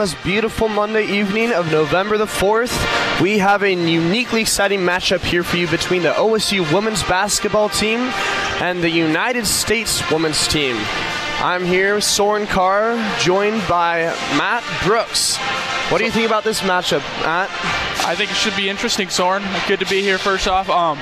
This 0.00 0.14
beautiful 0.22 0.68
Monday 0.68 1.06
evening 1.06 1.52
of 1.52 1.72
November 1.72 2.18
the 2.18 2.24
4th, 2.24 3.20
we 3.20 3.38
have 3.38 3.64
a 3.64 3.72
uniquely 3.72 4.40
exciting 4.40 4.78
matchup 4.78 5.18
here 5.22 5.42
for 5.42 5.56
you 5.56 5.66
between 5.66 6.02
the 6.02 6.12
OSU 6.12 6.72
women's 6.72 7.02
basketball 7.02 7.68
team 7.68 7.98
and 8.62 8.80
the 8.80 8.90
United 8.90 9.44
States 9.44 10.08
women's 10.08 10.46
team. 10.46 10.76
I'm 11.40 11.64
here, 11.64 12.00
Soren 12.00 12.46
Carr, 12.46 12.94
joined 13.18 13.60
by 13.66 14.02
Matt 14.38 14.62
Brooks. 14.84 15.36
What 15.90 15.98
do 15.98 16.04
you 16.04 16.12
think 16.12 16.26
about 16.26 16.44
this 16.44 16.60
matchup, 16.60 17.00
Matt? 17.24 17.50
I 18.06 18.14
think 18.14 18.30
it 18.30 18.36
should 18.36 18.54
be 18.54 18.68
interesting, 18.68 19.08
Soren. 19.08 19.42
Good 19.66 19.80
to 19.80 19.86
be 19.86 20.00
here 20.00 20.18
first 20.18 20.46
off. 20.46 20.70
Um, 20.70 21.00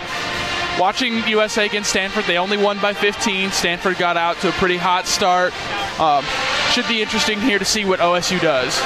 watching 0.78 1.26
USA 1.26 1.66
against 1.66 1.90
Stanford, 1.90 2.24
they 2.24 2.38
only 2.38 2.56
won 2.56 2.78
by 2.78 2.92
15. 2.92 3.50
Stanford 3.50 3.98
got 3.98 4.16
out 4.16 4.36
to 4.38 4.48
a 4.48 4.52
pretty 4.52 4.76
hot 4.76 5.06
start. 5.06 5.52
Um, 6.00 6.24
should 6.70 6.88
be 6.88 7.00
interesting 7.00 7.40
here 7.40 7.58
to 7.58 7.64
see 7.64 7.84
what 7.84 8.00
OSU 8.00 8.40
does. 8.40 8.78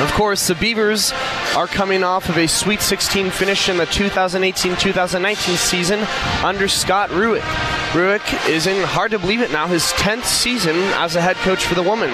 Of 0.00 0.12
course, 0.12 0.46
the 0.46 0.54
Beavers 0.54 1.12
are 1.56 1.66
coming 1.66 2.04
off 2.04 2.28
of 2.28 2.36
a 2.36 2.46
Sweet 2.46 2.80
16 2.80 3.30
finish 3.30 3.68
in 3.68 3.78
the 3.78 3.86
2018 3.86 4.76
2019 4.76 5.56
season 5.56 6.00
under 6.44 6.68
Scott 6.68 7.10
Rueck. 7.10 7.42
Rueck 7.92 8.48
is 8.48 8.66
in, 8.66 8.84
hard 8.84 9.10
to 9.12 9.18
believe 9.18 9.40
it 9.40 9.50
now, 9.50 9.66
his 9.66 9.84
10th 9.84 10.24
season 10.24 10.76
as 10.76 11.16
a 11.16 11.20
head 11.20 11.36
coach 11.36 11.64
for 11.64 11.74
the 11.74 11.82
women. 11.82 12.10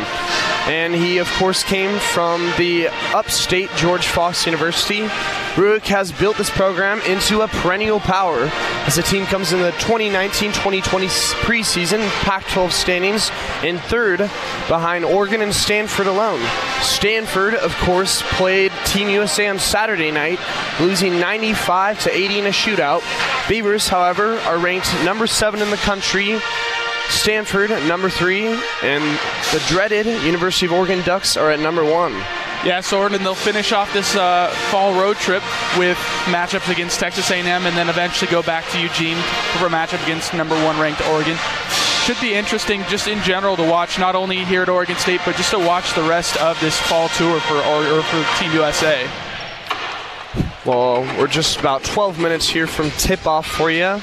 And 0.67 0.95
he, 0.95 1.19
of 1.19 1.29
course, 1.33 1.63
came 1.63 1.99
from 1.99 2.41
the 2.57 2.89
upstate 3.13 3.71
George 3.77 4.07
Fox 4.07 4.47
University. 4.47 5.09
Rueck 5.55 5.85
has 5.85 6.11
built 6.11 6.37
this 6.37 6.51
program 6.51 7.01
into 7.03 7.43
a 7.43 7.49
perennial 7.49 8.01
power 8.01 8.51
as 8.87 8.97
the 8.97 9.03
team 9.03 9.25
comes 9.27 9.53
in 9.53 9.61
the 9.61 9.71
2019 9.73 10.51
2020 10.51 11.07
preseason 11.07 12.01
Pac 12.23 12.45
12 12.49 12.73
standings 12.73 13.31
in 13.63 13.79
third 13.79 14.19
behind 14.19 15.05
Oregon 15.05 15.41
and 15.43 15.55
Stanford 15.55 16.09
alone. 16.09 16.45
Stanford, 16.81 17.55
of 17.55 17.73
course, 17.77 18.21
played 18.33 18.73
Team 18.85 19.09
USA 19.11 19.47
on 19.47 19.61
Saturday 19.61 20.11
night, 20.11 20.41
losing 20.81 21.21
95 21.21 22.01
to 22.01 22.13
80 22.13 22.39
in 22.41 22.47
a 22.47 22.49
shootout. 22.49 23.49
Beavers, 23.49 23.87
however, 23.87 24.39
are 24.41 24.59
ranked 24.59 24.93
number 25.05 25.29
seven 25.29 25.63
in 25.63 25.71
the 25.71 25.77
country. 25.77 26.37
Stanford 27.11 27.71
number 27.87 28.11
three, 28.11 28.47
and 28.83 29.05
the 29.53 29.63
dreaded 29.69 30.07
University 30.25 30.67
of 30.67 30.73
Oregon 30.73 31.01
Ducks 31.03 31.37
are 31.37 31.53
at 31.53 31.61
number 31.61 31.85
one. 31.85 32.13
Yeah, 32.65 32.81
Soren, 32.81 33.15
and 33.15 33.23
they'll 33.23 33.35
finish 33.35 33.73
off 33.73 33.93
this 33.93 34.17
uh, 34.17 34.49
fall 34.71 34.99
road 34.99 35.17
trip 35.19 35.43
with 35.77 35.99
matchups 36.25 36.73
against 36.73 36.99
Texas 36.99 37.31
A&M, 37.31 37.47
and 37.47 37.77
then 37.77 37.91
eventually 37.91 38.31
go 38.31 38.43
back 38.43 38.67
to 38.71 38.81
Eugene 38.81 39.19
for 39.59 39.67
a 39.67 39.69
matchup 39.69 40.03
against 40.05 40.33
number 40.33 40.55
one 40.65 40.81
ranked 40.81 41.07
Oregon. 41.09 41.37
Should 42.05 42.19
be 42.23 42.33
interesting, 42.33 42.83
just 42.89 43.07
in 43.07 43.23
general, 43.23 43.55
to 43.57 43.63
watch 43.63 43.99
not 43.99 44.15
only 44.15 44.45
here 44.47 44.63
at 44.63 44.71
Oregon 44.71 44.97
State, 44.97 45.21
but 45.27 45.37
just 45.37 45.51
to 45.51 45.59
watch 45.59 45.95
the 45.95 46.05
rest 46.05 46.41
of 46.41 46.59
this 46.61 46.79
fall 46.81 47.09
tour 47.11 47.39
for 47.41 47.57
or, 47.57 47.99
or 47.99 48.03
for 48.03 48.25
Team 48.39 48.53
USA. 48.53 49.07
Well, 50.65 51.03
we're 51.19 51.27
just 51.27 51.61
about 51.61 51.85
12 51.85 52.19
minutes 52.19 52.49
here 52.49 52.67
from 52.67 52.91
tip 52.93 53.27
off 53.27 53.47
for 53.47 53.71
you. 53.71 54.01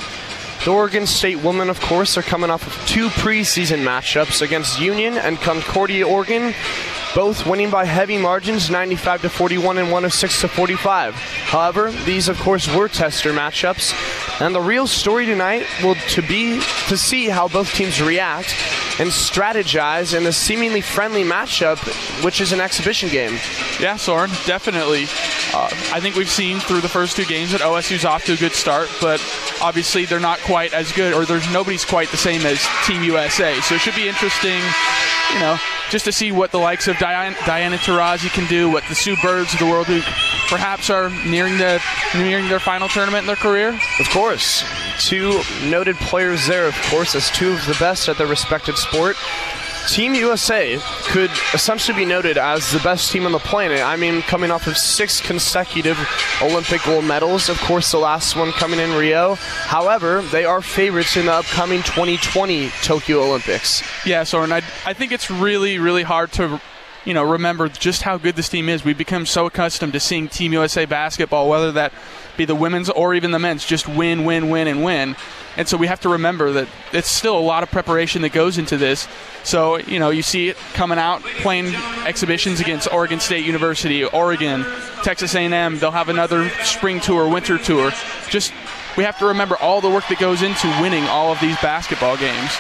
The 0.66 0.72
Oregon 0.72 1.08
State 1.08 1.44
women, 1.44 1.72
of 1.72 1.82
course, 1.82 2.16
are 2.16 2.22
coming 2.22 2.52
off 2.52 2.68
of 2.68 2.88
two 2.88 3.08
preseason 3.08 3.84
matchups 3.84 4.44
against 4.44 4.80
Union 4.80 5.18
and 5.18 5.40
Concordia, 5.40 6.08
Oregon, 6.08 6.54
both 7.16 7.46
winning 7.46 7.70
by 7.70 7.86
heavy 7.86 8.18
margins 8.18 8.70
95 8.70 9.24
to 9.24 9.30
41 9.30 9.78
and 9.78 9.88
106 9.88 10.42
to 10.42 10.48
45. 10.48 11.16
However, 11.16 11.92
these, 11.92 12.30
of 12.30 12.40
course, 12.40 12.74
were 12.74 12.88
tester 12.88 13.34
matchups, 13.34 13.94
and 14.42 14.56
the 14.56 14.62
real 14.62 14.88
story 14.88 15.26
tonight 15.26 15.66
will 15.84 15.96
to 16.10 16.22
be 16.22 16.62
to 16.88 16.98
see 16.98 17.28
how 17.28 17.48
both 17.48 17.74
teams 17.74 18.02
react 18.02 18.56
and 19.00 19.10
strategize 19.10 20.18
in 20.18 20.26
a 20.28 20.32
seemingly 20.32 20.82
friendly 20.82 21.24
matchup, 21.24 21.78
which 22.24 22.40
is 22.40 22.52
an 22.52 22.62
exhibition 22.62 23.10
game. 23.10 23.38
Yeah, 23.80 23.96
Soren, 23.96 24.30
definitely. 24.46 25.06
Uh, 25.54 25.70
I 25.92 26.00
think 26.00 26.16
we've 26.16 26.30
seen 26.30 26.60
through 26.60 26.82
the 26.82 26.90
first 26.90 27.16
two 27.16 27.26
games 27.26 27.52
that 27.52 27.62
OSU's 27.62 28.06
off 28.06 28.26
to 28.26 28.34
a 28.34 28.38
good 28.38 28.54
start, 28.54 28.90
but 29.02 29.20
obviously 29.62 30.06
they're 30.06 30.20
not 30.20 30.40
quite 30.40 30.74
as 30.74 30.92
good, 30.92 31.14
or 31.14 31.26
there's 31.26 31.52
nobody's 31.52 31.86
quite 31.86 32.10
the 32.10 32.18
same 32.18 32.46
as 32.46 32.66
Team 32.86 33.04
USA. 33.04 33.60
So 33.62 33.76
it 33.76 33.82
should 33.82 33.96
be 33.96 34.08
interesting, 34.08 34.62
you 35.34 35.40
know, 35.40 35.58
just 35.90 36.06
to 36.06 36.12
see 36.12 36.32
what 36.32 36.52
the 36.52 36.58
likes 36.58 36.88
of 36.88 36.98
Diana, 36.98 37.36
Diana 37.46 37.78
Taurasi 37.78 38.30
can 38.32 38.48
do, 38.48 38.70
what 38.70 38.84
the 38.90 38.96
Sue 38.96 39.16
Birds 39.22 39.54
of 39.54 39.60
the 39.60 39.66
world 39.66 39.88
who 39.88 40.02
perhaps 40.50 40.90
are 40.90 41.10
nearing 41.26 41.58
the 41.58 41.82
nearing 42.16 42.48
their 42.50 42.60
final 42.60 42.88
tournament 42.88 43.24
in 43.24 43.28
their 43.28 43.36
career. 43.36 43.80
Of 44.00 44.10
course, 44.10 44.64
two 45.00 45.42
noted 45.64 45.96
players 45.98 46.48
there, 46.48 46.68
of 46.68 46.76
course, 46.90 47.16
as 47.16 47.30
two 47.32 47.54
of 47.54 47.66
the 47.66 47.76
best 47.80 48.10
at 48.10 48.18
their 48.18 48.28
respected 48.28 48.78
sport. 48.78 49.16
Team 49.88 50.14
USA 50.14 50.80
could 51.06 51.32
essentially 51.54 51.98
be 51.98 52.06
noted 52.06 52.38
as 52.38 52.72
the 52.72 52.80
best 52.80 53.12
team 53.12 53.26
on 53.26 53.32
the 53.32 53.40
planet. 53.40 53.82
I 53.82 53.96
mean, 53.96 54.22
coming 54.22 54.52
off 54.52 54.68
of 54.68 54.78
six 54.78 55.20
consecutive 55.20 55.98
Olympic 56.42 56.84
gold 56.84 57.06
medals, 57.06 57.50
of 57.50 57.60
course, 57.60 57.92
the 57.92 57.98
last 57.98 58.36
one 58.36 58.52
coming 58.52 58.80
in 58.80 58.92
Rio. 58.94 59.36
However, 59.36 60.22
they 60.22 60.46
are 60.46 60.62
favorites 60.62 61.18
in 61.18 61.26
the 61.26 61.34
upcoming 61.34 61.82
2020 61.84 62.70
Tokyo 62.84 63.22
Olympics. 63.24 63.84
Yeah, 64.06 64.24
Soren, 64.24 64.52
I, 64.52 64.62
I 64.86 64.94
think 64.94 65.12
it's 65.12 65.30
really, 65.30 65.78
really 65.78 66.04
hard 66.04 66.32
to 66.34 66.62
you 67.06 67.14
know, 67.14 67.24
remember 67.24 67.68
just 67.68 68.04
how 68.04 68.18
good 68.18 68.36
this 68.36 68.50
team 68.50 68.70
is. 68.70 68.86
We've 68.86 68.98
become 68.98 69.26
so 69.26 69.48
accustomed 69.48 69.94
to 69.94 70.00
seeing 70.00 70.28
Team 70.28 70.54
USA 70.54 70.86
basketball, 70.86 71.50
whether 71.50 71.72
that 71.72 71.94
be 72.38 72.46
the 72.46 72.56
women's 72.56 72.90
or 72.90 73.16
even 73.16 73.32
the 73.32 73.40
men's, 73.40 73.66
just 73.66 73.88
win, 73.88 74.24
win, 74.24 74.50
win, 74.50 74.68
and 74.68 74.84
win. 74.84 75.16
And 75.58 75.68
so 75.68 75.78
we 75.78 75.88
have 75.88 76.00
to 76.02 76.10
remember 76.10 76.52
that 76.54 76.68
it's 76.94 77.10
still 77.10 77.38
a 77.38 77.42
lot 77.42 77.64
of 77.64 77.72
preparation 77.72 78.22
that 78.22 78.32
goes 78.32 78.58
into 78.58 78.78
this. 78.78 79.08
So, 79.44 79.78
you 79.78 80.00
know, 80.00 80.10
you 80.10 80.22
see 80.22 80.50
it 80.50 80.58
coming 80.74 80.98
out, 80.98 81.22
playing 81.22 81.76
exhibitions 82.06 82.60
against 82.60 82.92
Oregon 82.92 83.20
State 83.20 83.46
University, 83.46 84.04
Oregon, 84.06 84.66
Texas 85.04 85.36
A&M. 85.36 85.80
They'll 85.80 85.92
have 85.92 86.10
another 86.10 86.50
spring 86.64 87.00
tour, 87.00 87.28
winter 87.28 87.58
tour. 87.58 87.92
Just 88.30 88.54
we 88.98 89.04
have 89.04 89.18
to 89.20 89.26
remember 89.28 89.56
all 89.58 89.82
the 89.82 89.90
work 89.90 90.08
that 90.10 90.20
goes 90.20 90.42
into 90.42 90.68
winning 90.82 91.04
all 91.06 91.32
of 91.32 91.40
these 91.40 91.60
basketball 91.62 92.18
games. 92.18 92.52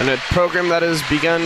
And 0.00 0.08
a 0.08 0.16
program 0.16 0.68
that 0.68 0.82
has 0.82 1.02
begun 1.08 1.42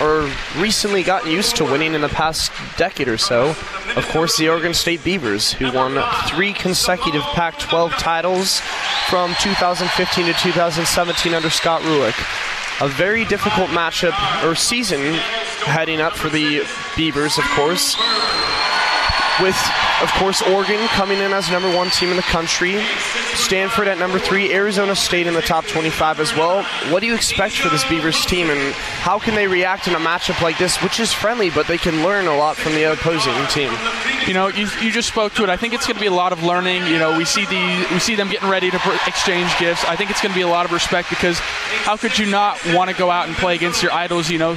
or 0.00 0.30
recently 0.56 1.02
gotten 1.02 1.30
used 1.30 1.56
to 1.56 1.64
winning 1.64 1.94
in 1.94 2.00
the 2.00 2.08
past 2.08 2.52
decade 2.76 3.08
or 3.08 3.18
so. 3.18 3.50
Of 3.96 4.08
course, 4.08 4.36
the 4.36 4.48
Oregon 4.48 4.72
State 4.72 5.04
Beavers, 5.04 5.52
who 5.52 5.72
won 5.72 6.00
three 6.28 6.52
consecutive 6.52 7.22
Pac 7.22 7.58
12 7.58 7.92
titles 7.92 8.60
from 9.08 9.34
2015 9.40 10.26
to 10.26 10.32
2017 10.32 11.34
under 11.34 11.50
Scott 11.50 11.82
Rueck. 11.82 12.14
A 12.80 12.88
very 12.88 13.24
difficult 13.24 13.68
matchup 13.70 14.14
or 14.44 14.54
season 14.54 15.14
heading 15.66 16.00
up 16.00 16.14
for 16.14 16.28
the 16.30 16.64
Beavers, 16.96 17.36
of 17.36 17.44
course. 17.50 17.96
With 19.42 19.56
of 20.02 20.10
course, 20.12 20.40
Oregon 20.42 20.80
coming 20.88 21.18
in 21.18 21.32
as 21.32 21.50
number 21.50 21.74
one 21.76 21.90
team 21.90 22.10
in 22.10 22.16
the 22.16 22.22
country. 22.22 22.80
Stanford 23.34 23.86
at 23.86 23.98
number 23.98 24.18
three. 24.18 24.52
Arizona 24.52 24.96
State 24.96 25.26
in 25.26 25.34
the 25.34 25.42
top 25.42 25.66
25 25.66 26.20
as 26.20 26.34
well. 26.34 26.62
What 26.90 27.00
do 27.00 27.06
you 27.06 27.14
expect 27.14 27.58
for 27.58 27.68
this 27.68 27.84
Beavers 27.84 28.24
team, 28.24 28.48
and 28.50 28.74
how 28.74 29.18
can 29.18 29.34
they 29.34 29.46
react 29.46 29.88
in 29.88 29.94
a 29.94 29.98
matchup 29.98 30.40
like 30.42 30.58
this, 30.58 30.82
which 30.82 31.00
is 31.00 31.12
friendly, 31.12 31.50
but 31.50 31.66
they 31.66 31.78
can 31.78 32.02
learn 32.02 32.26
a 32.26 32.36
lot 32.36 32.56
from 32.56 32.72
the 32.72 32.92
opposing 32.92 33.34
team? 33.48 33.72
You 34.26 34.34
know, 34.34 34.48
you, 34.48 34.68
you 34.80 34.90
just 34.90 35.08
spoke 35.08 35.34
to 35.34 35.42
it. 35.42 35.48
I 35.50 35.56
think 35.56 35.74
it's 35.74 35.86
going 35.86 35.96
to 35.96 36.00
be 36.00 36.06
a 36.06 36.12
lot 36.12 36.32
of 36.32 36.42
learning. 36.42 36.86
You 36.86 36.98
know, 36.98 37.16
we 37.16 37.24
see 37.24 37.44
the 37.44 37.86
we 37.92 37.98
see 37.98 38.14
them 38.14 38.28
getting 38.28 38.48
ready 38.48 38.70
to 38.70 38.76
exchange 39.06 39.50
gifts. 39.58 39.84
I 39.84 39.96
think 39.96 40.10
it's 40.10 40.22
going 40.22 40.32
to 40.32 40.38
be 40.38 40.42
a 40.42 40.48
lot 40.48 40.66
of 40.66 40.72
respect 40.72 41.10
because 41.10 41.38
how 41.38 41.96
could 41.96 42.18
you 42.18 42.26
not 42.26 42.58
want 42.74 42.90
to 42.90 42.96
go 42.96 43.10
out 43.10 43.28
and 43.28 43.36
play 43.36 43.54
against 43.54 43.82
your 43.82 43.92
idols? 43.92 44.30
You 44.30 44.38
know, 44.38 44.50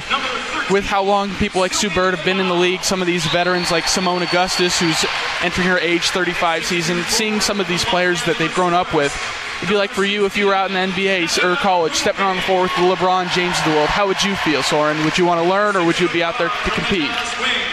with 0.70 0.84
how 0.84 1.02
long 1.02 1.30
people 1.34 1.60
like 1.60 1.74
Sue 1.74 1.90
Bird 1.90 2.14
have 2.14 2.24
been 2.24 2.40
in 2.40 2.48
the 2.48 2.54
league, 2.54 2.82
some 2.84 3.00
of 3.00 3.06
these 3.06 3.26
veterans 3.26 3.70
like 3.70 3.84
Seimone 3.84 4.26
Augustus, 4.26 4.78
who's 4.78 5.04
entering 5.44 5.68
her 5.68 5.78
age 5.78 6.08
35 6.08 6.64
season, 6.64 7.02
seeing 7.04 7.38
some 7.38 7.60
of 7.60 7.68
these 7.68 7.84
players 7.84 8.24
that 8.24 8.38
they've 8.38 8.54
grown 8.54 8.72
up 8.72 8.94
with. 8.94 9.14
It'd 9.58 9.68
be 9.68 9.76
like 9.76 9.90
for 9.90 10.04
you 10.04 10.24
if 10.24 10.36
you 10.36 10.46
were 10.46 10.54
out 10.54 10.70
in 10.70 10.74
the 10.74 10.92
NBA 10.92 11.44
or 11.44 11.56
college, 11.56 11.94
stepping 11.94 12.24
on 12.24 12.36
the 12.36 12.42
floor 12.42 12.62
with 12.62 12.74
the 12.76 12.82
LeBron 12.82 13.30
James 13.30 13.56
of 13.58 13.64
the 13.64 13.70
world. 13.70 13.88
How 13.88 14.06
would 14.06 14.22
you 14.22 14.34
feel, 14.36 14.62
Soren? 14.62 15.04
Would 15.04 15.16
you 15.16 15.24
want 15.26 15.42
to 15.42 15.48
learn, 15.48 15.76
or 15.76 15.84
would 15.84 16.00
you 16.00 16.08
be 16.08 16.22
out 16.22 16.38
there 16.38 16.48
to 16.48 16.70
compete? 16.70 17.10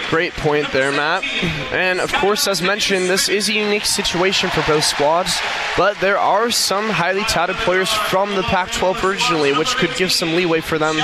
Great 0.10 0.34
point 0.34 0.70
there, 0.74 0.92
Matt. 0.92 1.24
And 1.72 2.02
of 2.02 2.12
course, 2.14 2.48
as 2.48 2.62
mentioned, 2.62 3.10
this 3.10 3.30
is 3.30 3.48
a 3.48 3.54
unique 3.54 3.86
situation 3.86 4.50
for 4.50 4.62
both 4.68 4.84
squads, 4.84 5.40
but 5.78 5.98
there 6.00 6.20
are 6.20 6.52
some 6.52 6.90
highly 6.90 7.24
touted 7.24 7.56
players 7.58 7.90
from 7.90 8.36
the 8.36 8.44
Pac 8.44 8.72
12 8.74 9.04
originally, 9.06 9.54
which 9.54 9.76
could 9.78 9.96
give 9.96 10.12
some 10.12 10.36
leeway 10.36 10.60
for 10.60 10.78
them, 10.78 10.98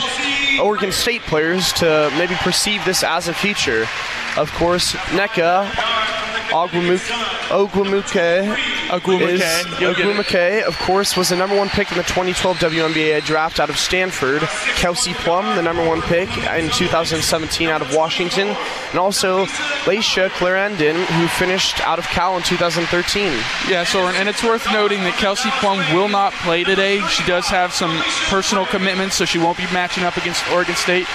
Oregon 0.62 0.92
State 0.92 1.22
players, 1.22 1.72
to 1.74 2.12
maybe 2.18 2.36
perceive 2.36 2.84
this 2.84 3.04
as 3.04 3.30
a 3.30 3.34
feature. 3.34 3.88
Of 4.36 4.52
course, 4.54 4.92
Nneka 4.92 6.27
Ogwumike. 6.66 8.56
Ogwumike, 8.90 10.64
of 10.64 10.78
course, 10.80 11.16
was 11.18 11.30
the 11.30 11.36
number 11.36 11.58
one 11.58 11.70
pick 11.70 11.92
in 11.92 11.98
the 11.98 12.04
2012 12.04 12.58
WNBA 12.58 13.24
draft 13.26 13.60
out 13.60 13.70
of 13.70 13.78
Stanford. 13.78 14.42
Kelsey 14.76 15.14
Plum, 15.14 15.56
the 15.56 15.62
number 15.62 15.86
one 15.86 16.02
pick 16.02 16.30
in 16.38 16.70
2017 16.70 17.70
out 17.70 17.82
of 17.82 17.94
Washington. 17.96 18.56
And 18.92 19.00
also 19.00 19.46
Layshia 19.86 20.30
Clarendon, 20.30 20.96
who 20.96 21.28
finished 21.28 21.86
out 21.88 22.00
of 22.00 22.06
Cal 22.06 22.38
in 22.38 22.44
2013. 22.44 23.34
Yeah, 23.68 23.84
so 23.84 24.00
and 24.08 24.30
it's 24.30 24.44
worth 24.44 24.66
noting 24.72 25.00
that 25.02 25.14
Kelsey 25.16 25.50
Plum 25.60 25.80
will 25.94 26.10
not 26.10 26.34
play 26.34 26.64
today. 26.64 27.02
She 27.08 27.26
does 27.26 27.48
have 27.48 27.74
some 27.74 28.02
personal 28.30 28.66
commitments, 28.66 29.16
so 29.16 29.26
she 29.26 29.38
won't 29.38 29.58
be 29.58 29.66
matching 29.74 30.04
up 30.04 30.18
against 30.18 30.48
Oregon 30.52 30.76
State. 30.76 31.08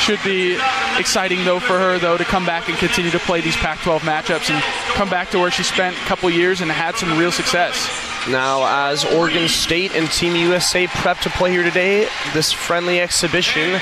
Should 0.00 0.22
be 0.24 0.58
exciting 0.98 1.44
though 1.44 1.60
for 1.60 1.78
her 1.78 1.98
though 1.98 2.16
to 2.16 2.24
come 2.24 2.44
back 2.44 2.68
and 2.68 2.76
continue 2.78 3.10
to 3.10 3.18
play 3.20 3.40
these 3.40 3.56
Pac-12 3.56 4.00
matchups 4.00 4.50
and 4.50 4.62
come 4.94 5.08
back 5.08 5.30
to 5.30 5.38
where 5.38 5.50
she 5.50 5.62
spent 5.62 5.96
a 5.96 6.00
couple 6.00 6.30
years 6.30 6.60
and 6.60 6.70
had 6.70 6.96
some 6.96 7.18
real 7.18 7.32
success. 7.32 7.88
Now, 8.28 8.90
as 8.90 9.04
Oregon 9.04 9.48
State 9.48 9.94
and 9.94 10.10
Team 10.10 10.36
USA 10.36 10.86
prep 10.86 11.18
to 11.20 11.30
play 11.30 11.50
here 11.50 11.62
today, 11.62 12.08
this 12.34 12.52
friendly 12.52 13.00
exhibition 13.00 13.80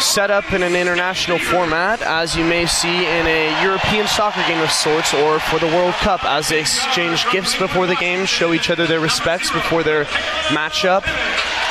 set 0.00 0.30
up 0.30 0.52
in 0.52 0.62
an 0.62 0.74
international 0.74 1.38
format, 1.38 2.02
as 2.02 2.34
you 2.34 2.44
may 2.44 2.66
see 2.66 3.06
in 3.06 3.26
a 3.26 3.62
European 3.62 4.06
soccer 4.06 4.42
game 4.48 4.60
of 4.60 4.70
sorts, 4.70 5.14
or 5.14 5.38
for 5.38 5.58
the 5.58 5.66
World 5.66 5.94
Cup, 5.94 6.24
as 6.24 6.48
they 6.48 6.60
exchange 6.60 7.24
gifts 7.30 7.56
before 7.56 7.86
the 7.86 7.94
game, 7.96 8.24
show 8.24 8.52
each 8.52 8.70
other 8.70 8.86
their 8.86 9.00
respects 9.00 9.50
before 9.52 9.82
their 9.82 10.04
matchup. 10.48 11.04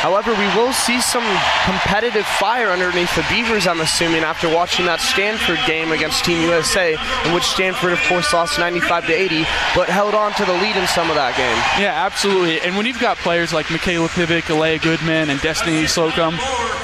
However, 0.02 0.34
we 0.34 0.48
will 0.58 0.74
see 0.74 1.00
some 1.00 1.24
competitive 1.64 2.26
fire 2.26 2.70
underneath 2.70 3.16
the 3.16 3.24
Beavers, 3.30 3.68
I'm 3.68 3.82
assuming, 3.82 4.24
after 4.24 4.50
watching 4.50 4.88
that 4.88 5.00
Stanford 5.00 5.60
game 5.68 5.92
against 5.92 6.26
Team 6.26 6.42
USA, 6.42 6.98
in 7.26 7.34
which 7.34 7.44
Stanford, 7.44 7.94
of 7.94 8.02
course, 8.10 8.34
lost 8.34 8.58
95 8.58 9.06
to 9.06 9.14
80, 9.14 9.46
but 9.76 9.90
held 9.90 10.16
on 10.16 10.34
to 10.34 10.46
the 10.46 10.54
lead 10.54 10.76
in 10.76 10.88
some 10.88 11.10
of 11.10 11.16
that 11.16 11.38
game. 11.38 11.56
Yeah, 11.80 11.94
absolutely. 11.94 12.60
And 12.62 12.76
when 12.76 12.88
you've 12.88 13.00
got 13.00 13.18
players 13.18 13.54
like 13.54 13.68
Mikayla 13.68 14.10
Pivec, 14.10 14.50
Aleah 14.50 14.82
Goodman, 14.82 15.30
and 15.30 15.40
Destiny 15.40 15.86
Slocum, 15.86 16.34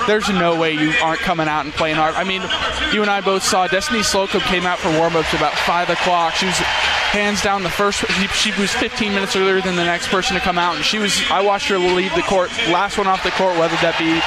there's 0.05 0.29
no 0.29 0.55
way 0.55 0.73
you 0.73 0.93
aren't 1.01 1.19
coming 1.21 1.47
out 1.47 1.65
and 1.65 1.73
playing 1.73 1.95
hard. 1.95 2.13
I 2.13 2.23
mean, 2.23 2.43
you 2.93 3.01
and 3.01 3.09
I 3.09 3.21
both 3.21 3.41
saw 3.41 3.65
Destiny 3.65 4.03
Slocum 4.03 4.41
came 4.41 4.67
out 4.67 4.77
for 4.77 4.89
warm-ups 4.95 5.33
about 5.33 5.53
5 5.53 5.89
o'clock. 5.89 6.35
She 6.35 6.45
was 6.45 6.61
hands 7.07 7.41
down 7.41 7.63
the 7.63 7.69
first 7.69 8.05
she, 8.11 8.27
she 8.51 8.61
was 8.61 8.69
15 8.73 9.13
minutes 9.13 9.33
earlier 9.35 9.61
than 9.61 9.77
the 9.77 9.83
next 9.83 10.09
person 10.09 10.35
to 10.35 10.41
come 10.41 10.57
out 10.57 10.75
and 10.75 10.83
she 10.83 10.99
was 10.99 11.17
i 11.31 11.39
watched 11.39 11.69
her 11.69 11.77
leave 11.79 12.13
the 12.15 12.21
court 12.23 12.49
last 12.67 12.97
one 12.97 13.06
off 13.07 13.23
the 13.23 13.31
court 13.31 13.57
whether 13.57 13.75
that 13.81 13.97
be 13.97 14.21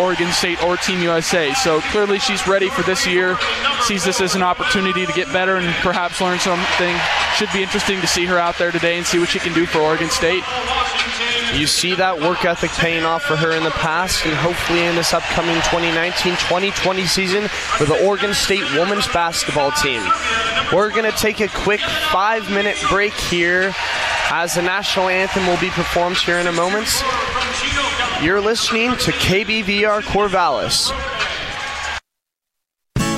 Oregon 0.00 0.30
State 0.32 0.62
or 0.62 0.76
Team 0.76 1.02
USA. 1.02 1.52
So 1.54 1.80
clearly 1.90 2.18
she's 2.18 2.46
ready 2.46 2.68
for 2.68 2.82
this 2.82 3.06
year, 3.06 3.36
sees 3.82 4.04
this 4.04 4.20
as 4.20 4.34
an 4.34 4.42
opportunity 4.42 5.04
to 5.04 5.12
get 5.12 5.32
better 5.32 5.56
and 5.56 5.66
perhaps 5.82 6.20
learn 6.20 6.38
something. 6.38 6.94
Should 7.34 7.52
be 7.52 7.62
interesting 7.62 8.00
to 8.00 8.06
see 8.06 8.24
her 8.26 8.38
out 8.38 8.58
there 8.58 8.70
today 8.70 8.96
and 8.96 9.06
see 9.06 9.18
what 9.18 9.28
she 9.28 9.38
can 9.38 9.52
do 9.52 9.66
for 9.66 9.78
Oregon 9.78 10.10
State. 10.10 10.44
You 11.54 11.66
see 11.66 11.94
that 11.94 12.20
work 12.20 12.44
ethic 12.44 12.70
paying 12.72 13.04
off 13.04 13.22
for 13.22 13.34
her 13.34 13.56
in 13.56 13.64
the 13.64 13.70
past 13.70 14.24
and 14.26 14.34
hopefully 14.34 14.84
in 14.84 14.94
this 14.94 15.14
upcoming 15.14 15.56
2019-2020 15.72 17.06
season 17.06 17.48
for 17.48 17.84
the 17.84 18.04
Oregon 18.06 18.34
State 18.34 18.70
women's 18.74 19.08
basketball 19.08 19.72
team. 19.72 20.02
We're 20.72 20.90
going 20.90 21.10
to 21.10 21.16
take 21.16 21.40
a 21.40 21.48
quick 21.48 21.80
five 21.80 22.50
minute 22.50 22.76
break 22.90 23.14
here 23.14 23.72
as 24.30 24.54
the 24.54 24.62
national 24.62 25.08
anthem 25.08 25.46
will 25.46 25.58
be 25.58 25.70
performed 25.70 26.18
here 26.18 26.36
in 26.36 26.46
a 26.46 26.52
moment. 26.52 26.88
You're 28.20 28.40
listening 28.40 28.90
to 28.96 29.12
KBVR 29.12 30.02
Corvallis. 30.02 30.90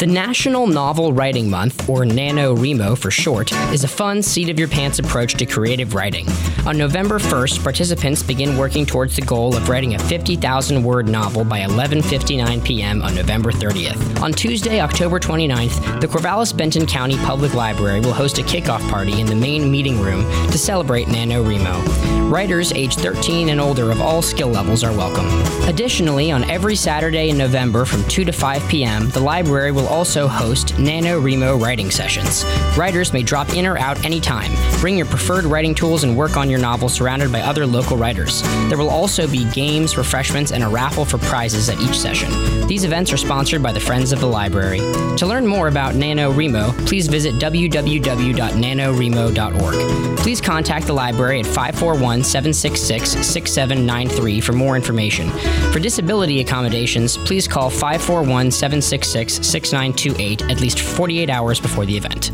The 0.01 0.07
National 0.07 0.67
Novel 0.67 1.13
Writing 1.13 1.51
Month, 1.51 1.87
or 1.87 2.05
NaNoWriMo 2.05 2.97
for 2.97 3.11
short, 3.11 3.53
is 3.71 3.85
a 3.85 3.89
fun, 3.89 4.23
seat 4.23 4.49
of 4.49 4.59
your 4.59 4.67
pants 4.67 4.99
approach 4.99 5.35
to 5.35 5.45
creative 5.45 5.93
writing. 5.93 6.27
On 6.67 6.79
November 6.79 7.19
1st, 7.19 7.63
participants 7.63 8.23
begin 8.23 8.57
working 8.57 8.87
towards 8.87 9.15
the 9.15 9.21
goal 9.21 9.55
of 9.55 9.69
writing 9.69 9.97
a 9.97 9.99
50,000 9.99 10.83
word 10.83 11.07
novel 11.07 11.45
by 11.45 11.61
11:59 11.61 12.65
p.m. 12.65 13.03
on 13.03 13.15
November 13.15 13.53
30th. 13.53 14.23
On 14.23 14.33
Tuesday, 14.33 14.81
October 14.81 15.21
29th, 15.21 16.01
the 16.01 16.07
Corvallis 16.07 16.57
Benton 16.57 16.87
County 16.87 17.19
Public 17.19 17.53
Library 17.53 18.01
will 18.01 18.15
host 18.15 18.39
a 18.39 18.43
kickoff 18.43 18.81
party 18.89 19.21
in 19.21 19.27
the 19.27 19.37
main 19.37 19.71
meeting 19.71 20.01
room 20.01 20.23
to 20.51 20.57
celebrate 20.57 21.09
NaNoWriMo. 21.09 22.31
Writers 22.31 22.73
aged 22.73 23.01
13 23.01 23.51
and 23.51 23.61
older 23.61 23.91
of 23.91 24.01
all 24.01 24.23
skill 24.23 24.49
levels 24.49 24.83
are 24.83 24.93
welcome. 24.93 25.27
Additionally, 25.69 26.31
on 26.31 26.49
every 26.49 26.77
Saturday 26.77 27.29
in 27.29 27.37
November 27.37 27.85
from 27.85 28.03
2 28.05 28.25
to 28.25 28.33
5 28.33 28.67
p.m., 28.69 29.11
the 29.11 29.21
library 29.21 29.73
will 29.73 29.90
also 29.91 30.29
host 30.29 30.69
NaNoWriMo 30.77 31.61
writing 31.61 31.91
sessions. 31.91 32.45
Writers 32.79 33.13
may 33.13 33.23
drop 33.23 33.51
in 33.51 33.67
or 33.67 33.77
out 33.77 34.03
anytime. 34.05 34.51
Bring 34.81 34.97
your 34.97 35.07
preferred 35.07 35.45
writing 35.45 35.75
tools 35.75 36.05
and 36.05 36.17
work 36.17 36.37
on 36.37 36.49
your 36.49 36.61
novel 36.61 36.89
surrounded 36.89 37.33
by 37.33 37.41
other 37.41 37.67
local 37.67 37.97
writers. 37.97 38.43
There 38.69 38.79
will 38.79 38.89
also 38.89 39.27
be 39.27 39.51
games, 39.51 39.97
refreshments, 39.97 40.53
and 40.53 40.63
a 40.63 40.69
raffle 40.69 41.05
for 41.05 41.19
prizes 41.19 41.69
at 41.69 41.81
each 41.81 41.99
session. 41.99 42.31
These 42.69 42.85
events 42.85 43.13
are 43.13 43.17
sponsored 43.17 43.63
by 43.63 43.73
the 43.73 43.81
Friends 43.81 44.13
of 44.13 44.21
the 44.21 44.27
Library. 44.27 44.79
To 45.17 45.27
learn 45.27 45.47
more 45.47 45.69
about 45.69 45.95
NaNoWriMo, 45.95 46.87
please 46.87 47.09
visit 47.09 47.35
www.nanowrimo.org. 47.35 50.19
Please 50.21 50.41
contact 50.41 50.87
the 50.87 50.93
library 50.93 51.41
at 51.41 51.47
541 51.47 52.23
766 52.23 53.27
6793 53.27 54.41
for 54.41 54.53
more 54.53 54.77
information. 54.77 55.31
For 55.73 55.79
disability 55.79 56.41
accommodations, 56.41 57.17
please 57.17 57.49
call 57.49 57.71
541 57.71 58.51
766 58.51 59.47
6928 59.81 60.51
at 60.51 60.61
least 60.61 60.81
48 60.81 61.31
hours 61.31 61.61
before 61.61 61.87
the 61.87 61.97
event. 61.97 62.33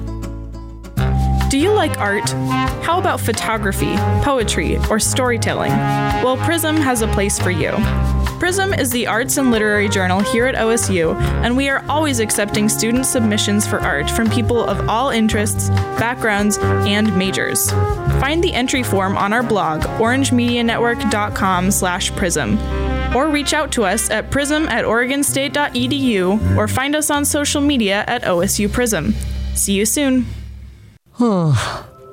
Do 1.49 1.59
you 1.59 1.73
like 1.73 1.99
art? 1.99 2.29
How 2.83 2.99
about 2.99 3.21
photography, 3.21 3.95
poetry, 4.23 4.79
or 4.91 4.99
storytelling? 4.99 5.71
Well, 5.71 6.37
Prism 6.39 6.77
has 6.77 7.03
a 7.03 7.09
place 7.09 7.39
for 7.39 7.53
you. 7.53 7.71
Prism 8.41 8.75
is 8.75 8.91
the 8.91 9.07
arts 9.07 9.37
and 9.39 9.51
literary 9.51 9.89
journal 9.89 10.21
here 10.21 10.47
at 10.47 10.57
OSU, 10.57 11.15
and 11.43 11.57
we 11.57 11.69
are 11.69 11.85
always 11.89 12.19
accepting 12.19 12.69
student 12.69 13.07
submissions 13.07 13.67
for 13.67 13.79
art 13.81 14.11
from 14.11 14.29
people 14.29 14.63
of 14.63 14.89
all 14.89 15.11
interests, 15.11 15.71
backgrounds, 15.99 16.59
and 16.59 17.17
majors. 17.17 17.71
Find 18.21 18.43
the 18.43 18.53
entry 18.53 18.83
form 18.83 19.17
on 19.17 19.33
our 19.33 19.43
blog, 19.43 19.83
orangemedianetwork.com 19.83 21.71
slash 21.71 22.11
prism, 22.17 22.59
or 23.17 23.29
reach 23.29 23.55
out 23.55 23.73
to 23.73 23.83
us 23.83 24.11
at 24.11 24.31
prism 24.31 24.69
at 24.69 24.85
oregonstate.edu 24.85 26.57
or 26.57 26.69
find 26.69 26.95
us 26.95 27.11
on 27.11 27.25
social 27.25 27.63
media 27.63 28.05
at 28.07 28.23
OSU 28.25 28.71
Prism. 28.71 29.15
See 29.55 29.73
you 29.73 29.87
soon. 29.87 30.27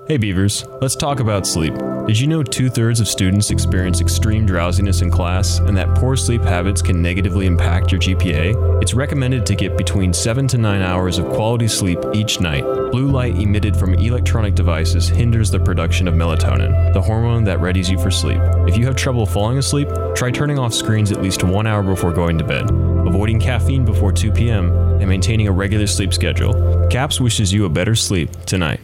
Hey 0.07 0.17
Beavers, 0.17 0.65
let's 0.81 0.95
talk 0.95 1.19
about 1.19 1.45
sleep. 1.45 1.73
Did 2.05 2.19
you 2.19 2.27
know 2.27 2.43
two 2.43 2.69
thirds 2.69 2.99
of 2.99 3.07
students 3.07 3.49
experience 3.49 4.01
extreme 4.01 4.45
drowsiness 4.45 5.01
in 5.01 5.09
class 5.09 5.59
and 5.59 5.77
that 5.77 5.95
poor 5.95 6.17
sleep 6.17 6.41
habits 6.41 6.81
can 6.81 7.01
negatively 7.01 7.45
impact 7.45 7.93
your 7.93 8.01
GPA? 8.01 8.81
It's 8.81 8.93
recommended 8.93 9.45
to 9.45 9.55
get 9.55 9.77
between 9.77 10.11
7 10.11 10.45
to 10.49 10.57
9 10.57 10.81
hours 10.81 11.17
of 11.17 11.27
quality 11.27 11.69
sleep 11.69 11.97
each 12.13 12.41
night. 12.41 12.65
Blue 12.91 13.07
light 13.07 13.35
emitted 13.37 13.77
from 13.77 13.93
electronic 13.93 14.53
devices 14.53 15.07
hinders 15.07 15.49
the 15.49 15.61
production 15.61 16.09
of 16.09 16.13
melatonin, 16.13 16.91
the 16.91 17.01
hormone 17.01 17.45
that 17.45 17.59
readies 17.59 17.89
you 17.89 17.97
for 17.97 18.11
sleep. 18.11 18.41
If 18.67 18.75
you 18.75 18.85
have 18.85 18.97
trouble 18.97 19.25
falling 19.25 19.57
asleep, 19.57 19.87
try 20.13 20.29
turning 20.29 20.59
off 20.59 20.73
screens 20.73 21.09
at 21.13 21.21
least 21.21 21.45
one 21.45 21.65
hour 21.65 21.83
before 21.83 22.11
going 22.11 22.37
to 22.37 22.43
bed, 22.43 22.69
avoiding 23.07 23.39
caffeine 23.39 23.85
before 23.85 24.11
2 24.11 24.29
p.m., 24.33 24.73
and 24.99 25.07
maintaining 25.07 25.47
a 25.47 25.51
regular 25.53 25.87
sleep 25.87 26.13
schedule. 26.13 26.87
CAPS 26.89 27.21
wishes 27.21 27.53
you 27.53 27.63
a 27.63 27.69
better 27.69 27.95
sleep 27.95 28.29
tonight. 28.45 28.81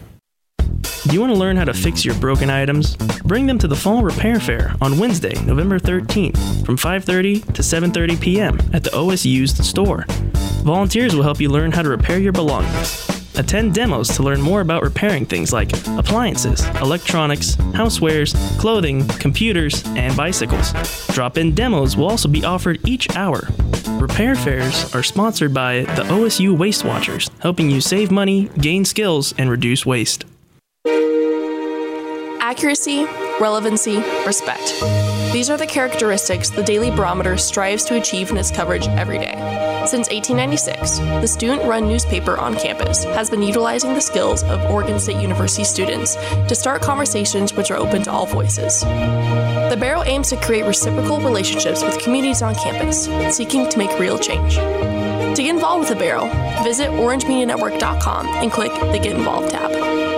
Do 1.10 1.16
you 1.16 1.22
want 1.22 1.34
to 1.34 1.40
learn 1.40 1.58
how 1.58 1.66
to 1.66 1.74
fix 1.74 2.06
your 2.06 2.14
broken 2.20 2.52
items? 2.52 2.96
Bring 3.26 3.48
them 3.48 3.58
to 3.58 3.68
the 3.68 3.76
Fall 3.76 4.04
Repair 4.04 4.40
Fair 4.40 4.76
on 4.80 5.00
Wednesday, 5.00 5.34
November 5.44 5.80
13th 5.80 6.64
from 6.64 6.78
5:30 6.78 7.52
to 7.56 7.64
7:30 7.64 8.22
p.m. 8.22 8.60
at 8.74 8.84
the 8.84 8.96
OS 8.96 9.26
Used 9.26 9.58
store. 9.66 10.06
Volunteers 10.62 11.16
will 11.16 11.24
help 11.24 11.42
you 11.42 11.50
learn 11.50 11.72
how 11.72 11.82
to 11.82 11.90
repair 11.90 12.20
your 12.20 12.32
belongings. 12.32 13.10
Attend 13.40 13.74
demos 13.74 14.10
to 14.10 14.22
learn 14.22 14.40
more 14.40 14.62
about 14.62 14.84
repairing 14.84 15.26
things 15.26 15.52
like 15.52 15.72
appliances, 15.98 16.64
electronics, 16.80 17.56
housewares, 17.74 18.36
clothing, 18.60 19.08
computers, 19.18 19.84
and 19.96 20.16
bicycles. 20.16 20.74
Drop 21.08 21.40
in 21.40 21.56
demos 21.56 21.98
will 21.98 22.12
also 22.12 22.30
be 22.30 22.46
offered 22.46 22.88
each 22.88 23.10
hour. 23.16 23.48
Repair 24.00 24.36
fairs 24.36 24.94
are 24.94 25.02
sponsored 25.02 25.56
by 25.56 25.86
the 25.96 26.04
OSU 26.04 26.56
Waste 26.56 26.86
Watchers, 26.86 27.32
helping 27.40 27.72
you 27.72 27.82
save 27.82 28.12
money, 28.12 28.50
gain 28.60 28.86
skills, 28.86 29.34
and 29.40 29.50
reduce 29.50 29.88
waste. 29.88 30.26
Accuracy, 32.50 33.06
relevancy, 33.40 33.98
respect. 34.26 34.74
These 35.32 35.52
are 35.52 35.58
the 35.58 35.68
characteristics 35.68 36.50
the 36.50 36.64
Daily 36.64 36.90
Barometer 36.90 37.38
strives 37.38 37.84
to 37.84 37.96
achieve 37.96 38.32
in 38.32 38.38
its 38.38 38.50
coverage 38.50 38.88
every 38.88 39.20
day. 39.20 39.36
Since 39.86 40.10
1896, 40.10 40.98
the 40.98 41.28
student 41.28 41.62
run 41.66 41.88
newspaper 41.88 42.40
on 42.40 42.56
campus 42.56 43.04
has 43.04 43.30
been 43.30 43.44
utilizing 43.44 43.94
the 43.94 44.02
skills 44.02 44.42
of 44.42 44.64
Oregon 44.72 45.00
State 45.00 45.22
University 45.22 45.64
students 45.64 46.16
to 46.16 46.56
start 46.56 46.82
conversations 46.82 47.54
which 47.54 47.70
are 47.70 47.78
open 47.78 48.02
to 48.02 48.12
all 48.12 48.26
voices. 48.26 48.82
The 48.82 49.78
Barrow 49.80 50.02
aims 50.02 50.30
to 50.30 50.38
create 50.38 50.66
reciprocal 50.66 51.20
relationships 51.20 51.84
with 51.84 52.00
communities 52.00 52.42
on 52.42 52.56
campus, 52.56 53.06
seeking 53.38 53.70
to 53.70 53.78
make 53.78 54.00
real 54.00 54.18
change. 54.18 54.56
To 54.56 55.44
get 55.44 55.54
involved 55.54 55.82
with 55.82 55.90
the 55.90 56.04
Barrow, 56.04 56.26
visit 56.64 56.90
orangemedianetwork.com 56.90 58.26
and 58.26 58.52
click 58.52 58.74
the 58.74 58.98
Get 58.98 59.16
Involved 59.16 59.52
tab. 59.52 60.09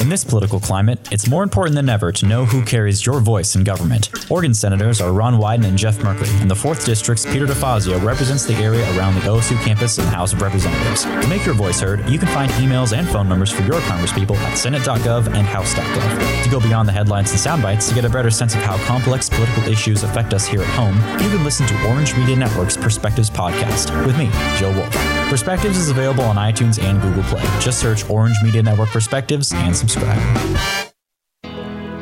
In 0.00 0.08
this 0.08 0.22
political 0.22 0.60
climate, 0.60 1.08
it's 1.10 1.28
more 1.28 1.42
important 1.42 1.74
than 1.74 1.88
ever 1.88 2.12
to 2.12 2.26
know 2.26 2.44
who 2.44 2.64
carries 2.64 3.04
your 3.04 3.18
voice 3.20 3.56
in 3.56 3.64
government. 3.64 4.10
Oregon 4.30 4.54
Senators 4.54 5.00
are 5.00 5.12
Ron 5.12 5.34
Wyden 5.34 5.64
and 5.64 5.76
Jeff 5.76 5.98
Merkley, 5.98 6.30
and 6.40 6.48
the 6.48 6.54
4th 6.54 6.84
District's 6.84 7.26
Peter 7.26 7.46
DeFazio 7.46 8.02
represents 8.04 8.46
the 8.46 8.54
area 8.54 8.84
around 8.96 9.16
the 9.16 9.20
OSU 9.22 9.60
campus 9.64 9.98
and 9.98 10.06
House 10.08 10.32
of 10.32 10.40
Representatives. 10.40 11.02
To 11.02 11.26
make 11.26 11.44
your 11.44 11.56
voice 11.56 11.80
heard, 11.80 12.08
you 12.08 12.16
can 12.16 12.28
find 12.28 12.50
emails 12.52 12.96
and 12.96 13.08
phone 13.08 13.28
numbers 13.28 13.50
for 13.50 13.62
your 13.62 13.80
congresspeople 13.82 14.36
at 14.36 14.56
senate.gov 14.56 15.26
and 15.26 15.46
house.gov. 15.46 16.44
To 16.44 16.50
go 16.50 16.60
beyond 16.60 16.86
the 16.86 16.92
headlines 16.92 17.32
and 17.32 17.40
sound 17.40 17.62
bites 17.62 17.88
to 17.88 17.94
get 17.94 18.04
a 18.04 18.10
better 18.10 18.30
sense 18.30 18.54
of 18.54 18.62
how 18.62 18.78
complex 18.86 19.28
political 19.28 19.64
issues 19.64 20.04
affect 20.04 20.32
us 20.32 20.46
here 20.46 20.62
at 20.62 20.68
home, 20.68 20.94
you 21.20 21.28
can 21.28 21.42
listen 21.42 21.66
to 21.66 21.88
Orange 21.88 22.16
Media 22.16 22.36
Network's 22.36 22.76
Perspectives 22.76 23.30
podcast 23.30 24.06
with 24.06 24.16
me, 24.16 24.30
Joe 24.58 24.72
Wolf. 24.76 25.17
Perspectives 25.28 25.76
is 25.76 25.90
available 25.90 26.24
on 26.24 26.36
iTunes 26.36 26.82
and 26.82 27.02
Google 27.02 27.22
Play. 27.24 27.42
Just 27.60 27.80
search 27.80 28.08
Orange 28.08 28.36
Media 28.42 28.62
Network 28.62 28.88
Perspectives 28.88 29.52
and 29.52 29.76
subscribe. 29.76 30.18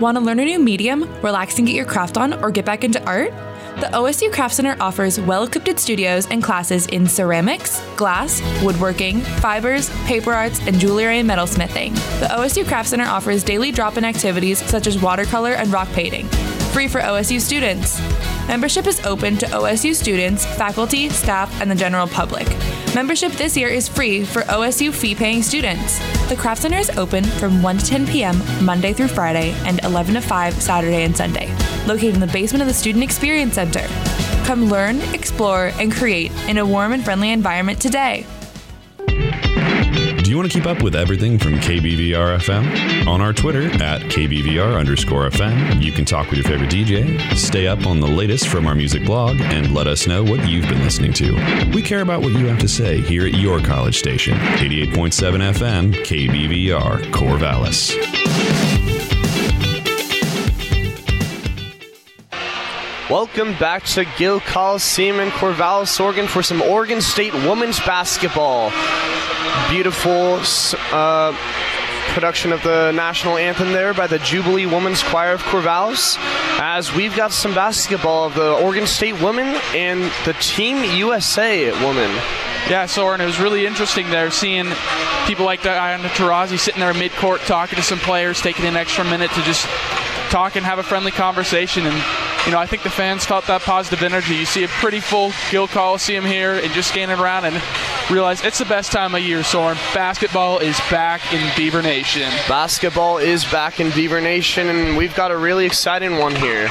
Want 0.00 0.16
to 0.16 0.20
learn 0.22 0.38
a 0.38 0.44
new 0.44 0.60
medium, 0.60 1.12
relax 1.22 1.58
and 1.58 1.66
get 1.66 1.74
your 1.74 1.86
craft 1.86 2.18
on, 2.18 2.34
or 2.34 2.52
get 2.52 2.64
back 2.64 2.84
into 2.84 3.04
art? 3.04 3.32
The 3.80 3.88
OSU 3.92 4.32
Craft 4.32 4.54
Center 4.54 4.76
offers 4.78 5.18
well 5.20 5.42
equipped 5.42 5.80
studios 5.80 6.26
and 6.28 6.40
classes 6.42 6.86
in 6.86 7.08
ceramics, 7.08 7.82
glass, 7.96 8.40
woodworking, 8.62 9.20
fibers, 9.20 9.90
paper 10.06 10.32
arts, 10.32 10.60
and 10.60 10.78
jewelry 10.78 11.18
and 11.18 11.28
metalsmithing. 11.28 11.94
The 12.20 12.26
OSU 12.26 12.64
Craft 12.66 12.90
Center 12.90 13.06
offers 13.06 13.42
daily 13.42 13.72
drop 13.72 13.96
in 13.96 14.04
activities 14.04 14.64
such 14.64 14.86
as 14.86 15.02
watercolor 15.02 15.54
and 15.54 15.72
rock 15.72 15.88
painting, 15.88 16.28
free 16.76 16.88
for 16.88 17.00
OSU 17.00 17.40
students. 17.40 17.98
Membership 18.48 18.86
is 18.86 19.00
open 19.06 19.38
to 19.38 19.46
OSU 19.46 19.94
students, 19.94 20.44
faculty, 20.44 21.08
staff, 21.08 21.62
and 21.62 21.70
the 21.70 21.74
general 21.74 22.06
public. 22.06 22.46
Membership 22.94 23.32
this 23.32 23.56
year 23.56 23.68
is 23.68 23.88
free 23.88 24.26
for 24.26 24.42
OSU 24.42 24.92
fee 24.92 25.14
paying 25.14 25.42
students. 25.42 25.98
The 26.28 26.36
Craft 26.36 26.60
Center 26.60 26.76
is 26.76 26.90
open 26.98 27.24
from 27.24 27.62
1 27.62 27.78
to 27.78 27.86
10 27.86 28.06
p.m. 28.08 28.36
Monday 28.62 28.92
through 28.92 29.08
Friday 29.08 29.52
and 29.64 29.82
11 29.84 30.16
to 30.16 30.20
5 30.20 30.52
Saturday 30.52 31.04
and 31.04 31.16
Sunday, 31.16 31.48
located 31.86 32.12
in 32.12 32.20
the 32.20 32.26
basement 32.26 32.60
of 32.60 32.68
the 32.68 32.74
Student 32.74 33.04
Experience 33.04 33.54
Center. 33.54 33.86
Come 34.44 34.66
learn, 34.66 35.00
explore, 35.14 35.72
and 35.78 35.90
create 35.90 36.30
in 36.46 36.58
a 36.58 36.66
warm 36.66 36.92
and 36.92 37.02
friendly 37.02 37.30
environment 37.30 37.80
today. 37.80 38.26
Do 40.26 40.30
you 40.30 40.36
want 40.36 40.50
to 40.50 40.58
keep 40.58 40.66
up 40.66 40.82
with 40.82 40.96
everything 40.96 41.38
from 41.38 41.54
KBVR 41.54 42.38
FM? 42.38 43.06
On 43.06 43.20
our 43.20 43.32
Twitter 43.32 43.66
at 43.80 44.02
KBVR 44.10 44.76
underscore 44.76 45.30
FM, 45.30 45.80
you 45.80 45.92
can 45.92 46.04
talk 46.04 46.30
with 46.30 46.38
your 46.40 46.48
favorite 46.48 46.68
DJ, 46.68 47.36
stay 47.36 47.68
up 47.68 47.86
on 47.86 48.00
the 48.00 48.08
latest 48.08 48.48
from 48.48 48.66
our 48.66 48.74
music 48.74 49.04
blog, 49.04 49.40
and 49.40 49.72
let 49.72 49.86
us 49.86 50.08
know 50.08 50.24
what 50.24 50.48
you've 50.48 50.68
been 50.68 50.80
listening 50.80 51.12
to. 51.12 51.70
We 51.72 51.80
care 51.80 52.00
about 52.00 52.22
what 52.22 52.32
you 52.32 52.46
have 52.46 52.58
to 52.58 52.66
say 52.66 53.00
here 53.02 53.24
at 53.24 53.34
your 53.34 53.60
college 53.60 54.00
station, 54.00 54.34
88.7 54.34 55.52
FM, 55.52 55.94
KBVR, 55.94 57.02
Corvallis. 57.12 58.65
Welcome 63.10 63.56
back 63.56 63.84
to 63.84 64.04
Gill 64.18 64.40
Coliseum 64.40 65.20
in 65.20 65.28
Corvallis, 65.28 66.00
Oregon 66.00 66.26
for 66.26 66.42
some 66.42 66.60
Oregon 66.60 67.00
State 67.00 67.32
women's 67.32 67.78
basketball. 67.78 68.72
Beautiful 69.70 70.40
uh, 70.90 71.32
production 72.08 72.50
of 72.50 72.64
the 72.64 72.90
national 72.90 73.36
anthem 73.36 73.70
there 73.72 73.94
by 73.94 74.08
the 74.08 74.18
Jubilee 74.18 74.66
Women's 74.66 75.04
Choir 75.04 75.34
of 75.34 75.42
Corvallis. 75.42 76.16
As 76.58 76.92
we've 76.92 77.14
got 77.14 77.30
some 77.30 77.54
basketball 77.54 78.24
of 78.24 78.34
the 78.34 78.54
Oregon 78.54 78.88
State 78.88 79.22
women 79.22 79.54
and 79.72 80.10
the 80.24 80.32
Team 80.40 80.82
USA 80.96 81.70
women. 81.86 82.10
Yeah, 82.68 82.86
Soren, 82.86 83.20
it 83.20 83.26
was 83.26 83.38
really 83.38 83.66
interesting 83.66 84.10
there 84.10 84.32
seeing 84.32 84.66
people 85.28 85.44
like 85.44 85.62
Diana 85.62 86.08
Taurasi 86.08 86.58
sitting 86.58 86.80
there 86.80 86.92
mid-court 86.92 87.40
talking 87.42 87.76
to 87.76 87.84
some 87.84 88.00
players, 88.00 88.40
taking 88.40 88.64
an 88.64 88.76
extra 88.76 89.04
minute 89.04 89.30
to 89.30 89.42
just 89.42 89.64
talk 90.28 90.56
and 90.56 90.66
have 90.66 90.80
a 90.80 90.82
friendly 90.82 91.12
conversation. 91.12 91.86
And, 91.86 92.25
you 92.46 92.52
know, 92.52 92.58
I 92.58 92.66
think 92.66 92.84
the 92.84 92.90
fans 92.90 93.24
felt 93.24 93.46
that 93.48 93.62
positive 93.62 94.04
energy. 94.04 94.36
You 94.36 94.46
see 94.46 94.62
a 94.62 94.68
pretty 94.68 95.00
full 95.00 95.32
Gill 95.50 95.66
Coliseum 95.66 96.24
here 96.24 96.52
and 96.52 96.72
just 96.72 96.90
scanning 96.90 97.18
around 97.18 97.44
and 97.44 97.60
realize 98.08 98.44
it's 98.44 98.58
the 98.58 98.64
best 98.64 98.92
time 98.92 99.16
of 99.16 99.20
year, 99.20 99.42
Soren. 99.42 99.76
Basketball 99.92 100.60
is 100.60 100.78
back 100.88 101.32
in 101.32 101.50
Beaver 101.56 101.82
Nation. 101.82 102.30
Basketball 102.48 103.18
is 103.18 103.44
back 103.44 103.80
in 103.80 103.90
Beaver 103.90 104.20
Nation, 104.20 104.68
and 104.68 104.96
we've 104.96 105.14
got 105.16 105.32
a 105.32 105.36
really 105.36 105.66
exciting 105.66 106.18
one 106.18 106.36
here. 106.36 106.68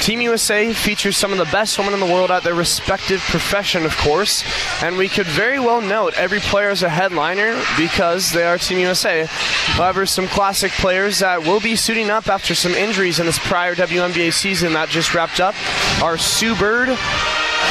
Team 0.00 0.20
USA 0.20 0.72
features 0.72 1.16
some 1.16 1.32
of 1.32 1.38
the 1.38 1.44
best 1.46 1.78
women 1.78 1.94
in 1.94 2.00
the 2.00 2.06
world 2.06 2.30
at 2.30 2.42
their 2.42 2.54
respective 2.54 3.20
profession, 3.20 3.84
of 3.84 3.96
course, 3.96 4.44
and 4.82 4.96
we 4.96 5.08
could 5.08 5.26
very 5.26 5.58
well 5.58 5.80
note 5.80 6.14
every 6.14 6.40
player 6.40 6.68
as 6.68 6.82
a 6.82 6.88
headliner 6.88 7.60
because 7.78 8.32
they 8.32 8.44
are 8.44 8.58
Team 8.58 8.78
USA. 8.78 9.26
However, 9.26 10.06
some 10.06 10.28
classic 10.28 10.72
players 10.72 11.20
that 11.20 11.42
will 11.42 11.60
be 11.60 11.76
suiting 11.76 12.10
up 12.10 12.28
after 12.28 12.54
some 12.54 12.72
injuries 12.72 13.18
in 13.18 13.26
this 13.26 13.38
prior 13.38 13.74
WNBA 13.74 14.32
season 14.32 14.74
that 14.74 14.88
just 14.88 15.14
wrapped 15.14 15.40
up 15.40 15.54
are 16.02 16.18
Sue 16.18 16.54
Bird, 16.54 16.88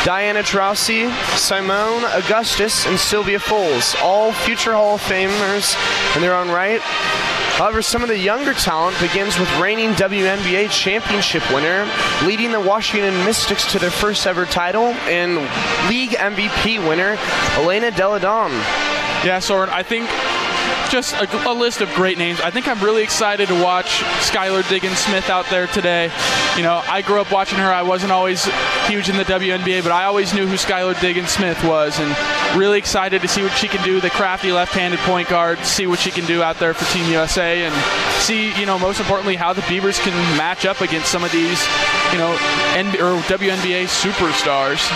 Diana 0.03 0.41
Taurasi, 0.41 1.09
Seimone 1.37 2.03
Augustus, 2.17 2.85
and 2.85 2.99
Sylvia 2.99 3.39
Fowles, 3.39 3.95
all 4.01 4.31
future 4.31 4.73
Hall 4.73 4.95
of 4.95 5.01
Famers 5.01 5.75
in 6.15 6.21
their 6.21 6.35
own 6.35 6.49
right. 6.49 6.81
However, 7.57 7.81
some 7.83 8.01
of 8.01 8.09
the 8.09 8.17
younger 8.17 8.53
talent 8.53 8.99
begins 8.99 9.37
with 9.37 9.47
reigning 9.59 9.91
WNBA 9.91 10.71
championship 10.71 11.43
winner, 11.53 11.87
leading 12.23 12.51
the 12.51 12.59
Washington 12.59 13.13
Mystics 13.25 13.71
to 13.71 13.79
their 13.79 13.91
first 13.91 14.25
ever 14.25 14.45
title, 14.45 14.87
and 15.05 15.35
league 15.87 16.11
MVP 16.11 16.79
winner, 16.87 17.17
Elena 17.57 17.91
Delle 17.91 18.19
Donne. 18.19 18.51
Yeah, 19.23 19.39
Soren, 19.39 19.69
I 19.69 19.83
think 19.83 20.09
just 20.93 21.15
a, 21.15 21.49
a, 21.49 21.55
list 21.55 21.81
of 21.81 21.91
great 21.95 22.19
names. 22.19 22.39
I 22.39 22.51
think 22.51 22.67
I'm 22.67 22.79
really 22.79 23.01
excited 23.01 23.47
to 23.47 23.63
watch 23.63 24.01
Skylar 24.29 24.67
Diggins 24.69 24.99
Smith 24.99 25.27
out 25.27 25.47
there 25.49 25.65
today. 25.65 26.11
You 26.55 26.61
know, 26.61 26.83
I 26.87 27.01
grew 27.01 27.19
up 27.19 27.31
watching 27.31 27.57
her. 27.57 27.73
I 27.73 27.81
wasn't 27.81 28.11
always 28.11 28.45
huge 28.85 29.09
in 29.09 29.17
the 29.17 29.23
WNBA, 29.23 29.81
but 29.81 29.91
I 29.91 30.03
always 30.03 30.35
knew 30.35 30.45
who 30.45 30.53
Skylar 30.53 30.99
Diggins 31.01 31.29
Smith 31.29 31.57
was, 31.63 31.99
and 31.99 32.15
really 32.55 32.77
excited 32.77 33.23
to 33.23 33.27
see 33.27 33.41
what 33.41 33.53
she 33.53 33.67
can 33.67 33.83
do. 33.83 34.01
The 34.01 34.11
crafty 34.11 34.51
left-handed 34.51 34.99
point 34.99 35.29
guard, 35.29 35.57
see 35.65 35.87
what 35.87 35.97
she 35.97 36.11
can 36.11 36.27
do 36.27 36.43
out 36.43 36.59
there 36.59 36.75
for 36.75 36.85
Team 36.93 37.09
USA, 37.11 37.65
and 37.65 37.73
see, 38.21 38.53
you 38.59 38.67
know, 38.67 38.77
most 38.77 38.99
importantly, 38.99 39.35
how 39.35 39.51
the 39.51 39.65
Beavers 39.67 39.97
can 39.97 40.13
match 40.37 40.63
up 40.63 40.81
against 40.81 41.11
some 41.11 41.23
of 41.23 41.31
these, 41.31 41.59
you 42.11 42.19
know, 42.19 42.37
N- 42.75 43.01
or 43.01 43.19
WNBA 43.23 43.85
superstars. 43.85 44.91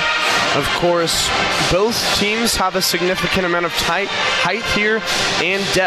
Of 0.56 0.66
course, 0.80 1.30
both 1.72 1.96
teams 2.18 2.56
have 2.56 2.76
a 2.76 2.82
significant 2.82 3.46
amount 3.46 3.66
of 3.66 3.74
tight 3.74 4.08
height 4.10 4.64
here 4.78 5.02
and 5.44 5.64
depth. 5.74 5.87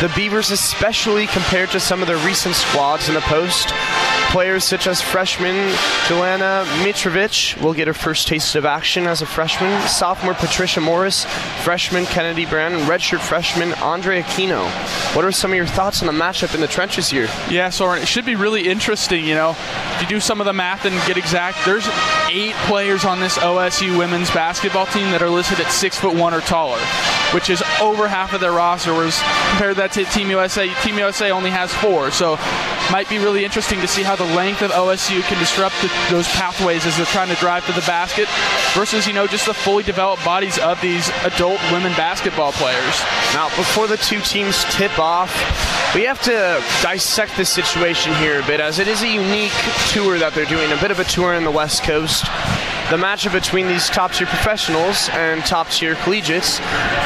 The 0.00 0.12
Beavers, 0.16 0.50
especially 0.50 1.26
compared 1.26 1.70
to 1.70 1.80
some 1.80 2.02
of 2.02 2.08
the 2.08 2.16
recent 2.16 2.54
squads 2.54 3.08
in 3.08 3.14
the 3.14 3.20
post, 3.22 3.72
players 4.30 4.62
such 4.62 4.86
as 4.86 5.02
freshman 5.02 5.56
Jelena 6.06 6.64
Mitrovic 6.84 7.60
will 7.60 7.74
get 7.74 7.88
her 7.88 7.94
first 7.94 8.28
taste 8.28 8.54
of 8.54 8.64
action 8.64 9.06
as 9.06 9.22
a 9.22 9.26
freshman. 9.26 9.88
Sophomore 9.88 10.34
Patricia 10.34 10.80
Morris, 10.80 11.24
freshman 11.64 12.06
Kennedy 12.06 12.46
Brown, 12.46 12.72
and 12.72 12.88
redshirt 12.88 13.18
freshman 13.18 13.72
Andre 13.74 14.22
Aquino. 14.22 14.64
What 15.16 15.24
are 15.24 15.32
some 15.32 15.50
of 15.50 15.56
your 15.56 15.66
thoughts 15.66 16.00
on 16.00 16.06
the 16.06 16.12
matchup 16.12 16.54
in 16.54 16.60
the 16.60 16.68
trenches 16.68 17.10
here? 17.10 17.28
Yeah, 17.50 17.70
Soren, 17.70 18.02
it 18.02 18.06
should 18.06 18.24
be 18.24 18.36
really 18.36 18.68
interesting. 18.68 19.24
You 19.24 19.34
know, 19.34 19.50
if 19.50 20.02
you 20.02 20.06
do 20.06 20.20
some 20.20 20.40
of 20.40 20.46
the 20.46 20.52
math 20.52 20.84
and 20.84 20.94
get 21.08 21.16
exact, 21.16 21.58
there's 21.64 21.88
eight 22.30 22.54
players 22.66 23.04
on 23.04 23.18
this 23.18 23.36
OSU 23.38 23.98
women's 23.98 24.30
basketball 24.30 24.86
team 24.86 25.10
that 25.10 25.22
are 25.22 25.30
listed 25.30 25.58
at 25.58 25.72
six 25.72 25.98
foot 25.98 26.14
one 26.14 26.34
or 26.34 26.40
taller, 26.40 26.78
which 27.34 27.50
is 27.50 27.62
over 27.80 28.06
half 28.06 28.32
of 28.32 28.40
their 28.40 28.52
roster. 28.52 28.92
Whereas 28.92 29.20
compared 29.50 29.76
that 29.76 29.90
to 29.92 30.04
Team 30.04 30.30
USA, 30.30 30.72
Team 30.82 30.98
USA 30.98 31.32
only 31.32 31.50
has 31.50 31.74
four. 31.74 32.12
So 32.12 32.36
might 32.90 33.08
be 33.08 33.18
really 33.18 33.44
interesting 33.44 33.80
to 33.80 33.88
see 33.88 34.02
how 34.02 34.16
the 34.16 34.24
length 34.24 34.62
of 34.62 34.70
OSU 34.70 35.22
can 35.22 35.38
disrupt 35.38 35.74
the, 35.80 35.90
those 36.10 36.28
pathways 36.28 36.84
as 36.86 36.96
they're 36.96 37.06
trying 37.06 37.28
to 37.28 37.36
drive 37.36 37.64
to 37.66 37.72
the 37.72 37.80
basket 37.82 38.28
versus, 38.74 39.06
you 39.06 39.12
know, 39.12 39.26
just 39.26 39.46
the 39.46 39.54
fully 39.54 39.82
developed 39.82 40.24
bodies 40.24 40.58
of 40.58 40.80
these 40.80 41.08
adult 41.24 41.60
women 41.70 41.92
basketball 41.92 42.52
players. 42.52 43.00
Now, 43.32 43.48
before 43.56 43.86
the 43.86 43.96
two 43.96 44.20
teams 44.20 44.64
tip 44.70 44.98
off, 44.98 45.30
we 45.94 46.02
have 46.04 46.20
to 46.22 46.62
dissect 46.82 47.36
the 47.36 47.44
situation 47.44 48.14
here 48.14 48.40
a 48.40 48.46
bit 48.46 48.60
as 48.60 48.78
it 48.78 48.88
is 48.88 49.02
a 49.02 49.08
unique 49.08 49.52
tour 49.88 50.18
that 50.18 50.32
they're 50.34 50.44
doing, 50.46 50.70
a 50.72 50.80
bit 50.80 50.90
of 50.90 51.00
a 51.00 51.04
tour 51.04 51.34
in 51.34 51.44
the 51.44 51.50
West 51.50 51.82
Coast. 51.82 52.24
The 52.90 52.96
matchup 52.96 53.32
between 53.32 53.68
these 53.68 53.88
top 53.88 54.10
tier 54.10 54.26
professionals 54.26 55.08
and 55.12 55.44
top 55.44 55.68
tier 55.68 55.94
collegiates 55.94 56.58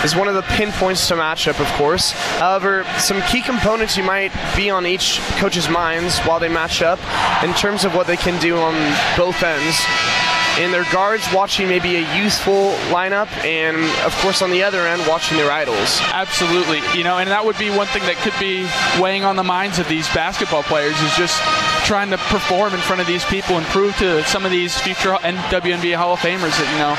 is 0.03 0.17
one 0.17 0.29
of 0.29 0.35
the 0.35 0.41
pinpoints 0.41 1.09
to 1.09 1.15
matchup, 1.15 1.61
of 1.61 1.67
course. 1.77 2.13
However, 2.13 2.87
some 2.97 3.21
key 3.25 3.43
components 3.43 3.95
you 3.95 4.03
might 4.03 4.33
be 4.57 4.71
on 4.71 4.87
each 4.87 5.21
coach's 5.37 5.69
minds 5.69 6.21
while 6.21 6.41
they 6.41 6.49
match 6.49 6.81
up 6.81 6.99
in 7.45 7.53
terms 7.53 7.85
of 7.85 7.95
what 7.95 8.07
they 8.07 8.17
can 8.17 8.41
do 8.41 8.57
on 8.57 8.73
both 9.19 9.43
ends 9.43 10.24
in 10.59 10.71
their 10.71 10.85
guards 10.93 11.27
watching 11.33 11.67
maybe 11.67 11.97
a 11.97 12.17
youthful 12.17 12.73
lineup 12.95 13.29
and 13.45 13.77
of 14.05 14.15
course 14.21 14.41
on 14.41 14.51
the 14.51 14.63
other 14.63 14.87
end 14.87 15.03
watching 15.07 15.37
their 15.37 15.51
idols 15.51 16.01
absolutely 16.13 16.81
you 16.97 17.03
know 17.03 17.19
and 17.19 17.31
that 17.31 17.45
would 17.45 17.59
be 17.59 17.71
one 17.71 17.87
thing 17.89 18.03
that 18.03 18.15
could 18.19 18.35
be 18.39 18.69
weighing 19.03 19.25
on 19.25 19.37
the 19.37 19.43
minds 19.43 19.79
of 19.79 19.89
these 19.89 20.07
basketball 20.15 20.63
players 20.63 20.99
is 21.03 21.15
just 21.17 21.41
trying 21.85 22.09
to 22.11 22.19
perform 22.19 22.73
in 22.73 22.81
front 22.81 23.01
of 23.01 23.07
these 23.07 23.25
people 23.25 23.57
and 23.57 23.67
prove 23.67 23.97
to 23.97 24.23
some 24.25 24.45
of 24.45 24.51
these 24.51 24.79
future 24.81 25.13
WNBA 25.15 25.97
Hall 25.97 26.15
of 26.15 26.21
Famers 26.21 26.55
that 26.57 26.69
you 26.71 26.79
know 26.79 26.95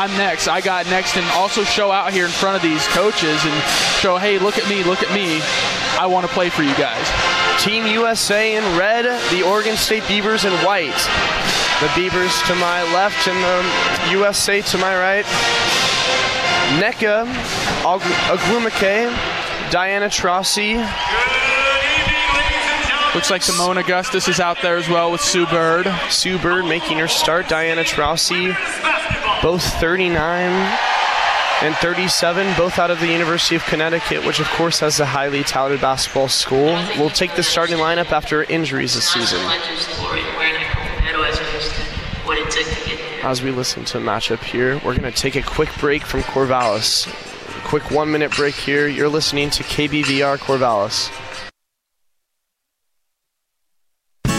I'm 0.00 0.16
next 0.16 0.48
I 0.48 0.60
got 0.60 0.86
next 0.86 1.16
and 1.16 1.26
also 1.32 1.62
show 1.62 1.90
out 1.90 2.12
here 2.12 2.24
in 2.24 2.30
front 2.30 2.56
of 2.56 2.62
these 2.62 2.86
coaches 2.88 3.44
and 3.44 3.54
show 4.00 4.16
hey 4.16 4.38
look 4.38 4.58
at 4.58 4.68
me 4.68 4.82
look 4.82 5.02
at 5.02 5.12
me 5.14 5.40
I 5.98 6.06
want 6.06 6.26
to 6.26 6.32
play 6.32 6.50
for 6.50 6.62
you 6.62 6.74
guys. 6.74 7.06
Team 7.62 7.86
USA 7.86 8.56
in 8.56 8.64
red, 8.76 9.04
the 9.30 9.42
Oregon 9.42 9.76
State 9.76 10.06
Beavers 10.08 10.44
in 10.44 10.52
white. 10.64 10.90
The 11.80 11.90
Beavers 11.96 12.40
to 12.42 12.54
my 12.54 12.82
left 12.94 13.26
and 13.26 13.36
the 14.04 14.10
USA 14.12 14.62
to 14.62 14.78
my 14.78 14.96
right. 14.96 15.24
Nneka, 16.78 17.26
Ogwumike, 17.82 19.70
Diana 19.70 20.06
Taurasi. 20.06 20.76
Looks 23.14 23.30
like 23.30 23.42
Seimone 23.42 23.78
Augustus 23.78 24.28
is 24.28 24.40
out 24.40 24.62
there 24.62 24.76
as 24.76 24.88
well 24.88 25.12
with 25.12 25.20
Sue 25.20 25.46
Bird. 25.46 25.92
Sue 26.10 26.38
Bird 26.38 26.64
making 26.64 26.98
her 26.98 27.08
start. 27.08 27.48
Diana 27.48 27.82
Taurasi, 27.82 28.54
both 29.42 29.62
39 29.80 30.16
and 31.62 31.74
37, 31.76 32.56
both 32.56 32.78
out 32.78 32.90
of 32.90 33.00
the 33.00 33.06
University 33.06 33.56
of 33.56 33.64
Connecticut, 33.66 34.24
which 34.24 34.40
of 34.40 34.48
course 34.50 34.80
has 34.80 35.00
a 35.00 35.06
highly 35.06 35.44
touted 35.44 35.80
basketball 35.80 36.28
school. 36.28 36.74
Will 36.98 37.10
take 37.10 37.34
the 37.36 37.42
starting 37.42 37.76
lineup 37.76 38.10
after 38.10 38.42
injuries 38.44 38.94
this 38.94 39.08
season. 39.08 39.40
As 43.24 43.42
we 43.42 43.52
listen 43.52 43.86
to 43.86 43.98
matchup 44.00 44.44
here, 44.44 44.74
we're 44.84 44.94
going 44.94 45.10
to 45.10 45.18
take 45.18 45.34
a 45.34 45.40
quick 45.40 45.70
break 45.78 46.02
from 46.02 46.20
Corvallis. 46.20 47.08
Quick 47.64 47.90
one 47.90 48.12
minute 48.12 48.32
break 48.32 48.54
here. 48.54 48.86
You're 48.86 49.08
listening 49.08 49.48
to 49.48 49.62
KBVR 49.62 50.36
Corvallis. 50.36 51.10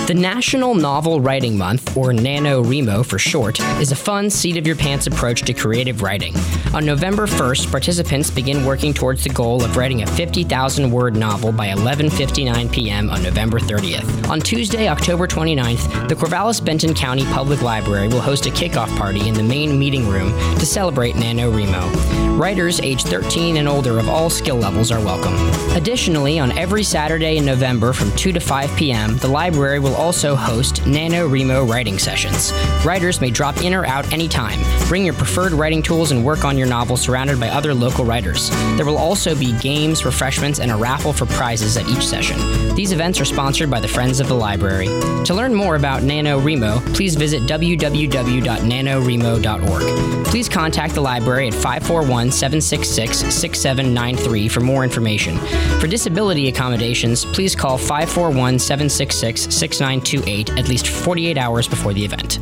The 0.06 0.14
National 0.14 0.76
Novel 0.76 1.20
Writing 1.20 1.58
Month, 1.58 1.98
or 1.98 2.12
NaNoWriMo 2.12 3.04
for 3.04 3.18
short, 3.18 3.60
is 3.82 3.92
a 3.92 3.96
fun, 3.96 4.30
seat 4.30 4.56
of 4.56 4.68
your 4.68 4.76
pants 4.76 5.08
approach 5.08 5.42
to 5.42 5.54
creative 5.54 6.04
writing. 6.04 6.36
On 6.76 6.86
November 6.86 7.26
1st, 7.26 7.72
participants 7.72 8.30
begin 8.30 8.68
working 8.68 8.94
towards 8.94 9.24
the 9.24 9.32
goal 9.32 9.64
of 9.64 9.76
writing 9.76 10.04
a 10.04 10.06
50,000 10.06 10.92
word 10.92 11.16
novel 11.16 11.52
by 11.52 11.70
11:59 11.70 12.72
p.m. 12.72 13.10
on 13.10 13.24
November 13.24 13.60
30th. 13.60 14.30
On 14.30 14.40
Tuesday, 14.40 14.90
October 14.90 15.26
29th, 15.26 16.08
the 16.08 16.14
Corvallis 16.14 16.64
Benton 16.64 16.94
County 16.94 17.26
Public 17.26 17.64
Library 17.64 18.08
will 18.08 18.22
host 18.22 18.46
a 18.46 18.52
kickoff 18.52 18.96
party 19.00 19.28
in 19.28 19.34
the 19.34 19.42
main 19.42 19.80
meeting 19.80 20.08
room 20.08 20.30
to 20.60 20.68
celebrate 20.68 21.16
NaNoWriMo. 21.16 22.38
Writers 22.38 22.80
aged 22.82 23.08
13 23.08 23.58
and 23.58 23.68
older 23.68 23.98
of 23.98 24.08
all 24.08 24.30
skill 24.30 24.58
levels 24.58 24.92
are 24.92 25.00
welcome. 25.00 25.34
Additionally, 25.76 26.38
on 26.38 26.52
every 26.58 26.84
Saturday 26.84 27.38
in 27.38 27.46
November 27.46 27.92
from 27.92 28.16
2 28.18 28.34
to 28.34 28.40
5 28.40 28.76
p.m., 28.76 29.18
the 29.18 29.28
library 29.28 29.80
will 29.80 29.95
also 29.96 30.36
host 30.36 30.76
NaNoWriMo 30.84 31.68
writing 31.70 31.98
sessions. 31.98 32.52
Writers 32.86 33.22
may 33.22 33.32
drop 33.32 33.62
in 33.62 33.74
or 33.74 33.86
out 33.86 34.12
anytime. 34.14 34.60
Bring 34.88 35.06
your 35.06 35.14
preferred 35.14 35.54
writing 35.54 35.82
tools 35.82 36.12
and 36.12 36.24
work 36.24 36.46
on 36.46 36.58
your 36.58 36.68
novel 36.68 36.98
surrounded 36.98 37.40
by 37.40 37.50
other 37.50 37.74
local 37.74 38.06
writers. 38.06 38.52
There 38.76 38.86
will 38.86 38.98
also 38.98 39.36
be 39.36 39.58
games, 39.60 40.06
refreshments, 40.06 40.60
and 40.60 40.72
a 40.72 40.76
raffle 40.76 41.14
for 41.14 41.26
prizes 41.26 41.78
at 41.78 41.88
each 41.88 42.06
session. 42.06 42.38
These 42.76 42.92
events 42.92 43.20
are 43.20 43.26
sponsored 43.26 43.72
by 43.72 43.80
the 43.80 43.88
Friends 43.88 44.20
of 44.20 44.28
the 44.28 44.36
Library. 44.36 44.86
To 45.26 45.34
learn 45.34 45.56
more 45.56 45.76
about 45.76 46.04
NaNoWriMo, 46.04 46.94
please 46.94 47.16
visit 47.16 47.42
www.nanowrimo.org. 47.44 50.26
Please 50.26 50.50
contact 50.50 50.96
the 50.96 51.02
library 51.02 51.48
at 51.48 51.54
541 51.54 52.32
766 52.32 53.34
6793 53.34 54.50
for 54.50 54.60
more 54.60 54.84
information. 54.84 55.38
For 55.80 55.88
disability 55.88 56.50
accommodations, 56.50 57.24
please 57.24 57.56
call 57.56 57.78
541 57.78 58.60
766 58.60 59.56
6928 59.86 60.58
at 60.58 60.68
least 60.68 60.88
48 60.88 61.38
hours 61.38 61.68
before 61.68 61.94
the 61.94 62.04
event. 62.04 62.40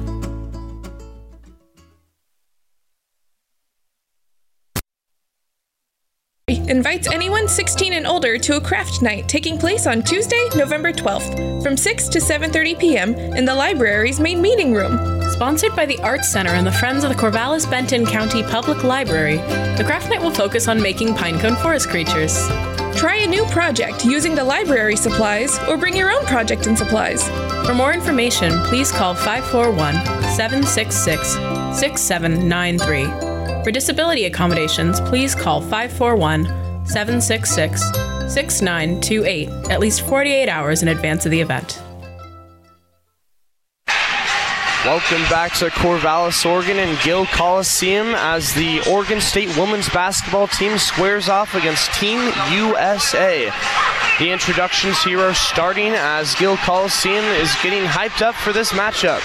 invites 6.70 7.08
anyone 7.12 7.48
16 7.48 7.94
and 7.94 8.08
older 8.08 8.38
to 8.38 8.56
a 8.56 8.62
craft 8.62 9.02
night 9.02 9.28
taking 9.28 9.58
place 9.60 9.86
on 9.86 10.02
Tuesday, 10.02 10.50
November 10.56 10.92
12th 10.92 11.62
from 11.62 11.78
6 11.78 12.08
to 12.10 12.20
7:30 12.20 12.80
p.m. 12.80 13.14
in 13.14 13.46
the 13.46 13.54
library's 13.54 14.20
main 14.20 14.42
meeting 14.42 14.74
room. 14.74 14.98
Sponsored 15.32 15.76
by 15.76 15.86
the 15.86 16.00
Arts 16.00 16.32
Center 16.32 16.52
and 16.52 16.66
the 16.66 16.72
Friends 16.72 17.04
of 17.04 17.10
the 17.12 17.16
Corvallis 17.16 17.70
Benton 17.70 18.06
County 18.06 18.42
Public 18.44 18.84
Library, 18.84 19.38
the 19.78 19.84
craft 19.86 20.10
night 20.10 20.22
will 20.22 20.32
focus 20.32 20.68
on 20.68 20.82
making 20.82 21.14
pinecone 21.14 21.62
forest 21.62 21.90
creatures. 21.90 22.36
Try 22.96 23.18
a 23.18 23.28
new 23.28 23.46
project 23.46 24.06
using 24.06 24.36
the 24.36 24.44
library 24.44 24.96
supplies 24.96 25.58
or 25.68 25.78
bring 25.78 25.96
your 25.96 26.12
own 26.12 26.26
project 26.26 26.68
and 26.68 26.78
supplies. 26.78 27.28
For 27.66 27.74
more 27.74 27.94
information, 27.94 28.52
please 28.64 28.92
call 28.92 29.16
541 29.16 29.96
766 30.36 31.34
6793 31.80 33.34
for 33.64 33.72
disability 33.72 34.26
accommodations, 34.26 35.00
please 35.00 35.34
call 35.34 35.62
541 35.62 36.46
766 36.86 37.82
6928 38.34 39.50
at 39.72 39.80
least 39.80 40.02
48 40.02 40.50
hours 40.50 40.82
in 40.82 40.90
advance 40.90 41.26
of 41.26 41.32
the 41.32 41.40
event. 41.40 41.82
Welcome 44.86 45.22
back 45.30 45.54
to 45.60 45.70
Corvallis, 45.70 46.46
Oregon 46.46 46.78
and 46.78 47.00
Gill 47.00 47.26
Coliseum 47.28 48.14
as 48.16 48.54
the 48.54 48.82
Oregon 48.92 49.22
State 49.22 49.56
women's 49.56 49.88
basketball 49.88 50.48
team 50.48 50.78
squares 50.78 51.30
off 51.30 51.56
against 51.56 51.94
Team 51.94 52.20
USA. 52.52 53.50
The 54.20 54.30
introductions 54.30 55.02
here 55.02 55.22
are 55.22 55.34
starting 55.34 55.94
as 55.94 56.36
Gill 56.36 56.58
Coliseum 56.58 57.24
is 57.24 57.56
getting 57.64 57.84
hyped 57.84 58.22
up 58.22 58.36
for 58.36 58.52
this 58.52 58.74
matchup. 58.74 59.22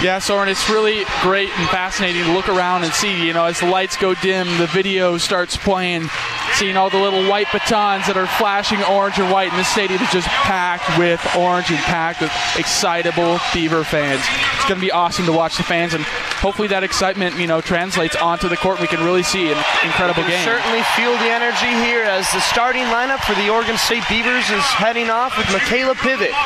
Yeah, 0.00 0.20
Soren, 0.20 0.48
it's 0.48 0.70
really 0.70 1.04
great 1.22 1.50
and 1.58 1.68
fascinating 1.70 2.22
to 2.22 2.32
look 2.32 2.48
around 2.48 2.84
and 2.84 2.92
see, 2.92 3.26
you 3.26 3.32
know, 3.32 3.46
as 3.46 3.58
the 3.58 3.66
lights 3.66 3.96
go 3.96 4.14
dim, 4.14 4.46
the 4.58 4.68
video 4.68 5.18
starts 5.18 5.56
playing, 5.56 6.08
seeing 6.54 6.76
all 6.76 6.88
the 6.88 7.00
little 7.00 7.28
white 7.28 7.50
batons 7.50 8.06
that 8.06 8.16
are 8.16 8.28
flashing 8.38 8.80
orange 8.84 9.18
and 9.18 9.32
white, 9.32 9.50
and 9.50 9.58
the 9.58 9.64
stadium 9.64 10.00
is 10.00 10.08
just 10.12 10.28
packed 10.46 10.86
with 10.98 11.18
orange 11.34 11.70
and 11.70 11.78
packed 11.82 12.20
with 12.20 12.30
excitable 12.54 13.40
Beaver 13.52 13.82
fans. 13.82 14.22
It's 14.54 14.68
going 14.70 14.78
to 14.78 14.86
be 14.86 14.92
awesome 14.92 15.26
to 15.26 15.32
watch 15.32 15.56
the 15.56 15.64
fans, 15.64 15.94
and 15.94 16.04
hopefully 16.38 16.68
that 16.68 16.84
excitement, 16.84 17.34
you 17.34 17.48
know, 17.48 17.60
translates 17.60 18.14
onto 18.14 18.48
the 18.48 18.56
court 18.56 18.78
and 18.78 18.86
we 18.86 18.94
can 18.94 19.04
really 19.04 19.24
see 19.24 19.50
an 19.50 19.58
incredible 19.82 20.22
game. 20.22 20.46
Certainly 20.46 20.86
feel 20.94 21.10
the 21.18 21.34
energy 21.34 21.74
here 21.82 22.04
as 22.04 22.30
the 22.30 22.40
starting 22.40 22.86
lineup 22.94 23.18
for 23.26 23.34
the 23.34 23.50
Oregon 23.50 23.76
State 23.76 24.06
Beavers 24.08 24.46
is 24.46 24.62
heading 24.78 25.10
off 25.10 25.36
with 25.36 25.46
Mikayla 25.50 25.98
Pivec 25.98 26.38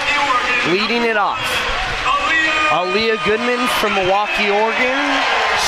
leading 0.72 1.04
it 1.04 1.18
off. 1.18 1.91
Aleah 2.72 3.22
Goodman 3.26 3.61
from 3.85 3.92
Milwaukie, 3.92 4.48
Oregon, 4.48 4.96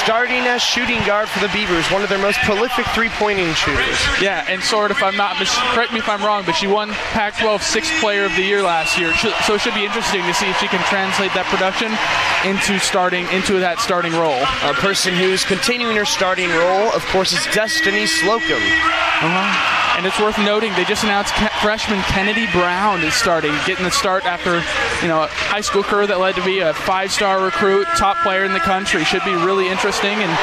starting 0.03 0.41
as 0.49 0.63
shooting 0.63 0.97
guard 1.05 1.29
for 1.29 1.39
the 1.41 1.53
Beavers, 1.53 1.85
one 1.93 2.01
of 2.01 2.09
their 2.09 2.19
most 2.19 2.39
prolific 2.41 2.87
three-pointing 2.97 3.53
shooters. 3.53 4.01
Yeah, 4.23 4.47
and 4.49 4.63
sort 4.63 4.91
if 4.91 5.03
I'm 5.03 5.15
not, 5.15 5.37
correct 5.77 5.93
me 5.93 5.99
if 5.99 6.09
I'm 6.09 6.25
wrong, 6.25 6.45
but 6.47 6.53
she 6.57 6.67
won 6.67 6.89
Pac-12 7.13 7.61
Sixth 7.61 7.93
Player 8.01 8.25
of 8.25 8.35
the 8.37 8.43
Year 8.43 8.63
last 8.63 8.99
year, 8.99 9.13
so 9.13 9.55
it 9.55 9.61
should 9.61 9.75
be 9.75 9.85
interesting 9.85 10.23
to 10.23 10.33
see 10.33 10.49
if 10.49 10.57
she 10.57 10.67
can 10.67 10.81
translate 10.89 11.35
that 11.35 11.45
production 11.53 11.93
into 12.49 12.81
starting 12.81 13.29
into 13.37 13.61
that 13.61 13.81
starting 13.81 14.13
role. 14.13 14.41
A 14.65 14.73
person 14.81 15.13
who's 15.13 15.45
continuing 15.45 15.97
her 15.97 16.07
starting 16.07 16.49
role, 16.49 16.89
of 16.97 17.05
course, 17.13 17.33
is 17.33 17.45
Destiny 17.53 18.07
Slocum. 18.07 18.65
Uh-huh. 19.21 19.84
And 19.97 20.07
it's 20.07 20.19
worth 20.19 20.39
noting 20.39 20.73
they 20.75 20.85
just 20.85 21.05
announced 21.05 21.33
freshman 21.63 22.01
Kennedy 22.03 22.47
Brown 22.53 23.03
is 23.03 23.15
starting, 23.15 23.53
getting 23.65 23.85
the 23.85 23.91
start 23.91 24.27
after 24.27 24.57
you 25.03 25.09
know 25.09 25.23
a 25.23 25.29
high 25.29 25.61
school 25.61 25.83
career 25.83 26.07
that 26.07 26.19
led 26.19 26.35
to 26.35 26.45
be 26.45 26.59
a 26.59 26.75
five-star 26.75 27.45
recruit, 27.45 27.87
top 27.97 28.17
player 28.19 28.45
in 28.45 28.53
the 28.53 28.61
country. 28.61 29.05
Should 29.05 29.25
be 29.25 29.35
really 29.35 29.69
interesting. 29.69 30.19
And 30.19 30.39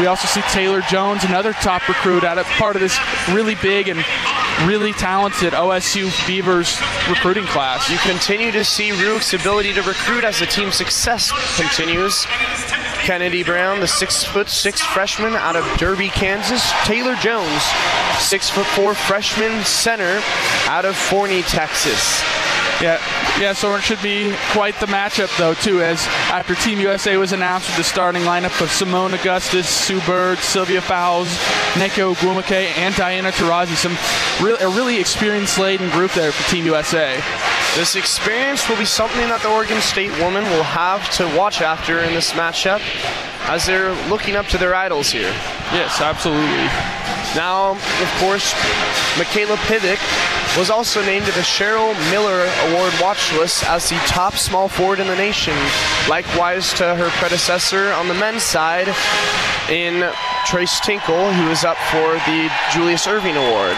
we 0.00 0.06
also 0.06 0.26
see 0.26 0.40
Taylor 0.52 0.80
Jones, 0.82 1.24
another 1.24 1.52
top 1.52 1.86
recruit, 1.88 2.24
out 2.24 2.38
of 2.38 2.46
part 2.56 2.76
of 2.76 2.80
this 2.80 2.98
really 3.30 3.54
big 3.56 3.88
and 3.88 4.04
really 4.64 4.92
talented 4.92 5.52
OSU 5.52 6.10
Beavers 6.26 6.80
recruiting 7.08 7.44
class. 7.44 7.90
You 7.90 7.98
continue 7.98 8.50
to 8.52 8.64
see 8.64 8.90
Rueck's 8.90 9.34
ability 9.34 9.74
to 9.74 9.82
recruit 9.82 10.24
as 10.24 10.40
the 10.40 10.46
team's 10.46 10.74
success 10.74 11.30
continues. 11.56 12.26
Kennedy 13.06 13.44
Brown, 13.44 13.78
the 13.78 13.86
six 13.86 14.24
foot 14.24 14.48
six 14.48 14.80
freshman 14.80 15.34
out 15.34 15.54
of 15.54 15.64
Derby, 15.78 16.08
Kansas. 16.08 16.68
Taylor 16.84 17.14
Jones, 17.14 17.62
six 18.18 18.50
foot 18.50 18.66
four 18.66 18.94
freshman 18.94 19.62
center 19.62 20.20
out 20.66 20.84
of 20.84 20.96
Forney, 20.96 21.42
Texas. 21.42 22.20
Yeah, 22.80 23.00
yeah. 23.40 23.52
So 23.54 23.74
it 23.74 23.82
should 23.82 24.02
be 24.02 24.34
quite 24.50 24.78
the 24.80 24.86
matchup, 24.86 25.36
though, 25.38 25.54
too. 25.54 25.82
As 25.82 26.06
after 26.30 26.54
Team 26.54 26.78
USA 26.80 27.16
was 27.16 27.32
announced 27.32 27.68
with 27.68 27.78
the 27.78 27.84
starting 27.84 28.22
lineup 28.22 28.60
of 28.60 28.68
Seimone 28.68 29.18
Augustus, 29.18 29.68
Sue 29.68 30.00
Bird, 30.02 30.38
Sylvia 30.38 30.82
Fowles, 30.82 31.28
Nneka 31.72 32.14
Ogwumike, 32.14 32.76
and 32.76 32.94
Diana 32.94 33.30
Taurasi, 33.30 33.76
some 33.76 33.96
a 34.60 34.68
really 34.68 35.00
experienced 35.00 35.58
laden 35.58 35.88
group 35.90 36.12
there 36.12 36.32
for 36.32 36.50
Team 36.50 36.66
USA. 36.66 37.22
This 37.76 37.96
experience 37.96 38.68
will 38.68 38.76
be 38.76 38.84
something 38.84 39.28
that 39.28 39.40
the 39.42 39.48
Oregon 39.48 39.80
State 39.80 40.12
women 40.12 40.44
will 40.44 40.62
have 40.62 41.08
to 41.16 41.24
watch 41.36 41.62
after 41.62 42.00
in 42.00 42.12
this 42.12 42.32
matchup 42.32 42.80
as 43.48 43.66
they're 43.66 43.94
looking 44.08 44.36
up 44.36 44.46
to 44.46 44.58
their 44.58 44.74
idols 44.74 45.10
here. 45.10 45.32
Yes, 45.72 46.00
absolutely. 46.00 46.66
Now, 47.34 47.72
of 47.72 48.10
course, 48.18 48.54
Mikayla 49.18 49.56
Pivec 49.68 49.98
was 50.56 50.70
also 50.70 51.04
named 51.04 51.26
to 51.26 51.32
the 51.32 51.40
Cheryl 51.40 51.92
Miller 52.10 52.48
Award 52.68 52.92
watch 53.00 53.32
list 53.34 53.64
as 53.68 53.90
the 53.90 53.96
top 54.06 54.34
small 54.34 54.68
forward 54.68 55.00
in 55.00 55.06
the 55.06 55.16
nation. 55.16 55.54
Likewise 56.08 56.72
to 56.74 56.94
her 56.94 57.10
predecessor 57.18 57.92
on 57.92 58.08
the 58.08 58.14
men's 58.14 58.42
side 58.42 58.88
in 59.68 60.10
Tres 60.46 60.80
Tinkle, 60.80 61.32
who 61.32 61.50
is 61.50 61.64
up 61.64 61.76
for 61.90 62.14
the 62.30 62.50
Julius 62.72 63.06
Erving 63.06 63.36
Award. 63.36 63.76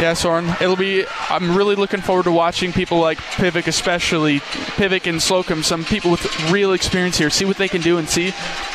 Yeah, 0.00 0.14
Soren. 0.14 0.48
It'll 0.60 0.76
be. 0.76 1.04
I'm 1.30 1.56
really 1.56 1.76
looking 1.76 2.00
forward 2.00 2.24
to 2.24 2.32
watching 2.32 2.72
people 2.72 2.98
like 2.98 3.18
Pivec, 3.18 3.68
especially 3.68 4.40
Pivec 4.40 5.08
and 5.08 5.22
Slocum, 5.22 5.62
some 5.62 5.84
people 5.84 6.10
with 6.10 6.50
real 6.50 6.72
experience 6.72 7.16
here. 7.16 7.30
See 7.30 7.44
what 7.44 7.58
they 7.58 7.68
can 7.68 7.80
do 7.80 7.98
and 7.98 8.08
see 8.08 8.32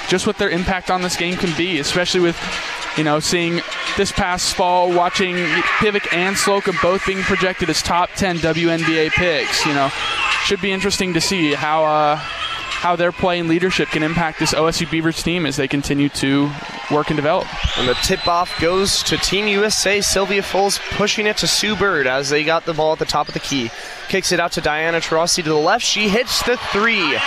just 0.07 0.25
what 0.25 0.37
their 0.37 0.49
impact 0.49 0.89
on 0.89 1.01
this 1.01 1.17
game 1.17 1.35
can 1.35 1.55
be, 1.57 1.79
especially 1.79 2.21
with 2.21 2.37
you 2.97 3.03
know, 3.03 3.19
seeing 3.19 3.61
this 3.97 4.11
past 4.11 4.55
fall, 4.55 4.91
watching 4.91 5.35
Pivec 5.79 6.11
and 6.13 6.37
Slocum 6.37 6.75
both 6.81 7.05
being 7.05 7.21
projected 7.21 7.69
as 7.69 7.81
top 7.81 8.09
10 8.15 8.39
WNBA 8.39 9.11
picks. 9.11 9.65
You 9.65 9.73
know, 9.73 9.89
should 10.43 10.61
be 10.61 10.71
interesting 10.71 11.13
to 11.13 11.21
see 11.21 11.53
how 11.53 11.85
uh, 11.85 12.19
how 12.79 12.95
their 12.95 13.11
play 13.11 13.39
and 13.39 13.49
leadership 13.49 13.89
can 13.89 14.03
impact 14.03 14.39
this 14.39 14.53
OSU 14.53 14.89
Beavers 14.89 15.21
team 15.21 15.45
as 15.45 15.57
they 15.57 15.67
continue 15.67 16.07
to 16.07 16.49
work 16.89 17.09
and 17.09 17.17
develop. 17.17 17.45
And 17.77 17.89
the 17.89 17.93
tip 17.95 18.25
off 18.25 18.57
goes 18.61 19.03
to 19.03 19.17
Team 19.17 19.47
USA. 19.47 19.99
Sylvia 19.99 20.41
Fowles 20.41 20.79
pushing 20.91 21.27
it 21.27 21.35
to 21.37 21.47
Sue 21.47 21.75
Bird 21.75 22.07
as 22.07 22.29
they 22.29 22.45
got 22.45 22.63
the 22.63 22.73
ball 22.73 22.93
at 22.93 22.99
the 22.99 23.05
top 23.05 23.27
of 23.27 23.33
the 23.33 23.41
key. 23.41 23.69
Kicks 24.07 24.31
it 24.31 24.39
out 24.39 24.53
to 24.53 24.61
Diana 24.61 24.99
Taurasi 24.99 25.43
to 25.43 25.49
the 25.49 25.55
left. 25.55 25.83
She 25.83 26.07
hits 26.07 26.41
the 26.43 26.55
three. 26.71 27.17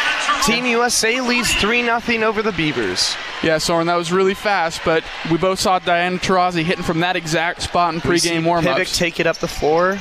Team 0.46 0.64
USA 0.64 1.20
leads 1.20 1.52
3 1.52 1.82
0 1.82 2.22
over 2.22 2.40
the 2.40 2.52
Beavers. 2.52 3.14
Yeah, 3.42 3.58
Soren, 3.58 3.86
that 3.88 3.96
was 3.96 4.10
really 4.10 4.34
fast, 4.34 4.80
but 4.86 5.04
we 5.30 5.36
both 5.36 5.60
saw 5.60 5.78
Diana 5.78 6.16
Taurasi 6.16 6.62
hitting 6.62 6.82
from 6.82 7.00
that 7.00 7.14
exact 7.14 7.60
spot 7.60 7.92
in 7.92 8.00
pregame 8.00 8.46
warm 8.46 8.66
ups. 8.66 8.96
Take 8.96 9.20
it 9.20 9.26
up 9.26 9.36
the 9.36 9.48
floor. 9.48 9.98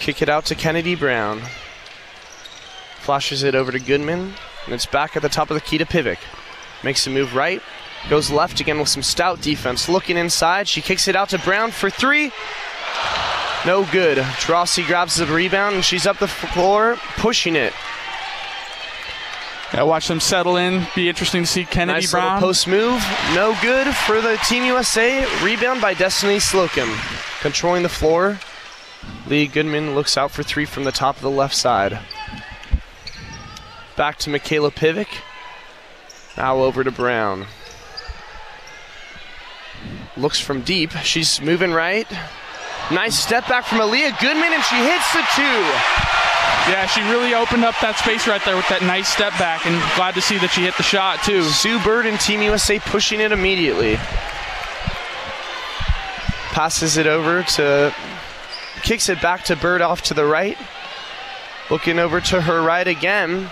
Kick 0.00 0.22
it 0.22 0.28
out 0.28 0.46
to 0.46 0.56
Kennedy 0.56 0.96
Brown. 0.96 1.40
Flashes 3.00 3.42
it 3.42 3.54
over 3.54 3.72
to 3.72 3.78
Goodman. 3.80 4.34
And 4.66 4.74
it's 4.74 4.86
back 4.86 5.16
at 5.16 5.22
the 5.22 5.28
top 5.28 5.50
of 5.50 5.54
the 5.54 5.60
key 5.60 5.78
to 5.78 5.86
Pivec. 5.86 6.18
Makes 6.84 7.06
a 7.06 7.10
move 7.10 7.34
right. 7.34 7.62
Goes 8.08 8.30
left 8.30 8.60
again 8.60 8.78
with 8.78 8.88
some 8.88 9.02
stout 9.02 9.40
defense. 9.40 9.88
Looking 9.88 10.16
inside. 10.16 10.68
She 10.68 10.80
kicks 10.80 11.08
it 11.08 11.16
out 11.16 11.30
to 11.30 11.38
Brown 11.38 11.70
for 11.70 11.90
three. 11.90 12.30
No 13.66 13.84
good. 13.92 14.18
Taurasi 14.18 14.86
grabs 14.86 15.16
the 15.16 15.26
rebound 15.26 15.74
and 15.74 15.84
she's 15.84 16.06
up 16.06 16.18
the 16.18 16.28
floor, 16.28 16.96
pushing 17.16 17.56
it. 17.56 17.74
Yeah, 19.74 19.82
watch 19.82 20.08
them 20.08 20.18
settle 20.18 20.56
in. 20.56 20.86
Be 20.96 21.08
interesting 21.08 21.42
to 21.42 21.46
see 21.46 21.64
Kennedy 21.64 22.00
nice 22.00 22.10
Brown. 22.10 22.40
post 22.40 22.66
move. 22.66 23.02
No 23.34 23.54
good 23.62 23.86
for 23.94 24.20
the 24.20 24.36
Team 24.48 24.64
USA. 24.64 25.24
Rebound 25.44 25.80
by 25.80 25.94
Destiny 25.94 26.40
Slocum. 26.40 26.90
Controlling 27.40 27.82
the 27.84 27.88
floor. 27.88 28.40
Lee 29.26 29.46
Goodman 29.46 29.94
looks 29.94 30.16
out 30.16 30.30
for 30.32 30.42
three 30.42 30.64
from 30.64 30.84
the 30.84 30.92
top 30.92 31.16
of 31.16 31.22
the 31.22 31.30
left 31.30 31.54
side. 31.54 32.00
Back 33.96 34.18
to 34.18 34.30
Mikayla 34.30 34.72
Pivec. 34.72 35.08
Now 36.36 36.58
over 36.58 36.84
to 36.84 36.90
Brown. 36.90 37.46
Looks 40.16 40.40
from 40.40 40.62
deep. 40.62 40.90
She's 41.02 41.40
moving 41.40 41.72
right. 41.72 42.06
Nice 42.90 43.18
step 43.18 43.46
back 43.48 43.64
from 43.64 43.78
Aleah 43.78 44.18
Goodman, 44.20 44.52
and 44.52 44.64
she 44.64 44.76
hits 44.76 45.12
the 45.12 45.24
two. 45.36 46.00
Yeah, 46.68 46.86
she 46.86 47.00
really 47.02 47.34
opened 47.34 47.64
up 47.64 47.74
that 47.80 47.96
space 47.98 48.26
right 48.26 48.44
there 48.44 48.56
with 48.56 48.68
that 48.68 48.82
nice 48.82 49.08
step 49.08 49.32
back, 49.38 49.64
and 49.66 49.74
glad 49.96 50.14
to 50.14 50.20
see 50.20 50.38
that 50.38 50.50
she 50.50 50.62
hit 50.62 50.76
the 50.76 50.82
shot 50.82 51.22
too. 51.22 51.42
Sue 51.44 51.82
Bird 51.84 52.06
and 52.06 52.18
Team 52.20 52.42
USA 52.42 52.78
pushing 52.78 53.20
it 53.20 53.32
immediately. 53.32 53.96
Passes 56.52 56.96
it 56.96 57.06
over 57.06 57.42
to, 57.42 57.94
kicks 58.82 59.08
it 59.08 59.22
back 59.22 59.44
to 59.44 59.56
Bird 59.56 59.82
off 59.82 60.02
to 60.02 60.14
the 60.14 60.24
right. 60.24 60.58
Looking 61.70 61.98
over 61.98 62.20
to 62.20 62.40
her 62.40 62.60
right 62.60 62.86
again. 62.86 63.50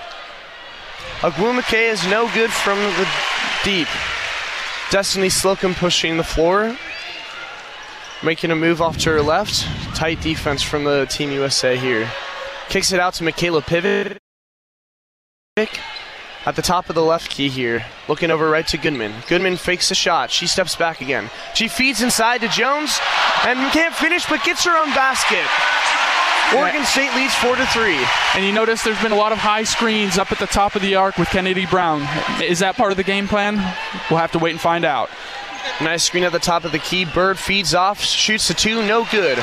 Ogwumike 1.20 1.90
is 1.90 2.07
no 2.07 2.33
good 2.33 2.50
from 2.52 2.78
the 2.78 3.09
deep. 3.64 3.88
Destiny 4.92 5.28
Slocum 5.28 5.74
pushing 5.74 6.16
the 6.16 6.22
floor. 6.22 6.76
Making 8.22 8.52
a 8.52 8.57
move 8.57 8.81
off 8.81 8.98
to 8.98 9.11
her 9.11 9.20
left. 9.20 9.66
Tight 9.96 10.20
defense 10.20 10.62
from 10.62 10.85
the 10.85 11.07
Team 11.11 11.33
USA 11.33 11.76
here. 11.76 12.09
Kicks 12.68 12.92
it 12.92 13.00
out 13.00 13.14
to 13.14 13.24
Mikayla 13.24 13.62
Pivec. 13.62 14.20
At 16.46 16.54
the 16.54 16.62
top 16.62 16.88
of 16.88 16.94
the 16.94 17.02
left 17.02 17.31
key 17.31 17.48
here. 17.48 17.85
Looking 18.07 18.31
over 18.31 18.48
right 18.48 18.66
to 18.68 18.78
Goodman. 18.78 19.12
Goodman 19.26 19.57
fakes 19.57 19.90
a 19.90 19.96
shot. 19.96 20.31
She 20.31 20.46
steps 20.46 20.76
back 20.76 21.00
again. 21.00 21.31
She 21.52 21.66
feeds 21.66 22.00
inside 22.00 22.42
to 22.42 22.48
Jones 22.48 22.96
and 23.44 23.59
can't 23.72 23.92
finish 23.92 24.24
but 24.28 24.44
gets 24.44 24.64
her 24.64 24.78
own 24.81 24.94
basket. 24.94 25.44
Oregon 26.56 26.84
State 26.84 27.14
leads 27.14 27.34
4 27.34 27.56
to 27.56 27.66
3. 27.66 27.94
And 28.34 28.44
you 28.44 28.52
notice 28.52 28.82
there's 28.82 29.00
been 29.02 29.12
a 29.12 29.16
lot 29.16 29.32
of 29.32 29.38
high 29.38 29.64
screens 29.64 30.16
up 30.16 30.32
at 30.32 30.38
the 30.38 30.46
top 30.46 30.76
of 30.76 30.82
the 30.82 30.94
arc 30.94 31.18
with 31.18 31.28
Kennedy 31.28 31.66
Brown. 31.66 32.00
Is 32.42 32.61
that 32.61 32.76
part 32.76 32.90
of 32.90 32.96
the 32.96 33.04
game 33.04 33.28
plan? 33.28 33.56
We'll 34.11 34.18
have 34.18 34.32
to 34.32 34.38
wait 34.38 34.52
and 34.52 34.61
find 34.61 34.84
out. 34.84 35.11
Nice 35.82 36.04
screen 36.04 36.24
at 36.24 36.32
the 36.32 36.38
top 36.38 36.64
of 36.64 36.72
the 36.72 36.78
key. 36.78 37.04
Bird 37.04 37.38
feeds 37.38 37.74
off, 37.74 38.00
shoots 38.00 38.48
the 38.48 38.54
two, 38.54 38.82
no 38.87 39.06
good. 39.11 39.38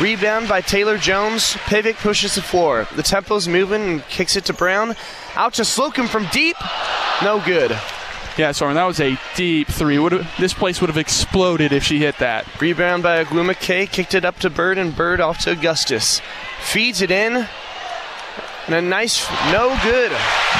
Rebound 0.00 0.48
by 0.48 0.60
Taylor 0.60 0.96
Jones. 0.96 1.54
Pivec 1.66 1.96
pushes 1.96 2.36
the 2.36 2.42
floor. 2.42 2.86
The 2.94 3.02
tempo's 3.02 3.48
moving 3.48 3.82
and 3.82 4.08
kicks 4.08 4.36
it 4.36 4.44
to 4.46 4.52
Brown. 4.52 4.94
Out 5.34 5.54
to 5.54 5.64
Slocum 5.64 6.06
from 6.06 6.26
deep. 6.32 6.56
No 7.22 7.42
good. 7.44 7.76
Yeah, 8.38 8.52
Soren, 8.52 8.76
that 8.76 8.84
was 8.84 9.00
a 9.00 9.18
deep 9.34 9.66
three. 9.66 9.98
Would 9.98 10.24
this 10.38 10.54
place 10.54 10.80
would 10.80 10.88
have 10.88 10.96
exploded 10.96 11.72
if 11.72 11.82
she 11.82 11.98
hit 11.98 12.18
that. 12.18 12.46
Rebound 12.60 13.02
by 13.02 13.24
Ogwumike. 13.24 13.90
Kicked 13.90 14.14
it 14.14 14.24
up 14.24 14.38
to 14.38 14.48
Bird, 14.48 14.78
and 14.78 14.94
Bird 14.94 15.20
off 15.20 15.40
to 15.40 15.50
Augustus. 15.50 16.22
Feeds 16.60 17.02
it 17.02 17.10
in. 17.10 17.48
And 18.66 18.74
a 18.76 18.80
nice, 18.80 19.28
no 19.50 19.76
good. 19.82 20.12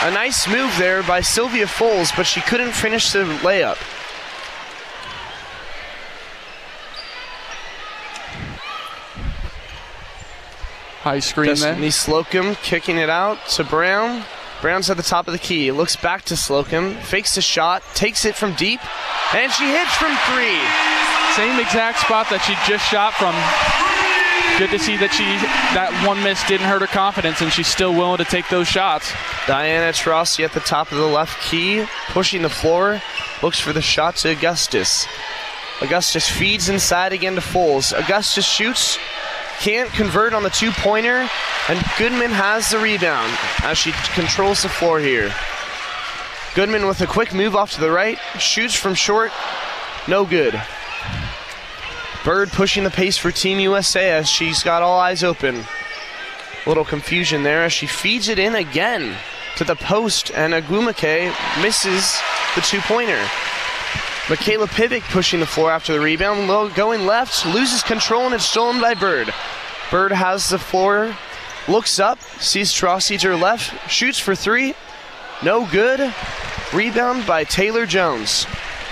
A 0.02 0.10
nice 0.10 0.48
move 0.48 0.74
there 0.76 1.04
by 1.04 1.20
Sylvia 1.20 1.68
Fowles, 1.68 2.10
but 2.16 2.26
she 2.26 2.40
couldn't 2.40 2.72
finish 2.72 3.12
the 3.12 3.20
layup. 3.42 3.76
High 11.02 11.20
screen 11.20 11.50
Destiny 11.50 11.80
there. 11.80 11.90
Slocum 11.92 12.56
kicking 12.56 12.96
it 12.96 13.08
out 13.08 13.38
to 13.50 13.62
Brown. 13.62 14.24
Brown's 14.60 14.90
at 14.90 14.96
the 14.96 15.02
top 15.02 15.28
of 15.28 15.32
the 15.32 15.38
key. 15.38 15.70
Looks 15.70 15.96
back 15.96 16.22
to 16.24 16.36
Slocum. 16.36 16.94
Fakes 16.94 17.34
the 17.34 17.40
shot. 17.40 17.82
Takes 17.94 18.24
it 18.24 18.34
from 18.34 18.54
deep. 18.54 18.80
And 19.34 19.52
she 19.52 19.70
hits 19.70 19.94
from 19.94 20.16
three. 20.26 20.58
Same 21.36 21.60
exact 21.60 21.98
spot 22.00 22.28
that 22.30 22.42
she 22.42 22.54
just 22.70 22.84
shot 22.90 23.14
from. 23.14 23.34
Good 24.58 24.70
to 24.70 24.78
see 24.78 24.96
that 24.96 25.12
she 25.12 25.22
that 25.76 25.92
one 26.04 26.20
miss 26.24 26.42
didn't 26.48 26.66
hurt 26.66 26.80
her 26.80 26.88
confidence 26.88 27.40
and 27.40 27.52
she's 27.52 27.68
still 27.68 27.92
willing 27.92 28.18
to 28.18 28.24
take 28.24 28.48
those 28.48 28.66
shots. 28.66 29.12
Diana 29.46 29.92
Taurasi 29.92 30.44
at 30.44 30.52
the 30.52 30.60
top 30.60 30.90
of 30.90 30.98
the 30.98 31.06
left 31.06 31.40
key, 31.40 31.84
pushing 32.08 32.42
the 32.42 32.48
floor. 32.48 33.00
Looks 33.40 33.60
for 33.60 33.72
the 33.72 33.82
shot 33.82 34.16
to 34.16 34.30
Augustus. 34.30 35.06
Augustus 35.80 36.28
feeds 36.28 36.68
inside 36.68 37.12
again 37.12 37.36
to 37.36 37.40
Fowles. 37.40 37.92
Augustus 37.92 38.44
shoots, 38.44 38.98
can't 39.60 39.90
convert 39.90 40.32
on 40.32 40.42
the 40.42 40.50
two 40.50 40.70
pointer, 40.70 41.28
and 41.68 41.84
Goodman 41.98 42.30
has 42.30 42.70
the 42.70 42.78
rebound 42.78 43.32
as 43.62 43.76
she 43.78 43.92
controls 44.14 44.62
the 44.62 44.68
floor 44.68 45.00
here. 45.00 45.32
Goodman 46.54 46.86
with 46.86 47.00
a 47.00 47.06
quick 47.06 47.34
move 47.34 47.54
off 47.54 47.72
to 47.72 47.80
the 47.80 47.90
right, 47.90 48.18
shoots 48.38 48.74
from 48.74 48.94
short, 48.94 49.30
no 50.06 50.24
good. 50.24 50.60
Bird 52.24 52.50
pushing 52.50 52.84
the 52.84 52.90
pace 52.90 53.16
for 53.16 53.30
Team 53.30 53.58
USA 53.58 54.10
as 54.10 54.28
she's 54.28 54.62
got 54.62 54.82
all 54.82 54.98
eyes 54.98 55.22
open. 55.22 55.64
Little 56.66 56.84
confusion 56.84 57.42
there 57.42 57.64
as 57.64 57.72
she 57.72 57.86
feeds 57.86 58.28
it 58.28 58.38
in 58.38 58.54
again 58.54 59.16
to 59.56 59.64
the 59.64 59.76
post, 59.76 60.30
and 60.34 60.52
Ogwumike 60.52 61.62
misses 61.62 62.18
the 62.54 62.60
two 62.60 62.80
pointer. 62.80 63.22
Mikayla 64.28 64.66
Pivec 64.66 65.00
pushing 65.10 65.40
the 65.40 65.46
floor 65.46 65.70
after 65.70 65.94
the 65.94 66.00
rebound, 66.00 66.48
going 66.74 67.06
left, 67.06 67.46
loses 67.46 67.82
control, 67.82 68.26
and 68.26 68.34
it's 68.34 68.44
stolen 68.44 68.78
by 68.78 68.92
Bird. 68.92 69.32
Bird 69.90 70.12
has 70.12 70.50
the 70.50 70.58
floor, 70.58 71.16
looks 71.66 71.98
up, 71.98 72.20
sees 72.38 72.70
Taurasi 72.70 73.18
to 73.20 73.28
her 73.28 73.36
left, 73.36 73.90
shoots 73.90 74.18
for 74.18 74.34
three, 74.34 74.74
no 75.42 75.66
good. 75.66 76.12
Rebound 76.74 77.26
by 77.26 77.44
Taylor 77.44 77.86
Jones. 77.86 78.46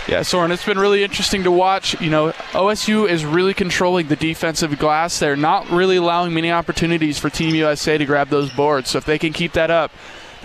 Yeah, 0.09 0.22
Soren, 0.22 0.53
it's 0.53 0.64
been 0.64 0.79
really 0.79 1.03
interesting 1.03 1.42
to 1.44 1.51
watch. 1.51 2.01
You 2.01 2.09
know, 2.09 2.31
OSU 2.53 3.07
is 3.07 3.27
really 3.27 3.53
controlling 3.53 4.07
the 4.07 4.16
defensive 4.16 4.79
glass. 4.79 5.18
They're 5.18 5.37
not 5.37 5.68
really 5.68 5.96
allowing 5.96 6.33
many 6.33 6.51
opportunities 6.51 7.18
for 7.18 7.29
Team 7.29 7.55
USA 7.57 7.99
to 7.99 8.07
grab 8.07 8.29
those 8.29 8.51
boards. 8.51 8.88
So 8.88 8.99
if 8.99 9.05
they 9.05 9.18
can 9.18 9.33
keep 9.33 9.53
that 9.53 9.70
up, 9.70 9.90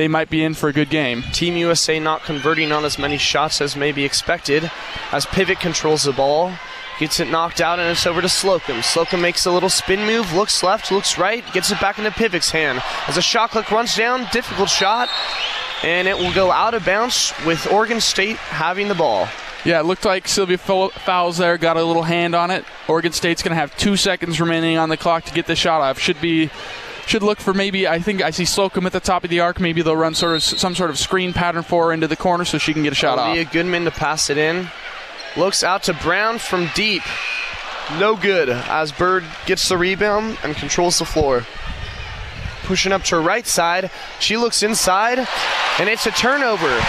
they 0.01 0.07
might 0.07 0.31
be 0.31 0.43
in 0.43 0.55
for 0.55 0.67
a 0.67 0.73
good 0.73 0.89
game. 0.89 1.21
Team 1.31 1.55
USA 1.57 1.99
not 1.99 2.23
converting 2.23 2.71
on 2.71 2.83
as 2.85 2.97
many 2.97 3.19
shots 3.19 3.61
as 3.61 3.75
may 3.75 3.91
be 3.91 4.03
expected 4.03 4.71
as 5.11 5.27
Pivec 5.27 5.59
controls 5.59 6.01
the 6.01 6.11
ball. 6.11 6.51
Gets 6.97 7.19
it 7.19 7.29
knocked 7.29 7.61
out 7.61 7.77
and 7.77 7.87
it's 7.87 8.07
over 8.07 8.19
to 8.19 8.27
Slocum. 8.27 8.81
Slocum 8.81 9.21
makes 9.21 9.45
a 9.45 9.51
little 9.51 9.69
spin 9.69 10.07
move, 10.07 10.33
looks 10.33 10.63
left, 10.63 10.91
looks 10.91 11.19
right, 11.19 11.43
gets 11.53 11.71
it 11.71 11.79
back 11.79 11.99
into 11.99 12.09
Pivec's 12.09 12.49
hand. 12.49 12.81
As 13.07 13.15
a 13.15 13.21
shot 13.21 13.51
clock 13.51 13.69
runs 13.69 13.95
down, 13.95 14.27
difficult 14.31 14.69
shot, 14.69 15.07
and 15.83 16.07
it 16.07 16.17
will 16.17 16.33
go 16.33 16.49
out 16.49 16.73
of 16.73 16.83
bounds 16.83 17.31
with 17.45 17.71
Oregon 17.71 18.01
State 18.01 18.37
having 18.37 18.87
the 18.87 18.95
ball. 18.95 19.27
Yeah, 19.63 19.81
it 19.81 19.83
looked 19.83 20.05
like 20.05 20.27
Sylvia 20.27 20.57
Fowles 20.57 21.37
there 21.37 21.59
got 21.59 21.77
a 21.77 21.83
little 21.83 22.01
hand 22.01 22.33
on 22.33 22.49
it. 22.49 22.65
Oregon 22.87 23.11
State's 23.11 23.43
going 23.43 23.51
to 23.51 23.61
have 23.61 23.77
two 23.77 23.97
seconds 23.97 24.41
remaining 24.41 24.79
on 24.79 24.89
the 24.89 24.97
clock 24.97 25.25
to 25.25 25.33
get 25.33 25.45
the 25.45 25.55
shot 25.55 25.81
off. 25.81 25.99
Should 25.99 26.19
be 26.19 26.49
should 27.11 27.23
look 27.23 27.41
for 27.41 27.53
maybe 27.53 27.89
I 27.89 27.99
think 27.99 28.21
I 28.21 28.29
see 28.29 28.45
Slocum 28.45 28.85
at 28.85 28.93
the 28.93 29.01
top 29.01 29.25
of 29.25 29.29
the 29.29 29.41
arc. 29.41 29.59
Maybe 29.59 29.81
they'll 29.81 29.97
run 29.97 30.15
sort 30.15 30.33
of 30.33 30.41
some 30.41 30.73
sort 30.73 30.89
of 30.89 30.97
screen 30.97 31.33
pattern 31.33 31.61
for 31.61 31.87
her 31.87 31.91
into 31.91 32.07
the 32.07 32.15
corner 32.15 32.45
so 32.45 32.57
she 32.57 32.71
can 32.71 32.83
get 32.83 32.93
a 32.93 32.95
shot 32.95 33.19
Olivia 33.19 33.43
off. 33.43 33.51
Goodman 33.51 33.83
to 33.83 33.91
pass 33.91 34.29
it 34.29 34.37
in. 34.37 34.69
Looks 35.35 35.61
out 35.61 35.83
to 35.83 35.93
Brown 35.93 36.39
from 36.39 36.69
deep. 36.73 37.03
No 37.99 38.15
good 38.15 38.47
as 38.47 38.93
Bird 38.93 39.25
gets 39.45 39.67
the 39.67 39.77
rebound 39.77 40.37
and 40.41 40.55
controls 40.55 40.99
the 40.99 41.05
floor. 41.05 41.45
Pushing 42.63 42.93
up 42.93 43.03
to 43.03 43.15
her 43.15 43.21
right 43.21 43.45
side. 43.45 43.91
She 44.21 44.37
looks 44.37 44.63
inside, 44.63 45.19
and 45.79 45.89
it's 45.89 46.05
a 46.05 46.11
turnover. 46.11 46.79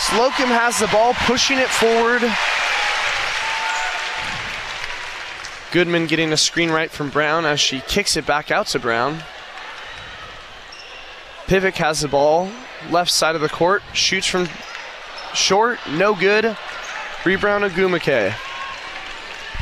Slocum 0.00 0.48
has 0.48 0.80
the 0.80 0.88
ball, 0.88 1.14
pushing 1.14 1.58
it 1.58 1.68
forward. 1.68 2.22
Goodman 5.70 6.08
getting 6.08 6.32
a 6.32 6.36
screen 6.36 6.72
right 6.72 6.90
from 6.90 7.10
Brown 7.10 7.46
as 7.46 7.60
she 7.60 7.78
kicks 7.82 8.16
it 8.16 8.26
back 8.26 8.50
out 8.50 8.66
to 8.68 8.80
Brown. 8.80 9.22
Pivec 11.52 11.74
has 11.74 12.00
the 12.00 12.08
ball, 12.08 12.48
left 12.88 13.10
side 13.10 13.34
of 13.34 13.42
the 13.42 13.48
court, 13.50 13.82
shoots 13.92 14.26
from 14.26 14.48
short, 15.34 15.78
no 15.90 16.14
good. 16.14 16.56
Rebound 17.26 17.62
Ogwumike. 17.64 18.34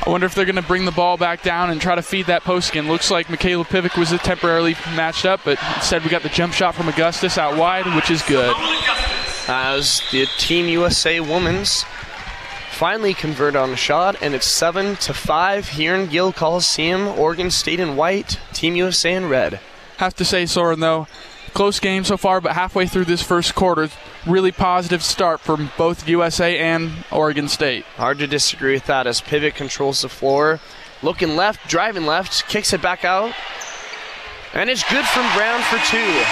I 0.07 0.09
wonder 0.09 0.25
if 0.25 0.37
they're 0.37 0.45
going 0.45 0.55
to 0.55 0.63
bring 0.63 0.85
the 0.85 0.93
ball 0.93 1.17
back 1.17 1.43
down 1.43 1.69
and 1.69 1.81
try 1.81 1.97
to 1.97 2.03
feed 2.03 2.27
that 2.27 2.45
post 2.45 2.71
again. 2.71 2.87
Looks 2.87 3.11
like 3.11 3.27
Mikayla 3.27 3.67
Pivec 3.67 3.99
was 3.99 4.11
temporarily 4.21 4.77
matched 4.95 5.25
up, 5.27 5.41
but 5.45 5.59
instead 5.75 6.05
we 6.05 6.11
got 6.11 6.23
the 6.23 6.29
jump 6.29 6.53
shot 6.53 6.77
from 6.77 6.87
Augustus 6.87 7.37
out 7.37 7.57
wide, 7.57 7.93
which 7.97 8.09
is 8.09 8.23
good. 8.23 8.55
As 9.49 10.01
the 10.13 10.27
Team 10.39 10.69
USA 10.69 11.19
women's 11.19 11.85
finally 12.71 13.15
convert 13.15 13.57
on 13.57 13.71
a 13.71 13.77
shot, 13.77 14.15
and 14.23 14.33
it's 14.33 14.47
seven 14.47 14.95
to 14.95 15.13
five 15.13 15.71
here 15.71 15.97
in 15.97 16.07
Gill 16.09 16.33
Coliseum. 16.33 17.09
Oregon 17.09 17.51
State 17.51 17.81
in 17.81 17.97
white, 17.97 18.39
Team 18.53 18.77
USA 18.77 19.13
in 19.13 19.29
red. 19.29 19.59
Have 19.97 20.15
to 20.15 20.25
say, 20.25 20.47
Soren, 20.47 20.79
though, 20.79 21.09
close 21.51 21.81
game 21.81 22.05
so 22.05 22.17
far, 22.17 22.41
but 22.41 22.53
halfway 22.53 22.87
through 22.87 23.05
this 23.05 23.23
first 23.23 23.55
quarter, 23.55 23.89
really 24.27 24.53
positive 24.53 25.03
start 25.03 25.41
from 25.41 25.71
both 25.77 26.09
USA 26.09 26.59
and 26.59 26.93
Oregon 27.11 27.49
State. 27.49 27.85
Hard 27.97 28.19
to 28.19 28.27
disagree 28.27 28.75
with 28.75 28.87
that 28.87 29.07
as 29.07 29.21
Pivec 29.21 29.55
controls 29.55 30.03
the 30.03 30.09
floor. 30.09 30.61
Looking 31.03 31.37
left, 31.37 31.69
driving 31.69 32.07
left, 32.07 32.49
kicks 32.49 32.73
it 32.73 32.83
back 32.83 33.05
out. 33.05 33.33
And 34.53 34.69
it's 34.69 34.83
good 34.91 35.07
from 35.07 35.23
Brown 35.37 35.63
for 35.63 35.79
two. 35.91 36.25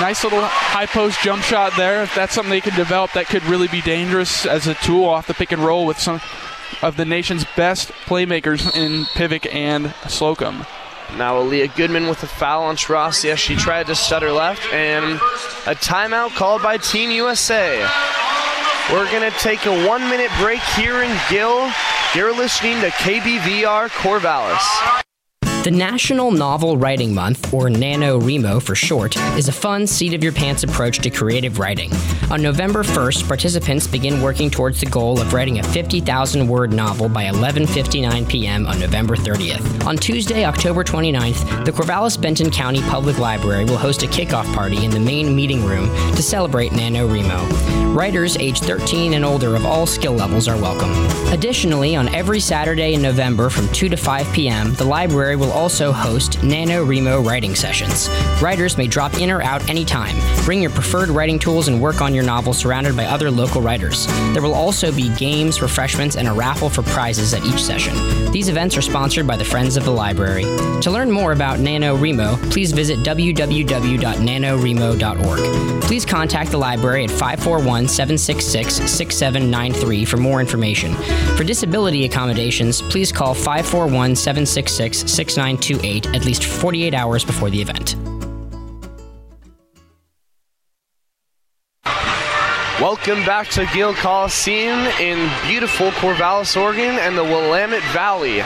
Nice 0.00 0.24
little 0.24 0.42
high 0.42 0.86
post 0.86 1.20
jump 1.22 1.42
shot 1.42 1.72
there. 1.76 2.02
If 2.02 2.14
that's 2.14 2.34
something 2.34 2.50
they 2.50 2.60
can 2.60 2.74
develop, 2.76 3.12
that 3.12 3.26
could 3.26 3.44
really 3.44 3.68
be 3.68 3.80
dangerous 3.80 4.44
as 4.44 4.66
a 4.66 4.74
tool 4.74 5.04
off 5.04 5.26
the 5.26 5.34
pick 5.34 5.52
and 5.52 5.64
roll 5.64 5.86
with 5.86 5.98
some 5.98 6.20
of 6.82 6.96
the 6.96 7.04
nation's 7.04 7.44
best 7.56 7.90
playmakers 8.04 8.76
in 8.76 9.04
Pivec 9.04 9.52
and 9.54 9.94
Slocum. 10.08 10.66
Now 11.12 11.36
Aleah 11.36 11.74
Goodman 11.76 12.08
with 12.08 12.22
a 12.22 12.26
foul 12.26 12.64
on 12.64 12.76
Taurasi 12.76 13.30
as 13.30 13.38
she 13.38 13.54
tried 13.54 13.86
to 13.86 13.94
stutter 13.94 14.32
left, 14.32 14.64
and 14.72 15.14
a 15.66 15.74
timeout 15.74 16.34
called 16.34 16.62
by 16.62 16.76
Team 16.78 17.10
USA. 17.10 17.86
We're 18.90 19.10
going 19.10 19.30
to 19.30 19.38
take 19.38 19.64
a 19.66 19.86
one 19.86 20.02
minute 20.10 20.30
break 20.38 20.60
here 20.76 21.02
in 21.02 21.16
Gill. 21.30 21.70
You're 22.14 22.36
listening 22.36 22.80
to 22.80 22.90
KBVR 22.90 23.88
Corvallis. 23.88 25.04
The 25.64 25.70
National 25.70 26.30
Novel 26.30 26.76
Writing 26.76 27.14
Month, 27.14 27.54
or 27.54 27.68
NaNoWriMo 27.68 28.62
for 28.62 28.74
short, 28.74 29.16
is 29.38 29.48
a 29.48 29.52
fun, 29.52 29.86
seat 29.86 30.12
of 30.12 30.22
your 30.22 30.30
pants 30.30 30.62
approach 30.62 30.98
to 30.98 31.08
creative 31.08 31.58
writing. 31.58 31.90
On 32.30 32.42
November 32.42 32.82
1st, 32.82 33.26
participants 33.26 33.86
begin 33.86 34.20
working 34.20 34.50
towards 34.50 34.78
the 34.80 34.84
goal 34.84 35.18
of 35.18 35.32
writing 35.32 35.60
a 35.60 35.62
50,000 35.62 36.46
word 36.46 36.74
novel 36.74 37.08
by 37.08 37.24
11:59 37.24 38.28
p.m. 38.28 38.66
on 38.66 38.78
November 38.78 39.16
30th. 39.16 39.86
On 39.86 39.96
Tuesday, 39.96 40.44
October 40.44 40.84
29th, 40.84 41.64
the 41.64 41.72
Corvallis 41.72 42.20
Benton 42.20 42.50
County 42.50 42.82
Public 42.82 43.16
Library 43.16 43.64
will 43.64 43.78
host 43.78 44.02
a 44.02 44.06
kickoff 44.06 44.52
party 44.54 44.84
in 44.84 44.90
the 44.90 45.00
main 45.00 45.34
meeting 45.34 45.64
room 45.64 45.86
to 46.14 46.22
celebrate 46.22 46.72
NaNoWriMo. 46.72 47.94
Writers 47.96 48.36
aged 48.36 48.64
13 48.64 49.14
and 49.14 49.24
older 49.24 49.56
of 49.56 49.64
all 49.64 49.86
skill 49.86 50.12
levels 50.12 50.46
are 50.46 50.58
welcome. 50.58 50.92
Additionally, 51.32 51.96
on 51.96 52.14
every 52.14 52.40
Saturday 52.40 52.92
in 52.92 53.00
November 53.00 53.48
from 53.48 53.66
2 53.68 53.88
to 53.88 53.96
5 53.96 54.30
p.m., 54.34 54.74
the 54.74 54.84
library 54.84 55.36
will 55.36 55.53
also 55.54 55.92
host 55.92 56.32
NaNoWriMo 56.40 57.24
writing 57.24 57.54
sessions. 57.54 58.10
Writers 58.42 58.76
may 58.76 58.86
drop 58.86 59.14
in 59.14 59.30
or 59.30 59.40
out 59.42 59.66
anytime. 59.70 60.14
Bring 60.44 60.60
your 60.60 60.72
preferred 60.72 61.08
writing 61.08 61.38
tools 61.38 61.68
and 61.68 61.80
work 61.80 62.02
on 62.02 62.12
your 62.12 62.24
novel 62.24 62.52
surrounded 62.52 62.96
by 62.96 63.06
other 63.06 63.30
local 63.30 63.62
writers. 63.62 64.06
There 64.34 64.42
will 64.42 64.54
also 64.54 64.92
be 64.92 65.14
games, 65.16 65.62
refreshments, 65.62 66.16
and 66.16 66.28
a 66.28 66.32
raffle 66.32 66.68
for 66.68 66.82
prizes 66.82 67.32
at 67.32 67.44
each 67.44 67.62
session. 67.62 67.94
These 68.32 68.48
events 68.48 68.76
are 68.76 68.82
sponsored 68.82 69.24
by 69.26 69.36
the 69.36 69.44
Friends 69.44 69.76
of 69.76 69.84
the 69.84 69.92
Library. 69.92 70.42
To 70.82 70.90
learn 70.90 71.10
more 71.10 71.32
about 71.32 71.60
NaNoWriMo, 71.60 72.50
please 72.50 72.72
visit 72.72 72.98
www.nanowrimo.org. 73.00 75.74
Please 75.84 76.06
contact 76.06 76.50
the 76.50 76.58
library 76.58 77.04
at 77.04 77.10
541 77.10 77.88
766 77.88 78.90
6793 78.90 80.04
for 80.06 80.16
more 80.16 80.40
information. 80.40 80.94
For 81.36 81.44
disability 81.44 82.06
accommodations, 82.06 82.80
please 82.80 83.12
call 83.12 83.34
541 83.34 84.16
766 84.16 85.10
6928 85.44 86.16
at 86.16 86.24
least 86.24 86.44
48 86.44 86.94
hours 86.94 87.24
before 87.24 87.50
the 87.50 87.60
event. 87.60 87.96
Welcome 92.80 93.24
back 93.24 93.48
to 93.50 93.66
Gill 93.72 93.94
Coliseum 93.94 94.78
in 95.00 95.30
beautiful 95.46 95.90
Corvallis, 95.92 96.60
Oregon, 96.60 96.98
and 96.98 97.16
the 97.16 97.22
Willamette 97.22 97.82
Valley. 97.92 98.42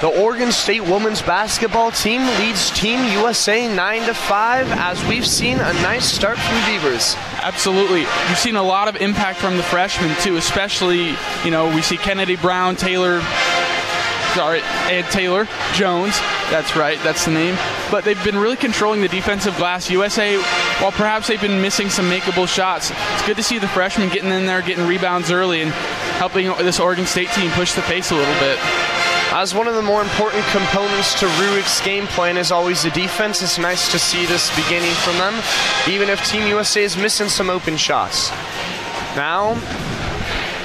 The 0.00 0.22
Oregon 0.22 0.52
State 0.52 0.82
women's 0.82 1.20
basketball 1.20 1.90
team 1.90 2.24
leads 2.38 2.70
Team 2.70 3.04
USA 3.18 3.74
9 3.74 4.06
to 4.06 4.14
5 4.14 4.70
as 4.70 5.04
we've 5.06 5.26
seen 5.26 5.58
a 5.58 5.72
nice 5.82 6.04
start 6.04 6.38
from 6.38 6.66
Beavers. 6.66 7.16
Absolutely. 7.42 8.02
We've 8.28 8.38
seen 8.38 8.54
a 8.54 8.62
lot 8.62 8.86
of 8.86 9.02
impact 9.02 9.40
from 9.40 9.56
the 9.56 9.62
freshmen 9.64 10.14
too, 10.20 10.36
especially, 10.36 11.16
you 11.44 11.50
know, 11.50 11.74
we 11.74 11.82
see 11.82 11.96
Kennedy 11.96 12.36
Brown, 12.36 12.76
Taylor 12.76 13.20
sorry, 14.34 14.60
Ed 14.90 15.02
Taylor 15.10 15.46
Jones. 15.74 16.18
That's 16.50 16.76
right, 16.76 16.98
that's 17.02 17.24
the 17.24 17.30
name. 17.30 17.56
But 17.90 18.04
they've 18.04 18.22
been 18.24 18.38
really 18.38 18.56
controlling 18.56 19.00
the 19.00 19.08
defensive 19.08 19.56
glass. 19.56 19.90
USA, 19.90 20.36
while 20.80 20.92
perhaps 20.92 21.28
they've 21.28 21.40
been 21.40 21.60
missing 21.60 21.88
some 21.90 22.10
makeable 22.10 22.48
shots, 22.48 22.90
it's 22.90 23.26
good 23.26 23.36
to 23.36 23.42
see 23.42 23.58
the 23.58 23.68
freshmen 23.68 24.08
getting 24.08 24.30
in 24.30 24.46
there, 24.46 24.62
getting 24.62 24.86
rebounds 24.86 25.30
early, 25.30 25.62
and 25.62 25.70
helping 26.18 26.46
this 26.64 26.80
Oregon 26.80 27.06
State 27.06 27.30
team 27.30 27.50
push 27.52 27.72
the 27.72 27.82
pace 27.82 28.10
a 28.10 28.14
little 28.14 28.38
bit. 28.40 28.58
As 29.30 29.54
one 29.54 29.68
of 29.68 29.74
the 29.74 29.82
more 29.82 30.00
important 30.00 30.44
components 30.46 31.18
to 31.20 31.26
Rueck's 31.26 31.80
game 31.82 32.06
plan 32.06 32.38
is 32.38 32.50
always 32.50 32.82
the 32.82 32.90
defense. 32.90 33.42
It's 33.42 33.58
nice 33.58 33.92
to 33.92 33.98
see 33.98 34.24
this 34.24 34.54
beginning 34.56 34.94
from 35.04 35.18
them, 35.18 35.34
even 35.86 36.08
if 36.08 36.24
Team 36.26 36.46
USA 36.48 36.82
is 36.82 36.96
missing 36.96 37.28
some 37.28 37.50
open 37.50 37.76
shots. 37.76 38.30
Now, 39.14 39.54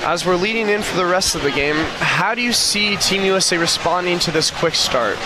as 0.04 0.26
we're 0.26 0.36
leading 0.36 0.68
in 0.68 0.82
for 0.82 0.98
the 0.98 1.06
rest 1.06 1.34
of 1.36 1.44
the 1.44 1.52
game, 1.52 1.76
how 2.00 2.36
do 2.36 2.42
you 2.42 2.52
see 2.52 2.98
Team 2.98 3.24
USA 3.24 3.58
responding 3.58 4.20
to 4.20 4.32
this 4.32 4.52
quick 4.52 4.76
start? 4.76 5.18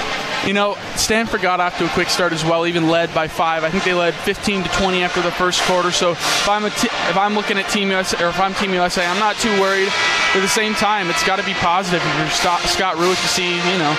You 0.46 0.54
know, 0.54 0.78
Stanford 0.96 1.42
got 1.42 1.60
off 1.60 1.78
to 1.80 1.86
a 1.86 1.90
quick 1.90 2.10
start 2.10 2.32
as 2.32 2.46
well, 2.46 2.66
even 2.68 2.88
led 2.88 3.14
by 3.14 3.28
five. 3.28 3.64
I 3.64 3.70
think 3.70 3.84
they 3.84 3.94
led 3.94 4.14
15 4.14 4.64
to 4.64 4.70
20 4.70 5.04
after 5.04 5.22
the 5.22 5.32
first 5.32 5.62
quarter. 5.64 5.92
So 5.92 6.12
if 6.12 6.48
I'm 6.48 6.66
if 6.66 7.18
I'm 7.18 7.34
looking 7.34 7.58
at 7.58 7.70
Team 7.70 7.90
USA 7.90 8.24
or 8.24 8.30
if 8.30 8.40
I'm 8.40 8.54
Team 8.54 8.74
USA, 8.74 9.06
I'm 9.06 9.20
not 9.20 9.36
too 9.38 9.52
worried. 9.60 9.90
But 10.32 10.38
at 10.38 10.42
the 10.42 10.48
same 10.48 10.74
time, 10.76 11.10
it's 11.10 11.26
got 11.26 11.38
to 11.38 11.46
be 11.46 11.54
positive 11.56 12.02
if 12.06 12.18
you're 12.20 12.30
Scott, 12.30 12.96
Rueck 12.98 13.16
to 13.16 13.28
see 13.28 13.56
you 13.56 13.78
know 13.80 13.98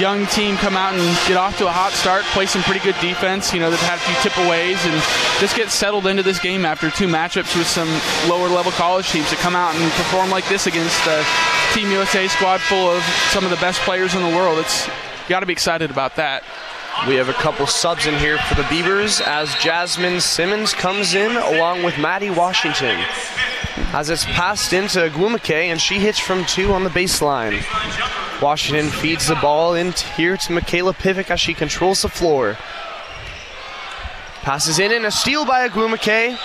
young 0.00 0.26
team 0.26 0.56
come 0.56 0.76
out 0.76 0.94
and 0.94 1.02
get 1.28 1.36
off 1.36 1.58
to 1.58 1.66
a 1.66 1.70
hot 1.70 1.92
start, 1.92 2.22
play 2.32 2.46
some 2.46 2.62
pretty 2.62 2.80
good 2.80 2.96
defense. 3.00 3.52
You 3.52 3.60
know, 3.60 3.70
they've 3.70 3.78
had 3.80 3.98
a 3.98 4.02
few 4.02 4.14
tipaways 4.30 4.84
and 4.86 4.94
just 5.38 5.56
get 5.56 5.70
settled 5.70 6.06
into 6.06 6.22
this 6.22 6.38
game 6.38 6.64
after 6.64 6.90
two 6.90 7.06
matchups 7.06 7.56
with 7.56 7.66
some 7.66 7.88
lower 8.28 8.48
level 8.48 8.72
college 8.72 9.10
teams 9.10 9.28
to 9.30 9.36
come 9.36 9.54
out 9.54 9.74
and 9.74 9.92
perform 9.92 10.30
like 10.30 10.48
this 10.48 10.66
against 10.66 11.06
a 11.06 11.24
Team 11.74 11.90
USA 11.90 12.28
squad 12.28 12.60
full 12.60 12.90
of 12.90 13.02
some 13.30 13.44
of 13.44 13.50
the 13.50 13.56
best 13.56 13.80
players 13.80 14.14
in 14.14 14.22
the 14.22 14.36
world. 14.36 14.58
It's 14.58 14.88
got 15.28 15.40
to 15.40 15.46
be 15.46 15.52
excited 15.52 15.90
about 15.90 16.16
that. 16.16 16.42
We 17.08 17.14
have 17.16 17.28
a 17.28 17.34
couple 17.34 17.66
subs 17.66 18.06
in 18.06 18.14
here 18.18 18.38
for 18.38 18.54
the 18.54 18.66
Beavers 18.68 19.20
as 19.20 19.54
Jasmine 19.56 20.20
Simmons 20.20 20.74
comes 20.74 21.14
in 21.14 21.36
along 21.36 21.82
with 21.82 21.98
Maddie 21.98 22.30
Washington. 22.30 23.02
As 23.92 24.10
it's 24.10 24.24
passed 24.24 24.72
into 24.72 24.98
Ogwumike 24.98 25.50
and 25.50 25.80
she 25.80 25.98
hits 25.98 26.18
from 26.18 26.44
two 26.44 26.72
on 26.72 26.84
the 26.84 26.90
baseline. 26.90 27.62
Washington 28.42 28.88
feeds 28.90 29.28
the 29.28 29.34
ball 29.36 29.74
in 29.74 29.92
here 29.92 30.36
to 30.36 30.52
Mikayla 30.52 30.94
Pivec 30.94 31.30
as 31.30 31.40
she 31.40 31.54
controls 31.54 32.02
the 32.02 32.08
floor. 32.08 32.56
Passes 34.42 34.78
in 34.78 34.92
and 34.92 35.06
a 35.06 35.10
steal 35.10 35.46
by 35.46 35.68
Ogwumike. 35.68 36.36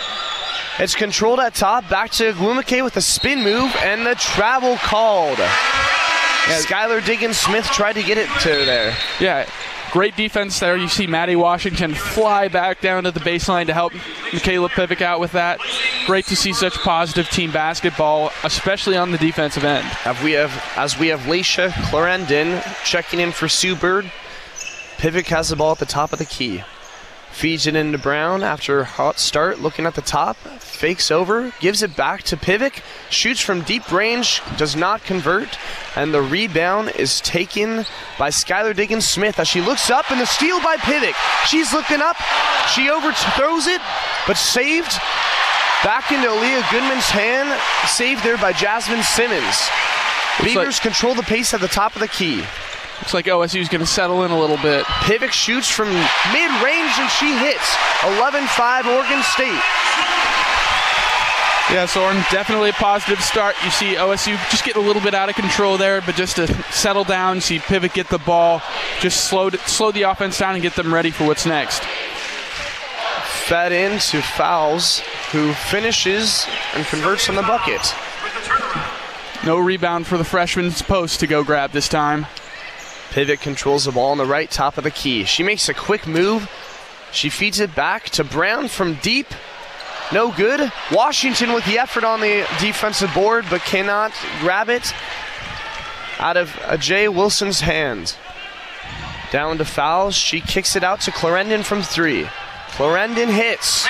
It's 0.80 0.94
controlled 0.94 1.40
at 1.40 1.56
top, 1.56 1.90
back 1.90 2.12
to 2.12 2.34
Ogwumike 2.34 2.84
with 2.84 2.96
a 2.98 3.02
spin 3.02 3.44
move 3.44 3.76
and 3.78 4.06
the 4.06 4.16
travel 4.16 4.78
called. 4.78 5.40
Yeah. 5.40 6.60
Skylar 6.60 7.04
Diggins 7.04 7.38
Smith 7.38 7.66
tried 7.66 7.94
to 7.94 8.04
get 8.04 8.18
it 8.18 8.30
to 8.42 8.50
there. 8.50 8.96
Yeah, 9.20 9.50
great 9.98 10.16
defense 10.16 10.60
there. 10.60 10.78
You 10.78 10.88
see 10.88 11.08
Maddie 11.08 11.36
Washington 11.36 11.96
fly 11.96 12.50
back 12.50 12.82
down 12.82 13.06
to 13.06 13.12
the 13.12 13.20
baseline 13.20 13.66
to 13.66 13.74
help 13.74 13.94
Mikayla 14.30 14.70
Pivec 14.70 15.02
out 15.02 15.20
with 15.20 15.32
that. 15.32 15.60
Great 16.06 16.26
to 16.26 16.36
see 16.36 16.54
such 16.54 16.76
positive 16.76 17.28
team 17.32 17.52
basketball, 17.52 18.32
especially 18.44 18.96
on 18.96 19.10
the 19.10 19.18
defensive 19.18 19.64
end. 19.64 19.84
Have 19.88 20.24
we 20.24 20.34
have 20.34 20.52
as 20.76 21.00
we 21.00 21.08
have 21.08 21.22
Layshia 21.22 21.74
Clarendon 21.90 22.62
checking 22.86 23.20
in 23.20 23.32
for 23.32 23.48
Sue 23.48 23.76
Bird. 23.76 24.12
Pivec 24.98 25.26
has 25.30 25.50
the 25.50 25.56
ball 25.56 25.72
at 25.72 25.80
the 25.80 25.88
top 25.88 26.14
of 26.14 26.20
the 26.20 26.26
key. 26.26 26.62
Feeds 27.38 27.68
it 27.68 27.76
into 27.76 28.00
Brown 28.00 28.42
after 28.42 28.80
a 28.80 28.84
hot 28.84 29.20
start, 29.20 29.60
looking 29.60 29.86
at 29.86 29.94
the 29.94 30.02
top, 30.02 30.38
fakes 30.38 31.12
over, 31.12 31.54
gives 31.60 31.84
it 31.84 31.96
back 31.96 32.24
to 32.24 32.36
Pivec, 32.36 32.82
shoots 33.12 33.40
from 33.40 33.62
deep 33.62 33.92
range, 33.92 34.42
does 34.58 34.76
not 34.76 35.04
convert, 35.04 35.60
and 35.96 36.12
the 36.12 36.22
rebound 36.24 36.94
is 36.96 37.22
taken 37.22 37.86
by 38.18 38.30
Skylar 38.30 38.76
Diggins 38.76 39.08
Smith 39.08 39.38
as 39.38 39.48
she 39.48 39.62
looks 39.62 39.92
up 39.92 40.10
and 40.10 40.20
the 40.20 40.26
steal 40.26 40.60
by 40.64 40.78
Pivec. 40.78 41.14
She's 41.46 41.72
looking 41.74 42.02
up, 42.02 42.16
she 42.74 42.90
overthrows 42.90 43.68
it, 43.68 43.82
but 44.26 44.36
saved 44.36 44.94
back 45.84 46.12
into 46.12 46.28
Aleah 46.30 46.68
Goodman's 46.72 47.06
hand, 47.06 47.62
saved 47.88 48.24
there 48.24 48.40
by 48.40 48.52
Jasmine 48.52 49.04
Simmons. 49.04 49.70
Beavers 50.42 50.78
like- 50.78 50.82
control 50.82 51.14
the 51.14 51.22
pace 51.22 51.54
at 51.54 51.62
the 51.62 51.68
top 51.68 51.94
of 51.94 52.02
the 52.02 52.08
key. 52.08 52.44
Looks 53.00 53.14
like 53.14 53.26
OSU's 53.26 53.70
going 53.70 53.82
to 53.82 53.86
settle 53.86 54.24
in 54.24 54.32
a 54.32 54.40
little 54.40 54.58
bit. 54.58 54.84
Pivec 55.06 55.32
shoots 55.32 55.70
from 55.70 55.88
mid 55.88 56.52
range 56.64 56.94
and 56.98 57.10
she 57.12 57.38
hits. 57.38 57.76
11 58.04 58.46
5 58.46 58.88
Oregon 58.88 59.24
State. 59.24 59.62
Yeah, 61.70 61.86
Soren, 61.86 62.16
definitely 62.32 62.70
a 62.70 62.74
positive 62.74 63.22
start. 63.22 63.56
You 63.64 63.70
see 63.72 63.96
OSU 63.96 64.38
just 64.50 64.64
getting 64.64 64.82
a 64.82 64.86
little 64.86 65.02
bit 65.02 65.14
out 65.14 65.28
of 65.28 65.36
control 65.36 65.78
there, 65.78 66.00
but 66.00 66.16
just 66.16 66.38
to 66.38 66.48
settle 66.72 67.04
down, 67.04 67.42
see 67.42 67.60
Pivec 67.60 67.94
get 67.94 68.08
the 68.08 68.20
ball, 68.20 68.62
just 69.02 69.26
slow, 69.26 69.50
slow 69.50 69.92
the 69.92 70.04
offense 70.04 70.40
down 70.40 70.54
and 70.54 70.62
get 70.62 70.76
them 70.76 70.94
ready 70.94 71.12
for 71.12 71.28
what's 71.28 71.46
next. 71.46 71.84
Fed 73.48 73.74
into 73.74 74.22
Fowles, 74.22 75.00
who 75.32 75.52
finishes 75.54 76.48
and 76.74 76.86
converts 76.86 77.28
on 77.28 77.36
the 77.36 77.42
bucket. 77.42 77.94
No 79.46 79.58
rebound 79.58 80.08
for 80.08 80.18
the 80.18 80.24
freshman's 80.24 80.82
post 80.82 81.20
to 81.20 81.28
go 81.28 81.44
grab 81.44 81.72
this 81.72 81.90
time. 81.90 82.28
Pivec 83.10 83.42
controls 83.42 83.86
the 83.86 83.92
ball 83.92 84.12
on 84.12 84.18
the 84.18 84.26
right 84.26 84.50
top 84.50 84.78
of 84.78 84.84
the 84.84 84.92
key. 84.92 85.24
She 85.24 85.44
makes 85.44 85.70
a 85.70 85.74
quick 85.74 86.06
move. 86.08 86.50
She 87.12 87.30
feeds 87.30 87.60
it 87.60 87.74
back 87.74 88.10
to 88.12 88.24
Brown 88.24 88.68
from 88.68 88.96
deep. 88.96 89.28
No 90.14 90.32
good. 90.32 90.72
Washington 90.92 91.54
with 91.54 91.66
the 91.66 91.80
effort 91.80 92.04
on 92.04 92.22
the 92.22 92.48
defensive 92.60 93.14
board, 93.14 93.46
but 93.50 93.62
cannot 93.62 94.14
grab 94.40 94.70
it 94.70 94.94
out 96.20 96.38
of 96.38 96.50
A'ja 96.64 97.14
Wilson's 97.14 97.62
hand. 97.62 98.16
Down 99.32 99.58
to 99.58 99.66
Fowles. 99.66 100.16
She 100.16 100.40
kicks 100.40 100.76
it 100.76 100.84
out 100.84 101.02
to 101.02 101.12
Clarendon 101.12 101.64
from 101.64 101.82
three. 101.82 102.28
Clarendon 102.72 103.30
hits. 103.30 103.88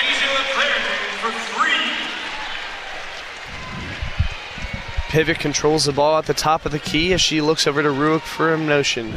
Pivec 5.18 5.40
controls 5.40 5.82
the 5.82 5.90
ball 5.90 6.16
at 6.16 6.26
the 6.26 6.32
top 6.32 6.64
of 6.64 6.70
the 6.70 6.78
key 6.78 7.12
as 7.12 7.20
she 7.20 7.40
looks 7.40 7.66
over 7.66 7.82
to 7.82 7.88
Rueck 7.88 8.20
for 8.20 8.54
a 8.54 8.56
notion. 8.56 9.12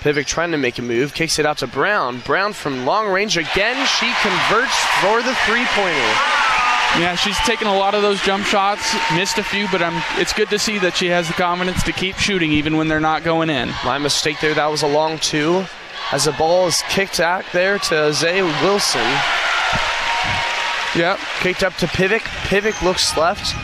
Pivec 0.00 0.26
trying 0.26 0.50
to 0.50 0.58
make 0.58 0.78
a 0.78 0.82
move, 0.82 1.14
kicks 1.14 1.38
it 1.38 1.46
out 1.46 1.56
to 1.56 1.66
Brown. 1.66 2.20
Brown 2.20 2.52
from 2.52 2.84
long 2.84 3.08
range 3.08 3.38
again. 3.38 3.86
She 3.86 4.12
converts 4.20 4.76
for 5.00 5.22
the 5.22 5.34
three 5.46 5.64
pointer. 5.68 6.12
Yeah, 7.00 7.14
she's 7.14 7.38
taken 7.46 7.66
a 7.66 7.74
lot 7.74 7.94
of 7.94 8.02
those 8.02 8.20
jump 8.20 8.44
shots, 8.44 8.94
missed 9.14 9.38
a 9.38 9.42
few, 9.42 9.68
but 9.72 9.80
um, 9.80 10.02
it's 10.18 10.34
good 10.34 10.50
to 10.50 10.58
see 10.58 10.78
that 10.80 10.98
she 10.98 11.06
has 11.06 11.28
the 11.28 11.32
confidence 11.32 11.82
to 11.84 11.92
keep 11.92 12.16
shooting 12.16 12.52
even 12.52 12.76
when 12.76 12.88
they're 12.88 13.00
not 13.00 13.24
going 13.24 13.48
in. 13.48 13.70
My 13.86 13.96
mistake 13.96 14.36
there, 14.42 14.52
that 14.52 14.70
was 14.70 14.82
a 14.82 14.86
long 14.86 15.18
two. 15.18 15.64
As 16.12 16.26
the 16.26 16.32
ball 16.32 16.66
is 16.66 16.82
kicked 16.90 17.20
out 17.20 17.46
there 17.54 17.78
to 17.78 17.94
A'ja 17.94 18.62
Wilson. 18.62 19.47
Yep. 20.98 21.20
Kicked 21.38 21.62
up 21.62 21.74
to 21.74 21.86
Pivec. 21.86 22.22
Pivec 22.48 22.82
looks 22.82 23.16
left. 23.16 23.54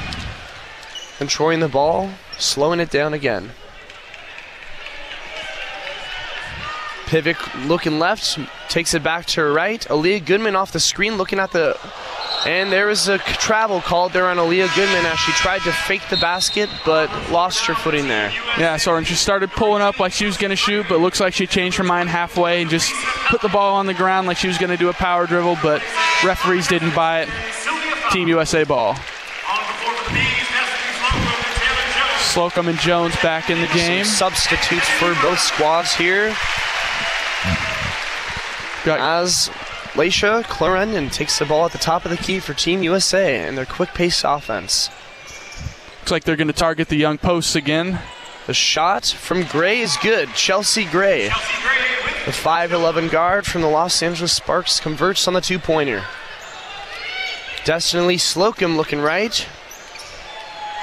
Controlling 1.19 1.59
the 1.59 1.69
ball, 1.69 2.11
slowing 2.39 2.79
it 2.79 2.91
down 2.91 3.13
again. 3.13 3.51
Pivec 7.15 7.69
looking 7.69 8.01
left, 8.01 8.41
takes 8.69 8.93
it 8.93 9.05
back 9.05 9.25
to 9.27 9.43
her 9.43 9.53
right. 9.53 9.81
Aleah 9.83 10.27
Goodman 10.27 10.57
off 10.57 10.73
the 10.73 10.81
screen 10.81 11.15
looking 11.17 11.39
at 11.39 11.53
the. 11.53 11.79
And 12.45 12.73
there 12.73 12.89
was 12.89 13.07
a 13.07 13.19
travel 13.19 13.81
called 13.81 14.13
there 14.13 14.27
on 14.27 14.37
Aleah 14.37 14.75
Goodman 14.75 15.07
as 15.07 15.17
she 15.21 15.31
tried 15.31 15.61
to 15.61 15.71
fake 15.71 16.03
the 16.11 16.17
basket 16.17 16.69
but 16.85 17.09
lost 17.31 17.67
her 17.67 17.75
footing 17.75 18.09
there. 18.09 18.33
Yeah, 18.59 18.77
Soren, 18.79 19.05
she 19.05 19.15
started 19.15 19.53
pulling 19.53 19.81
up 19.81 20.01
like 20.01 20.13
she 20.13 20.27
was 20.27 20.37
going 20.37 20.51
to 20.51 20.57
shoot, 20.57 20.87
but 20.89 20.99
looks 20.99 21.21
like 21.21 21.35
she 21.35 21.47
changed 21.47 21.77
her 21.77 21.85
mind 21.85 22.09
halfway 22.09 22.63
and 22.63 22.69
just 22.69 22.93
put 23.29 23.41
the 23.43 23.49
ball 23.49 23.77
on 23.77 23.87
the 23.87 23.95
ground 23.95 24.27
like 24.27 24.37
she 24.37 24.49
was 24.49 24.59
going 24.59 24.71
to 24.71 24.77
do 24.77 24.89
a 24.89 24.93
power 24.93 25.29
dribble, 25.29 25.59
but 25.63 25.83
referees 26.25 26.67
didn't 26.67 26.97
buy 26.97 27.21
it. 27.21 27.29
Team 28.11 28.27
USA 28.27 28.65
ball. 28.65 28.97
Slocum 32.19 32.67
and 32.67 32.79
Jones 32.81 33.15
back 33.23 33.51
in 33.51 33.61
the 33.61 33.69
game. 33.69 34.05
Some 34.05 34.33
substitutes 34.33 34.89
for 34.99 35.15
both 35.23 35.39
squads 35.39 35.95
here. 35.95 36.35
As 38.87 39.51
Layshia 39.95 40.43
Clarendon 40.45 41.09
takes 41.09 41.39
the 41.39 41.45
ball 41.45 41.67
at 41.67 41.73
the 41.73 41.79
top 41.79 42.05
of 42.05 42.11
the 42.11 42.17
key 42.17 42.41
for 42.41 42.53
Team 42.53 42.83
USA 42.83 43.47
in 43.47 43.55
their 43.55 43.65
quick 43.65 43.91
pace 43.91 44.25
offense. 44.25 44.91
Looks 46.01 46.11
like 46.11 46.25
they're 46.25 46.35
going 46.35 46.49
to 46.49 46.53
target 46.53 46.89
the 46.89 46.97
young 46.97 47.17
posts 47.17 47.55
again. 47.55 48.01
The 48.49 48.55
shot 48.55 49.07
from 49.07 49.45
Gray 49.45 49.81
is 49.81 49.97
good. 50.03 50.31
Chelsea 50.35 50.85
Gray. 50.85 51.29
The 51.29 52.33
5'11 52.33 53.11
guard 53.11 53.47
from 53.47 53.63
the 53.63 53.69
Los 53.69 54.03
Angeles 54.03 54.33
Sparks 54.33 54.81
converts 54.81 55.29
on 55.29 55.35
the 55.35 55.41
two 55.41 55.61
pointer. 55.61 56.05
Destiny 57.65 58.19
Slocum 58.19 58.77
looking 58.77 59.01
right. 59.01 59.47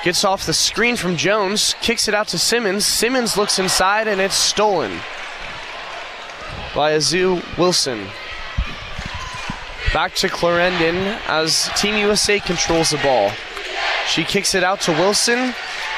Gets 0.06 0.24
off 0.24 0.46
the 0.46 0.54
screen 0.54 0.96
from 0.96 1.18
Jones, 1.18 1.76
kicks 1.82 2.08
it 2.08 2.16
out 2.16 2.30
to 2.30 2.40
Simmons. 2.40 2.86
Simmons 2.86 3.38
looks 3.38 3.60
inside 3.60 4.08
and 4.08 4.22
it's 4.22 4.36
stolen 4.36 5.02
by 6.76 6.94
A'ja 6.94 7.58
Wilson. 7.58 8.08
Back 9.94 10.16
to 10.16 10.30
Clarendon 10.30 10.96
as 11.28 11.70
Team 11.76 11.98
USA 11.98 12.40
controls 12.40 12.92
the 12.92 12.98
ball. 12.98 13.32
She 14.08 14.24
kicks 14.24 14.56
it 14.56 14.64
out 14.64 14.82
to 14.82 14.92
Wilson. 14.92 15.54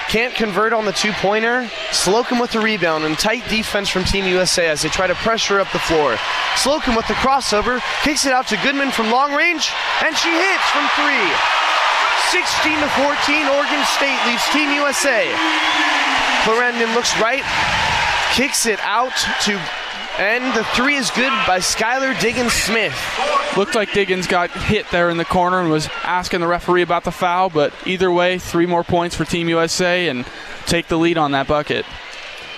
Can't 0.10 0.34
convert 0.36 0.74
on 0.74 0.86
the 0.86 0.92
two 0.92 1.12
pointer. 1.14 1.70
Slocum 1.92 2.40
with 2.40 2.52
the 2.52 2.60
rebound 2.60 3.06
and 3.06 3.18
tight 3.18 3.48
defense 3.50 3.90
from 3.90 4.04
Team 4.04 4.26
USA 4.26 4.68
as 4.68 4.82
they 4.82 4.90
try 4.90 5.08
to 5.08 5.16
pressure 5.16 5.60
up 5.60 5.72
the 5.72 5.80
floor. 5.80 6.18
Slocum 6.56 6.96
with 6.96 7.08
the 7.08 7.14
crossover, 7.16 7.82
kicks 8.04 8.26
it 8.26 8.34
out 8.34 8.48
to 8.48 8.58
Goodman 8.58 8.92
from 8.92 9.10
long 9.12 9.34
range, 9.34 9.72
and 10.04 10.16
she 10.18 10.30
hits 10.30 10.70
from 10.70 10.88
three. 10.98 11.30
16 12.30 12.80
to 12.82 12.90
14, 12.98 13.48
Oregon 13.48 13.84
State 13.94 14.20
leads 14.26 14.48
Team 14.50 14.72
USA. 14.74 15.30
Clarendon 16.44 16.94
looks 16.94 17.18
right, 17.20 17.44
kicks 18.34 18.66
it 18.66 18.80
out 18.82 19.14
to 19.42 19.60
and 20.18 20.56
the 20.56 20.64
three 20.64 20.96
is 20.96 21.10
good 21.12 21.32
by 21.48 21.60
Skylar 21.60 22.20
Diggins 22.20 22.54
Smith. 22.54 22.96
Looked 23.58 23.76
like 23.76 23.94
Diggins 23.94 24.28
got 24.28 24.52
hit 24.52 24.86
there 24.92 25.10
in 25.10 25.18
the 25.18 25.26
corner 25.26 25.60
and 25.60 25.70
was 25.70 25.88
asking 26.04 26.40
the 26.40 26.48
referee 26.48 26.82
about 26.82 27.04
the 27.04 27.12
foul, 27.12 27.50
but 27.50 27.74
either 27.86 28.12
way, 28.12 28.38
three 28.38 28.66
more 28.66 28.84
points 28.84 29.16
for 29.16 29.26
Team 29.26 29.50
USA 29.50 30.08
and 30.08 30.26
take 30.66 30.88
the 30.88 30.98
lead 30.98 31.18
on 31.18 31.32
that 31.32 31.48
bucket. 31.48 31.86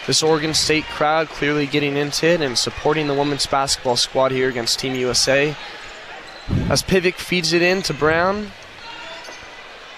This 0.07 0.21
Oregon 0.21 0.53
State 0.53 0.85
crowd 0.85 1.29
clearly 1.29 1.65
getting 1.65 1.97
into 1.97 2.27
it 2.27 2.41
and 2.41 2.57
supporting 2.57 3.07
the 3.07 3.13
women's 3.13 3.45
basketball 3.45 3.95
squad 3.95 4.31
here 4.31 4.49
against 4.49 4.79
Team 4.79 4.93
USA. 4.95 5.55
As 6.69 6.83
Pivec 6.83 7.15
feeds 7.15 7.53
it 7.53 7.61
in 7.61 7.81
to 7.83 7.93
Brown, 7.93 8.51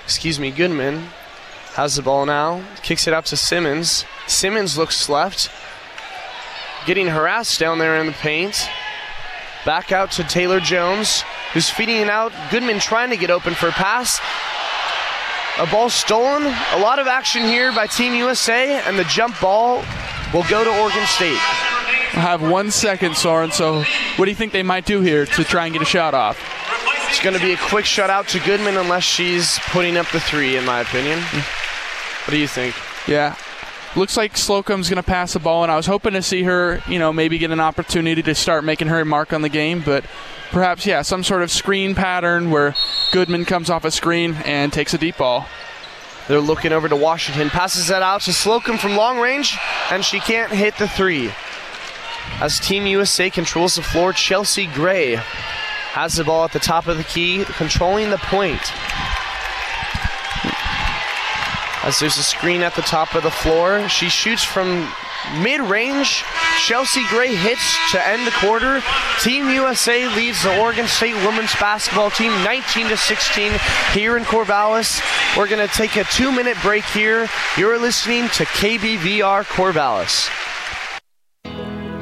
excuse 0.05 0.39
me, 0.39 0.49
Goodman 0.51 1.09
has 1.73 1.95
the 1.95 2.01
ball 2.01 2.25
now, 2.25 2.63
kicks 2.81 3.07
it 3.07 3.13
out 3.13 3.25
to 3.27 3.37
Simmons. 3.37 4.05
Simmons 4.27 4.77
looks 4.77 5.09
left, 5.09 5.51
getting 6.87 7.07
harassed 7.07 7.59
down 7.59 7.77
there 7.77 7.97
in 7.97 8.07
the 8.07 8.13
paint. 8.13 8.67
Back 9.65 9.91
out 9.91 10.11
to 10.13 10.23
Taylor 10.23 10.61
Jones, 10.61 11.23
who's 11.53 11.69
feeding 11.69 11.97
it 11.97 12.09
out. 12.09 12.31
Goodman 12.49 12.79
trying 12.79 13.09
to 13.09 13.17
get 13.17 13.29
open 13.29 13.53
for 13.53 13.67
a 13.67 13.73
pass. 13.73 14.19
A 15.59 15.67
ball 15.67 15.89
stolen. 15.89 16.43
A 16.71 16.79
lot 16.79 16.97
of 16.97 17.05
action 17.07 17.43
here 17.43 17.73
by 17.73 17.87
Team 17.87 18.15
USA, 18.15 18.79
and 18.85 18.97
the 18.97 19.03
jump 19.03 19.39
ball 19.41 19.83
will 20.33 20.45
go 20.49 20.63
to 20.63 20.69
Oregon 20.81 21.05
State. 21.07 21.37
I 22.13 22.21
have 22.21 22.41
one 22.41 22.71
second, 22.71 23.17
Soren, 23.17 23.51
so 23.51 23.83
what 24.15 24.25
do 24.25 24.31
you 24.31 24.35
think 24.35 24.53
they 24.53 24.63
might 24.63 24.85
do 24.85 25.01
here 25.01 25.25
to 25.25 25.43
try 25.43 25.65
and 25.65 25.73
get 25.73 25.81
a 25.81 25.85
shot 25.85 26.13
off? 26.13 26.39
It's 27.09 27.21
going 27.21 27.35
to 27.35 27.41
be 27.41 27.53
a 27.53 27.57
quick 27.57 27.85
shutout 27.85 28.27
to 28.29 28.39
Goodman 28.39 28.77
unless 28.77 29.03
she's 29.03 29.59
putting 29.71 29.97
up 29.97 30.09
the 30.11 30.19
three, 30.19 30.55
in 30.55 30.65
my 30.65 30.79
opinion. 30.79 31.19
What 31.19 32.31
do 32.31 32.37
you 32.37 32.47
think? 32.47 32.75
Yeah. 33.07 33.35
Looks 33.97 34.15
like 34.15 34.37
Slocum's 34.37 34.89
going 34.89 35.01
to 35.01 35.09
pass 35.09 35.33
the 35.33 35.39
ball, 35.39 35.63
and 35.63 35.71
I 35.71 35.75
was 35.75 35.87
hoping 35.87 36.13
to 36.13 36.21
see 36.21 36.43
her, 36.43 36.83
you 36.87 36.99
know, 36.99 37.11
maybe 37.11 37.39
get 37.39 37.49
an 37.49 37.59
opportunity 37.59 38.21
to 38.21 38.35
start 38.35 38.63
making 38.63 38.89
her 38.89 39.03
mark 39.03 39.33
on 39.33 39.41
the 39.41 39.49
game, 39.49 39.81
but 39.83 40.05
perhaps, 40.51 40.85
yeah, 40.85 41.01
some 41.01 41.23
sort 41.23 41.41
of 41.41 41.49
screen 41.49 41.95
pattern 41.95 42.51
where 42.51 42.75
Goodman 43.11 43.43
comes 43.45 43.71
off 43.71 43.85
a 43.85 43.89
screen 43.89 44.35
and 44.45 44.71
takes 44.71 44.93
a 44.93 44.99
deep 44.99 45.17
ball. 45.17 45.47
They're 46.27 46.39
looking 46.39 46.73
over 46.73 46.87
to 46.87 46.95
Washington, 46.95 47.49
passes 47.49 47.87
that 47.87 48.03
out 48.03 48.21
to 48.21 48.33
Slocum 48.33 48.77
from 48.77 48.95
long 48.95 49.17
range, 49.17 49.57
and 49.89 50.05
she 50.05 50.19
can't 50.19 50.51
hit 50.51 50.77
the 50.77 50.87
three. 50.87 51.31
As 52.39 52.59
Team 52.59 52.85
USA 52.85 53.31
controls 53.31 53.77
the 53.77 53.81
floor, 53.81 54.13
Chelsea 54.13 54.67
Gray 54.67 55.15
has 55.15 56.17
the 56.17 56.23
ball 56.23 56.45
at 56.45 56.51
the 56.51 56.59
top 56.59 56.85
of 56.85 56.97
the 56.97 57.03
key, 57.03 57.45
controlling 57.45 58.11
the 58.11 58.17
point. 58.17 58.61
As 61.87 61.99
there's 61.99 62.17
a 62.17 62.23
screen 62.23 62.63
at 62.63 62.75
the 62.75 62.81
top 62.81 63.15
of 63.15 63.23
the 63.23 63.31
floor, 63.31 63.87
she 63.87 64.09
shoots 64.09 64.43
from 64.43 64.91
mid 65.41 65.61
range. 65.61 66.21
Chelsea 66.59 67.01
Gray 67.07 67.33
hits 67.33 67.77
to 67.93 68.05
end 68.05 68.27
the 68.27 68.31
quarter. 68.31 68.83
Team 69.21 69.49
USA 69.49 70.05
leads 70.13 70.43
the 70.43 70.59
Oregon 70.59 70.85
State 70.85 71.15
women's 71.25 71.55
basketball 71.55 72.11
team 72.11 72.33
19 72.43 72.89
to 72.89 72.97
16 72.97 73.53
here 73.93 74.17
in 74.17 74.23
Corvallis. 74.25 74.99
We're 75.37 75.47
going 75.47 75.65
to 75.65 75.73
take 75.73 75.95
a 75.95 76.03
two 76.03 76.29
minute 76.29 76.57
break 76.61 76.83
here. 76.83 77.29
You're 77.55 77.79
listening 77.79 78.23
to 78.23 78.43
KBVR 78.43 79.45
Corvallis. 79.45 80.29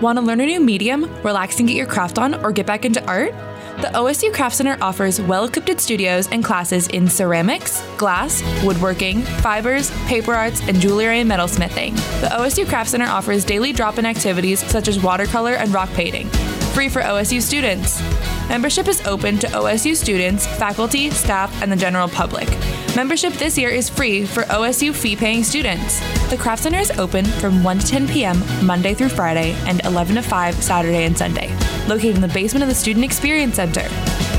Want 0.02 0.18
to 0.18 0.26
learn 0.26 0.42
a 0.42 0.48
new 0.48 0.62
medium, 0.62 1.04
relax 1.22 1.60
and 1.60 1.68
get 1.68 1.78
your 1.78 1.86
craft 1.86 2.18
on, 2.18 2.34
or 2.44 2.52
get 2.52 2.66
back 2.66 2.86
into 2.86 3.06
art? 3.06 3.36
The 3.78 3.88
OSU 3.88 4.34
Craft 4.34 4.56
Center 4.56 4.78
offers 4.82 5.20
well 5.20 5.44
equipped 5.44 5.82
studios 5.82 6.30
and 6.30 6.42
classes 6.44 6.88
in 6.88 7.10
ceramics, 7.10 7.84
glass, 7.98 8.42
woodworking, 8.64 9.22
fibers, 9.22 9.92
paper 10.08 10.34
arts, 10.34 10.62
and 10.62 10.80
jewelry 10.80 11.20
and 11.20 11.30
metalsmithing. 11.30 11.94
The 12.22 12.28
OSU 12.28 12.68
Craft 12.70 12.92
Center 12.92 13.06
offers 13.06 13.44
daily 13.44 13.74
drop 13.74 14.00
in 14.00 14.06
activities 14.06 14.64
such 14.66 14.88
as 14.88 15.04
watercolor 15.04 15.56
and 15.56 15.74
rock 15.74 15.90
painting, 15.90 16.30
free 16.76 16.90
for 16.90 17.02
OSU 17.04 17.42
students. 17.42 18.02
Membership 18.50 18.90
is 18.90 19.00
open 19.08 19.38
to 19.40 19.48
OSU 19.48 19.96
students, 19.96 20.46
faculty, 20.46 21.10
staff, 21.10 21.62
and 21.62 21.72
the 21.72 21.76
general 21.78 22.10
public. 22.10 22.50
Membership 22.98 23.32
this 23.36 23.58
year 23.58 23.70
is 23.70 23.90
free 23.90 24.26
for 24.26 24.44
OSU 24.44 24.94
fee 24.94 25.16
paying 25.16 25.42
students. 25.42 26.02
The 26.30 26.36
Craft 26.36 26.64
Center 26.64 26.80
is 26.80 26.92
open 27.00 27.24
from 27.24 27.64
1 27.64 27.80
to 27.80 27.88
10 27.88 28.10
p.m. 28.10 28.44
Monday 28.66 28.94
through 28.94 29.08
Friday 29.08 29.54
and 29.68 29.86
11 29.86 30.16
to 30.16 30.22
5 30.22 30.56
Saturday 30.56 31.06
and 31.06 31.18
Sunday, 31.18 31.48
located 31.88 32.16
in 32.16 32.22
the 32.22 32.28
basement 32.28 32.62
of 32.62 32.68
the 32.68 32.76
Student 32.76 33.06
Experience 33.06 33.56
Center. 33.56 33.88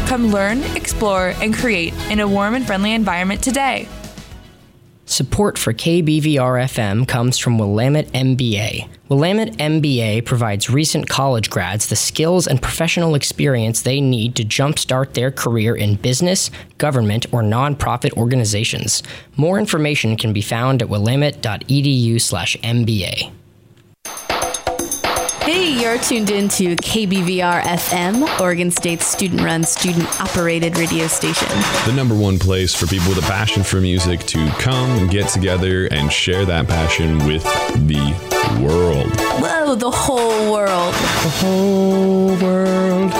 Come 0.06 0.26
learn, 0.26 0.62
explore, 0.76 1.32
and 1.40 1.54
create 1.54 1.94
in 2.10 2.20
a 2.20 2.28
warm 2.28 2.54
and 2.54 2.66
friendly 2.66 2.92
environment 2.92 3.42
today. 3.42 3.88
Support 5.08 5.56
for 5.56 5.72
KBVR 5.72 6.64
FM 6.64 7.06
comes 7.06 7.38
from 7.38 7.58
Willamette 7.58 8.08
MBA. 8.08 8.88
Willamette 9.08 9.56
MBA 9.56 10.24
provides 10.24 10.68
recent 10.68 11.08
college 11.08 11.48
grads 11.48 11.86
the 11.86 11.94
skills 11.94 12.48
and 12.48 12.60
professional 12.60 13.14
experience 13.14 13.82
they 13.82 14.00
need 14.00 14.34
to 14.34 14.44
jumpstart 14.44 15.12
their 15.12 15.30
career 15.30 15.76
in 15.76 15.94
business, 15.94 16.50
government, 16.78 17.24
or 17.32 17.42
nonprofit 17.42 18.14
organizations. 18.14 19.04
More 19.36 19.60
information 19.60 20.16
can 20.16 20.32
be 20.32 20.42
found 20.42 20.82
at 20.82 20.88
willamette.edu/mba. 20.88 23.35
Hey, 25.46 25.80
you're 25.80 25.96
tuned 25.98 26.30
in 26.30 26.48
to 26.48 26.74
KBVR 26.74 27.60
FM, 27.62 28.40
Oregon 28.40 28.68
State's 28.72 29.06
student 29.06 29.42
run, 29.42 29.62
student 29.62 30.20
operated 30.20 30.76
radio 30.76 31.06
station. 31.06 31.46
The 31.86 31.92
number 31.94 32.16
one 32.16 32.36
place 32.36 32.74
for 32.74 32.88
people 32.88 33.10
with 33.10 33.18
a 33.18 33.28
passion 33.28 33.62
for 33.62 33.80
music 33.80 34.24
to 34.24 34.44
come 34.58 34.90
and 34.98 35.08
get 35.08 35.28
together 35.28 35.86
and 35.92 36.12
share 36.12 36.44
that 36.46 36.66
passion 36.66 37.24
with 37.28 37.44
the 37.86 38.02
world. 38.60 39.08
Whoa, 39.40 39.76
the 39.76 39.88
whole 39.88 40.52
world. 40.52 40.92
The 40.94 41.32
whole 41.38 42.26
world. 42.38 43.12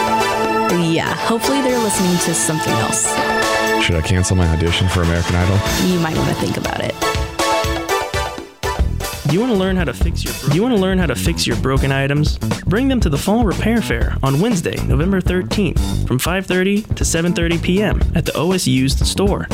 Yeah, 0.93 1.15
hopefully 1.15 1.63
they're 1.63 1.79
listening 1.79 2.19
to 2.25 2.35
something 2.35 2.73
else. 2.73 3.07
Should 3.85 3.95
I 3.95 4.03
cancel 4.03 4.35
my 4.35 4.49
audition 4.49 4.89
for 4.89 5.03
American 5.03 5.37
Idol? 5.37 5.61
You 5.87 6.01
might 6.01 6.17
want 6.17 6.31
to 6.31 6.35
think 6.35 6.57
about 6.57 6.81
it. 6.81 7.26
Do 9.27 9.35
you 9.35 9.41
want 9.41 9.53
to 9.53 9.59
learn 9.59 9.77
how 9.77 9.83
to 9.83 9.93
fix 9.93 10.23
your 10.23 10.33
Do 10.51 10.55
you 10.55 10.63
want 10.63 10.77
to 10.77 10.81
learn 10.81 10.99
how 10.99 11.07
to 11.07 11.17
fix 11.17 11.49
your 11.49 11.57
broken 11.57 11.91
items? 11.91 12.39
Bring 12.67 12.87
them 12.87 13.01
to 13.01 13.09
the 13.09 13.19
Fall 13.19 13.45
Repair 13.45 13.83
Fair 13.83 14.15
on 14.23 14.41
Wednesday, 14.41 14.77
November 14.87 15.21
13th 15.21 16.07
from 16.07 16.21
5:30 16.21 16.95
to 16.95 17.03
7:30 17.03 17.61
p.m. 17.61 18.01
at 18.15 18.25
the 18.25 18.33
OSU's 18.33 18.97
store. 19.09 19.49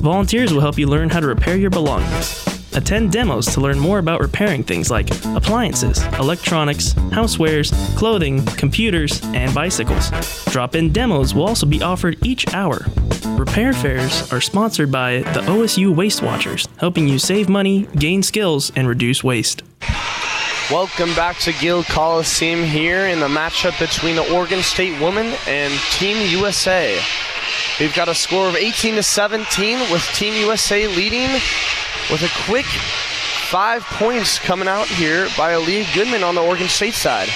Volunteers 0.00 0.52
will 0.52 0.60
help 0.60 0.76
you 0.76 0.88
learn 0.88 1.08
how 1.08 1.20
to 1.20 1.28
repair 1.28 1.56
your 1.56 1.70
belongings. 1.70 2.51
Attend 2.74 3.12
demos 3.12 3.46
to 3.52 3.60
learn 3.60 3.78
more 3.78 3.98
about 3.98 4.20
repairing 4.20 4.62
things 4.62 4.90
like 4.90 5.10
appliances, 5.36 6.02
electronics, 6.18 6.94
housewares, 7.10 7.70
clothing, 7.98 8.44
computers, 8.56 9.20
and 9.34 9.54
bicycles. 9.54 10.10
Drop 10.46 10.74
in 10.74 10.90
demos 10.90 11.34
will 11.34 11.46
also 11.46 11.66
be 11.66 11.82
offered 11.82 12.24
each 12.26 12.52
hour. 12.54 12.86
Repair 13.26 13.74
fairs 13.74 14.32
are 14.32 14.40
sponsored 14.40 14.90
by 14.90 15.18
the 15.18 15.42
OSU 15.42 15.94
Waste 15.94 16.22
Watchers, 16.22 16.66
helping 16.78 17.06
you 17.06 17.18
save 17.18 17.50
money, 17.50 17.86
gain 17.96 18.22
skills, 18.22 18.72
and 18.74 18.88
reduce 18.88 19.22
waste. 19.22 19.62
Welcome 20.70 21.14
back 21.14 21.36
to 21.40 21.52
Gill 21.52 21.84
Coliseum 21.84 22.62
here 22.62 23.06
in 23.06 23.20
the 23.20 23.28
matchup 23.28 23.78
between 23.78 24.16
the 24.16 24.34
Oregon 24.34 24.62
State 24.62 24.98
women 25.02 25.34
and 25.46 25.72
Team 25.90 26.16
USA. 26.30 26.98
We've 27.78 27.94
got 27.94 28.08
a 28.08 28.14
score 28.14 28.48
of 28.48 28.56
18 28.56 28.94
to 28.94 29.02
17 29.02 29.92
with 29.92 30.02
Team 30.14 30.32
USA 30.34 30.86
leading 30.86 31.28
with 32.12 32.22
a 32.22 32.44
quick 32.44 32.66
five 32.66 33.82
points 33.84 34.38
coming 34.38 34.68
out 34.68 34.86
here 34.86 35.26
by 35.36 35.52
Aleah 35.54 35.92
Goodman 35.94 36.22
on 36.22 36.34
the 36.34 36.42
Oregon 36.42 36.68
State 36.68 36.92
side. 36.92 37.28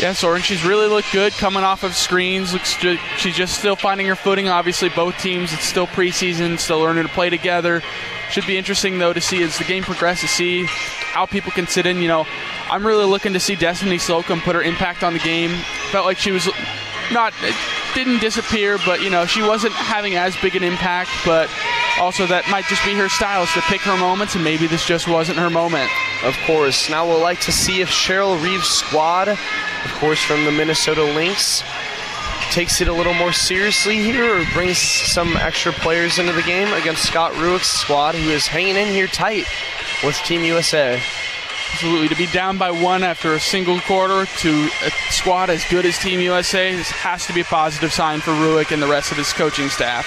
Yes, 0.00 0.24
Oregon, 0.24 0.42
she's 0.42 0.64
really 0.64 0.88
looked 0.88 1.12
good 1.12 1.32
coming 1.34 1.62
off 1.62 1.84
of 1.84 1.94
screens. 1.94 2.52
Looks 2.52 2.76
ju- 2.76 2.98
she's 3.16 3.36
just 3.36 3.56
still 3.56 3.76
finding 3.76 4.08
her 4.08 4.16
footing. 4.16 4.48
Obviously, 4.48 4.88
both 4.88 5.16
teams, 5.18 5.52
it's 5.52 5.64
still 5.64 5.86
preseason, 5.86 6.58
still 6.58 6.80
learning 6.80 7.04
to 7.04 7.08
play 7.08 7.30
together. 7.30 7.82
Should 8.30 8.46
be 8.46 8.58
interesting, 8.58 8.98
though, 8.98 9.12
to 9.12 9.20
see 9.20 9.42
as 9.44 9.58
the 9.58 9.64
game 9.64 9.84
progresses, 9.84 10.28
see 10.30 10.64
how 10.66 11.24
people 11.24 11.52
can 11.52 11.68
sit 11.68 11.86
in. 11.86 12.02
You 12.02 12.08
know, 12.08 12.26
I'm 12.68 12.84
really 12.84 13.06
looking 13.06 13.32
to 13.34 13.40
see 13.40 13.54
Destiny 13.54 13.98
Slocum 13.98 14.40
put 14.40 14.56
her 14.56 14.62
impact 14.62 15.04
on 15.04 15.12
the 15.12 15.20
game. 15.20 15.50
Felt 15.92 16.04
like 16.04 16.18
she 16.18 16.32
was 16.32 16.48
not, 17.12 17.32
didn't 17.96 18.20
disappear, 18.20 18.78
but, 18.84 19.00
you 19.00 19.08
know, 19.08 19.24
she 19.24 19.40
wasn't 19.40 19.72
having 19.72 20.16
as 20.16 20.36
big 20.36 20.54
an 20.54 20.62
impact, 20.62 21.08
but 21.24 21.50
also 21.98 22.26
that 22.26 22.46
might 22.50 22.66
just 22.66 22.84
be 22.84 22.94
her 22.94 23.08
style 23.08 23.46
to 23.46 23.60
pick 23.62 23.80
her 23.80 23.96
moments, 23.96 24.34
and 24.34 24.44
maybe 24.44 24.66
this 24.66 24.84
just 24.84 25.08
wasn't 25.08 25.38
her 25.38 25.48
moment. 25.48 25.90
Of 26.22 26.36
course. 26.46 26.90
Now 26.90 27.06
we'll 27.06 27.20
like 27.20 27.40
to 27.40 27.52
see 27.52 27.80
if 27.80 27.88
Cheryl 27.88 28.40
Reeves' 28.42 28.68
squad, 28.68 29.28
of 29.28 29.92
course, 29.94 30.22
from 30.22 30.44
the 30.44 30.52
Minnesota 30.52 31.02
Lynx, 31.02 31.64
takes 32.50 32.82
it 32.82 32.88
a 32.88 32.92
little 32.92 33.14
more 33.14 33.32
seriously 33.32 33.96
here 33.96 34.40
or 34.40 34.44
brings 34.52 34.76
some 34.76 35.34
extra 35.38 35.72
players 35.72 36.18
into 36.18 36.32
the 36.32 36.42
game 36.42 36.72
against 36.74 37.02
Scott 37.02 37.32
Rueck's 37.32 37.68
squad, 37.68 38.14
who 38.14 38.30
is 38.30 38.46
hanging 38.46 38.76
in 38.76 38.88
here 38.88 39.06
tight 39.06 39.46
with 40.04 40.16
Team 40.16 40.42
USA. 40.42 41.00
Absolutely. 41.76 42.08
To 42.08 42.16
be 42.16 42.26
down 42.32 42.56
by 42.56 42.70
one 42.70 43.02
after 43.02 43.34
a 43.34 43.38
single 43.38 43.78
quarter 43.80 44.24
to 44.24 44.70
a 44.82 44.90
squad 45.10 45.50
as 45.50 45.62
good 45.68 45.84
as 45.84 45.98
Team 45.98 46.20
USA 46.20 46.74
this 46.74 46.88
has 46.88 47.26
to 47.26 47.34
be 47.34 47.42
a 47.42 47.44
positive 47.44 47.92
sign 47.92 48.20
for 48.20 48.30
Rueck 48.30 48.72
and 48.72 48.80
the 48.82 48.86
rest 48.86 49.12
of 49.12 49.18
his 49.18 49.30
coaching 49.34 49.68
staff. 49.68 50.06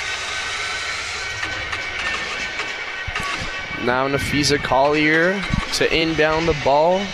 Now 3.86 4.08
Napheesa 4.08 4.58
Collier 4.58 5.40
to 5.74 5.96
inbound 5.96 6.48
the 6.48 6.58
ball 6.64 7.06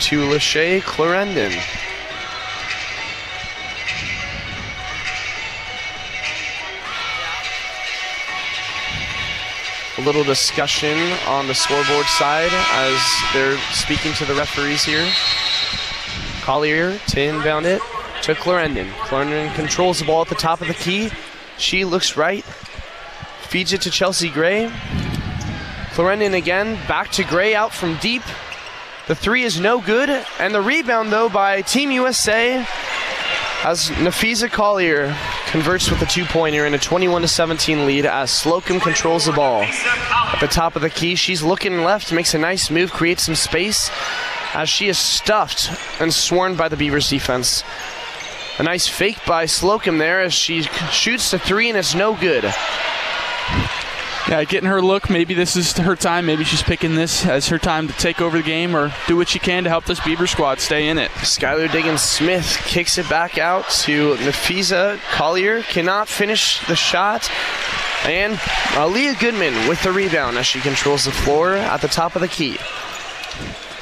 to 0.00 0.20
Layshia 0.28 0.82
Clarendon. 0.82 1.58
Little 10.04 10.24
discussion 10.24 10.98
on 11.28 11.46
the 11.46 11.54
scoreboard 11.54 12.06
side 12.06 12.50
as 12.52 13.00
they're 13.32 13.56
speaking 13.70 14.12
to 14.14 14.24
the 14.24 14.34
referees 14.34 14.82
here. 14.82 15.08
Collier 16.40 16.98
to 16.98 17.20
inbound 17.20 17.66
it 17.66 17.80
to 18.22 18.34
Clarendon. 18.34 18.90
Clarendon 19.04 19.54
controls 19.54 20.00
the 20.00 20.04
ball 20.04 20.22
at 20.22 20.28
the 20.28 20.34
top 20.34 20.60
of 20.60 20.66
the 20.66 20.74
key. 20.74 21.10
She 21.56 21.84
looks 21.84 22.16
right, 22.16 22.44
feeds 23.42 23.72
it 23.72 23.82
to 23.82 23.90
Chelsea 23.90 24.28
Gray. 24.28 24.72
Clarendon 25.92 26.34
again, 26.34 26.74
back 26.88 27.10
to 27.12 27.22
Gray 27.22 27.54
out 27.54 27.72
from 27.72 27.96
deep. 27.98 28.22
The 29.06 29.14
three 29.14 29.44
is 29.44 29.60
no 29.60 29.80
good, 29.80 30.10
and 30.40 30.52
the 30.52 30.60
rebound 30.60 31.12
though 31.12 31.28
by 31.28 31.62
Team 31.62 31.92
USA 31.92 32.66
as 33.64 33.88
Napheesa 33.90 34.50
Collier 34.50 35.16
converts 35.52 35.90
with 35.90 36.00
a 36.00 36.06
two-pointer 36.06 36.64
in 36.64 36.72
a 36.72 36.78
21 36.78 37.28
17 37.28 37.84
lead 37.84 38.06
as 38.06 38.30
Slocum 38.30 38.80
controls 38.80 39.26
the 39.26 39.32
ball. 39.32 39.60
At 39.62 40.40
the 40.40 40.46
top 40.46 40.76
of 40.76 40.82
the 40.82 40.88
key, 40.88 41.14
she's 41.14 41.42
looking 41.42 41.84
left, 41.84 42.10
makes 42.10 42.32
a 42.32 42.38
nice 42.38 42.70
move, 42.70 42.90
creates 42.90 43.26
some 43.26 43.34
space 43.34 43.90
as 44.54 44.70
she 44.70 44.88
is 44.88 44.96
stuffed 44.96 45.70
and 46.00 46.12
swarmed 46.12 46.56
by 46.56 46.70
the 46.70 46.76
Beavers 46.76 47.10
defense. 47.10 47.64
A 48.58 48.62
nice 48.62 48.88
fake 48.88 49.18
by 49.26 49.44
Slocum 49.44 49.98
there 49.98 50.22
as 50.22 50.32
she 50.32 50.62
shoots 50.90 51.30
the 51.30 51.38
three 51.38 51.68
and 51.68 51.76
it's 51.76 51.94
no 51.94 52.16
good. 52.16 52.44
Yeah, 54.28 54.44
getting 54.44 54.68
her 54.68 54.80
look. 54.80 55.10
Maybe 55.10 55.34
this 55.34 55.56
is 55.56 55.76
her 55.78 55.96
time. 55.96 56.26
Maybe 56.26 56.44
she's 56.44 56.62
picking 56.62 56.94
this 56.94 57.26
as 57.26 57.48
her 57.48 57.58
time 57.58 57.88
to 57.88 57.94
take 57.94 58.20
over 58.20 58.38
the 58.38 58.44
game 58.44 58.74
or 58.76 58.92
do 59.08 59.16
what 59.16 59.28
she 59.28 59.38
can 59.38 59.64
to 59.64 59.70
help 59.70 59.84
this 59.84 59.98
Beaver 60.00 60.28
squad 60.28 60.60
stay 60.60 60.88
in 60.88 60.96
it. 60.96 61.10
Skylar 61.10 61.70
Diggins 61.70 62.02
Smith 62.02 62.58
kicks 62.64 62.98
it 62.98 63.08
back 63.08 63.36
out 63.36 63.68
to 63.70 64.14
Napheesa 64.16 65.00
Collier. 65.10 65.62
Cannot 65.62 66.08
finish 66.08 66.64
the 66.66 66.76
shot. 66.76 67.30
And 68.04 68.34
Aleah 68.74 69.18
Goodman 69.18 69.68
with 69.68 69.82
the 69.82 69.92
rebound 69.92 70.38
as 70.38 70.46
she 70.46 70.60
controls 70.60 71.04
the 71.04 71.12
floor 71.12 71.54
at 71.54 71.80
the 71.80 71.88
top 71.88 72.14
of 72.14 72.22
the 72.22 72.28
key. 72.28 72.58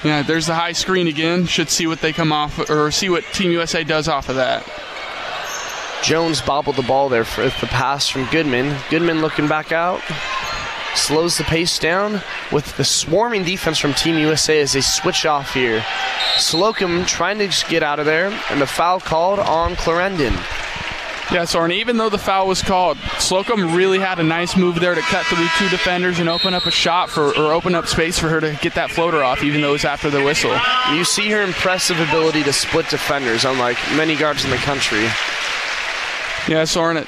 Yeah, 0.03 0.23
there's 0.23 0.47
the 0.47 0.55
high 0.55 0.73
screen 0.73 1.07
again. 1.07 1.47
Should 1.47 1.69
see 1.69 1.87
what 1.87 2.01
they 2.01 2.15
come 2.15 2.33
off 2.33 2.71
or 2.71 2.91
see 2.91 3.11
what 3.11 3.25
Team 3.33 3.51
USA 3.51 3.85
does 3.85 4.09
off 4.09 4.31
of 4.31 4.37
that. 4.37 4.67
Jones 6.03 6.41
bobbled 6.41 6.77
the 6.77 6.83
ball 6.83 7.09
there 7.09 7.25
for 7.25 7.43
the 7.43 7.67
pass 7.67 8.09
from 8.09 8.27
Goodman. 8.31 8.77
Goodman 8.91 9.21
looking 9.21 9.49
back 9.49 9.73
out. 9.73 10.01
slows 10.95 11.39
the 11.39 11.45
pace 11.45 11.79
down 11.79 12.21
with 12.51 12.77
the 12.77 12.85
swarming 12.85 13.45
defense 13.45 13.79
from 13.79 13.95
Team 13.95 14.19
USA 14.19 14.61
as 14.61 14.73
they 14.73 14.81
switch 14.81 15.25
off 15.27 15.55
here. 15.55 15.85
Slocum 16.37 17.05
trying 17.05 17.39
to 17.39 17.47
just 17.47 17.69
get 17.69 17.83
out 17.83 18.01
of 18.01 18.07
there, 18.07 18.27
and 18.51 18.61
the 18.61 18.67
foul 18.67 19.01
called 19.01 19.39
on 19.39 19.77
Clarendon. 19.77 20.35
Yeah, 21.31 21.45
Soren, 21.45 21.71
even 21.71 21.97
though 21.97 22.09
the 22.09 22.19
foul 22.19 22.49
was 22.49 22.61
called, 22.61 22.99
Slocum 23.21 23.77
really 23.77 24.01
had 24.01 24.19
a 24.19 24.23
nice 24.25 24.57
move 24.57 24.81
there 24.81 24.97
to 24.97 25.01
cut 25.01 25.25
through 25.27 25.47
two 25.59 25.69
defenders 25.69 26.19
and 26.19 26.29
open 26.29 26.55
up 26.55 26.67
a 26.67 26.73
shot 26.73 27.09
for, 27.09 27.29
or 27.39 27.53
open 27.53 27.77
up 27.77 27.87
space 27.87 28.19
for 28.19 28.29
her 28.29 28.41
to 28.41 28.59
get 28.61 28.75
that 28.75 28.91
floater 28.91 29.23
off, 29.23 29.45
even 29.45 29.61
though 29.61 29.69
it 29.69 29.73
was 29.73 29.85
after 29.85 30.11
the 30.11 30.25
whistle. 30.25 30.59
You 30.93 31.05
see 31.05 31.31
her 31.31 31.43
impressive 31.43 32.01
ability 32.01 32.43
to 32.45 32.53
split 32.53 32.89
defenders, 32.89 33.45
unlike 33.45 33.77
many 33.95 34.17
guards 34.17 34.45
in 34.45 34.51
the 34.51 34.57
country. 34.57 35.07
Yeah, 36.49 36.65
Soren, 36.65 36.97
at 36.97 37.07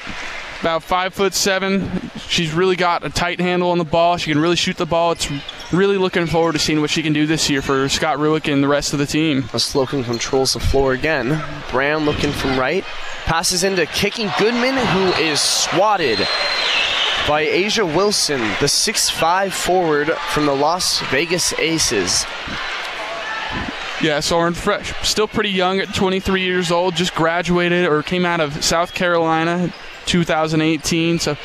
about 0.61 0.83
five 0.83 1.13
foot 1.13 1.33
seven, 1.33 2.09
she's 2.27 2.53
really 2.53 2.75
got 2.75 3.05
a 3.05 3.09
tight 3.09 3.41
handle 3.41 3.71
on 3.71 3.77
the 3.77 3.83
ball. 3.83 4.17
She 4.17 4.31
can 4.31 4.39
really 4.39 4.55
shoot 4.55 4.77
the 4.77 4.85
ball. 4.85 5.11
It's 5.11 5.29
really 5.73 5.97
looking 5.97 6.27
forward 6.27 6.53
to 6.53 6.59
seeing 6.59 6.79
what 6.79 6.89
she 6.89 7.03
can 7.03 7.11
do 7.11 7.25
this 7.25 7.49
year 7.49 7.61
for 7.61 7.89
Scott 7.89 8.17
Rueck 8.17 8.51
and 8.51 8.63
the 8.63 8.67
rest 8.67 8.93
of 8.93 8.99
the 8.99 9.05
team. 9.05 9.43
Slocum 9.49 10.03
controls 10.03 10.53
the 10.53 10.59
floor 10.59 10.93
again. 10.93 11.43
Brown 11.71 12.05
looking 12.05 12.31
from 12.31 12.57
right. 12.57 12.85
Passes 13.25 13.63
into 13.63 13.85
kicking 13.87 14.29
Goodman, 14.39 14.75
who 14.75 15.07
is 15.21 15.41
swatted 15.41 16.19
by 17.27 17.45
A'ja 17.45 17.85
Wilson, 17.95 18.39
the 18.39 18.67
6'5 18.67 19.51
forward 19.51 20.11
from 20.29 20.45
the 20.45 20.55
Las 20.55 20.99
Vegas 21.09 21.53
Aces. 21.59 22.25
Yeah, 24.03 24.19
Soren 24.19 24.53
Fresh, 24.53 25.07
still 25.07 25.29
pretty 25.29 25.51
young 25.51 25.79
at 25.79 25.95
23 25.95 26.41
years 26.41 26.71
old, 26.71 26.93
just 26.93 27.15
graduated 27.15 27.85
or 27.85 28.03
came 28.03 28.25
out 28.25 28.41
of 28.41 28.61
South 28.61 28.93
Carolina 28.93 29.73
2018. 30.07 31.19
So 31.19 31.37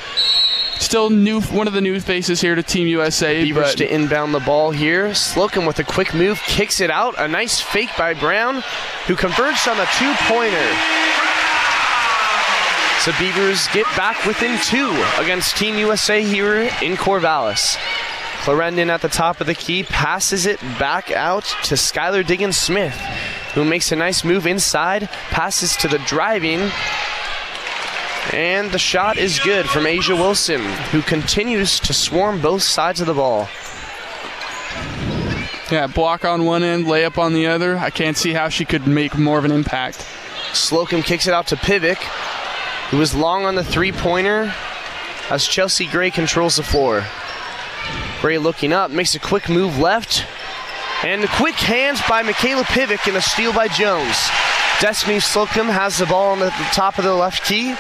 still 0.81 1.09
new, 1.09 1.41
one 1.41 1.69
of 1.69 1.73
the 1.73 1.81
new 1.81 2.01
faces 2.01 2.41
here 2.41 2.57
to 2.57 2.63
Team 2.65 2.89
USA. 2.89 3.45
Beavers 3.45 3.77
to 3.77 3.95
inbound 3.95 4.35
the 4.35 4.41
ball 4.41 4.73
here. 4.73 5.15
Slocum 5.15 5.67
with 5.67 5.79
a 5.79 5.85
quick 5.85 6.13
move, 6.13 6.41
kicks 6.47 6.81
it 6.81 6.91
out. 6.91 7.15
A 7.17 7.29
nice 7.29 7.61
fake 7.61 7.91
by 7.97 8.13
Brown, 8.13 8.65
who 9.07 9.15
converts 9.15 9.69
on 9.69 9.79
a 9.79 9.87
two 9.97 10.13
pointer. 10.27 10.69
So 13.03 13.13
Beavers 13.21 13.69
get 13.69 13.87
back 13.97 14.27
within 14.27 14.59
two 14.63 14.91
against 15.23 15.57
Team 15.57 15.77
USA 15.77 16.25
here 16.25 16.63
in 16.83 16.97
Corvallis. 16.97 17.79
Clarendon 18.43 18.91
at 18.91 19.03
the 19.03 19.09
top 19.09 19.41
of 19.41 19.47
the 19.47 19.55
key 19.55 19.83
passes 19.83 20.47
it 20.47 20.61
back 20.79 21.11
out 21.11 21.45
to 21.65 21.75
Skylar 21.75 22.27
Diggins 22.27 22.57
Smith, 22.57 22.95
who 23.55 23.65
makes 23.65 23.93
a 23.93 23.97
nice 23.97 24.25
move 24.25 24.47
inside, 24.47 25.09
passes 25.31 25.77
to 25.77 25.89
the 25.89 25.99
driving. 25.99 26.71
And 28.33 28.71
the 28.71 28.79
shot 28.79 29.19
is 29.19 29.39
good 29.41 29.67
from 29.67 29.85
A'ja 29.85 30.19
Wilson, 30.19 30.61
who 30.91 31.03
continues 31.03 31.81
to 31.81 31.93
swarm 31.93 32.41
both 32.41 32.63
sides 32.63 33.01
of 33.01 33.07
the 33.07 33.15
ball. 33.15 33.49
Yeah, 35.71 35.87
block 35.87 36.25
on 36.25 36.45
one 36.45 36.63
end, 36.63 36.87
layup 36.87 37.19
on 37.19 37.35
the 37.35 37.47
other. 37.47 37.77
I 37.77 37.91
can't 37.91 38.17
see 38.17 38.33
how 38.33 38.49
she 38.49 38.65
could 38.65 38.87
make 38.87 39.19
more 39.19 39.39
of 39.39 39.45
an 39.45 39.53
impact. 39.53 40.07
Slocum 40.55 41.03
kicks 41.03 41.27
it 41.27 41.35
out 41.35 41.49
to 41.49 41.57
Pivec, 41.57 41.99
who 42.91 43.01
is 43.03 43.15
long 43.15 43.45
on 43.45 43.55
the 43.55 43.65
three 43.65 43.93
pointer 43.93 44.55
as 45.29 45.47
Chelsea 45.47 45.87
Gray 45.87 46.11
controls 46.11 46.57
the 46.57 46.63
floor. 46.63 47.05
Gray 48.21 48.39
looking 48.39 48.73
up, 48.73 48.91
makes 48.91 49.15
a 49.15 49.21
quick 49.21 49.49
move 49.49 49.79
left, 49.79 50.27
and 51.05 51.23
the 51.23 51.29
quick 51.29 51.55
hands 51.55 52.01
by 52.09 52.23
Mikayla 52.23 52.65
Pivec 52.65 53.07
and 53.07 53.17
a 53.17 53.23
steal 53.23 53.53
by 53.53 53.69
Jones. 53.69 54.17
Destiny 54.81 55.21
Slocum 55.21 55.67
has 55.67 55.99
the 55.99 56.07
ball 56.07 56.33
on 56.33 56.41
the 56.41 56.51
top 56.73 56.99
of 56.99 57.05
the 57.05 57.15
left 57.15 57.45
key, 57.45 57.75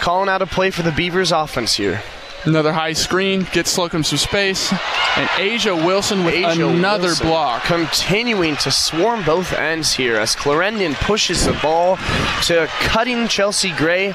calling 0.00 0.28
out 0.28 0.42
a 0.42 0.46
play 0.46 0.70
for 0.70 0.82
the 0.82 0.92
Beavers 0.92 1.32
offense 1.32 1.74
here. 1.74 2.02
Another 2.44 2.72
high 2.72 2.94
screen 2.94 3.46
gets 3.52 3.70
Slocum 3.70 4.02
some 4.02 4.16
space, 4.16 4.72
and 4.72 5.28
A'ja 5.36 5.84
Wilson 5.84 6.24
with 6.24 6.34
A'ja 6.34 6.70
another 6.70 7.08
Wilson 7.08 7.26
block. 7.26 7.64
Continuing 7.64 8.56
to 8.56 8.70
swarm 8.70 9.22
both 9.24 9.52
ends 9.52 9.92
here 9.92 10.16
as 10.16 10.34
Clarendon 10.34 10.94
pushes 10.94 11.44
the 11.44 11.52
ball 11.62 11.96
to 12.44 12.66
cutting 12.80 13.28
Chelsea 13.28 13.72
Gray. 13.72 14.14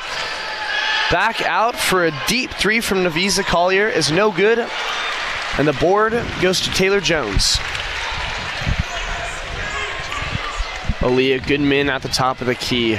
Back 1.12 1.44
out 1.44 1.76
for 1.76 2.06
a 2.06 2.12
deep 2.28 2.50
three 2.50 2.82
from 2.82 3.04
Napheesa 3.04 3.44
Collier 3.44 3.88
is 3.88 4.12
no 4.12 4.32
good. 4.32 4.68
And 5.58 5.68
the 5.68 5.74
board 5.74 6.12
goes 6.42 6.60
to 6.62 6.70
Taylor 6.72 7.00
Jones. 7.00 7.58
Aleah 11.00 11.46
Goodman 11.46 11.90
at 11.90 12.02
the 12.02 12.10
top 12.10 12.42
of 12.42 12.48
the 12.48 12.56
key. 12.56 12.94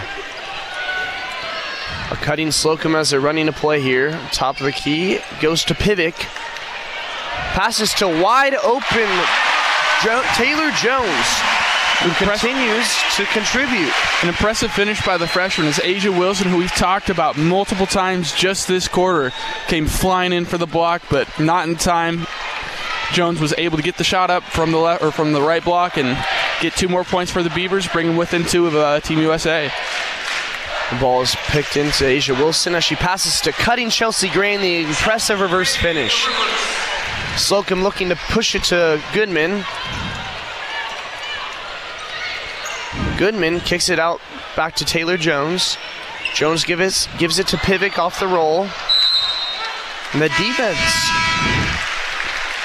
A 2.09 2.14
cutting 2.14 2.53
Slocum 2.53 2.94
as 2.94 3.11
they're 3.11 3.20
running 3.20 3.49
a 3.49 3.53
play 3.53 3.80
here. 3.80 4.12
Top 4.30 4.59
of 4.59 4.64
the 4.64 4.70
key 4.72 5.18
goes 5.40 5.64
to 5.64 5.74
Pivec. 5.74 6.14
Passes 7.55 7.92
to 7.94 8.07
wide 8.07 8.55
open 8.55 9.09
jo- 10.05 10.22
Taylor 10.34 10.70
Jones, 10.72 11.26
who 12.03 12.11
continues 12.24 12.86
to 13.16 13.24
contribute. 13.26 13.92
An 14.22 14.28
impressive 14.28 14.70
finish 14.70 15.05
by 15.05 15.16
the 15.16 15.26
freshman 15.26 15.66
as 15.66 15.78
A'ja 15.78 16.16
Wilson, 16.16 16.49
who 16.49 16.59
we've 16.59 16.70
talked 16.70 17.11
about 17.11 17.36
multiple 17.36 17.86
times 17.86 18.32
just 18.32 18.68
this 18.68 18.86
quarter, 18.86 19.32
came 19.66 19.86
flying 19.86 20.32
in 20.32 20.44
for 20.44 20.59
the 20.59 20.66
block, 20.66 21.03
but 21.11 21.26
not 21.40 21.68
in 21.68 21.74
time. 21.74 22.26
Jones 23.12 23.40
was 23.40 23.54
able 23.57 23.76
to 23.76 23.82
get 23.82 23.96
the 23.96 24.04
shot 24.04 24.30
up 24.30 24.42
from 24.42 24.72
the 24.72 24.78
left 24.78 25.02
or 25.02 25.11
from 25.11 25.32
the 25.32 25.40
right 25.40 25.64
block 25.64 25.96
and 25.96 26.16
get 26.61 26.74
two 26.74 26.88
more 26.88 27.04
points 27.04 27.30
for 27.30 27.42
the 27.42 27.50
Beavers, 27.50 27.86
bring 27.88 28.09
them 28.09 28.16
within 28.16 28.44
two 28.44 28.66
of 28.66 28.74
uh, 28.74 29.00
Team 29.00 29.18
USA. 29.18 29.70
The 30.90 30.98
ball 31.00 31.22
is 31.22 31.34
picked 31.46 31.76
into 31.76 32.04
A'ja 32.04 32.38
Wilson 32.38 32.74
as 32.74 32.84
she 32.84 32.94
passes 32.94 33.40
to 33.40 33.52
cutting 33.52 33.90
Chelsea 33.90 34.28
Gray 34.28 34.54
in 34.54 34.61
the 34.61 34.84
impressive 34.84 35.40
reverse 35.40 35.74
finish. 35.74 36.28
Slocum 37.36 37.82
looking 37.82 38.09
to 38.09 38.16
push 38.16 38.54
it 38.54 38.64
to 38.64 39.02
Goodman. 39.12 39.64
Goodman 43.18 43.61
kicks 43.61 43.88
it 43.88 43.98
out 43.98 44.20
back 44.54 44.76
to 44.76 44.84
Taylor 44.84 45.16
Jones. 45.16 45.76
Jones 46.34 46.64
give 46.64 46.80
it, 46.80 47.09
gives 47.18 47.38
it 47.38 47.48
to 47.48 47.57
Pivec 47.57 47.98
off 47.98 48.20
the 48.20 48.28
roll. 48.28 48.68
And 50.12 50.22
the 50.22 50.28
defense 50.28 51.26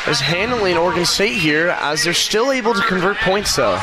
is 0.07 0.19
handling 0.19 0.77
Oregon 0.77 1.05
State 1.05 1.37
here 1.37 1.69
as 1.69 2.03
they're 2.03 2.13
still 2.13 2.51
able 2.51 2.73
to 2.73 2.81
convert 2.81 3.17
points 3.17 3.55
though. 3.55 3.79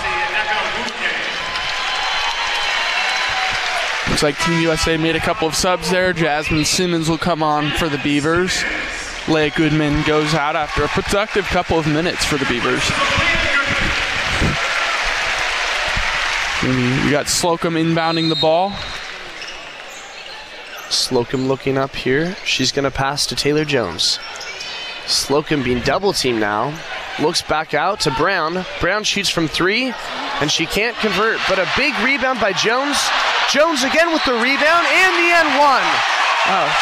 Looks 4.09 4.23
like 4.23 4.39
Team 4.39 4.61
USA 4.63 4.97
made 4.97 5.15
a 5.15 5.21
couple 5.21 5.47
of 5.47 5.55
subs 5.55 5.91
there. 5.91 6.13
Jasmine 6.13 6.65
Simmons 6.65 7.09
will 7.09 7.19
come 7.19 7.43
on 7.43 7.71
for 7.73 7.89
the 7.89 7.99
Beavers. 7.99 8.51
Aleah 9.27 9.55
Goodman 9.55 10.03
goes 10.07 10.35
out 10.35 10.57
after 10.57 10.83
a 10.83 10.89
productive 10.89 11.45
couple 11.45 11.79
of 11.79 11.87
minutes 11.87 12.25
for 12.25 12.37
the 12.37 12.47
Beavers. 12.47 12.83
And 16.63 17.05
We 17.05 17.11
got 17.13 17.29
Slocum 17.29 17.75
inbounding 17.75 18.29
the 18.29 18.35
ball. 18.35 18.73
Slocum 20.91 21.47
looking 21.47 21.79
up 21.79 21.95
here. 21.95 22.35
She's 22.45 22.73
going 22.73 22.85
to 22.85 22.91
pass 22.91 23.27
to 23.27 23.37
Taylor 23.37 23.65
Jones. 23.65 24.19
Slocum 25.09 25.63
being 25.63 25.81
double 25.81 26.13
teamed 26.13 26.41
now. 26.41 26.79
Looks 27.21 27.43
back 27.43 27.75
out 27.75 28.01
to 28.01 28.11
Brown. 28.13 28.65
Brown 28.81 29.05
shoots 29.05 29.29
from 29.29 29.49
three, 29.49 29.93
and 30.41 30.51
she 30.51 30.67
can't 30.67 30.97
convert. 30.99 31.41
But 31.49 31.59
a 31.59 31.67
big 31.77 31.95
rebound 32.01 32.41
by 32.41 32.53
Jones. 32.53 32.99
Jones 33.51 33.83
again 33.83 34.13
with 34.13 34.25
the 34.25 34.35
rebound 34.35 34.87
and 34.87 35.13
the 35.17 35.59
N1. 35.59 36.18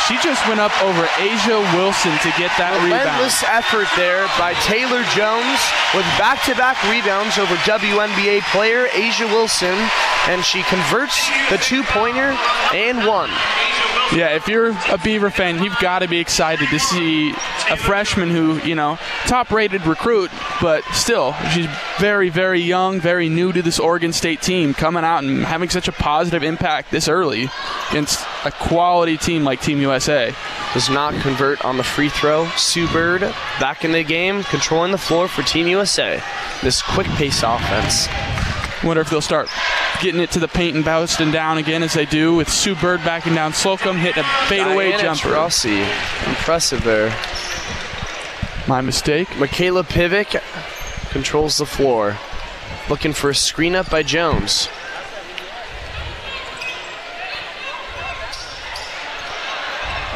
She 0.06 0.14
just 0.22 0.46
went 0.46 0.60
up 0.60 0.70
over 0.82 1.02
A'ja 1.18 1.58
Wilson 1.74 2.14
to 2.22 2.30
get 2.38 2.54
that 2.54 2.78
Relentless 2.86 3.42
rebound. 3.42 3.58
effort 3.58 3.88
there 3.98 4.22
by 4.38 4.54
Taylor 4.62 5.02
Jones 5.10 5.58
with 5.90 6.06
back-to-back 6.14 6.76
-back 6.76 6.90
rebounds 6.90 7.38
over 7.38 7.56
WNBA 7.66 8.40
player 8.52 8.86
A'ja 8.94 9.26
Wilson, 9.26 9.74
and 10.28 10.44
she 10.44 10.62
converts 10.70 11.18
the 11.50 11.58
two-pointer 11.58 12.38
and 12.72 13.06
one. 13.06 13.30
Yeah, 14.14 14.36
if 14.36 14.46
you're 14.46 14.68
a 14.88 14.98
Beaver 15.02 15.30
fan, 15.30 15.62
you've 15.62 15.78
got 15.80 15.98
to 15.98 16.08
be 16.08 16.18
excited 16.18 16.68
to 16.68 16.78
see 16.78 17.30
a 17.68 17.76
freshman 17.76 18.30
who, 18.30 18.60
you 18.60 18.76
know, 18.76 18.98
top-rated 19.26 19.84
recruit, 19.84 20.30
but 20.60 20.84
still, 20.92 21.34
she's 21.52 21.66
very, 21.98 22.28
very 22.28 22.60
young, 22.60 23.00
very 23.00 23.28
new 23.28 23.52
to 23.52 23.62
this 23.62 23.80
Oregon 23.80 24.12
State 24.12 24.40
team, 24.40 24.74
coming 24.74 25.02
out 25.02 25.24
and 25.24 25.44
having 25.44 25.68
such 25.68 25.88
a 25.88 25.92
positive 25.92 26.44
impact 26.44 26.92
this 26.92 27.08
early 27.08 27.50
against 27.90 28.24
a 28.44 28.52
quality 28.52 29.16
team 29.16 29.42
like 29.42 29.55
Team 29.60 29.80
USA. 29.80 30.34
Does 30.74 30.90
not 30.90 31.14
convert 31.20 31.64
on 31.64 31.76
the 31.76 31.82
free 31.82 32.08
throw. 32.08 32.46
Sue 32.56 32.88
Bird 32.88 33.20
back 33.60 33.84
in 33.84 33.92
the 33.92 34.02
game, 34.02 34.42
controlling 34.44 34.92
the 34.92 34.98
floor 34.98 35.28
for 35.28 35.42
Team 35.42 35.66
USA. 35.66 36.22
This 36.62 36.82
quick 36.82 37.06
pace 37.08 37.42
offense. 37.42 38.08
Wonder 38.84 39.00
if 39.02 39.10
they'll 39.10 39.20
start 39.20 39.48
getting 40.00 40.20
it 40.20 40.30
to 40.32 40.38
the 40.38 40.48
paint 40.48 40.76
and 40.76 40.84
bouncing 40.84 41.30
down 41.30 41.58
again 41.58 41.82
as 41.82 41.94
they 41.94 42.04
do 42.04 42.34
with 42.34 42.48
Sue 42.48 42.74
Bird 42.74 43.00
backing 43.04 43.34
down 43.34 43.52
Slocum, 43.52 43.96
hitting 43.96 44.22
a 44.22 44.26
fadeaway 44.48 44.90
Diana 44.90 45.02
jumper. 45.02 45.28
Taurasi. 45.30 45.80
Impressive 46.26 46.84
there. 46.84 47.08
My 48.68 48.80
mistake. 48.80 49.28
Mikayla 49.28 49.84
Pivec 49.84 50.42
controls 51.10 51.58
the 51.58 51.66
floor. 51.66 52.16
Looking 52.90 53.12
for 53.12 53.30
a 53.30 53.34
screen 53.34 53.74
up 53.74 53.90
by 53.90 54.02
Jones. 54.02 54.68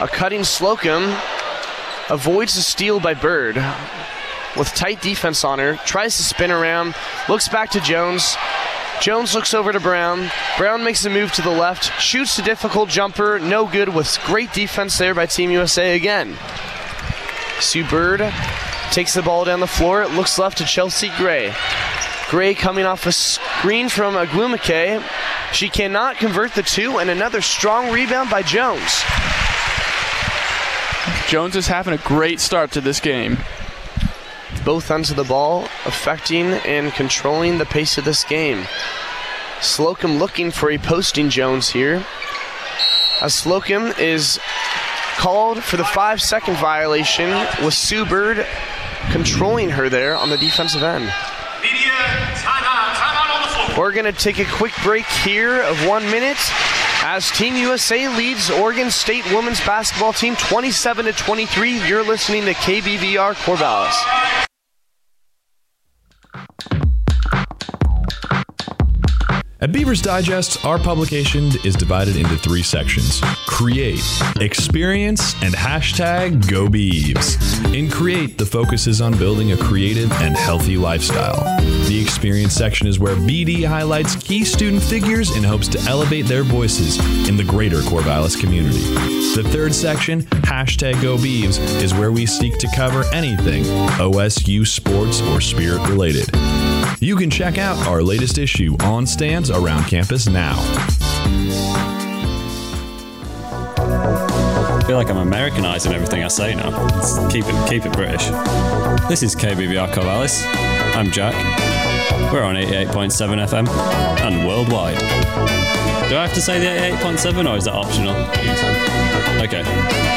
A 0.01 0.09
cutting 0.09 0.45
Slocum. 0.45 1.15
avoids 2.09 2.55
the 2.55 2.63
steal 2.63 3.01
by 3.01 3.15
Bird 3.15 3.57
with 4.57 4.75
tight 4.75 5.01
defense 5.01 5.45
on 5.45 5.59
her, 5.59 5.77
tries 5.85 6.17
to 6.17 6.23
spin 6.23 6.51
around, 6.51 6.95
looks 7.29 7.49
back 7.49 7.71
to 7.71 7.81
Jones. 7.81 8.37
Jones 9.01 9.35
looks 9.35 9.55
over 9.55 9.73
to 9.73 9.81
Brown. 9.81 10.31
Brown 10.59 10.85
makes 10.85 11.05
a 11.05 11.11
move 11.11 11.33
to 11.33 11.43
the 11.43 11.51
left, 11.51 12.01
shoots 12.01 12.39
a 12.39 12.43
difficult 12.43 12.89
jumper, 12.89 13.39
no 13.39 13.67
good 13.67 13.91
with 13.91 14.19
great 14.25 14.53
defense 14.53 14.99
there 14.99 15.15
by 15.15 15.27
Team 15.27 15.51
USA 15.51 15.95
again. 15.95 16.37
Sue 17.61 17.85
Bird 17.85 18.21
takes 18.91 19.15
the 19.15 19.23
ball 19.23 19.45
down 19.45 19.61
the 19.61 19.67
floor. 19.67 20.03
It 20.03 20.13
looks 20.13 20.39
left 20.39 20.59
to 20.59 20.65
Chelsea 20.65 21.11
Gray. 21.17 21.55
Gray 22.29 22.55
coming 22.55 22.85
off 22.85 23.07
a 23.07 23.13
screen 23.13 23.89
from 23.89 24.15
Ogwumike. 24.15 25.03
She 25.53 25.69
cannot 25.69 26.17
convert 26.17 26.55
the 26.55 26.63
two, 26.63 26.99
and 26.99 27.11
another 27.11 27.41
strong 27.41 27.91
rebound 27.91 28.31
by 28.31 28.43
Jones. 28.43 29.03
Jones 31.31 31.55
is 31.55 31.69
having 31.69 31.95
a 31.95 31.99
great 31.99 32.41
start 32.41 32.73
to 32.73 32.81
this 32.81 32.99
game. 32.99 33.39
Both 34.65 34.91
ends 34.91 35.11
of 35.11 35.17
the 35.17 35.23
ball 35.23 35.63
affecting 35.87 36.47
and 36.47 36.93
controlling 36.93 37.59
the 37.59 37.65
pace 37.65 37.97
of 37.99 38.05
this 38.05 38.25
game. 38.25 38.67
Slocum 39.61 40.19
looking 40.19 40.51
for 40.51 40.73
a 40.73 40.79
posting 40.79 41.31
Jones 41.31 41.69
here. 41.69 42.05
As 43.21 43.33
Slocum 43.33 43.93
is 43.97 44.41
called 45.19 45.63
for 45.63 45.77
the 45.77 45.85
five 45.85 46.21
second 46.21 46.57
violation 46.57 47.31
with 47.65 47.75
Sue 47.75 48.05
Bird 48.05 48.45
controlling 49.13 49.71
her 49.71 49.89
there 49.89 50.17
on 50.17 50.31
the 50.31 50.37
defensive 50.37 50.83
end. 50.83 51.13
We're 53.79 53.93
going 53.93 54.05
to 54.05 54.13
take 54.13 54.41
a 54.41 54.47
quick 54.47 54.73
break 54.83 55.07
here 55.07 55.63
of 55.63 55.87
one 55.87 56.03
minute 56.11 56.39
as 57.03 57.31
Team 57.31 57.57
USA 57.57 58.09
leads 58.09 58.51
Oregon 58.51 58.91
State 58.91 59.25
women's 59.33 59.61
basketball 59.61 60.13
team 60.13 60.37
27 60.37 61.07
to 61.07 61.13
23. 61.13 61.87
You're 61.89 62.05
listening 62.05 62.45
to 62.45 62.55
KBVR 62.55 63.35
Corvallis. 63.35 64.50
At 69.63 69.73
Beavers 69.73 70.01
Digest, 70.01 70.65
our 70.65 70.79
publication 70.79 71.51
is 71.67 71.77
divided 71.77 72.17
into 72.17 72.35
three 72.37 72.63
sections 72.63 73.21
Create, 73.47 74.01
Experience, 74.41 75.35
and 75.43 75.53
hashtag 75.53 76.51
Go 76.51 76.67
Beavs. 76.67 77.37
In 77.79 77.91
Create, 77.91 78.39
the 78.39 78.47
focus 78.47 78.87
is 78.87 79.03
on 79.03 79.19
building 79.19 79.53
a 79.53 79.59
creative 79.59 80.11
and 80.13 80.35
healthy 80.35 80.79
lifestyle. 80.79 81.45
The 81.89 82.01
Experience 82.01 82.55
section 82.55 82.87
is 82.87 82.99
where 82.99 83.17
BD 83.17 83.67
highlights 83.67 84.17
key 84.17 84.47
student 84.47 84.83
figures 84.83 85.37
in 85.37 85.45
hopes 85.45 85.69
to 85.69 85.81
elevate 85.81 86.25
their 86.25 86.43
voices 86.43 86.99
in 87.29 87.37
the 87.37 87.45
greater 87.45 87.81
Corvallis 87.81 88.41
community. 88.41 88.81
The 89.35 89.47
third 89.53 89.75
section, 89.75 90.23
hashtag 90.23 91.03
Go 91.03 91.19
Beavs, 91.19 91.59
is 91.83 91.93
where 91.93 92.13
we 92.13 92.25
seek 92.25 92.57
to 92.61 92.69
cover 92.75 93.05
anything 93.13 93.65
OSU 93.99 94.67
sports 94.67 95.21
or 95.21 95.43
spirit 95.43 95.87
related. 95.87 96.31
You 97.03 97.17
can 97.17 97.31
check 97.31 97.57
out 97.57 97.79
our 97.87 98.03
latest 98.03 98.37
issue 98.37 98.77
on 98.81 99.07
stands 99.07 99.50
around 99.51 99.85
campus 99.85 100.27
now. 100.29 100.57
I 103.77 104.83
feel 104.87 104.97
like 104.97 105.11
I'm 105.11 105.19
Americanizing 105.19 105.93
everything 105.93 106.23
I 106.23 106.29
say 106.29 106.55
now. 106.55 106.71
Keep 107.29 107.47
it, 107.47 107.69
keep 107.69 107.87
it 107.87 107.93
British. 107.93 108.27
This 109.09 109.23
is 109.23 109.37
KBVR 109.37 109.93
Corvallis. 109.93 110.45
I'm 110.95 111.11
Jack. 111.11 111.35
We're 112.33 112.43
on 112.43 112.55
88.7 112.55 113.47
FM 113.49 113.69
and 114.21 114.47
worldwide. 114.47 114.99
Do 116.09 116.17
I 116.17 116.27
have 116.27 116.35
to 116.35 116.41
say 116.41 116.59
the 116.59 116.67
88.7 116.97 117.53
or 117.53 117.57
is 117.57 117.65
that 117.65 117.75
optional? 117.75 118.15
Okay, 119.45 119.63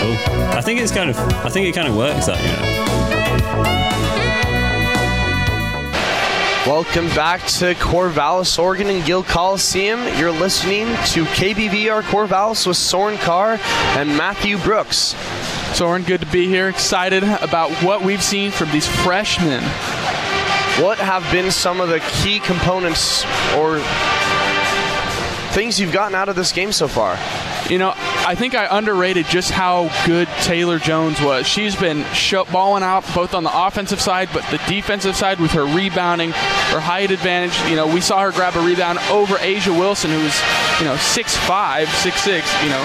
cool. 0.02 0.18
I 0.58 0.62
think 0.62 0.80
it's 0.80 0.92
kind 0.92 1.10
of, 1.10 1.18
I 1.18 1.50
think 1.50 1.68
it 1.68 1.74
kind 1.74 1.88
of 1.88 1.96
works 1.96 2.26
that, 2.28 2.40
you 2.42 2.52
know. 2.52 4.03
Welcome 6.66 7.08
back 7.08 7.42
to 7.42 7.76
Corvallis, 7.76 8.58
Oregon 8.58 8.88
and 8.88 9.04
Gill 9.06 9.22
Coliseum. 9.22 10.00
You're 10.18 10.32
listening 10.32 10.86
to 11.08 11.26
KBVR 11.26 12.04
Corvallis 12.04 12.66
with 12.66 12.78
Soren 12.78 13.18
Carr 13.18 13.60
and 13.98 14.08
Matthew 14.16 14.58
Brooks. 14.58 15.14
Soren, 15.76 16.04
good 16.04 16.22
to 16.22 16.28
be 16.28 16.48
here. 16.48 16.70
Excited 16.70 17.26
about 17.42 17.70
what 17.84 18.02
we've 18.02 18.24
seen 18.24 18.50
from 18.50 18.72
these 18.72 18.88
freshmen. 18.88 19.62
What 20.82 21.00
have 21.00 21.30
been 21.34 21.52
some 21.52 21.82
of 21.82 21.90
the 21.90 22.00
key 22.00 22.40
components 22.40 23.26
or 23.58 23.80
things 25.52 25.82
you've 25.82 25.92
gotten 25.92 26.16
out 26.16 26.30
of 26.30 26.38
this 26.38 26.54
game 26.54 26.72
so 26.72 26.88
far? 26.88 27.20
You 27.70 27.78
know, 27.78 27.94
I 28.26 28.36
think 28.36 28.56
I 28.56 28.78
underrated 28.78 29.26
just 29.26 29.52
how 29.52 29.92
good 30.06 30.28
Taylor 30.42 30.80
Jones 30.80 31.22
was. 31.22 31.46
She's 31.46 31.76
been 31.76 32.06
balling 32.52 32.82
out 32.82 33.04
both 33.14 33.34
on 33.34 33.44
the 33.44 33.52
offensive 33.54 34.00
side, 34.00 34.30
but 34.34 34.44
the 34.50 34.60
defensive 34.68 35.16
side 35.16 35.40
with 35.40 35.52
her 35.52 35.66
rebounding, 35.66 36.32
her 36.32 36.80
height 36.80 37.12
advantage. 37.12 37.58
You 37.70 37.76
know, 37.76 37.86
we 37.86 38.00
saw 38.00 38.22
her 38.22 38.32
grab 38.32 38.56
a 38.56 38.66
rebound 38.66 39.00
over 39.12 39.36
A'ja 39.36 39.78
Wilson, 39.78 40.12
who's 40.12 40.40
you 40.80 40.86
know 40.86 40.96
six 40.98 41.36
five, 41.36 41.90
six 41.90 42.22
six. 42.22 42.48
You 42.64 42.70
know, 42.70 42.84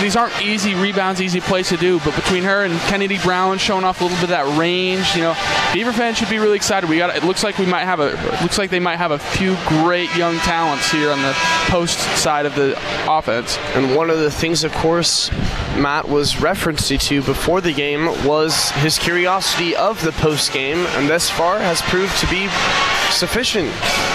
these 0.00 0.16
aren't 0.16 0.40
easy 0.42 0.74
rebounds, 0.74 1.20
easy 1.20 1.40
plays 1.40 1.68
to 1.68 1.76
do. 1.76 1.98
But 2.00 2.14
between 2.14 2.44
her 2.44 2.64
and 2.64 2.78
Kennedy 2.80 3.18
Brown 3.18 3.58
showing 3.58 3.84
off 3.84 4.00
a 4.00 4.04
little 4.04 4.16
bit 4.18 4.24
of 4.24 4.30
that 4.30 4.58
range, 4.58 5.14
you 5.14 5.22
know, 5.22 5.34
Beaver 5.72 5.92
fans 5.92 6.18
should 6.18 6.30
be 6.30 6.38
really 6.38 6.56
excited. 6.56 6.88
We 6.88 6.96
got. 6.96 7.14
It 7.14 7.24
looks 7.24 7.44
like 7.44 7.58
we 7.58 7.66
might 7.66 7.84
have 7.84 8.00
a. 8.00 8.12
looks 8.42 8.58
like 8.58 8.70
they 8.70 8.80
might 8.80 8.96
have 8.96 9.10
a 9.10 9.18
few 9.18 9.56
great 9.66 10.14
young 10.16 10.36
talents 10.38 10.90
here 10.90 11.10
on 11.10 11.20
the 11.22 11.32
post 11.68 11.98
side 12.16 12.46
of 12.46 12.54
the 12.54 12.78
offense. 13.08 13.58
And 13.74 13.94
one 13.94 14.10
of 14.10 14.18
the 14.18 14.30
things, 14.30 14.64
of 14.64 14.72
course, 14.72 15.30
Matt 15.76 16.08
was 16.08 16.34
referencing 16.34 17.00
to 17.00 17.22
before 17.22 17.60
the 17.60 17.72
game 17.72 18.06
was 18.24 18.70
his 18.70 18.98
curiosity 18.98 19.76
of 19.76 20.02
the 20.02 20.12
post 20.12 20.52
game, 20.52 20.78
and 20.78 21.08
thus 21.08 21.28
far 21.28 21.58
has 21.58 21.82
proved 21.82 22.16
to 22.20 22.26
be 22.28 22.48
sufficient. 23.10 23.68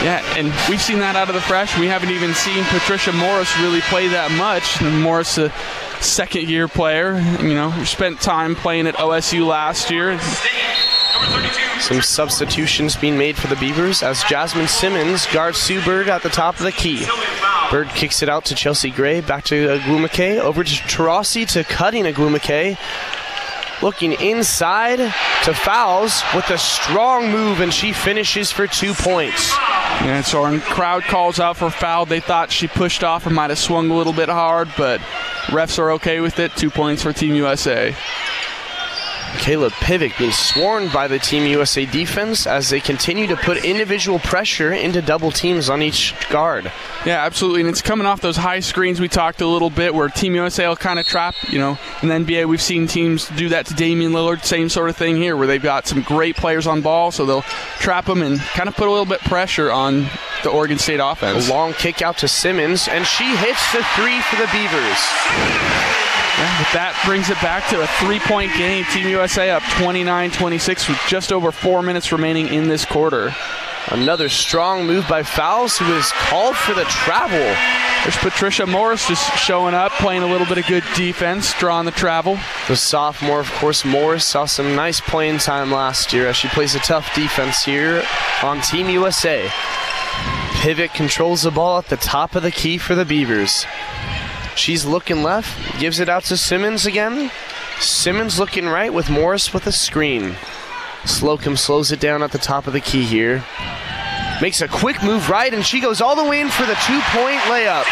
Yeah, 0.04 0.24
and 0.36 0.48
we've 0.70 0.82
seen 0.82 1.00
that 1.00 1.16
out 1.16 1.30
of 1.30 1.36
the 1.36 1.42
fresh. 1.42 1.78
We 1.78 1.88
haven't 1.88 2.10
even 2.10 2.34
seen 2.34 2.64
Patricia 2.66 3.12
Morris 3.12 3.56
really 3.60 3.82
play 3.82 4.08
that 4.10 4.32
much. 4.32 4.82
Morris, 4.82 5.38
a 5.42 5.54
second 6.02 6.50
year 6.50 6.68
player, 6.68 7.20
you 7.42 7.54
know, 7.54 7.72
spent 7.84 8.22
time 8.22 8.56
playing 8.56 8.88
at 8.88 8.96
OSU 8.96 9.46
last 9.46 9.92
year. 9.92 10.20
Some 11.80 12.02
substitutions 12.02 12.96
being 12.96 13.18
made 13.18 13.38
for 13.38 13.48
the 13.48 13.56
Beavers 13.56 14.04
as 14.04 14.24
Jasmine 14.24 14.68
Simmons 14.68 15.26
guards 15.28 15.58
Sue 15.58 15.84
Bird 15.84 16.10
at 16.10 16.24
the 16.24 16.30
top 16.30 16.58
of 16.58 16.64
the 16.64 16.72
key. 16.72 17.06
Bird 17.70 17.90
kicks 17.90 18.22
it 18.22 18.30
out 18.30 18.46
to 18.46 18.56
Chelsea 18.56 18.92
Gray, 18.92 19.22
back 19.22 19.44
to 19.46 19.80
Ogwumike, 19.80 20.40
over 20.40 20.64
to 20.64 20.70
Taurasi 20.70 21.48
to 21.54 21.64
cutting 21.64 22.04
Ogwumike. 22.06 22.78
Looking 23.82 24.14
inside 24.14 25.00
to 25.00 25.54
Fowles 25.54 26.22
with 26.36 26.50
a 26.52 26.58
strong 26.58 27.32
move, 27.32 27.62
and 27.62 27.74
she 27.74 27.94
finishes 27.94 28.52
for 28.52 28.68
two 28.68 28.94
points. 28.94 29.56
And 30.02 30.26
so 30.26 30.44
our 30.44 30.60
crowd 30.60 31.04
calls 31.04 31.40
out 31.40 31.58
for 31.58 31.70
foul. 31.70 32.06
They 32.06 32.20
thought 32.20 32.52
she 32.52 32.68
pushed 32.68 33.04
off 33.04 33.26
or 33.26 33.30
might 33.32 33.50
have 33.50 33.60
swung 33.60 33.90
a 33.90 33.96
little 33.96 34.14
bit 34.14 34.30
hard, 34.30 34.70
but 34.78 35.00
refs 35.48 35.78
are 35.80 35.92
okay 35.92 36.20
with 36.20 36.40
it. 36.40 36.56
Two 36.56 36.70
points 36.70 37.04
for 37.04 37.14
Team 37.14 37.36
USA. 37.36 37.96
Caleb 39.40 39.74
Pivec 39.74 40.18
being 40.18 40.32
sworn 40.32 40.90
by 40.90 41.08
the 41.08 41.20
Team 41.20 41.46
USA 41.46 41.86
defense 41.86 42.46
as 42.46 42.70
they 42.70 42.80
continue 42.80 43.28
to 43.28 43.36
put 43.36 43.64
individual 43.66 44.20
pressure 44.20 44.72
into 44.72 45.02
double 45.02 45.32
teams 45.32 45.70
on 45.70 45.82
each 45.82 46.14
guard. 46.30 46.72
Yeah, 47.06 47.26
absolutely. 47.26 47.62
And 47.62 47.70
it's 47.70 47.82
coming 47.82 48.06
off 48.06 48.22
those 48.22 48.38
high 48.38 48.60
screens 48.60 49.00
we 49.00 49.08
talked 49.08 49.42
a 49.42 49.48
little 49.48 49.70
bit 49.70 49.94
where 49.96 50.10
Team 50.10 50.36
USA 50.36 50.68
will 50.68 50.76
kind 50.76 51.00
of 51.00 51.06
trap, 51.06 51.36
you 51.50 51.60
know, 51.60 51.78
in 52.02 52.10
the 52.10 52.16
NBA 52.16 52.48
we've 52.48 52.62
seen 52.62 52.88
teams 52.88 53.28
do 53.30 53.50
that 53.50 53.66
to 53.68 53.74
Damian 53.74 54.12
Lillard, 54.12 54.44
same 54.44 54.70
sort 54.70 54.90
of 54.90 54.98
thing 54.98 55.16
here 55.16 55.36
where 55.36 55.48
they've 55.48 55.62
got 55.62 55.88
some 55.88 56.02
great 56.02 56.36
players 56.36 56.68
on 56.68 56.82
ball, 56.82 57.12
so 57.12 57.26
they'll 57.26 57.46
trap 57.80 58.06
them 58.06 58.22
and 58.22 58.40
kind 58.40 58.70
of 58.70 58.76
put 58.76 58.88
a 58.88 58.92
little 58.92 59.06
bit 59.06 59.20
pressure 59.22 59.72
on 59.72 60.08
the 60.44 60.50
Oregon 60.50 60.78
State 60.78 61.00
offense. 61.02 61.50
A 61.50 61.52
long 61.52 61.74
kick 61.74 62.02
out 62.02 62.18
to 62.20 62.28
Simmons, 62.28 62.88
and 62.88 63.06
she 63.06 63.36
hits 63.36 63.72
the 63.74 63.84
three 63.96 64.20
for 64.22 64.36
the 64.38 64.50
Beavers. 64.52 65.91
But 66.42 66.74
that 66.74 67.00
brings 67.06 67.30
it 67.30 67.40
back 67.42 67.70
to 67.70 67.82
a 67.82 67.88
three 68.00 68.20
point 68.20 68.52
game. 68.58 68.84
Team 68.86 69.08
USA 69.08 69.52
up 69.52 69.64
29 69.78 70.32
26 70.32 70.90
with 70.90 71.00
just 71.08 71.32
over 71.32 71.52
four 71.52 71.82
minutes 71.82 72.12
remaining 72.12 72.48
in 72.48 72.68
this 72.68 72.84
quarter. 72.84 73.34
Another 73.90 74.30
strong 74.30 74.86
move 74.86 75.08
by 75.08 75.24
Fowles, 75.24 75.78
who 75.78 75.94
is 75.96 76.12
called 76.12 76.56
for 76.56 76.74
the 76.74 76.84
travel. 76.86 77.40
There's 78.04 78.18
Patricia 78.18 78.66
Morris 78.66 79.08
just 79.08 79.38
showing 79.38 79.74
up, 79.76 79.92
playing 79.94 80.24
a 80.24 80.28
little 80.28 80.48
bit 80.48 80.58
of 80.58 80.66
good 80.66 80.84
defense, 80.96 81.54
drawing 81.60 81.86
the 81.86 81.92
travel. 81.92 82.40
The 82.68 82.76
sophomore, 82.76 83.40
of 83.40 83.52
course, 83.54 83.86
Morris 83.86 84.26
saw 84.26 84.46
some 84.46 84.76
nice 84.76 85.00
playing 85.00 85.40
time 85.40 85.72
last 85.72 86.14
year 86.14 86.28
as 86.28 86.38
she 86.38 86.48
plays 86.48 86.74
a 86.74 86.80
tough 86.80 87.14
defense 87.14 87.64
here 87.64 88.04
on 88.42 88.62
Team 88.62 88.90
USA. 88.90 89.48
Pivec 90.62 90.94
controls 90.94 91.44
the 91.44 91.52
ball 91.52 91.80
at 91.80 91.88
the 91.88 91.98
top 91.98 92.36
of 92.36 92.44
the 92.44 92.52
key 92.52 92.78
for 92.78 92.96
the 92.96 93.06
Beavers. 93.06 93.66
She's 94.62 94.86
looking 94.86 95.24
left, 95.24 95.80
gives 95.80 96.00
it 96.00 96.08
out 96.08 96.26
to 96.26 96.38
Simmons 96.38 96.86
again. 96.86 97.32
Simmons 97.80 98.38
looking 98.38 98.68
right 98.68 98.94
with 98.94 99.10
Morris 99.10 99.56
with 99.56 99.66
a 99.66 99.72
screen. 99.72 100.36
Slocum 101.04 101.58
slows 101.58 101.92
it 101.92 102.00
down 102.00 102.22
at 102.22 102.32
the 102.32 102.38
top 102.38 102.68
of 102.68 102.74
the 102.74 102.80
key 102.80 103.02
here. 103.02 103.44
Makes 104.40 104.62
a 104.62 104.68
quick 104.68 105.02
move 105.02 105.32
right, 105.32 105.52
and 105.52 105.66
she 105.66 105.82
goes 105.82 106.00
all 106.00 106.16
the 106.16 106.30
way 106.30 106.42
in 106.42 106.50
for 106.50 106.68
the 106.68 106.76
two 106.86 107.00
point 107.06 107.40
layup. 107.50 107.86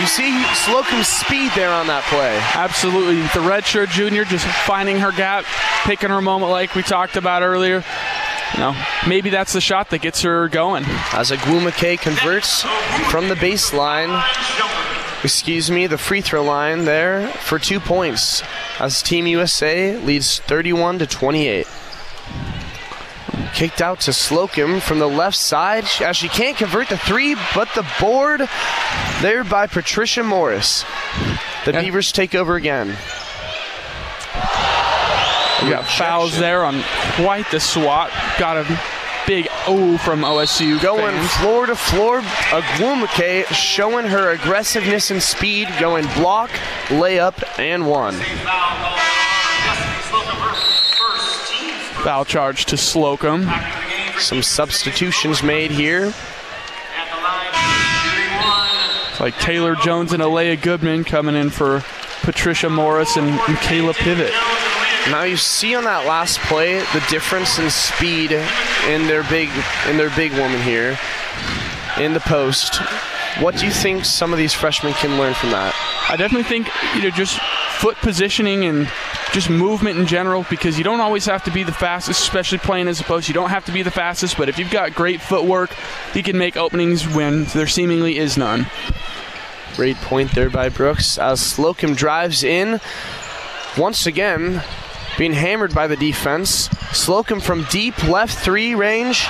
You 0.00 0.06
see 0.06 0.42
Slocum's 0.54 1.06
speed 1.06 1.52
there 1.54 1.70
on 1.70 1.86
that 1.86 2.02
play. 2.10 2.36
Absolutely. 2.60 3.22
The 3.22 3.48
redshirt 3.48 3.90
junior 3.90 4.24
just 4.24 4.44
finding 4.66 4.98
her 4.98 5.12
gap, 5.12 5.44
picking 5.84 6.10
her 6.10 6.20
moment 6.20 6.50
like 6.50 6.74
we 6.74 6.82
talked 6.82 7.16
about 7.16 7.42
earlier. 7.44 7.84
You 8.54 8.58
know, 8.58 8.76
maybe 9.06 9.30
that's 9.30 9.52
the 9.52 9.60
shot 9.60 9.90
that 9.90 10.00
gets 10.00 10.22
her 10.22 10.48
going. 10.48 10.82
As 11.12 11.30
Ogwumike 11.30 12.00
converts 12.00 12.62
from 13.08 13.28
the 13.28 13.36
baseline, 13.36 14.20
excuse 15.24 15.70
me, 15.70 15.86
the 15.86 15.98
free 15.98 16.20
throw 16.20 16.42
line 16.42 16.84
there 16.84 17.28
for 17.28 17.58
two 17.58 17.80
points 17.80 18.42
as 18.78 19.02
Team 19.02 19.26
USA 19.26 19.96
leads 19.96 20.38
31 20.40 20.98
to 21.00 21.06
28. 21.06 21.66
Kicked 23.54 23.80
out 23.80 24.00
to 24.00 24.12
Slocum 24.12 24.80
from 24.80 24.98
the 24.98 25.08
left 25.08 25.36
side 25.36 25.84
as 26.00 26.16
she 26.16 26.28
can't 26.28 26.56
convert 26.56 26.88
the 26.88 26.96
three, 26.96 27.36
but 27.54 27.68
the 27.74 27.86
board 28.00 28.48
there 29.20 29.44
by 29.44 29.66
Patricia 29.66 30.22
Morris. 30.22 30.84
The 31.64 31.72
Beavers 31.72 32.12
take 32.12 32.34
over 32.34 32.56
again. 32.56 32.96
We 35.62 35.70
got 35.70 35.84
Fowles 35.86 36.36
there 36.38 36.64
on 36.64 36.82
quite 37.14 37.48
the 37.50 37.60
swat. 37.60 38.10
Got 38.38 38.56
a 38.56 38.80
big 39.26 39.48
O 39.66 39.98
from 39.98 40.22
OSU. 40.22 40.80
Going 40.82 41.14
fans. 41.14 41.32
floor 41.32 41.66
to 41.66 41.76
floor, 41.76 42.20
Ogwumike 42.20 43.46
showing 43.46 44.06
her 44.06 44.30
aggressiveness 44.30 45.10
and 45.10 45.22
speed, 45.22 45.68
going 45.80 46.04
block, 46.14 46.50
layup, 46.88 47.42
and 47.58 47.88
one. 47.88 48.14
Foul 52.04 52.24
charge 52.24 52.64
to 52.66 52.76
Slocum. 52.76 53.48
Some 54.18 54.42
substitutions 54.42 55.42
made 55.42 55.70
here. 55.70 56.12
It's 59.10 59.20
like 59.20 59.38
Taylor 59.38 59.76
Jones 59.76 60.12
and 60.12 60.22
Aleah 60.22 60.60
Goodman 60.60 61.04
coming 61.04 61.36
in 61.36 61.50
for 61.50 61.84
Patricia 62.22 62.70
Morris 62.70 63.16
and, 63.16 63.28
and 63.28 63.56
Kayla 63.58 63.94
Pivec. 63.94 64.61
Now 65.10 65.24
you 65.24 65.36
see 65.36 65.74
on 65.74 65.84
that 65.84 66.06
last 66.06 66.38
play 66.40 66.78
the 66.78 67.04
difference 67.10 67.58
in 67.58 67.68
speed 67.70 68.30
in 68.30 69.06
their 69.06 69.24
big 69.24 69.48
in 69.88 69.96
their 69.96 70.10
big 70.14 70.32
woman 70.32 70.60
here 70.62 70.98
in 71.98 72.14
the 72.14 72.20
post. 72.20 72.76
What 73.40 73.56
do 73.56 73.66
you 73.66 73.72
think 73.72 74.04
some 74.04 74.32
of 74.32 74.38
these 74.38 74.54
freshmen 74.54 74.92
can 74.94 75.18
learn 75.18 75.34
from 75.34 75.50
that? 75.50 75.74
I 76.08 76.16
definitely 76.16 76.48
think 76.48 76.68
you 76.94 77.02
know 77.02 77.10
just 77.10 77.38
foot 77.80 77.96
positioning 77.96 78.64
and 78.64 78.88
just 79.32 79.50
movement 79.50 79.98
in 79.98 80.06
general 80.06 80.46
because 80.48 80.78
you 80.78 80.84
don't 80.84 81.00
always 81.00 81.24
have 81.26 81.42
to 81.44 81.50
be 81.50 81.64
the 81.64 81.72
fastest, 81.72 82.20
especially 82.20 82.58
playing 82.58 82.86
as 82.86 83.00
a 83.00 83.04
post. 83.04 83.26
You 83.26 83.34
don't 83.34 83.50
have 83.50 83.64
to 83.64 83.72
be 83.72 83.82
the 83.82 83.90
fastest, 83.90 84.36
but 84.36 84.48
if 84.48 84.58
you've 84.58 84.70
got 84.70 84.94
great 84.94 85.20
footwork, 85.20 85.74
you 86.14 86.22
can 86.22 86.38
make 86.38 86.56
openings 86.56 87.08
when 87.08 87.44
there 87.46 87.66
seemingly 87.66 88.18
is 88.18 88.36
none. 88.36 88.66
Great 89.74 89.96
point 89.96 90.34
there 90.34 90.50
by 90.50 90.68
Brooks 90.68 91.18
as 91.18 91.40
Slocum 91.40 91.94
drives 91.94 92.44
in. 92.44 92.78
Once 93.76 94.06
again, 94.06 94.62
being 95.18 95.32
hammered 95.32 95.74
by 95.74 95.86
the 95.86 95.96
defense. 95.96 96.68
Slocum 96.92 97.40
from 97.40 97.64
deep 97.70 98.02
left 98.04 98.38
three 98.38 98.74
range. 98.74 99.26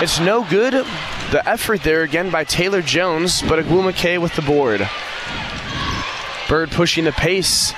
It's 0.00 0.20
no 0.20 0.44
good. 0.44 0.72
The 0.72 1.42
effort 1.46 1.82
there 1.82 2.02
again 2.02 2.30
by 2.30 2.44
Taylor 2.44 2.82
Jones, 2.82 3.42
but 3.42 3.64
Ogwumike 3.64 4.20
with 4.20 4.34
the 4.34 4.42
board. 4.42 4.88
Bird 6.48 6.70
pushing 6.70 7.04
the 7.04 7.12
pace, 7.12 7.72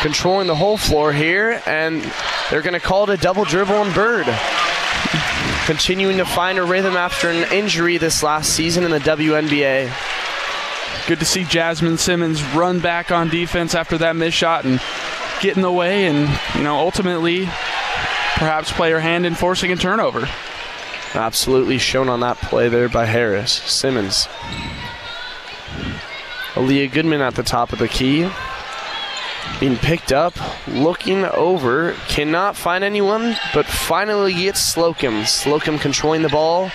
controlling 0.00 0.46
the 0.46 0.54
whole 0.54 0.76
floor 0.76 1.12
here, 1.12 1.62
and 1.66 2.02
they're 2.50 2.62
going 2.62 2.72
to 2.72 2.80
call 2.80 3.08
it 3.08 3.18
a 3.18 3.22
double 3.22 3.44
dribble 3.44 3.74
on 3.74 3.92
Bird. 3.92 4.26
Continuing 5.66 6.16
to 6.16 6.24
find 6.24 6.58
a 6.58 6.64
rhythm 6.64 6.96
after 6.96 7.28
an 7.28 7.52
injury 7.52 7.98
this 7.98 8.22
last 8.22 8.54
season 8.54 8.84
in 8.84 8.90
the 8.90 8.98
WNBA. 9.00 9.92
Good 11.06 11.18
to 11.20 11.26
see 11.26 11.44
Jasmine 11.44 11.98
Simmons 11.98 12.42
run 12.54 12.80
back 12.80 13.10
on 13.10 13.28
defense 13.28 13.74
after 13.74 13.98
that 13.98 14.16
missed 14.16 14.36
shot 14.36 14.64
and 14.64 14.80
get 15.40 15.56
in 15.56 15.62
the 15.62 15.72
way 15.72 16.06
and, 16.06 16.28
you 16.54 16.62
know, 16.62 16.76
ultimately 16.76 17.44
perhaps 18.36 18.72
play 18.72 18.90
her 18.90 19.00
hand 19.00 19.26
in 19.26 19.34
forcing 19.34 19.72
a 19.72 19.76
turnover. 19.76 20.28
Absolutely 21.14 21.78
shown 21.78 22.08
on 22.08 22.20
that 22.20 22.36
play 22.38 22.68
there 22.68 22.88
by 22.88 23.06
Harris. 23.06 23.52
Simmons. 23.52 24.28
Aleah 26.54 26.90
Goodman 26.92 27.20
at 27.20 27.34
the 27.34 27.42
top 27.42 27.72
of 27.72 27.78
the 27.78 27.88
key. 27.88 28.28
Being 29.60 29.76
picked 29.76 30.12
up, 30.12 30.34
looking 30.68 31.24
over, 31.24 31.94
cannot 32.08 32.56
find 32.56 32.84
anyone, 32.84 33.36
but 33.54 33.66
finally 33.66 34.34
gets 34.34 34.60
Slocum. 34.60 35.24
Slocum 35.24 35.78
controlling 35.78 36.22
the 36.22 36.28
ball. 36.28 36.70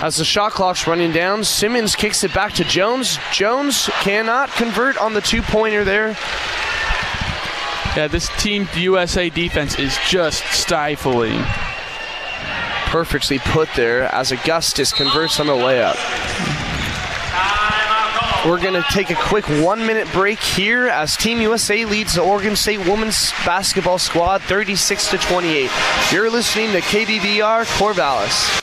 As 0.00 0.16
the 0.16 0.24
shot 0.24 0.52
clock's 0.52 0.86
running 0.86 1.12
down, 1.12 1.44
Simmons 1.44 1.96
kicks 1.96 2.22
it 2.24 2.34
back 2.34 2.52
to 2.54 2.64
Jones. 2.64 3.18
Jones 3.32 3.88
cannot 4.00 4.50
convert 4.50 4.98
on 4.98 5.14
the 5.14 5.20
two 5.20 5.42
pointer 5.42 5.84
there. 5.84 6.16
Yeah, 7.98 8.06
this 8.06 8.28
Team 8.40 8.68
USA 8.76 9.28
defense 9.28 9.76
is 9.76 9.98
just 10.06 10.44
stifling. 10.52 11.42
Perfectly 12.86 13.40
put 13.40 13.68
there 13.74 14.04
as 14.14 14.30
Augustus 14.30 14.92
converts 14.92 15.40
on 15.40 15.48
the 15.48 15.52
layup. 15.52 15.96
We're 18.48 18.62
going 18.62 18.80
to 18.80 18.86
take 18.92 19.10
a 19.10 19.16
quick 19.16 19.48
one 19.48 19.84
minute 19.84 20.06
break 20.12 20.38
here 20.38 20.86
as 20.86 21.16
Team 21.16 21.40
USA 21.40 21.84
leads 21.86 22.14
the 22.14 22.22
Oregon 22.22 22.54
State 22.54 22.86
women's 22.86 23.32
basketball 23.44 23.98
squad 23.98 24.42
36 24.42 25.10
to 25.10 25.18
28. 25.18 25.68
You're 26.12 26.30
listening 26.30 26.70
to 26.70 26.80
KBVR 26.80 27.64
Corvallis. 27.80 28.62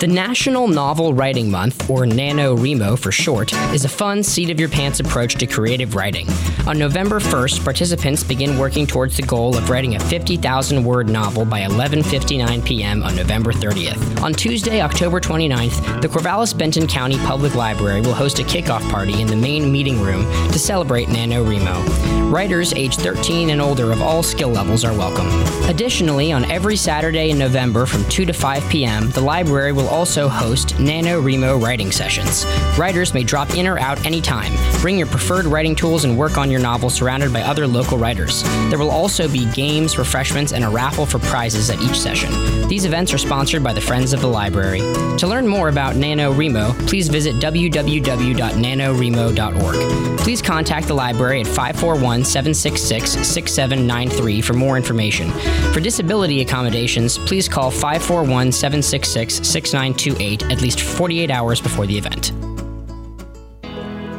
The 0.00 0.06
National 0.06 0.68
Novel 0.68 1.12
Writing 1.12 1.50
Month, 1.50 1.90
or 1.90 2.04
NaNoWriMo 2.04 2.96
for 2.96 3.10
short, 3.10 3.52
is 3.74 3.84
a 3.84 3.88
fun, 3.88 4.22
seat 4.22 4.48
of 4.48 4.60
your 4.60 4.68
pants 4.68 5.00
approach 5.00 5.34
to 5.34 5.46
creative 5.48 5.96
writing. 5.96 6.28
On 6.68 6.78
November 6.78 7.18
1st, 7.18 7.64
participants 7.64 8.22
begin 8.22 8.60
working 8.60 8.86
towards 8.86 9.16
the 9.16 9.24
goal 9.24 9.56
of 9.56 9.68
writing 9.68 9.96
a 9.96 10.00
50,000 10.00 10.84
word 10.84 11.08
novel 11.08 11.44
by 11.44 11.62
11:59 11.62 12.64
p.m. 12.64 13.02
on 13.02 13.16
November 13.16 13.52
30th. 13.52 14.22
On 14.22 14.32
Tuesday, 14.32 14.82
October 14.82 15.20
29th, 15.20 16.00
the 16.00 16.06
Corvallis 16.06 16.56
Benton 16.56 16.86
County 16.86 17.18
Public 17.18 17.56
Library 17.56 18.00
will 18.00 18.14
host 18.14 18.38
a 18.38 18.44
kickoff 18.44 18.88
party 18.92 19.20
in 19.20 19.26
the 19.26 19.34
main 19.34 19.72
meeting 19.72 20.00
room 20.00 20.22
to 20.52 20.60
celebrate 20.60 21.08
NaNoWriMo. 21.08 22.30
Writers 22.30 22.72
aged 22.74 23.00
13 23.00 23.50
and 23.50 23.60
older 23.60 23.90
of 23.90 24.00
all 24.00 24.22
skill 24.22 24.50
levels 24.50 24.84
are 24.84 24.92
welcome. 24.92 25.26
Additionally, 25.68 26.30
on 26.30 26.44
every 26.50 26.76
Saturday 26.76 27.30
in 27.30 27.38
November 27.38 27.84
from 27.84 28.04
2 28.10 28.26
to 28.26 28.32
5 28.32 28.68
p.m., 28.68 29.10
the 29.10 29.20
library 29.20 29.72
will 29.72 29.87
also 29.88 30.28
host 30.28 30.68
NaNoWriMo 30.76 31.62
writing 31.62 31.90
sessions. 31.90 32.44
Writers 32.78 33.14
may 33.14 33.24
drop 33.24 33.54
in 33.54 33.66
or 33.66 33.78
out 33.78 34.04
anytime. 34.06 34.52
Bring 34.80 34.98
your 34.98 35.06
preferred 35.06 35.46
writing 35.46 35.74
tools 35.74 36.04
and 36.04 36.16
work 36.16 36.38
on 36.38 36.50
your 36.50 36.60
novel 36.60 36.90
surrounded 36.90 37.32
by 37.32 37.42
other 37.42 37.66
local 37.66 37.98
writers. 37.98 38.42
There 38.70 38.78
will 38.78 38.90
also 38.90 39.28
be 39.28 39.50
games, 39.52 39.98
refreshments, 39.98 40.52
and 40.52 40.64
a 40.64 40.68
raffle 40.68 41.06
for 41.06 41.18
prizes 41.18 41.70
at 41.70 41.80
each 41.80 41.98
session. 41.98 42.30
These 42.68 42.84
events 42.84 43.12
are 43.12 43.18
sponsored 43.18 43.64
by 43.64 43.72
the 43.72 43.80
Friends 43.80 44.12
of 44.12 44.20
the 44.20 44.28
Library. 44.28 44.78
To 45.18 45.26
learn 45.26 45.48
more 45.48 45.68
about 45.68 45.96
NaNoWriMo, 45.96 46.86
please 46.86 47.08
visit 47.08 47.34
www.nanowrimo.org. 47.36 50.18
Please 50.18 50.42
contact 50.42 50.88
the 50.88 50.94
library 50.94 51.40
at 51.40 51.46
541 51.46 52.24
766 52.24 53.26
6793 53.26 54.42
for 54.42 54.52
more 54.52 54.76
information. 54.76 55.30
For 55.72 55.80
disability 55.80 56.42
accommodations, 56.42 57.16
please 57.16 57.48
call 57.48 57.70
541 57.70 58.52
766 58.52 59.36
6928 59.78 60.52
at 60.52 60.60
least 60.60 60.80
48 60.80 61.30
hours 61.30 61.60
before 61.60 61.86
the 61.86 61.96
event. 61.96 62.32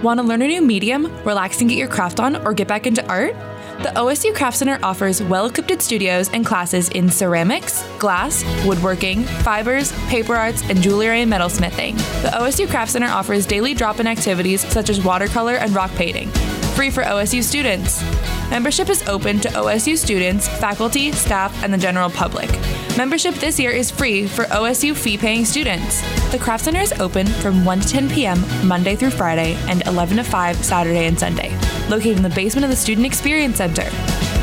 Want 0.04 0.20
to 0.20 0.26
learn 0.26 0.42
a 0.42 0.48
new 0.48 0.62
medium, 0.62 1.14
relax 1.26 1.60
and 1.60 1.70
get 1.70 1.78
your 1.78 1.90
craft 1.90 2.22
on, 2.22 2.38
or 2.46 2.54
get 2.54 2.70
back 2.70 2.88
into 2.88 3.06
art? 3.08 3.36
The 3.80 3.92
OSU 3.96 4.36
Craft 4.36 4.58
Center 4.58 4.78
offers 4.84 5.22
well 5.24 5.46
equipped 5.46 5.82
studios 5.82 6.30
and 6.30 6.46
classes 6.46 6.90
in 6.90 7.10
ceramics, 7.10 7.84
glass, 7.98 8.44
woodworking, 8.66 9.24
fibers, 9.24 9.94
paper 10.08 10.36
arts, 10.36 10.62
and 10.70 10.82
jewelry 10.82 11.22
and 11.22 11.32
metalsmithing. 11.32 11.96
The 12.22 12.30
OSU 12.30 12.70
Craft 12.70 12.92
Center 12.92 13.08
offers 13.08 13.46
daily 13.46 13.74
drop 13.74 14.00
in 14.00 14.08
activities 14.08 14.62
such 14.62 14.90
as 14.90 15.04
watercolor 15.04 15.56
and 15.56 15.74
rock 15.74 15.92
painting. 15.92 16.30
Free 16.76 16.90
for 16.90 17.04
OSU 17.04 17.42
students. 17.42 18.02
Membership 18.50 18.90
is 18.90 19.08
open 19.08 19.40
to 19.42 19.50
OSU 19.50 19.98
students, 19.98 20.48
faculty, 20.48 21.12
staff, 21.14 21.64
and 21.64 21.74
the 21.74 21.78
general 21.78 22.10
public. 22.10 22.50
Membership 23.00 23.36
this 23.36 23.58
year 23.58 23.72
is 23.72 23.90
free 23.90 24.28
for 24.28 24.44
OSU 24.48 24.94
fee 24.94 25.18
paying 25.18 25.46
students. 25.46 26.02
The 26.34 26.38
Craft 26.38 26.66
Center 26.66 26.82
is 26.82 26.92
open 27.00 27.26
from 27.26 27.64
1 27.64 27.80
to 27.80 27.88
10 27.88 28.10
p.m. 28.10 28.44
Monday 28.68 28.98
through 28.98 29.12
Friday 29.12 29.54
and 29.70 29.88
11 29.88 30.18
to 30.18 30.24
5 30.26 30.58
Saturday 30.58 31.06
and 31.06 31.18
Sunday, 31.18 31.58
located 31.88 32.18
in 32.18 32.24
the 32.24 32.30
basement 32.32 32.66
of 32.66 32.70
the 32.70 32.76
Student 32.76 33.08
Experience 33.08 33.56
Center. 33.56 33.88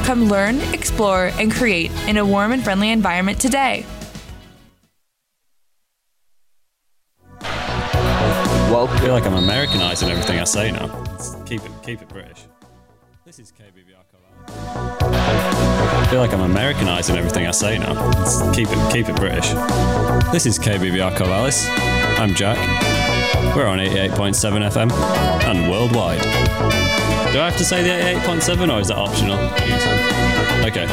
Come 0.07 0.30
learn, 0.30 0.59
explore, 0.72 1.32
and 1.38 1.52
create 1.52 1.90
in 2.09 2.16
a 2.16 2.24
warm 2.24 2.52
and 2.52 2.64
friendly 2.64 2.90
environment 2.92 3.38
today. 3.38 3.84
Well, 7.42 8.88
I 8.88 9.00
feel 9.00 9.12
like 9.12 9.26
I'm 9.26 9.34
Americanizing 9.34 10.09
everything 10.09 10.38
I 10.40 10.44
say 10.44 10.72
now. 10.72 10.86
Keep 11.44 11.62
it, 11.62 11.72
keep 11.84 12.00
it 12.00 12.09
British. 12.09 12.46
This 13.26 13.38
is 13.38 13.52
KBVR 13.52 14.04
Corvallis. 14.11 15.05
I 16.07 16.09
feel 16.09 16.20
like 16.20 16.32
I'm 16.32 16.42
Americanizing 16.42 17.16
everything 17.16 17.48
I 17.48 17.50
say 17.50 17.78
now. 17.78 17.92
Let's 18.11 18.40
keep 18.54 18.68
it, 18.70 18.92
keep 18.92 19.09
it 19.09 19.16
British. 19.16 19.48
This 20.30 20.46
is 20.46 20.57
KBVR 20.57 21.16
Corvallis. 21.16 21.66
I'm 22.16 22.32
Jack. 22.32 22.57
We're 23.57 23.66
on 23.66 23.80
88.7 23.80 24.70
FM 24.70 24.92
and 25.46 25.68
worldwide. 25.68 26.22
Do 26.22 27.40
I 27.40 27.50
have 27.50 27.57
to 27.57 27.64
say 27.64 27.82
the 27.82 28.20
88.7 28.20 28.72
or 28.72 28.80
is 28.80 28.86
that 28.86 28.96
optional? 28.96 29.36
Okay, 30.64 30.86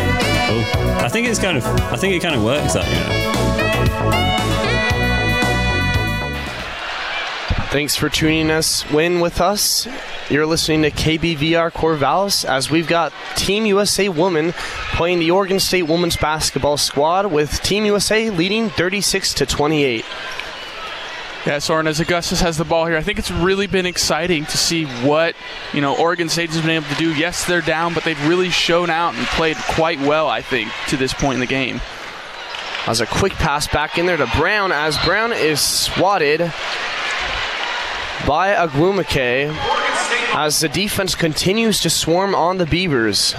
cool. 0.48 1.04
I 1.06 1.10
think 1.10 1.28
it's 1.28 1.38
kind 1.38 1.58
of, 1.58 1.66
I 1.68 1.96
think 1.96 2.16
it 2.16 2.24
kind 2.24 2.34
of 2.34 2.44
works 2.44 2.74
that, 2.74 2.88
you 2.88 4.16
know. 4.16 4.33
Thanks 7.74 7.96
for 7.96 8.08
tuning 8.08 8.52
us 8.52 8.86
in 8.94 9.20
with 9.20 9.42
us. 9.42 9.88
You're 10.30 10.46
listening 10.46 10.84
to 10.84 10.92
KBVR 10.92 11.72
Corvallis 11.72 12.46
as 12.46 12.70
we've 12.70 12.86
got 12.86 13.12
Team 13.36 13.66
USA 13.66 14.10
Women 14.10 14.54
playing 14.94 15.18
the 15.18 15.32
Oregon 15.32 15.60
State 15.60 15.88
Women's 15.88 16.16
Basketball 16.16 16.78
Squad 16.78 17.32
with 17.32 17.64
Team 17.64 17.86
USA 17.86 18.30
leading 18.30 18.70
36 18.70 19.34
to 19.34 19.48
28. 19.48 20.06
Yeah, 21.48 21.58
Soren, 21.58 21.88
as 21.88 22.00
Augustus 22.00 22.42
has 22.42 22.58
the 22.58 22.64
ball 22.64 22.86
here, 22.86 22.96
I 22.96 23.02
think 23.02 23.18
it's 23.18 23.32
really 23.32 23.66
been 23.66 23.88
exciting 23.88 24.46
to 24.46 24.56
see 24.56 24.86
what, 24.86 25.36
you 25.74 25.82
know, 25.82 25.98
Oregon 25.98 26.30
State 26.30 26.52
has 26.52 26.62
been 26.62 26.70
able 26.70 26.86
to 26.90 26.96
do. 26.96 27.16
Yes, 27.16 27.44
they're 27.48 27.62
down, 27.62 27.96
but 27.96 28.04
they've 28.04 28.28
really 28.28 28.52
shown 28.52 28.92
out 28.92 29.16
and 29.16 29.26
played 29.26 29.58
quite 29.58 30.00
well, 30.00 30.28
I 30.28 30.44
think, 30.44 30.70
to 30.90 30.96
this 30.96 31.12
point 31.12 31.34
in 31.34 31.40
the 31.40 31.48
game. 31.48 31.82
As 32.86 33.02
a 33.02 33.08
quick 33.08 33.34
pass 33.34 33.68
back 33.68 33.98
in 33.98 34.06
there 34.06 34.18
to 34.18 34.28
Brown 34.38 34.72
as 34.72 34.96
Brown 35.00 35.34
is 35.34 35.60
swatted 35.60 36.54
by 38.28 38.54
Ogwumike 38.56 39.56
as 40.36 40.60
the 40.60 40.70
defense 40.70 41.16
continues 41.16 41.80
to 41.82 41.90
swarm 41.90 42.34
on 42.34 42.58
the 42.58 42.66
Beavers. 42.66 43.36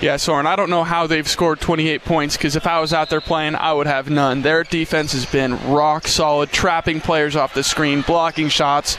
Yeah, 0.00 0.16
Soren, 0.18 0.46
I 0.46 0.56
don't 0.56 0.68
know 0.68 0.84
how 0.84 1.06
they've 1.06 1.26
scored 1.26 1.58
28 1.58 2.04
points 2.04 2.36
because 2.36 2.54
if 2.54 2.66
I 2.66 2.80
was 2.80 2.92
out 2.92 3.08
there 3.08 3.22
playing, 3.22 3.54
I 3.54 3.72
would 3.72 3.86
have 3.86 4.10
none. 4.10 4.42
Their 4.42 4.62
defense 4.62 5.12
has 5.12 5.24
been 5.24 5.56
rock 5.70 6.06
solid, 6.06 6.50
trapping 6.50 7.00
players 7.00 7.34
off 7.34 7.54
the 7.54 7.62
screen, 7.62 8.02
blocking 8.02 8.48
shots. 8.48 8.98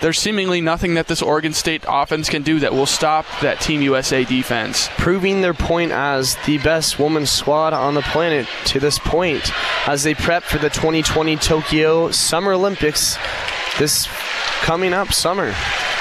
There's 0.00 0.18
seemingly 0.18 0.62
nothing 0.62 0.94
that 0.94 1.08
this 1.08 1.20
Oregon 1.20 1.52
State 1.52 1.84
offense 1.86 2.30
can 2.30 2.42
do 2.42 2.58
that 2.60 2.72
will 2.72 2.86
stop 2.86 3.26
that 3.42 3.60
Team 3.60 3.82
USA 3.82 4.24
defense. 4.24 4.88
Proving 4.96 5.42
their 5.42 5.52
point 5.52 5.92
as 5.92 6.36
the 6.46 6.56
best 6.56 6.98
women's 6.98 7.30
squad 7.30 7.74
on 7.74 7.92
the 7.92 8.00
planet 8.00 8.48
to 8.66 8.80
this 8.80 8.98
point 8.98 9.52
as 9.86 10.02
they 10.02 10.14
prep 10.14 10.42
for 10.42 10.56
the 10.56 10.70
2020 10.70 11.36
Tokyo 11.36 12.10
Summer 12.12 12.52
Olympics 12.52 13.18
this 13.80 14.06
coming 14.60 14.92
up 14.92 15.10
summer. 15.10 15.54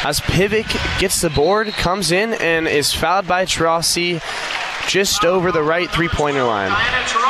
As 0.03 0.19
Pivec 0.19 0.99
gets 0.99 1.21
the 1.21 1.30
board, 1.30 1.69
comes 1.69 2.11
in, 2.11 2.34
and 2.34 2.67
is 2.67 2.93
fouled 2.93 3.25
by 3.25 3.45
Taurasi 3.45 4.21
just 4.89 5.23
over 5.23 5.51
the 5.51 5.63
right 5.63 5.89
three 5.89 6.09
pointer 6.09 6.43
line. 6.43 6.71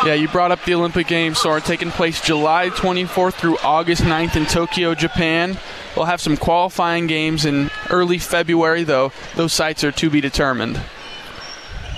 Yeah, 0.06 0.16
you 0.16 0.28
brought 0.28 0.52
up 0.52 0.66
the 0.66 0.74
Olympic 0.74 1.06
Games, 1.06 1.40
so 1.40 1.52
are 1.52 1.60
taking 1.60 1.92
place 1.92 2.20
July 2.20 2.70
24th 2.70 3.36
through 3.36 3.58
August 3.60 4.02
9th 4.02 4.36
in 4.36 4.46
Tokyo, 4.48 4.96
Japan. 4.96 5.56
We'll 5.96 6.06
have 6.06 6.22
some 6.22 6.36
qualifying 6.36 7.06
games 7.06 7.46
in 7.46 7.70
early 7.92 8.18
February, 8.18 8.84
though. 8.84 9.12
Those 9.36 9.54
sites 9.54 9.84
are 9.84 9.92
to 9.92 10.10
be 10.10 10.20
determined. 10.20 10.82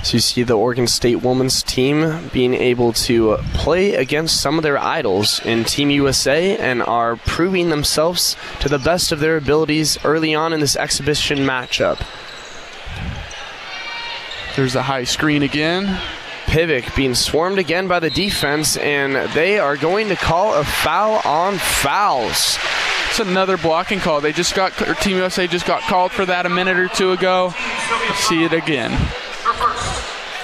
So 0.04 0.14
you 0.14 0.20
see 0.20 0.41
the 0.41 0.58
Oregon 0.58 0.88
State 0.88 1.22
women's 1.22 1.62
team 1.62 2.30
being 2.34 2.56
able 2.56 2.91
to 2.93 3.38
play 3.54 3.93
against 3.93 4.41
some 4.41 4.58
of 4.58 4.64
their 4.64 4.78
idols 4.78 5.39
in 5.45 5.64
Team 5.64 5.91
USA 5.91 6.58
and 6.58 6.82
are 6.82 7.18
proving 7.18 7.70
themselves 7.70 8.36
to 8.62 8.70
the 8.70 8.80
best 8.80 9.12
of 9.12 9.20
their 9.20 9.38
abilities 9.38 10.04
early 10.04 10.34
on 10.34 10.54
in 10.54 10.60
this 10.60 10.76
exhibition 10.76 11.39
matchup. 11.39 12.04
There's 14.56 14.74
the 14.74 14.84
high 14.84 15.04
screen 15.04 15.43
again. 15.43 16.02
Pivec 16.45 16.95
being 16.95 17.16
swarmed 17.16 17.60
again 17.60 17.88
by 17.88 17.99
the 17.99 18.10
defense, 18.10 18.76
and 18.78 19.32
they 19.34 19.60
are 19.60 19.78
going 19.78 20.10
to 20.10 20.16
call 20.16 20.56
a 20.56 20.66
foul 20.66 21.22
on 21.24 21.58
Fowles. 21.58 22.58
It's 23.10 23.20
another 23.20 23.56
blocking 23.56 23.99
call. 23.99 24.20
They 24.20 24.34
just 24.34 24.56
got, 24.56 24.82
or 24.82 24.95
Team 24.95 25.18
USA 25.18 25.45
just 25.45 25.68
got 25.68 25.82
called 25.84 26.12
for 26.12 26.26
that 26.26 26.45
a 26.45 26.49
minute 26.49 26.78
or 26.78 26.88
two 26.88 27.12
ago. 27.12 27.54
See 28.16 28.43
it 28.43 28.52
again. 28.52 28.91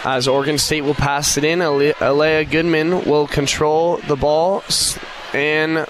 As 0.09 0.25
Oregon 0.25 0.57
State 0.57 0.85
will 0.85 0.93
pass 0.93 1.35
it 1.35 1.43
in, 1.43 1.59
Aleah 1.59 2.49
Goodman 2.49 3.03
will 3.03 3.27
control 3.27 3.97
the 4.07 4.15
ball, 4.15 4.63
and 5.33 5.85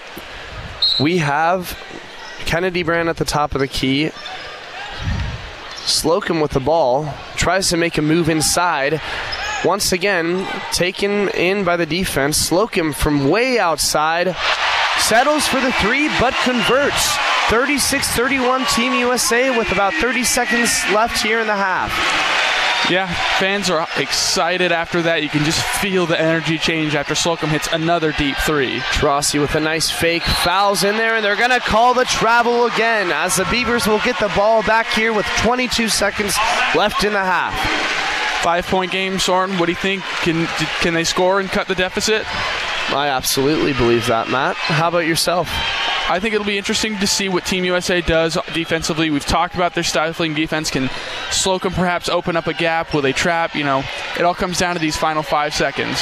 we 1.00 1.20
have 1.20 1.78
Kennedy 2.40 2.82
Brown 2.82 3.10
at 3.10 3.18
the 3.18 3.26
top 3.26 3.54
of 3.54 3.62
the 3.62 3.68
key. 3.68 4.10
Slocum 5.86 6.42
with 6.42 6.50
the 6.50 6.60
ball 6.60 7.14
tries 7.36 7.70
to 7.70 7.78
make 7.78 8.00
a 8.00 8.02
move 8.02 8.28
inside. 8.28 9.00
Once 9.64 9.92
again, 9.92 10.48
taken 10.72 11.30
in 11.30 11.64
by 11.64 11.78
the 11.78 11.86
defense. 11.86 12.38
Slocum 12.38 12.94
from 12.94 13.30
way 13.30 13.60
outside 13.60 14.36
settles 14.98 15.46
for 15.46 15.62
the 15.62 15.72
three, 15.74 16.08
but 16.20 16.34
converts. 16.44 17.16
36 17.50 18.08
31 18.16 18.66
Team 18.74 18.94
USA 18.94 19.56
with 19.56 19.72
about 19.72 19.94
30 19.94 20.24
seconds 20.24 20.84
left 20.92 21.22
here 21.22 21.40
in 21.40 21.46
the 21.46 21.56
half. 21.56 22.47
Yeah, 22.90 23.14
fans 23.38 23.70
are 23.70 23.86
excited 23.98 24.72
after 24.72 25.02
that. 25.02 25.22
You 25.22 25.28
can 25.28 25.44
just 25.44 25.62
feel 25.62 26.06
the 26.06 26.20
energy 26.20 26.58
change 26.58 26.96
after 26.96 27.16
Slocum 27.16 27.50
hits 27.50 27.68
another 27.74 28.14
deep 28.14 28.38
three. 28.38 28.80
Taurasi 28.80 29.42
with 29.42 29.56
a 29.56 29.60
nice 29.60 29.92
fake 29.92 30.24
Fowles 30.24 30.86
in 30.86 30.96
there, 30.96 31.16
and 31.16 31.26
they're 31.26 31.36
going 31.36 31.50
to 31.50 31.60
call 31.60 31.94
the 31.94 32.06
travel 32.06 32.66
again 32.66 33.12
as 33.12 33.36
the 33.36 33.46
Beavers 33.52 33.88
will 33.88 34.00
get 34.00 34.18
the 34.20 34.32
ball 34.36 34.64
back 34.64 34.88
here 34.88 35.12
with 35.12 35.26
22 35.40 35.90
seconds 35.90 36.36
left 36.76 37.04
in 37.04 37.12
the 37.12 37.20
half. 37.20 37.54
Five 38.42 38.66
point 38.68 38.92
game, 38.92 39.20
Soren. 39.20 39.58
What 39.58 39.66
do 39.66 39.74
you 39.74 39.78
think? 39.78 40.04
Can 40.22 40.46
can 40.80 40.94
they 40.94 41.04
score 41.04 41.42
and 41.42 41.50
cut 41.50 41.68
the 41.68 41.76
deficit? 41.76 42.24
I 42.94 43.10
absolutely 43.10 43.74
believe 43.74 44.08
that, 44.08 44.30
Matt. 44.30 44.56
How 44.56 44.88
about 44.88 45.00
yourself? 45.00 45.50
I 46.10 46.20
think 46.22 46.34
it'll 46.34 46.48
be 46.48 46.58
interesting 46.58 46.98
to 47.00 47.08
see 47.08 47.28
what 47.28 47.46
Team 47.46 47.66
USA 47.66 48.00
does 48.00 48.38
defensively. 48.54 49.10
We've 49.10 49.26
talked 49.26 49.56
about 49.56 49.74
their 49.74 49.84
stifling 49.84 50.34
defense. 50.34 50.72
Can 50.72 50.90
Slocum 51.32 51.74
perhaps 51.74 52.08
open 52.08 52.38
up 52.38 52.48
a 52.48 52.54
gap? 52.54 52.94
Will 52.94 53.02
they 53.02 53.12
trap? 53.12 53.56
You 53.56 53.66
know, 53.66 53.84
it 54.18 54.24
all 54.24 54.34
comes 54.34 54.58
down 54.58 54.76
to 54.76 54.80
these 54.80 54.96
final 54.96 55.22
five 55.22 55.54
seconds. 55.54 56.02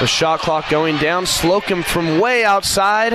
The 0.00 0.06
shot 0.06 0.40
clock 0.40 0.68
going 0.68 0.98
down. 0.98 1.24
Slocum 1.24 1.82
from 1.82 2.20
way 2.20 2.44
outside, 2.44 3.14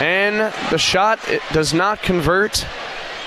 and 0.00 0.52
the 0.70 0.78
shot 0.78 1.18
does 1.52 1.72
not 1.72 2.02
convert. 2.02 2.66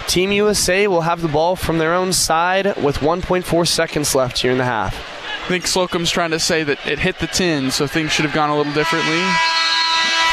Team 0.05 0.31
USA 0.31 0.87
will 0.87 1.01
have 1.01 1.21
the 1.21 1.27
ball 1.27 1.55
from 1.55 1.79
their 1.79 1.93
own 1.95 2.13
side 2.13 2.75
with 2.83 2.97
1.4 2.97 3.67
seconds 3.67 4.13
left 4.13 4.41
here 4.41 4.51
in 4.51 4.57
the 4.57 4.65
half. 4.65 4.93
I 5.45 5.47
think 5.47 5.65
Slocum's 5.65 6.11
trying 6.11 6.31
to 6.31 6.39
say 6.39 6.63
that 6.63 6.85
it 6.85 6.99
hit 6.99 7.19
the 7.19 7.27
tin, 7.27 7.71
so 7.71 7.87
things 7.87 8.11
should 8.11 8.25
have 8.25 8.33
gone 8.33 8.49
a 8.49 8.55
little 8.55 8.73
differently. 8.73 9.23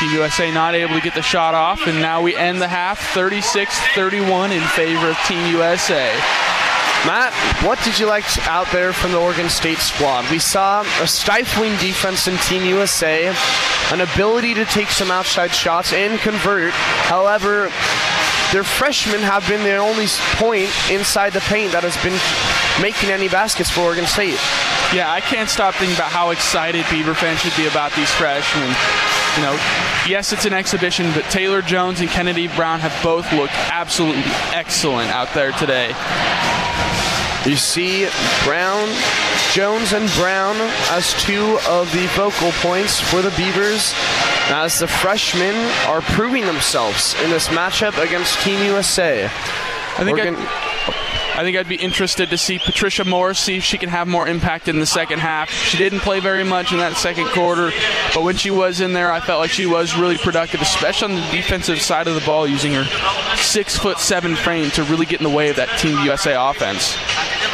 Team 0.01 0.13
USA 0.13 0.51
not 0.51 0.75
able 0.75 0.95
to 0.95 1.01
get 1.03 1.15
the 1.15 1.21
shot 1.21 1.53
off, 1.53 1.87
and 1.87 2.01
now 2.01 2.23
we 2.23 2.35
end 2.35 2.63
the 2.63 2.69
half 2.69 2.99
36 3.13 3.79
31 3.95 4.51
in 4.51 4.63
favor 4.69 5.11
of 5.11 5.17
Team 5.29 5.53
USA. 5.53 6.09
Matt, 7.05 7.35
what 7.63 7.79
did 7.85 7.99
you 7.99 8.07
like 8.07 8.25
out 8.49 8.67
there 8.73 8.95
from 8.95 9.13
the 9.13 9.21
Oregon 9.21 9.51
State 9.51 9.77
squad? 9.77 10.25
We 10.31 10.39
saw 10.39 10.81
a 11.03 11.07
stifling 11.07 11.77
defense 11.77 12.27
in 12.29 12.39
Team 12.39 12.65
USA, 12.65 13.29
an 13.93 14.01
ability 14.01 14.55
to 14.55 14.65
take 14.65 14.89
some 14.89 15.11
outside 15.11 15.53
shots 15.53 15.93
and 15.93 16.19
convert. 16.21 16.73
However, 16.73 17.71
their 18.53 18.65
freshmen 18.65 19.21
have 19.21 19.47
been 19.47 19.63
the 19.65 19.77
only 19.77 20.07
point 20.37 20.71
inside 20.91 21.35
the 21.35 21.41
paint 21.41 21.73
that 21.73 21.85
has 21.85 21.97
been 22.01 22.17
making 22.81 23.11
any 23.11 23.29
baskets 23.29 23.69
for 23.69 23.83
Oregon 23.83 24.07
State. 24.07 24.41
Yeah, 24.97 25.13
I 25.13 25.21
can't 25.21 25.51
stop 25.51 25.75
thinking 25.75 25.95
about 25.95 26.11
how 26.11 26.31
excited 26.31 26.87
Beaver 26.91 27.13
fans 27.13 27.41
should 27.41 27.57
be 27.57 27.67
about 27.67 27.93
these 27.93 28.11
freshmen 28.11 28.75
you 29.37 29.43
know, 29.43 29.53
yes, 30.07 30.33
it's 30.33 30.45
an 30.45 30.53
exhibition, 30.53 31.11
but 31.13 31.25
Taylor 31.25 31.63
Jones 31.63 32.01
and 32.01 32.09
Kennedy 32.09 32.49
Brown 32.49 32.81
have 32.81 32.97
both 33.03 33.31
looked 33.33 33.55
absolutely 33.71 34.25
excellent 34.53 35.11
out 35.11 35.33
there 35.35 35.53
today. 35.53 35.95
You 37.47 37.57
see 37.57 38.09
Brown, 38.45 38.89
Jones, 39.53 39.93
and 39.93 40.11
Brown 40.13 40.57
as 40.91 41.15
two 41.23 41.59
of 41.69 41.91
the 41.93 42.07
focal 42.09 42.51
points 42.61 43.01
for 43.01 43.23
the 43.23 43.31
Beavers 43.31 43.95
as 44.53 44.79
the 44.79 44.87
freshmen 44.87 45.55
are 45.87 46.03
proving 46.03 46.45
themselves 46.45 47.15
in 47.23 47.31
this 47.31 47.49
matchup 47.49 48.03
against 48.03 48.39
Team 48.43 48.63
USA. 48.65 49.25
I 49.25 50.05
think 50.05 50.19
I 50.21 50.70
think 51.43 51.57
I'd 51.57 51.69
be 51.69 51.77
interested 51.77 52.31
to 52.31 52.39
see 52.39 52.59
Patricia 52.59 53.05
Morris 53.05 53.39
see 53.39 53.57
if 53.57 53.65
she 53.65 53.79
can 53.79 53.89
have 53.89 54.09
more 54.09 54.27
impact 54.27 54.69
in 54.69 54.79
the 54.79 54.87
second 54.87 55.21
half. 55.21 55.51
She 55.51 55.79
didn't 55.79 56.01
play 56.01 56.21
very 56.21 56.45
much 56.45 56.73
in 56.73 56.79
that 56.79 56.97
second 56.97 57.27
quarter, 57.29 57.71
but 58.15 58.23
when 58.23 58.37
she 58.37 58.51
was 58.51 58.81
in 58.81 58.93
there, 58.93 59.13
I 59.13 59.21
felt 59.21 59.41
like 59.41 59.51
she 59.51 59.67
was 59.67 59.97
really 59.97 60.19
productive, 60.19 60.61
especially 60.61 61.15
on 61.15 61.21
the 61.21 61.27
defensive 61.31 61.81
side 61.81 62.09
of 62.09 62.15
the 62.15 62.21
ball, 62.23 62.47
using 62.47 62.73
her 62.73 62.85
six 63.37 63.79
foot 63.79 63.99
seven 63.99 64.37
frame 64.37 64.71
to 64.73 64.83
really 64.85 65.07
get 65.07 65.21
in 65.21 65.25
the 65.25 65.35
way 65.35 65.51
of 65.51 65.57
that 65.57 65.79
Team 65.79 65.99
USA 66.05 66.35
offense. 66.37 66.97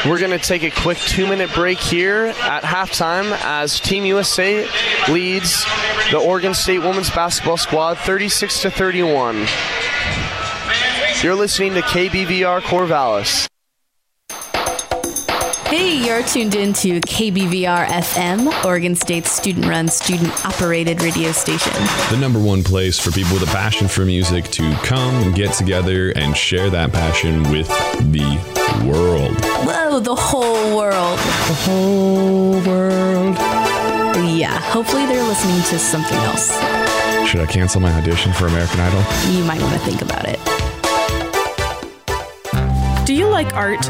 We're 0.05 0.19
going 0.19 0.31
to 0.31 0.39
take 0.39 0.63
a 0.63 0.71
quick 0.71 0.99
two 0.99 1.27
minute 1.27 1.53
break 1.53 1.79
here 1.79 2.27
at 2.27 2.63
halftime 2.63 3.37
as 3.43 3.81
Team 3.81 4.05
USA 4.05 4.69
leads 5.09 5.65
the 6.11 6.19
Oregon 6.19 6.55
State 6.55 6.79
women's 6.79 7.11
basketball 7.11 7.57
squad 7.57 7.99
36 7.99 8.63
to 8.63 8.71
31. 8.71 9.47
You're 11.23 11.35
listening 11.35 11.75
to 11.75 11.81
KBVR 11.81 12.61
Corvallis. 12.61 13.49
Hey, 15.69 16.07
you're 16.07 16.23
tuned 16.23 16.55
in 16.55 16.73
to 16.75 17.01
KBVR 17.01 17.87
FM, 17.87 18.65
Oregon 18.65 18.95
State's 18.95 19.33
student 19.33 19.67
run, 19.67 19.89
student 19.89 20.47
operated 20.47 21.03
radio 21.03 21.33
station. 21.33 21.73
The 22.09 22.19
number 22.21 22.39
one 22.39 22.63
place 22.63 23.01
for 23.01 23.11
people 23.11 23.35
with 23.35 23.43
a 23.43 23.53
passion 23.53 23.89
for 23.89 24.05
music 24.05 24.45
to 24.53 24.73
come 24.85 25.13
and 25.25 25.35
get 25.35 25.55
together 25.55 26.11
and 26.11 26.37
share 26.37 26.71
that 26.71 26.93
passion 26.93 27.43
with 27.51 27.67
the 28.13 28.39
world. 28.87 29.35
Whoa, 29.67 29.99
the 29.99 30.15
whole 30.15 30.77
world. 30.77 31.19
The 31.19 31.55
whole 31.65 32.53
world. 32.63 33.37
Yeah, 34.39 34.61
hopefully 34.61 35.05
they're 35.07 35.25
listening 35.25 35.63
to 35.63 35.81
something 35.81 36.19
else. 36.19 36.57
Should 37.29 37.41
I 37.41 37.47
cancel 37.47 37.81
my 37.81 37.93
audition 37.93 38.33
for 38.33 38.47
American 38.47 38.79
Idol? 38.79 39.03
You 39.33 39.43
might 39.43 39.61
want 39.61 39.73
to 39.73 39.81
think 39.81 40.01
about 40.01 40.29
it. 40.29 40.39
You 43.17 43.31
like 43.31 43.55
art? 43.55 43.87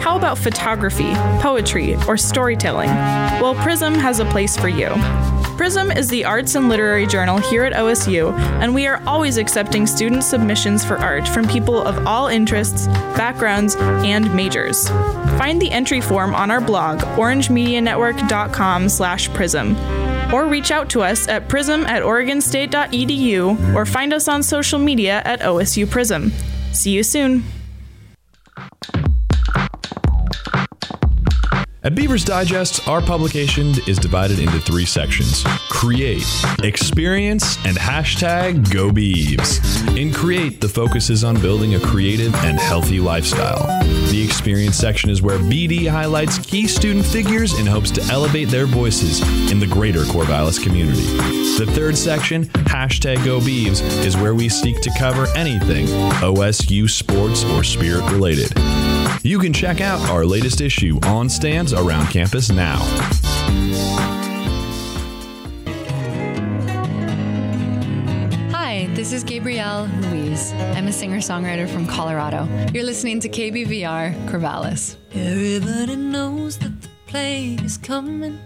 How 0.00 0.16
about 0.16 0.38
photography, 0.38 1.12
poetry, 1.40 1.96
or 2.06 2.16
storytelling? 2.16 2.88
Well, 3.40 3.56
Prism 3.56 3.92
has 3.94 4.20
a 4.20 4.24
place 4.26 4.56
for 4.56 4.68
you. 4.68 4.90
Prism 5.56 5.90
is 5.90 6.06
the 6.06 6.24
arts 6.24 6.54
and 6.54 6.68
literary 6.68 7.04
journal 7.04 7.38
here 7.38 7.64
at 7.64 7.72
OSU, 7.72 8.32
and 8.38 8.72
we 8.72 8.86
are 8.86 9.02
always 9.04 9.36
accepting 9.36 9.84
student 9.84 10.22
submissions 10.22 10.84
for 10.84 10.96
art 10.96 11.26
from 11.26 11.48
people 11.48 11.82
of 11.82 12.06
all 12.06 12.28
interests, 12.28 12.86
backgrounds, 13.16 13.74
and 13.74 14.32
majors. 14.32 14.88
Find 15.40 15.60
the 15.60 15.72
entry 15.72 16.00
form 16.00 16.32
on 16.32 16.52
our 16.52 16.60
blog, 16.60 17.00
orangemedianetwork.com 17.00 18.88
slash 18.88 19.28
prism. 19.34 19.76
Or 20.32 20.46
reach 20.46 20.70
out 20.70 20.88
to 20.90 21.02
us 21.02 21.26
at 21.26 21.48
prism 21.48 21.84
at 21.86 22.04
oregonstate.edu 22.04 23.74
or 23.74 23.84
find 23.84 24.12
us 24.12 24.28
on 24.28 24.44
social 24.44 24.78
media 24.78 25.20
at 25.24 25.40
OSU 25.40 25.90
Prism. 25.90 26.30
See 26.72 26.92
you 26.92 27.02
soon. 27.02 27.42
At 31.84 31.94
Beavers 31.94 32.24
Digest, 32.24 32.86
our 32.88 33.00
publication 33.00 33.72
is 33.86 33.98
divided 33.98 34.40
into 34.40 34.58
three 34.60 34.84
sections 34.84 35.42
Create, 35.70 36.26
Experience, 36.62 37.56
and 37.64 37.76
hashtag 37.76 38.70
Go 38.72 38.90
Beavs. 38.90 39.96
In 39.96 40.12
Create, 40.12 40.60
the 40.60 40.68
focus 40.68 41.08
is 41.08 41.24
on 41.24 41.40
building 41.40 41.76
a 41.76 41.80
creative 41.80 42.34
and 42.44 42.58
healthy 42.58 43.00
lifestyle. 43.00 43.64
The 44.18 44.24
Experience 44.24 44.76
section 44.76 45.10
is 45.10 45.22
where 45.22 45.38
BD 45.38 45.88
highlights 45.88 46.38
key 46.40 46.66
student 46.66 47.06
figures 47.06 47.56
in 47.56 47.64
hopes 47.66 47.92
to 47.92 48.02
elevate 48.10 48.48
their 48.48 48.66
voices 48.66 49.20
in 49.48 49.60
the 49.60 49.66
greater 49.68 50.00
Corvallis 50.00 50.60
community. 50.60 51.04
The 51.56 51.70
third 51.72 51.96
section, 51.96 52.46
hashtag 52.46 53.24
Go 53.24 53.38
Beavs, 53.38 53.80
is 54.04 54.16
where 54.16 54.34
we 54.34 54.48
seek 54.48 54.80
to 54.80 54.90
cover 54.98 55.28
anything 55.36 55.86
OSU 55.86 56.90
sports 56.90 57.44
or 57.44 57.62
spirit 57.62 58.10
related. 58.10 58.52
You 59.22 59.38
can 59.38 59.52
check 59.52 59.80
out 59.80 60.00
our 60.10 60.24
latest 60.24 60.60
issue 60.60 60.98
on 61.04 61.28
stands 61.28 61.72
around 61.72 62.08
campus 62.08 62.50
now. 62.50 62.80
This 69.08 69.22
is 69.22 69.24
Gabrielle 69.24 69.88
Louise. 70.02 70.52
I'm 70.52 70.86
a 70.86 70.92
singer 70.92 71.16
songwriter 71.16 71.66
from 71.66 71.86
Colorado. 71.86 72.46
You're 72.74 72.84
listening 72.84 73.20
to 73.20 73.28
KBVR 73.30 74.26
Corvallis. 74.26 74.96
Everybody 75.12 75.96
knows 75.96 76.58
that 76.58 76.82
the 76.82 76.88
plague 77.06 77.64
is 77.64 77.78
coming. 77.78 78.38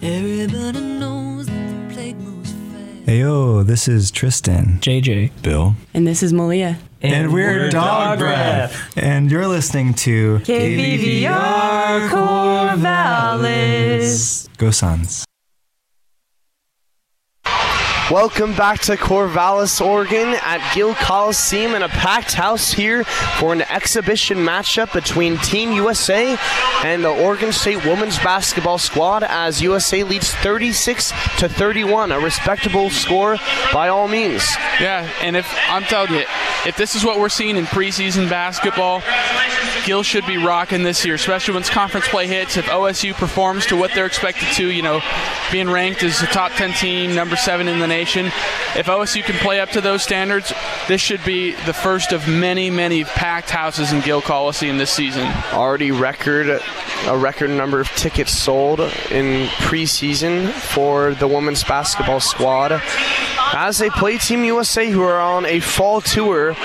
Everybody 0.00 0.78
knows 0.78 1.46
that 1.46 1.88
the 1.88 1.92
plague 1.92 2.16
moves 2.18 2.52
fast. 2.52 3.04
Hey 3.04 3.18
yo, 3.18 3.64
this 3.64 3.88
is 3.88 4.12
Tristan. 4.12 4.78
JJ. 4.80 5.32
Bill. 5.42 5.74
And 5.92 6.06
this 6.06 6.22
is 6.22 6.32
Malia. 6.32 6.78
And, 7.02 7.32
we're, 7.32 7.68
Dog 7.70 8.20
Breath. 8.20 8.96
And 8.96 9.28
you're 9.28 9.48
listening 9.48 9.92
to 9.94 10.38
KBVR 10.44 12.10
Corvallis. 12.10 14.46
Go 14.56 14.70
Suns. 14.70 15.25
Welcome 18.10 18.54
back 18.54 18.82
to 18.82 18.96
Corvallis, 18.96 19.84
Oregon 19.84 20.28
at 20.40 20.72
Gill 20.72 20.94
Coliseum 20.94 21.74
in 21.74 21.82
a 21.82 21.88
packed 21.88 22.34
house 22.34 22.70
here 22.70 23.02
for 23.02 23.52
an 23.52 23.62
exhibition 23.62 24.38
matchup 24.38 24.92
between 24.92 25.38
Team 25.38 25.72
USA 25.72 26.38
and 26.84 27.02
the 27.02 27.08
Oregon 27.08 27.50
State 27.50 27.84
women's 27.84 28.16
basketball 28.18 28.78
squad 28.78 29.24
as 29.24 29.60
USA 29.60 30.04
leads 30.04 30.32
36 30.32 31.10
to 31.38 31.48
31, 31.48 32.12
a 32.12 32.20
respectable 32.20 32.90
score 32.90 33.38
by 33.72 33.88
all 33.88 34.06
means. 34.06 34.44
Yeah, 34.80 35.10
and 35.20 35.36
if 35.36 35.52
I'm 35.68 35.82
telling 35.82 36.12
you, 36.12 36.26
if 36.64 36.76
this 36.76 36.94
is 36.94 37.04
what 37.04 37.18
we're 37.18 37.28
seeing 37.28 37.56
in 37.56 37.64
preseason 37.64 38.30
basketball, 38.30 39.02
Gill 39.86 40.02
should 40.02 40.26
be 40.26 40.36
rocking 40.36 40.82
this 40.82 41.04
year, 41.04 41.14
especially 41.14 41.54
once 41.54 41.70
conference 41.70 42.08
play 42.08 42.26
hits. 42.26 42.56
If 42.56 42.66
OSU 42.66 43.14
performs 43.14 43.66
to 43.66 43.76
what 43.76 43.92
they're 43.94 44.04
expected 44.04 44.48
to, 44.54 44.66
you 44.66 44.82
know, 44.82 45.00
being 45.52 45.70
ranked 45.70 46.02
as 46.02 46.20
a 46.20 46.26
top 46.26 46.50
10 46.52 46.72
team, 46.72 47.14
number 47.14 47.36
seven 47.36 47.68
in 47.68 47.78
the 47.78 47.86
nation, 47.86 48.26
if 48.74 48.86
OSU 48.86 49.22
can 49.22 49.36
play 49.36 49.60
up 49.60 49.70
to 49.70 49.80
those 49.80 50.02
standards, 50.02 50.52
this 50.88 51.00
should 51.00 51.24
be 51.24 51.52
the 51.66 51.72
first 51.72 52.10
of 52.10 52.26
many, 52.26 52.68
many 52.68 53.04
packed 53.04 53.50
houses 53.50 53.92
in 53.92 54.00
Gill 54.00 54.20
Coliseum 54.20 54.76
this 54.76 54.90
season. 54.90 55.32
Already 55.52 55.92
record 55.92 56.60
a 57.06 57.16
record 57.16 57.50
number 57.50 57.78
of 57.78 57.88
tickets 57.90 58.32
sold 58.32 58.80
in 58.80 59.46
preseason 59.62 60.50
for 60.50 61.14
the 61.14 61.28
women's 61.28 61.62
basketball 61.62 62.18
squad 62.18 62.82
as 63.54 63.78
they 63.78 63.90
play 63.90 64.18
Team 64.18 64.44
USA, 64.44 64.90
who 64.90 65.02
are 65.02 65.20
on 65.20 65.46
a 65.46 65.60
fall 65.60 66.00
tour. 66.00 66.56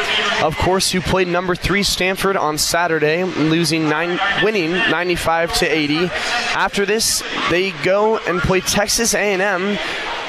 Of 0.41 0.57
course, 0.57 0.91
who 0.91 1.01
played 1.01 1.27
number 1.27 1.55
three 1.55 1.83
Stanford 1.83 2.35
on 2.35 2.57
Saturday, 2.57 3.23
losing 3.23 3.87
nine, 3.87 4.19
winning 4.43 4.71
95 4.71 5.53
to 5.55 5.65
80. 5.65 6.09
After 6.55 6.85
this, 6.85 7.23
they 7.49 7.71
go 7.83 8.17
and 8.17 8.39
play 8.39 8.61
Texas 8.61 9.13
A&M 9.13 9.77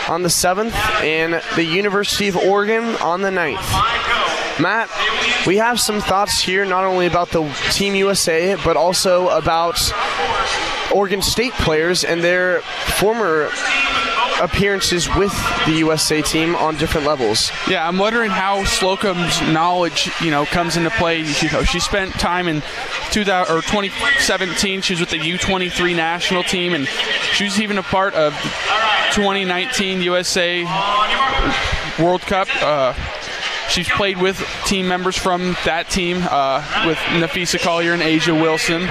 on 0.09 0.23
the 0.23 0.29
7th 0.29 0.75
and 1.03 1.43
the 1.57 1.65
University 1.65 2.29
of 2.29 2.37
Oregon 2.37 2.97
on 2.97 3.23
the 3.23 3.31
9th. 3.31 4.61
Matt, 4.61 4.91
we 5.47 5.57
have 5.57 5.81
some 5.81 6.01
thoughts 6.01 6.41
here 6.41 6.65
not 6.65 6.85
only 6.85 7.07
about 7.07 7.31
the 7.31 7.51
Team 7.71 7.95
USA, 7.95 8.57
but 8.65 8.77
also 8.77 9.29
about 9.29 9.81
Oregon 10.95 11.23
State 11.23 11.53
players 11.55 12.05
and 12.05 12.23
their 12.23 12.61
former 12.61 13.51
appearances 14.43 15.09
with 15.17 15.33
the 15.67 15.73
USA 15.77 16.21
team 16.21 16.55
on 16.57 16.77
different 16.77 17.07
levels. 17.07 17.51
Yeah, 17.69 17.87
I'm 17.87 17.99
wondering 17.99 18.31
how 18.31 18.65
Slocum's 18.65 19.41
knowledge, 19.53 20.11
you 20.21 20.31
know, 20.31 20.45
comes 20.45 20.77
into 20.77 20.91
play. 20.91 21.21
You 21.21 21.51
know, 21.51 21.63
she 21.63 21.81
spent 21.81 22.13
time 22.15 22.49
in 22.49 22.63
2000 23.11 23.55
or 23.55 23.63
2017. 23.63 24.83
She 24.83 24.93
was 24.95 25.01
with 25.01 25.11
the 25.11 25.19
U23 25.19 25.97
national 25.97 26.43
team, 26.43 26.75
and 26.75 26.87
she 27.33 27.45
was 27.45 27.61
even 27.61 27.79
a 27.79 27.83
part 27.83 28.15
of 28.15 28.33
2019 29.15 30.03
USA 30.03 30.65
World 31.99 32.23
Cup. 32.23 32.49
Uh, 32.63 32.95
She's 33.69 33.89
played 33.89 34.19
with 34.19 34.37
team 34.67 34.87
members 34.87 35.17
from 35.17 35.57
that 35.65 35.89
team, 35.89 36.19
uh, 36.29 36.85
with 36.87 36.99
Napheesa 36.99 37.59
Collier 37.59 37.95
and 37.95 38.03
A'ja 38.03 38.39
Wilson. 38.39 38.83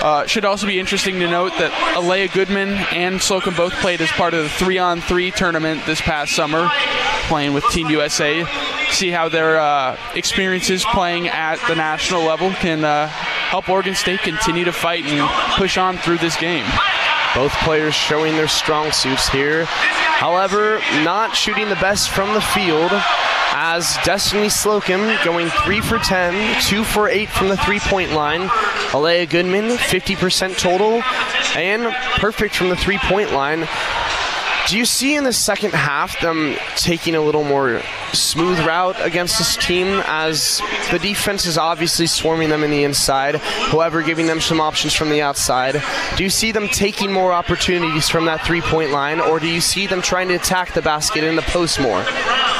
Uh, 0.00 0.26
should 0.26 0.46
also 0.46 0.66
be 0.66 0.80
interesting 0.80 1.18
to 1.20 1.28
note 1.28 1.52
that 1.58 1.70
Aleah 1.94 2.32
Goodman 2.32 2.70
and 2.92 3.20
Slocum 3.20 3.54
both 3.54 3.74
played 3.74 4.00
as 4.00 4.10
part 4.12 4.32
of 4.32 4.44
the 4.44 4.48
three-on-three 4.48 5.30
tournament 5.32 5.84
this 5.84 6.00
past 6.00 6.34
summer, 6.34 6.70
playing 7.28 7.52
with 7.52 7.64
Team 7.70 7.90
USA. 7.90 8.46
See 8.92 9.10
how 9.10 9.28
their 9.28 9.60
uh, 9.60 9.98
experiences 10.14 10.86
playing 10.86 11.28
at 11.28 11.56
the 11.68 11.74
national 11.74 12.22
level 12.22 12.50
can 12.50 12.82
uh, 12.82 13.08
help 13.08 13.68
Oregon 13.68 13.94
State 13.94 14.20
continue 14.20 14.64
to 14.64 14.72
fight 14.72 15.04
and 15.04 15.28
push 15.58 15.76
on 15.76 15.98
through 15.98 16.18
this 16.18 16.36
game. 16.36 16.64
Both 17.34 17.52
players 17.58 17.94
showing 17.94 18.36
their 18.36 18.48
strong 18.48 18.92
suits 18.92 19.28
here. 19.28 19.66
However, 19.66 20.80
not 21.04 21.36
shooting 21.36 21.68
the 21.68 21.76
best 21.76 22.10
from 22.10 22.32
the 22.32 22.40
field 22.40 22.90
as 23.52 23.96
Destiny 24.04 24.48
Slocum 24.48 25.00
going 25.24 25.48
3 25.48 25.80
for 25.80 25.98
10, 25.98 26.62
2 26.62 26.84
for 26.84 27.08
8 27.08 27.28
from 27.28 27.48
the 27.48 27.56
three 27.56 27.80
point 27.80 28.12
line. 28.12 28.48
Aleah 28.90 29.28
Goodman, 29.28 29.76
50% 29.76 30.58
total, 30.58 31.02
and 31.56 31.92
perfect 32.20 32.54
from 32.56 32.68
the 32.68 32.76
three 32.76 32.98
point 32.98 33.32
line. 33.32 33.66
Do 34.70 34.78
you 34.78 34.84
see 34.84 35.16
in 35.16 35.24
the 35.24 35.32
second 35.32 35.72
half 35.72 36.20
them 36.20 36.54
taking 36.76 37.16
a 37.16 37.20
little 37.20 37.42
more 37.42 37.82
smooth 38.12 38.56
route 38.60 38.94
against 39.04 39.36
this 39.36 39.56
team 39.56 40.00
as 40.06 40.62
the 40.92 41.00
defense 41.00 41.44
is 41.44 41.58
obviously 41.58 42.06
swarming 42.06 42.50
them 42.50 42.62
in 42.62 42.70
the 42.70 42.84
inside, 42.84 43.34
however, 43.34 44.00
giving 44.00 44.28
them 44.28 44.40
some 44.40 44.60
options 44.60 44.94
from 44.94 45.10
the 45.10 45.22
outside? 45.22 45.82
Do 46.16 46.22
you 46.22 46.30
see 46.30 46.52
them 46.52 46.68
taking 46.68 47.12
more 47.12 47.32
opportunities 47.32 48.08
from 48.08 48.26
that 48.26 48.46
three 48.46 48.60
point 48.60 48.92
line, 48.92 49.18
or 49.18 49.40
do 49.40 49.48
you 49.48 49.60
see 49.60 49.88
them 49.88 50.02
trying 50.02 50.28
to 50.28 50.34
attack 50.34 50.72
the 50.72 50.82
basket 50.82 51.24
in 51.24 51.34
the 51.34 51.42
post 51.42 51.80
more? 51.80 52.06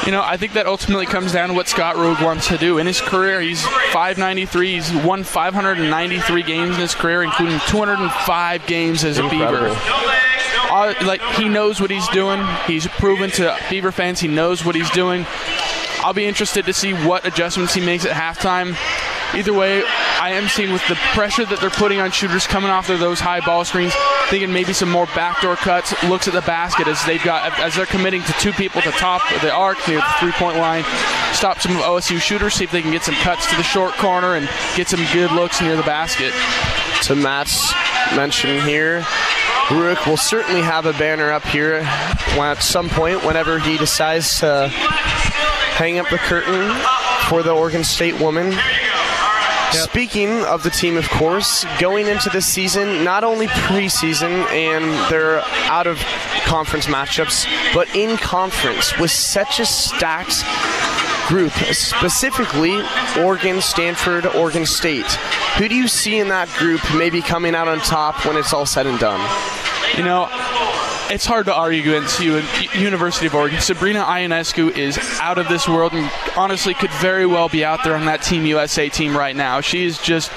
You 0.05 0.11
know, 0.11 0.21
I 0.21 0.35
think 0.35 0.51
that 0.51 0.65
ultimately 0.65 1.05
comes 1.05 1.31
down 1.31 1.47
to 1.47 1.55
what 1.55 1.69
Scott 1.69 1.95
Rueck 1.95 2.21
wants 2.21 2.49
to 2.49 2.57
do. 2.57 2.77
In 2.77 2.87
his 2.87 2.99
career, 2.99 3.39
he's 3.39 3.63
593. 3.93 4.73
He's 4.73 4.91
won 5.05 5.23
593 5.23 6.43
games 6.43 6.75
in 6.75 6.81
his 6.81 6.93
career, 6.93 7.23
including 7.23 7.61
205 7.67 8.67
games 8.67 9.05
as 9.05 9.17
a 9.17 9.23
Incredible. 9.23 9.69
Beaver. 9.69 10.30
Uh, 10.69 10.93
like 11.03 11.21
he 11.35 11.49
knows 11.49 11.81
what 11.81 11.89
he's 11.91 12.07
doing. 12.09 12.45
He's 12.67 12.87
proven 12.87 13.29
to 13.31 13.57
Beaver 13.69 13.91
fans 13.91 14.19
he 14.19 14.27
knows 14.27 14.65
what 14.65 14.75
he's 14.75 14.89
doing. 14.91 15.25
I'll 16.03 16.13
be 16.13 16.25
interested 16.25 16.65
to 16.65 16.73
see 16.73 16.93
what 16.93 17.25
adjustments 17.25 17.73
he 17.75 17.81
makes 17.81 18.05
at 18.05 18.11
halftime. 18.11 18.75
either 19.35 19.53
way, 19.53 19.83
I 20.19 20.31
am 20.31 20.47
seeing 20.47 20.71
with 20.71 20.85
the 20.87 20.95
pressure 21.13 21.45
that 21.45 21.59
they're 21.59 21.69
putting 21.69 21.99
on 21.99 22.09
shooters 22.09 22.47
coming 22.47 22.71
off 22.71 22.89
of 22.89 22.99
those 22.99 23.19
high 23.19 23.39
ball 23.39 23.63
screens, 23.65 23.93
thinking 24.29 24.51
maybe 24.51 24.73
some 24.73 24.89
more 24.89 25.05
backdoor 25.07 25.57
cuts, 25.57 25.93
looks 26.03 26.27
at 26.27 26.33
the 26.33 26.41
basket 26.41 26.87
as 26.87 27.03
they've 27.05 27.23
got 27.23 27.59
as 27.59 27.75
they're 27.75 27.85
committing 27.85 28.23
to 28.23 28.33
two 28.33 28.51
people 28.53 28.79
at 28.79 28.85
the 28.85 28.91
top 28.91 29.21
of 29.31 29.41
the 29.41 29.51
arc 29.51 29.77
near 29.87 29.97
the 29.97 30.15
three 30.19 30.31
point 30.33 30.57
line. 30.57 30.83
Stop 31.33 31.59
some 31.59 31.75
of 31.75 31.83
OSU 31.83 32.19
shooters, 32.19 32.55
see 32.55 32.63
if 32.63 32.71
they 32.71 32.81
can 32.81 32.91
get 32.91 33.03
some 33.03 33.15
cuts 33.15 33.49
to 33.51 33.55
the 33.55 33.63
short 33.63 33.93
corner 33.93 34.35
and 34.35 34.49
get 34.75 34.89
some 34.89 35.05
good 35.13 35.31
looks 35.31 35.61
near 35.61 35.75
the 35.75 35.83
basket. 35.83 36.33
To 37.03 37.15
Matt's 37.15 37.73
mention 38.15 38.61
here, 38.61 39.05
Rueck 39.67 40.05
will 40.05 40.17
certainly 40.17 40.61
have 40.61 40.85
a 40.85 40.93
banner 40.93 41.31
up 41.31 41.43
here 41.43 41.75
at 41.75 42.61
some 42.61 42.89
point 42.89 43.23
whenever 43.23 43.59
he 43.59 43.77
decides 43.77 44.39
to 44.39 44.67
hang 44.67 45.99
up 45.99 46.09
the 46.09 46.17
curtain 46.17 46.69
for 47.29 47.43
the 47.43 47.51
Oregon 47.51 47.83
State 47.83 48.19
woman. 48.19 48.53
Speaking 49.71 50.43
of 50.43 50.63
the 50.63 50.69
team, 50.69 50.97
of 50.97 51.09
course, 51.09 51.65
going 51.79 52.07
into 52.07 52.29
this 52.29 52.45
season, 52.45 53.05
not 53.05 53.23
only 53.23 53.47
preseason 53.47 54.45
and 54.51 54.83
their 55.09 55.39
out 55.69 55.87
of 55.87 55.97
conference 56.43 56.87
matchups, 56.87 57.47
but 57.73 57.87
in 57.95 58.17
conference 58.17 58.97
with 58.99 59.11
such 59.11 59.61
a 59.61 59.65
stacked 59.65 60.43
group, 61.27 61.51
specifically 61.51 62.81
Oregon, 63.17 63.61
Stanford, 63.61 64.25
Oregon 64.25 64.65
State. 64.65 65.11
Who 65.57 65.67
do 65.67 65.75
you 65.75 65.87
see 65.87 66.17
in 66.17 66.29
that 66.29 66.49
group 66.57 66.81
maybe 66.95 67.21
coming 67.21 67.55
out 67.55 67.67
on 67.67 67.79
top 67.79 68.25
when 68.25 68.37
it's 68.37 68.53
all 68.53 68.65
said 68.65 68.87
and 68.87 68.99
done? 68.99 69.19
You 69.97 70.03
know, 70.03 70.27
it's 71.09 71.25
hard 71.25 71.45
to 71.47 71.53
argue 71.53 71.81
against 71.81 72.21
you 72.21 72.41
University 72.73 73.27
of 73.27 73.35
Oregon. 73.35 73.59
Sabrina 73.59 74.03
Ionescu 74.03 74.77
is 74.77 74.97
out 75.19 75.37
of 75.37 75.49
this 75.49 75.67
world 75.67 75.93
and 75.93 76.09
honestly 76.37 76.73
could 76.73 76.91
very 76.93 77.25
well 77.25 77.49
be 77.49 77.65
out 77.65 77.83
there 77.83 77.95
on 77.95 78.05
that 78.05 78.23
Team 78.23 78.45
USA 78.45 78.87
team 78.87 79.15
right 79.15 79.35
now. 79.35 79.59
She 79.59 79.83
is 79.83 80.01
just 80.01 80.31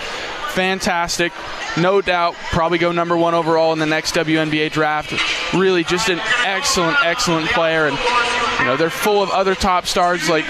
fantastic. 0.55 1.33
No 1.77 2.01
doubt, 2.01 2.35
probably 2.51 2.79
go 2.79 2.93
number 2.93 3.17
one 3.17 3.35
overall 3.35 3.73
in 3.73 3.79
the 3.79 3.87
next 3.87 4.15
WNBA 4.15 4.73
draft. 4.73 5.13
Really, 5.55 5.85
just 5.85 6.09
an 6.09 6.21
excellent, 6.45 6.97
excellent 7.05 7.49
player. 7.49 7.87
And, 7.87 7.99
you 8.59 8.65
know, 8.65 8.77
they're 8.77 8.91
full 8.91 9.23
of 9.23 9.31
other 9.31 9.55
top 9.55 9.87
stars 9.87 10.29
like 10.29 10.45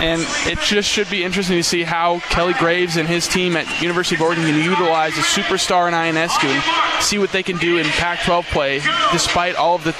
and 0.00 0.20
it 0.46 0.58
just 0.60 0.88
should 0.88 1.08
be 1.08 1.22
interesting 1.22 1.56
to 1.56 1.62
see 1.62 1.82
how 1.82 2.18
Kelly 2.20 2.54
Graves 2.54 2.96
and 2.96 3.08
his 3.08 3.28
team 3.28 3.56
at 3.56 3.80
University 3.80 4.16
of 4.16 4.22
Oregon 4.22 4.44
can 4.44 4.62
utilize 4.62 5.16
a 5.16 5.22
superstar 5.22 5.88
in 5.88 5.94
Ionescu 5.94 6.48
and 6.48 7.02
see 7.02 7.18
what 7.18 7.32
they 7.32 7.42
can 7.42 7.56
do 7.58 7.78
in 7.78 7.86
Pac-12 7.86 8.44
play, 8.50 8.80
despite 9.12 9.54
all 9.54 9.76
of 9.76 9.84
the 9.84 9.94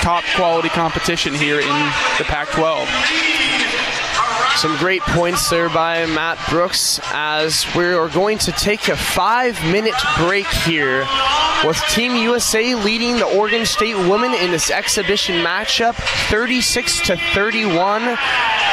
top 0.00 0.24
quality 0.36 0.68
competition 0.68 1.34
here 1.34 1.60
in 1.60 1.68
the 2.18 2.24
Pac-12. 2.24 3.37
Some 4.58 4.76
great 4.78 5.02
points 5.02 5.48
there 5.50 5.68
by 5.68 6.04
Matt 6.06 6.36
Brooks 6.50 6.98
as 7.12 7.64
we 7.76 7.84
are 7.84 8.08
going 8.08 8.38
to 8.38 8.50
take 8.50 8.88
a 8.88 8.96
five 8.96 9.54
minute 9.62 9.94
break 10.16 10.48
here 10.48 11.06
with 11.64 11.80
Team 11.90 12.16
USA 12.16 12.74
leading 12.74 13.18
the 13.18 13.24
Oregon 13.24 13.64
State 13.64 13.94
women 13.94 14.34
in 14.34 14.50
this 14.50 14.72
exhibition 14.72 15.36
matchup 15.44 15.94
36 16.28 17.06
to 17.06 17.16
31. 17.34 18.18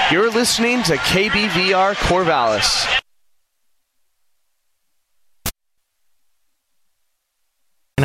You're 0.09 0.31
listening 0.31 0.81
to 0.83 0.95
KBVR 0.95 1.93
Corvallis. 1.93 3.04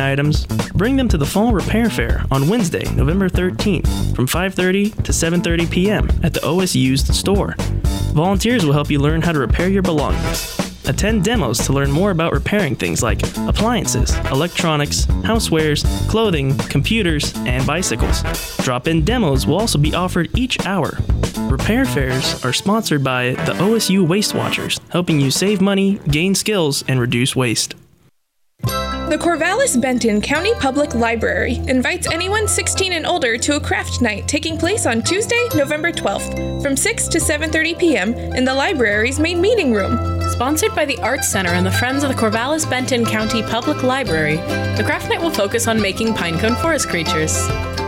Items, 0.01 0.45
bring 0.73 0.95
them 0.95 1.09
to 1.09 1.17
the 1.17 1.25
Fall 1.25 1.51
Repair 1.51 1.89
Fair 1.89 2.23
on 2.31 2.47
Wednesday, 2.47 2.83
November 2.95 3.27
13th 3.27 4.15
from 4.15 4.25
5:30 4.25 5.03
to 5.03 5.11
7:30 5.11 5.69
p.m. 5.69 6.09
at 6.23 6.33
the 6.33 6.45
OS 6.45 6.75
Used 6.75 7.13
store. 7.13 7.55
Volunteers 8.13 8.65
will 8.65 8.73
help 8.73 8.89
you 8.89 8.99
learn 8.99 9.21
how 9.21 9.33
to 9.33 9.39
repair 9.39 9.67
your 9.67 9.81
belongings. 9.81 10.57
Attend 10.85 11.23
demos 11.23 11.59
to 11.65 11.73
learn 11.73 11.91
more 11.91 12.11
about 12.11 12.33
repairing 12.33 12.75
things 12.75 13.03
like 13.03 13.21
appliances, 13.47 14.15
electronics, 14.31 15.05
housewares, 15.23 15.83
clothing, 16.09 16.57
computers, 16.57 17.33
and 17.45 17.65
bicycles. 17.67 18.23
Drop 18.63 18.87
in 18.87 19.05
demos 19.05 19.45
will 19.45 19.59
also 19.59 19.77
be 19.77 19.93
offered 19.93 20.29
each 20.37 20.65
hour. 20.65 20.97
Repair 21.49 21.85
fairs 21.85 22.43
are 22.43 22.53
sponsored 22.53 23.03
by 23.03 23.31
the 23.45 23.53
OSU 23.59 24.07
Waste 24.07 24.33
Watchers, 24.33 24.79
helping 24.89 25.19
you 25.19 25.31
save 25.31 25.61
money, 25.61 25.99
gain 26.09 26.33
skills, 26.33 26.83
and 26.87 26.99
reduce 26.99 27.35
waste. 27.35 27.75
The 29.11 29.17
Corvallis 29.17 29.75
Benton 29.75 30.21
County 30.21 30.53
Public 30.53 30.95
Library 30.95 31.55
invites 31.67 32.07
anyone 32.09 32.47
16 32.47 32.93
and 32.93 33.05
older 33.05 33.37
to 33.39 33.57
a 33.57 33.59
craft 33.59 34.01
night 34.01 34.25
taking 34.25 34.57
place 34.57 34.85
on 34.85 35.01
Tuesday, 35.01 35.49
November 35.53 35.91
12th 35.91 36.63
from 36.63 36.77
6 36.77 37.09
to 37.09 37.17
7:30 37.17 37.77
p.m. 37.77 38.13
in 38.13 38.45
the 38.45 38.53
library's 38.53 39.19
main 39.19 39.41
meeting 39.41 39.73
room. 39.73 39.99
Sponsored 40.31 40.73
by 40.75 40.85
the 40.85 40.97
Arts 40.99 41.27
Center 41.27 41.49
and 41.49 41.65
the 41.65 41.71
Friends 41.71 42.05
of 42.05 42.09
the 42.09 42.15
Corvallis 42.15 42.63
Benton 42.69 43.03
County 43.03 43.43
Public 43.43 43.83
Library, 43.83 44.37
the 44.77 44.83
craft 44.85 45.09
night 45.09 45.21
will 45.21 45.29
focus 45.29 45.67
on 45.67 45.81
making 45.81 46.13
pinecone 46.13 46.55
forest 46.61 46.87
creatures. 46.87 47.35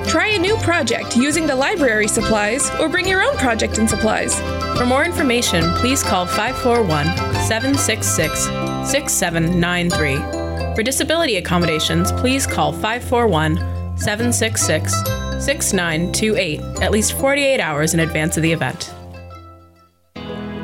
Try 0.06 0.28
a 0.36 0.38
new 0.38 0.58
project 0.58 1.16
using 1.16 1.48
the 1.48 1.56
library 1.56 2.10
supplies 2.10 2.70
or 2.82 2.90
bring 2.90 3.08
your 3.08 3.24
own 3.24 3.38
project 3.38 3.78
and 3.78 3.90
supplies. 3.90 4.42
For 4.78 4.86
more 4.86 5.06
information, 5.06 5.74
please 5.76 6.04
call 6.04 6.26
541 6.26 7.06
766 7.48 8.44
6793 8.92 10.43
for 10.76 10.84
disability 10.84 11.38
accommodations, 11.38 12.12
please 12.14 12.48
call 12.48 12.72
541 12.72 13.58
766 13.98 14.94
6928 15.44 16.62
at 16.82 16.92
least 16.92 17.14
48 17.14 17.60
hours 17.60 17.94
in 17.94 18.00
advance 18.00 18.38
of 18.38 18.44
the 18.44 18.52
event. 18.52 18.94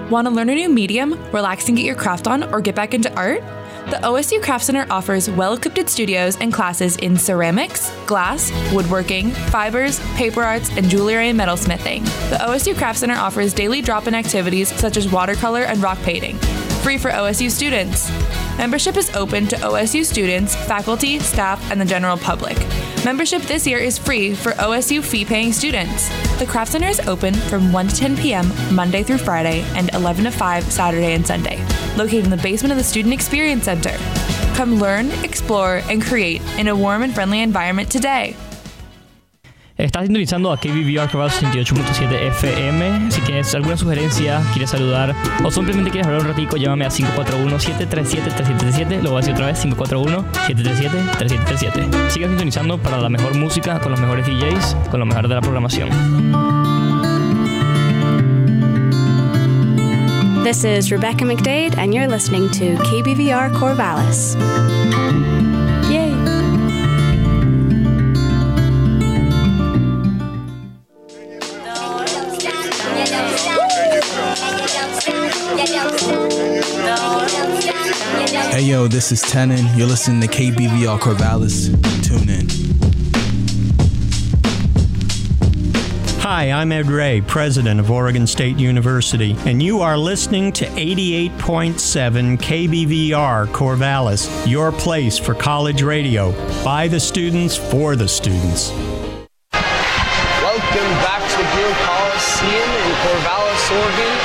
Want 0.10 0.28
to 0.28 0.34
learn 0.34 0.50
a 0.50 0.56
new 0.56 0.70
medium, 0.70 1.14
relax 1.32 1.68
and 1.68 1.78
get 1.78 1.86
your 1.86 1.96
craft 1.96 2.28
on, 2.28 2.52
or 2.52 2.62
get 2.62 2.74
back 2.74 2.94
into 2.96 3.14
art? 3.14 3.44
The 3.90 3.98
OSU 3.98 4.42
Craft 4.44 4.66
Center 4.66 4.86
offers 4.92 5.30
well 5.32 5.54
equipped 5.54 5.90
studios 5.90 6.38
and 6.38 6.54
classes 6.54 6.96
in 6.98 7.18
ceramics, 7.18 7.92
glass, 8.06 8.52
woodworking, 8.72 9.32
fibers, 9.32 10.00
paper 10.16 10.44
arts, 10.44 10.70
and 10.78 10.88
jewelry 10.90 11.30
and 11.30 11.40
metalsmithing. 11.40 12.04
The 12.30 12.36
OSU 12.36 12.78
Craft 12.78 13.00
Center 13.00 13.16
offers 13.16 13.52
daily 13.52 13.82
drop 13.82 14.08
in 14.08 14.14
activities 14.14 14.70
such 14.70 14.96
as 14.96 15.12
watercolor 15.12 15.62
and 15.62 15.82
rock 15.82 15.98
painting, 16.04 16.38
free 16.80 16.98
for 16.98 17.12
OSU 17.12 17.52
students. 17.52 18.10
Membership 18.58 18.98
is 18.98 19.14
open 19.16 19.48
to 19.48 19.56
OSU 19.58 20.06
students, 20.06 20.56
faculty, 20.56 21.20
staff, 21.20 21.72
and 21.72 21.80
the 21.80 21.86
general 21.86 22.18
public. 22.18 22.58
Membership 23.06 23.42
this 23.44 23.68
year 23.68 23.78
is 23.80 23.98
free 23.98 24.34
for 24.34 24.52
OSU 24.54 25.04
fee 25.04 25.26
paying 25.26 25.52
students. 25.54 26.10
The 26.40 26.46
Craft 26.46 26.72
Center 26.72 26.88
is 26.88 27.00
open 27.02 27.34
from 27.34 27.72
1 27.72 27.88
to 27.90 27.96
10 27.96 28.18
p.m. 28.18 28.52
Monday 28.74 29.04
through 29.04 29.20
Friday 29.20 29.62
and 29.76 29.94
11 29.94 30.26
to 30.26 30.32
5 30.32 30.64
Saturday 30.64 31.14
and 31.14 31.26
Sunday, 31.26 31.58
located 31.96 32.26
in 32.26 32.30
the 32.30 32.38
basement 32.38 32.72
of 32.72 32.78
the 32.78 32.84
Student 32.84 33.14
Experience 33.14 33.66
Center. 33.66 33.96
Come 34.56 34.76
learn, 34.76 35.12
explore, 35.24 35.82
and 35.90 36.02
create 36.02 36.42
in 36.58 36.68
a 36.68 36.76
warm 36.76 37.04
and 37.04 37.14
friendly 37.14 37.42
environment 37.42 37.90
today. 37.90 38.36
Estás 39.80 40.04
sintonizando 40.04 40.52
a 40.52 40.58
KBVR 40.58 41.10
68.7 41.10 42.12
FM. 42.32 43.10
Si 43.12 43.22
tienes 43.22 43.56
alguna 43.56 43.78
sugerencia, 43.78 44.42
quieres 44.52 44.72
saludar 44.72 45.16
o 45.42 45.50
simplemente 45.50 45.90
quieres 45.90 46.06
hablar 46.06 46.24
un 46.24 46.28
ratico, 46.28 46.58
llámame 46.58 46.84
a 46.84 46.90
541-737-3737. 46.90 49.02
Lo 49.02 49.12
voy 49.12 49.20
a 49.20 49.22
decir 49.22 49.36
otra 49.36 49.46
vez, 49.46 49.66
541-737-3737. 49.66 52.10
Siga 52.10 52.28
sintonizando 52.28 52.78
para 52.78 52.98
la 52.98 53.08
mejor 53.08 53.36
música, 53.36 53.80
con 53.80 53.94
los 53.94 54.02
mejores 54.02 54.28
DJs, 54.28 54.76
con 54.92 55.00
lo 55.00 55.06
mejor 55.06 55.30
de 55.30 55.36
la 55.36 55.42
programación. 55.42 55.88
This 60.44 60.66
is 60.66 60.90
Rebecca 60.90 61.24
McDade, 61.24 61.78
and 61.78 61.94
you're 61.94 62.10
listening 62.10 62.50
to 62.52 62.76
KBVR 62.84 63.54
Corvallis. 63.54 64.36
Hey 78.60 78.66
yo, 78.66 78.90
this 78.90 79.14
is 79.14 79.22
Tenon. 79.22 79.66
You're 79.78 79.88
listening 79.88 80.20
to 80.20 80.28
KBVR 80.28 81.00
Corvallis. 81.00 81.70
Tune 82.04 82.28
in. 82.28 82.46
Hi, 86.20 86.52
I'm 86.52 86.74
Ed 86.74 86.88
Ray, 86.88 87.22
president 87.22 87.80
of 87.80 87.90
Oregon 87.90 88.28
State 88.28 88.58
University, 88.58 89.34
and 89.46 89.64
you 89.64 89.80
are 89.80 89.98
listening 89.98 90.52
to 90.52 90.66
88.7 90.66 92.38
KBVR 92.38 93.48
Corvallis, 93.54 94.28
your 94.46 94.74
place 94.74 95.18
for 95.18 95.34
college 95.34 95.82
radio, 95.82 96.34
by 96.62 96.90
the 96.90 97.00
students, 97.00 97.56
for 97.56 97.96
the 97.96 98.10
students. 98.10 98.72
Welcome 99.54 100.92
back 101.00 101.24
to 101.32 101.38
Buell 101.56 101.74
Coliseum 101.86 102.70
in 102.72 102.92
Corvallis, 103.08 103.72
Oregon, 103.72 104.18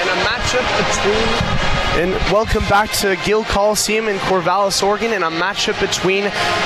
and 0.00 0.10
a 0.10 0.16
matchup 0.24 0.66
between 0.76 1.59
And 1.94 2.12
welcome 2.32 2.62
back 2.68 2.90
to 3.00 3.16
Gill 3.24 3.44
Coliseum 3.44 4.06
in 4.06 4.16
Corvallis, 4.18 4.80
Oregon, 4.80 5.12
in 5.12 5.24
a 5.24 5.30
matchup 5.30 5.78
between 5.80 6.24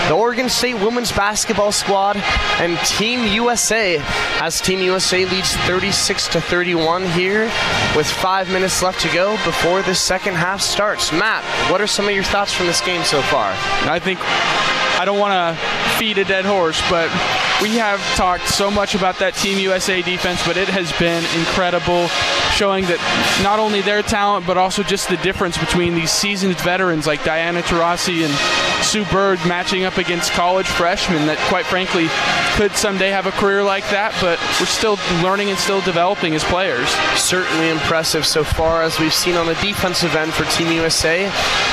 the 0.08 0.14
Oregon 0.14 0.50
State 0.50 0.74
women's 0.74 1.10
basketball 1.10 1.72
squad 1.72 2.16
and 2.60 2.78
Team 2.86 3.26
USA. 3.32 3.98
As 4.40 4.60
Team 4.60 4.80
USA 4.80 5.24
leads 5.24 5.56
36 5.56 6.28
to 6.28 6.40
31 6.42 7.06
here, 7.06 7.44
with 7.96 8.06
five 8.06 8.50
minutes 8.50 8.82
left 8.82 9.00
to 9.00 9.12
go 9.14 9.32
before 9.44 9.80
the 9.82 9.94
second 9.94 10.34
half 10.34 10.60
starts. 10.60 11.10
Matt, 11.10 11.42
what 11.70 11.80
are 11.80 11.86
some 11.86 12.06
of 12.06 12.14
your 12.14 12.22
thoughts 12.22 12.52
from 12.52 12.66
this 12.66 12.82
game 12.82 13.02
so 13.02 13.22
far? 13.22 13.50
I 13.90 13.98
think 13.98 14.20
I 15.00 15.04
don't 15.06 15.18
want 15.18 15.32
to 15.32 15.96
feed 15.96 16.18
a 16.18 16.24
dead 16.24 16.44
horse, 16.44 16.80
but 16.90 17.08
we 17.62 17.76
have 17.76 18.00
talked 18.16 18.48
so 18.48 18.70
much 18.70 18.94
about 18.94 19.18
that 19.20 19.34
Team 19.34 19.58
USA 19.58 20.02
defense, 20.02 20.44
but 20.46 20.56
it 20.56 20.68
has 20.68 20.92
been 20.98 21.24
incredible, 21.38 22.08
showing 22.52 22.84
that 22.86 22.98
not 23.42 23.58
only 23.58 23.80
their 23.80 24.02
talent, 24.02 24.46
but 24.46 24.58
also 24.58 24.82
just 24.82 25.08
the 25.08 25.16
difference 25.18 25.56
between 25.56 25.94
these 25.94 26.10
seasoned 26.10 26.58
veterans 26.60 27.06
like 27.06 27.24
Diana 27.24 27.62
Taurasi 27.62 28.24
and 28.24 28.84
Sue 28.84 29.04
Bird 29.06 29.38
matching 29.46 29.84
up 29.84 29.96
against 29.98 30.32
college 30.32 30.66
freshmen 30.66 31.26
that, 31.26 31.38
quite 31.48 31.64
frankly, 31.64 32.08
could 32.56 32.72
someday 32.76 33.10
have 33.10 33.26
a 33.26 33.32
career 33.32 33.62
like 33.62 33.88
that, 33.90 34.14
but 34.20 34.38
we're 34.60 34.66
still 34.66 34.98
learning 35.22 35.50
and 35.50 35.58
still 35.58 35.80
developing 35.82 36.34
as 36.34 36.44
players. 36.44 36.88
Certainly 37.16 37.70
impressive 37.70 38.26
so 38.26 38.44
far 38.44 38.82
as 38.82 38.98
we've 38.98 39.14
seen 39.14 39.36
on 39.36 39.46
the 39.46 39.54
defensive 39.54 40.14
end 40.14 40.32
for 40.32 40.44
Team 40.44 40.70
USA. 40.72 41.28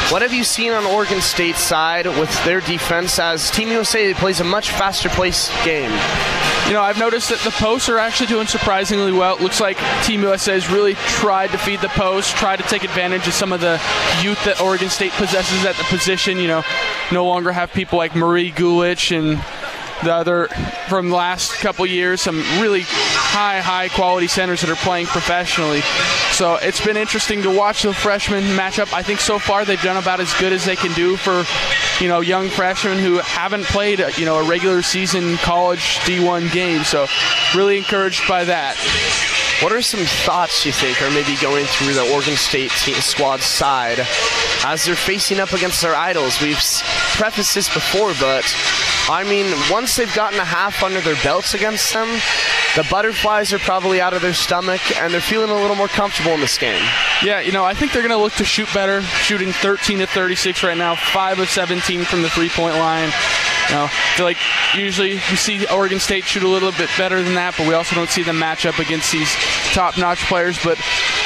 What 0.10 0.22
have 0.22 0.34
you 0.34 0.44
seen 0.44 0.72
on 0.74 0.86
Oregon 0.86 1.22
State's 1.22 1.62
side 1.62 2.06
with 2.06 2.32
their 2.46 2.62
defense 2.62 3.20
as 3.20 3.50
Team 3.52 3.70
USA 3.70 4.14
plays 4.14 4.40
a 4.40 4.44
much 4.44 4.72
faster 4.72 5.10
paced 5.10 5.52
game? 5.64 5.71
You 5.72 6.74
know, 6.74 6.82
I've 6.82 7.00
noticed 7.00 7.30
that 7.30 7.40
the 7.40 7.52
posts 7.52 7.88
are 7.88 7.98
actually 7.98 8.28
doing 8.28 8.46
surprisingly 8.46 9.14
well. 9.14 9.36
It 9.36 9.42
looks 9.42 9.62
like 9.62 9.78
Team 10.04 10.22
USA 10.22 10.54
has 10.54 10.70
really 10.70 10.96
tried 10.96 11.52
to 11.52 11.58
feed 11.58 11.80
the 11.80 11.90
post, 11.90 12.36
tried 12.36 12.58
to 12.58 12.64
take 12.64 12.84
advantage 12.84 13.26
of 13.28 13.34
some 13.34 13.54
of 13.54 13.62
the 13.62 13.82
youth 14.22 14.44
that 14.44 14.60
Oregon 14.62 14.90
State 14.90 15.12
possesses 15.14 15.66
at 15.66 15.76
the 15.76 15.84
position. 15.84 16.38
You 16.38 16.48
know, 16.48 16.64
no 17.12 17.26
longer 17.26 17.54
have 17.54 17.72
people 17.72 17.98
like 17.98 18.16
Marie 18.16 18.52
Gulich 18.52 19.18
and 19.18 19.42
the 20.04 20.14
other 20.14 20.48
from 20.90 21.10
the 21.10 21.16
last 21.16 21.54
couple 21.60 21.86
years, 21.86 22.22
some 22.22 22.40
really 22.60 22.84
high, 22.86 23.62
high 23.62 23.90
quality 23.90 24.28
centers 24.28 24.62
that 24.62 24.70
are 24.70 24.76
playing 24.76 25.06
professionally. 25.08 25.82
So 26.32 26.56
it's 26.56 26.84
been 26.84 26.98
interesting 26.98 27.44
to 27.44 27.56
watch 27.56 27.84
the 27.84 27.94
freshmen 27.94 28.56
match 28.56 28.80
up. 28.80 28.94
I 28.94 29.04
think 29.04 29.20
so 29.20 29.40
far 29.40 29.64
they've 29.66 29.82
done 29.82 29.98
about 29.98 30.20
as 30.20 30.34
good 30.36 30.54
as 30.54 30.66
they 30.66 30.76
can 30.76 30.94
do 30.94 31.16
for, 31.16 31.44
you 32.04 32.10
know, 32.10 32.22
young 32.22 32.50
freshmen 32.50 33.00
who 33.00 33.20
haven't 33.20 33.66
played, 33.66 34.00
you 34.18 34.26
know, 34.26 34.38
a 34.38 34.44
regular 34.44 34.82
season 34.82 35.38
college 35.38 36.00
D1 36.00 36.52
game. 36.52 36.84
So 36.84 37.08
really 37.56 37.78
encouraged 37.78 38.28
by 38.28 38.44
that. 38.46 38.78
What 39.62 39.72
are 39.72 39.82
some 39.84 40.00
thoughts 40.26 40.66
you 40.66 40.72
think 40.72 41.00
are 41.04 41.12
maybe 41.12 41.36
going 41.40 41.66
through 41.66 41.94
the 41.94 42.12
Oregon 42.12 42.36
State 42.36 42.72
team 42.72 42.96
squad 42.96 43.42
side 43.42 44.00
as 44.66 44.86
they're 44.86 44.96
facing 44.96 45.40
up 45.40 45.54
against 45.54 45.84
their 45.84 45.96
idols? 45.96 46.42
We've 46.42 46.58
prefaced 47.14 47.54
this 47.54 47.72
before, 47.72 48.14
but 48.20 48.44
I 49.12 49.26
mean, 49.26 49.46
once 49.70 49.98
they've 49.98 50.14
gotten 50.16 50.40
a 50.40 50.46
half 50.46 50.84
under 50.84 51.02
their 51.02 51.22
belts 51.22 51.54
against 51.54 51.92
them, 51.92 52.08
the 52.78 52.88
butterflies 52.90 53.52
are 53.52 53.60
probably 53.60 54.00
out 54.00 54.14
of 54.14 54.22
their 54.22 54.34
stomach 54.34 54.80
and 54.96 55.14
they're 55.14 55.20
feeling 55.20 55.50
a 55.50 55.54
little 55.54 55.76
more 55.76 55.90
comfortable 55.90 56.32
in 56.32 56.40
this 56.40 56.58
game. 56.58 56.82
Yeah, 57.22 57.42
you 57.42 57.52
know, 57.52 57.66
I 57.66 57.74
think 57.74 57.92
they're 57.92 58.02
going 58.02 58.18
to 58.18 58.24
look 58.24 58.34
to 58.36 58.46
shoot 58.46 58.70
better, 58.74 59.02
shooting 59.02 59.52
13 59.52 60.00
to 60.00 60.08
36 60.08 60.64
right 60.64 60.78
now, 60.78 60.96
5 60.96 61.40
of 61.40 61.50
17 61.50 62.06
from 62.06 62.22
the 62.22 62.30
three 62.30 62.48
point 62.48 62.76
line. 62.76 63.12
You 63.70 63.76
know, 63.76 63.84
I 63.86 64.14
feel 64.18 64.26
like 64.26 64.38
usually 64.76 65.14
you 65.14 65.38
see 65.38 65.66
Oregon 65.68 66.00
State 66.00 66.26
shoot 66.26 66.44
a 66.44 66.48
little 66.48 66.72
bit 66.72 66.90
better 66.98 67.22
than 67.22 67.36
that, 67.36 67.56
but 67.58 67.68
we 67.68 67.74
also 67.74 67.96
don't 67.96 68.10
see 68.10 68.24
them 68.24 68.40
match 68.40 68.66
up 68.66 68.80
against 68.80 69.12
these 69.12 69.34
top 69.74 69.98
notch 69.98 70.20
players. 70.26 70.62
But 70.64 70.78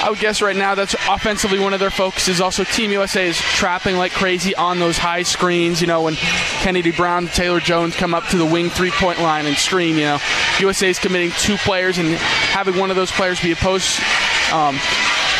I 0.04 0.10
would 0.10 0.20
guess 0.20 0.42
right 0.42 0.56
now 0.56 0.76
that's 0.76 0.96
offensively 1.10 1.60
one 1.60 1.74
of 1.74 1.80
their 1.80 1.90
focuses. 1.90 2.42
Also, 2.42 2.64
Team 2.64 2.92
USA 2.92 3.28
is 3.28 3.38
trapping 3.38 3.98
like 3.98 4.12
crazy 4.12 4.54
on 4.56 4.80
those 4.80 4.98
high 4.98 5.24
screens. 5.24 5.82
You 5.82 5.88
know, 5.88 6.04
when 6.04 6.16
Kennedy 6.16 6.92
Brown, 6.92 7.28
Taylor 7.28 7.60
Jones 7.60 7.96
come 7.96 8.14
up 8.14 8.28
to 8.28 8.38
the 8.38 8.46
wing 8.46 8.70
three 8.70 8.92
point 8.92 9.20
line 9.20 9.46
and 9.46 9.58
screen, 9.58 9.96
you 9.96 10.04
know, 10.04 10.20
USA 10.60 10.90
is 10.90 11.00
committing 11.00 11.32
two 11.32 11.58
players 11.58 11.98
and 11.98 12.10
having 12.10 12.78
one 12.78 12.90
of 12.90 12.96
those 12.96 13.12
players 13.12 13.42
be 13.42 13.52
a 13.52 13.56
post. 13.56 14.00
Um, 14.54 14.78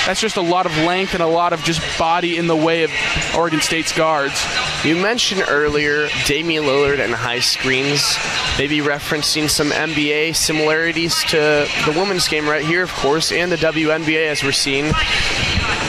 that's 0.06 0.22
just 0.22 0.38
a 0.38 0.42
lot 0.42 0.66
of 0.66 0.78
length 0.78 1.14
and 1.14 1.24
a 1.24 1.28
lot 1.28 1.52
of 1.52 1.62
just 1.64 1.82
body 1.98 2.38
in 2.38 2.48
the 2.48 2.56
way 2.56 2.84
of 2.84 2.92
Oregon 3.36 3.60
State's 3.60 3.92
guards. 3.92 4.46
You 4.84 4.96
mentioned 4.96 5.44
earlier 5.48 6.08
Damian 6.26 6.64
Lillard 6.64 7.00
and 7.00 7.14
high 7.14 7.40
screens, 7.40 8.18
maybe 8.58 8.80
referencing 8.80 9.50
some 9.50 9.72
NBA 9.72 10.36
similarities 10.36 11.24
to 11.26 11.68
the 11.86 11.94
women's 11.96 12.28
game 12.28 12.48
right 12.48 12.64
here, 12.64 12.84
of 12.84 12.94
course, 12.94 13.32
and 13.32 13.52
the 13.52 13.58
WNBA 13.58 14.28
as 14.28 14.44
we're 14.44 14.52
seeing. 14.52 14.92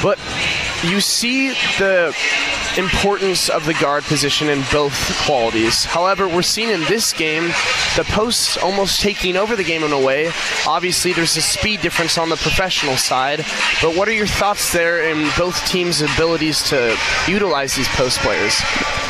But 0.03 0.19
you 0.83 1.01
see 1.01 1.51
the 1.79 2.17
importance 2.79 3.49
of 3.49 3.65
the 3.67 3.75
guard 3.75 4.05
position 4.05 4.49
in 4.49 4.63
both 4.73 4.95
qualities. 5.25 5.85
However, 5.85 6.29
we're 6.29 6.43
seeing 6.43 6.71
in 6.71 6.81
this 6.83 7.13
game 7.13 7.49
the 7.97 8.05
posts 8.09 8.57
almost 8.57 9.01
taking 9.01 9.37
over 9.37 9.57
the 9.57 9.65
game 9.65 9.83
in 9.83 9.93
a 9.93 10.01
way. 10.01 10.31
Obviously, 10.67 11.13
there's 11.13 11.37
a 11.37 11.43
speed 11.43 11.81
difference 11.81 12.19
on 12.19 12.29
the 12.29 12.37
professional 12.37 12.97
side, 12.97 13.45
but 13.83 13.97
what 13.97 14.09
are 14.09 14.13
your 14.13 14.27
thoughts 14.27 14.73
there 14.73 15.11
in 15.11 15.29
both 15.39 15.67
teams' 15.67 16.03
abilities 16.03 16.63
to 16.65 16.97
utilize 17.27 17.75
these 17.75 17.89
post 17.89 18.19
players? 18.21 18.55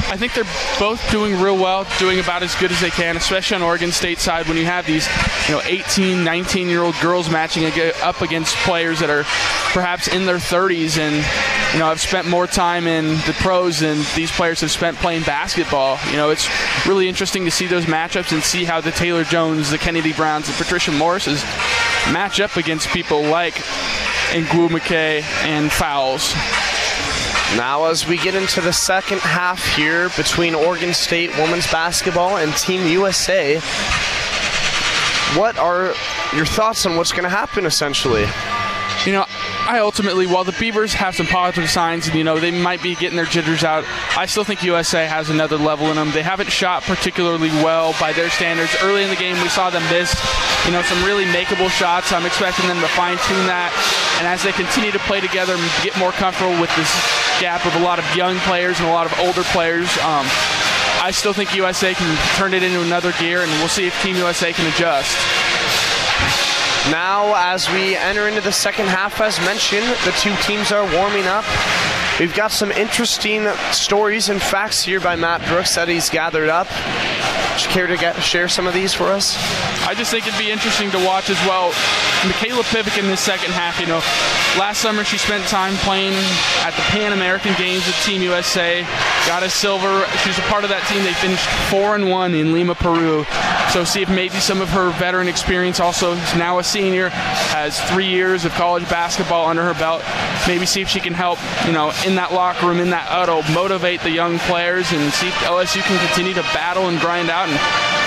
I 0.09 0.17
think 0.17 0.35
they're 0.35 0.45
both 0.79 1.11
doing 1.11 1.41
real 1.41 1.57
well, 1.57 1.85
doing 1.99 2.21
about 2.21 2.45
as 2.45 2.55
good 2.55 2.71
as 2.71 2.81
they 2.81 2.91
can, 2.91 3.17
especially 3.17 3.57
on 3.57 3.63
Oregon 3.63 3.91
State 3.91 4.21
side 4.21 4.47
when 4.47 4.57
you 4.57 4.65
have 4.65 4.87
these, 4.87 5.09
you 5.49 5.55
know, 5.55 5.63
18, 5.65 6.23
19 6.23 6.69
year 6.69 6.83
old 6.83 6.95
girls 7.01 7.29
matching 7.29 7.65
up 8.03 8.21
against 8.23 8.55
players 8.59 9.01
that 9.01 9.11
are 9.11 9.25
perhaps 9.73 10.07
in 10.07 10.25
their 10.25 10.37
30s 10.37 10.97
and, 10.99 11.17
you 11.73 11.81
know, 11.81 11.87
I've 11.87 12.01
spent 12.01 12.29
more 12.29 12.47
time 12.47 12.87
in 12.87 13.09
the 13.27 13.35
pros 13.57 13.79
than 13.81 13.97
these 14.15 14.31
players 14.31 14.61
have 14.61 14.71
spent 14.71 14.99
playing 14.99 15.23
basketball. 15.23 15.99
You 16.11 16.17
know, 16.17 16.29
it's 16.29 16.47
really 16.87 17.09
interesting 17.09 17.47
to 17.47 17.51
see 17.51 17.67
those 17.67 17.87
matchups 17.87 18.33
and 18.33 18.43
see 18.43 18.65
how 18.65 18.83
the 18.83 18.91
Taylor 18.91 19.25
Jones, 19.25 19.71
the 19.71 19.79
Kennedy 19.79 20.13
Browns, 20.13 20.49
and 20.49 20.57
Patricia 20.59 20.91
Morrises 20.91 21.43
match 22.13 22.39
up 22.39 22.57
against 22.57 22.89
people 22.89 23.23
like 23.23 23.55
Ogwumike 24.35 25.23
and 25.45 25.73
Fowles. 25.73 26.35
Now, 27.57 27.87
as 27.87 28.07
we 28.07 28.19
get 28.19 28.35
into 28.35 28.61
the 28.61 28.73
second 28.73 29.21
half 29.21 29.65
here 29.75 30.11
between 30.11 30.55
Oregon 30.55 30.93
State 30.93 31.31
women's 31.39 31.71
basketball 31.73 32.37
and 32.37 32.55
Team 32.57 32.87
USA, 32.87 33.59
what 35.35 35.57
are 35.57 35.95
your 36.35 36.45
thoughts 36.45 36.85
on 36.85 36.97
what's 36.97 37.13
going 37.13 37.25
to 37.25 37.31
happen 37.31 37.65
essentially? 37.65 38.27
You 39.07 39.13
know, 39.13 39.27
I 39.67 39.81
ultimately, 39.81 40.29
while 40.29 40.45
the 40.45 40.55
Beavers 40.61 40.95
have 40.95 41.17
some 41.17 41.27
positive 41.27 41.69
signs, 41.69 42.07
and 42.07 42.15
you 42.15 42.23
know 42.23 42.39
they 42.39 42.53
might 42.53 42.83
be 42.83 42.95
getting 42.95 43.17
their 43.17 43.27
jitters 43.27 43.65
out, 43.65 43.85
I 44.17 44.27
still 44.27 44.45
think 44.45 44.63
USA 44.63 45.07
has 45.07 45.29
another 45.29 45.57
level 45.57 45.89
in 45.91 45.97
them. 45.97 46.13
They 46.13 46.23
haven't 46.23 46.51
shot 46.53 46.85
particularly 46.85 47.49
well 47.67 47.93
by 47.99 48.13
their 48.13 48.31
standards. 48.31 48.77
Early 48.81 49.03
in 49.03 49.11
the 49.11 49.17
game, 49.17 49.35
we 49.43 49.49
saw 49.49 49.69
them 49.71 49.83
miss, 49.91 50.15
you 50.67 50.71
know, 50.71 50.83
some 50.83 51.03
really 51.05 51.25
makeable 51.27 51.69
shots. 51.69 52.13
I'm 52.13 52.27
expecting 52.27 52.69
them 52.69 52.81
to 52.81 52.87
fine 52.95 53.19
tune 53.27 53.47
that, 53.51 53.75
and 54.19 54.29
as 54.29 54.45
they 54.45 54.53
continue 54.53 54.93
to 54.93 55.01
play 55.01 55.21
together 55.21 55.55
and 55.55 55.65
get 55.83 55.99
more 55.99 56.13
comfortable 56.13 56.55
with 56.61 56.71
this 56.77 56.91
gap 57.41 57.67
of 57.67 57.75
a 57.75 57.83
lot 57.83 57.99
of 57.99 58.07
young 58.15 58.39
players 58.47 58.79
and 58.79 58.89
a 58.89 58.93
lot 58.93 59.11
of 59.11 59.19
older 59.19 59.43
players. 59.51 59.91
Um, 59.99 60.27
I 61.03 61.11
still 61.11 61.33
think 61.33 61.55
USA 61.55 61.93
can 61.93 62.09
turn 62.37 62.55
it 62.55 62.63
into 62.63 62.81
another 62.83 63.13
gear, 63.19 63.43
and 63.43 63.51
we'll 63.59 63.69
see 63.69 63.87
if 63.87 64.01
Team 64.03 64.15
USA 64.17 64.53
can 64.53 64.67
adjust. 64.73 65.19
Now, 66.91 67.35
as 67.37 67.69
we 67.71 67.97
enter 67.97 68.29
into 68.29 68.41
the 68.41 68.53
second 68.53 68.87
half, 68.87 69.21
as 69.21 69.41
mentioned, 69.41 69.87
the 70.05 70.13
two 70.21 70.35
teams 70.43 70.71
are 70.71 70.85
warming 70.95 71.27
up. 71.27 71.45
We've 72.21 72.35
got 72.35 72.53
some 72.53 72.71
interesting 72.71 73.47
stories 73.73 74.29
and 74.29 74.41
facts 74.41 74.83
here 74.83 75.01
by 75.01 75.17
Matt 75.17 75.47
Brooks 75.49 75.75
that 75.75 75.89
he's 75.89 76.09
gathered 76.09 76.49
up. 76.49 76.69
Would 77.57 77.65
you 77.65 77.71
care 77.71 77.87
to 77.87 77.97
get, 77.97 78.15
share 78.23 78.49
some 78.49 78.67
of 78.67 78.75
these 78.75 78.95
for 78.95 79.05
us? 79.05 79.37
I 79.87 79.95
just 79.95 80.11
think 80.11 80.27
it'd 80.27 80.39
be 80.39 80.51
interesting 80.51 80.91
to 80.93 80.99
watch 81.05 81.29
as 81.29 81.39
well. 81.45 81.71
Mikayla 82.23 82.63
Pivec 82.71 82.99
in 82.99 83.07
this 83.07 83.21
second 83.21 83.53
half, 83.53 83.81
you 83.81 83.87
know, 83.87 84.01
last 84.59 84.81
summer 84.81 85.05
she 85.05 85.19
spent 85.19 85.45
time 85.49 85.75
playing 85.85 86.15
at 86.65 86.71
the 86.71 86.83
Pan 86.93 87.13
American 87.13 87.55
Games 87.57 87.87
with 87.87 87.97
Team 88.05 88.23
USA, 88.23 88.83
got 89.27 89.43
a 89.43 89.51
silver. 89.51 90.07
She's 90.25 90.39
a 90.39 90.43
part 90.43 90.65
of 90.65 90.71
that 90.71 90.87
team. 90.89 91.03
They 91.05 91.13
finished 91.15 91.47
four 91.71 91.95
and 91.95 92.11
one 92.11 92.35
in 92.35 92.53
Lima, 92.53 92.75
Peru. 92.75 93.25
So 93.77 93.85
see 93.85 94.01
if 94.01 94.09
maybe 94.09 94.37
some 94.37 94.63
of 94.63 94.71
her 94.71 94.89
veteran 94.93 95.29
experience, 95.29 95.81
also 95.81 96.15
now 96.39 96.59
a 96.59 96.65
senior, 96.65 97.11
has 97.11 97.79
three 97.91 98.07
years 98.07 98.47
of 98.47 98.53
college 98.53 98.89
basketball 98.89 99.51
under 99.51 99.63
her 99.65 99.75
belt. 99.75 100.03
Maybe 100.49 100.65
see 100.65 100.81
if 100.81 100.89
she 100.89 100.99
can 100.99 101.13
help, 101.13 101.39
you 101.67 101.73
know, 101.73 101.93
in 102.07 102.15
that 102.15 102.33
locker 102.33 102.69
room, 102.69 102.81
in 102.81 102.89
that 102.97 103.05
huddle, 103.05 103.43
motivate 103.53 104.01
the 104.01 104.09
young 104.11 104.39
players, 104.49 104.91
and 104.93 105.13
see 105.13 105.29
if 105.29 105.35
OSU 105.45 105.83
can 105.83 106.01
continue 106.09 106.33
to 106.33 106.43
battle 106.57 106.89
and 106.89 106.99
grind 107.01 107.29
out 107.29 107.51
and 107.51 107.59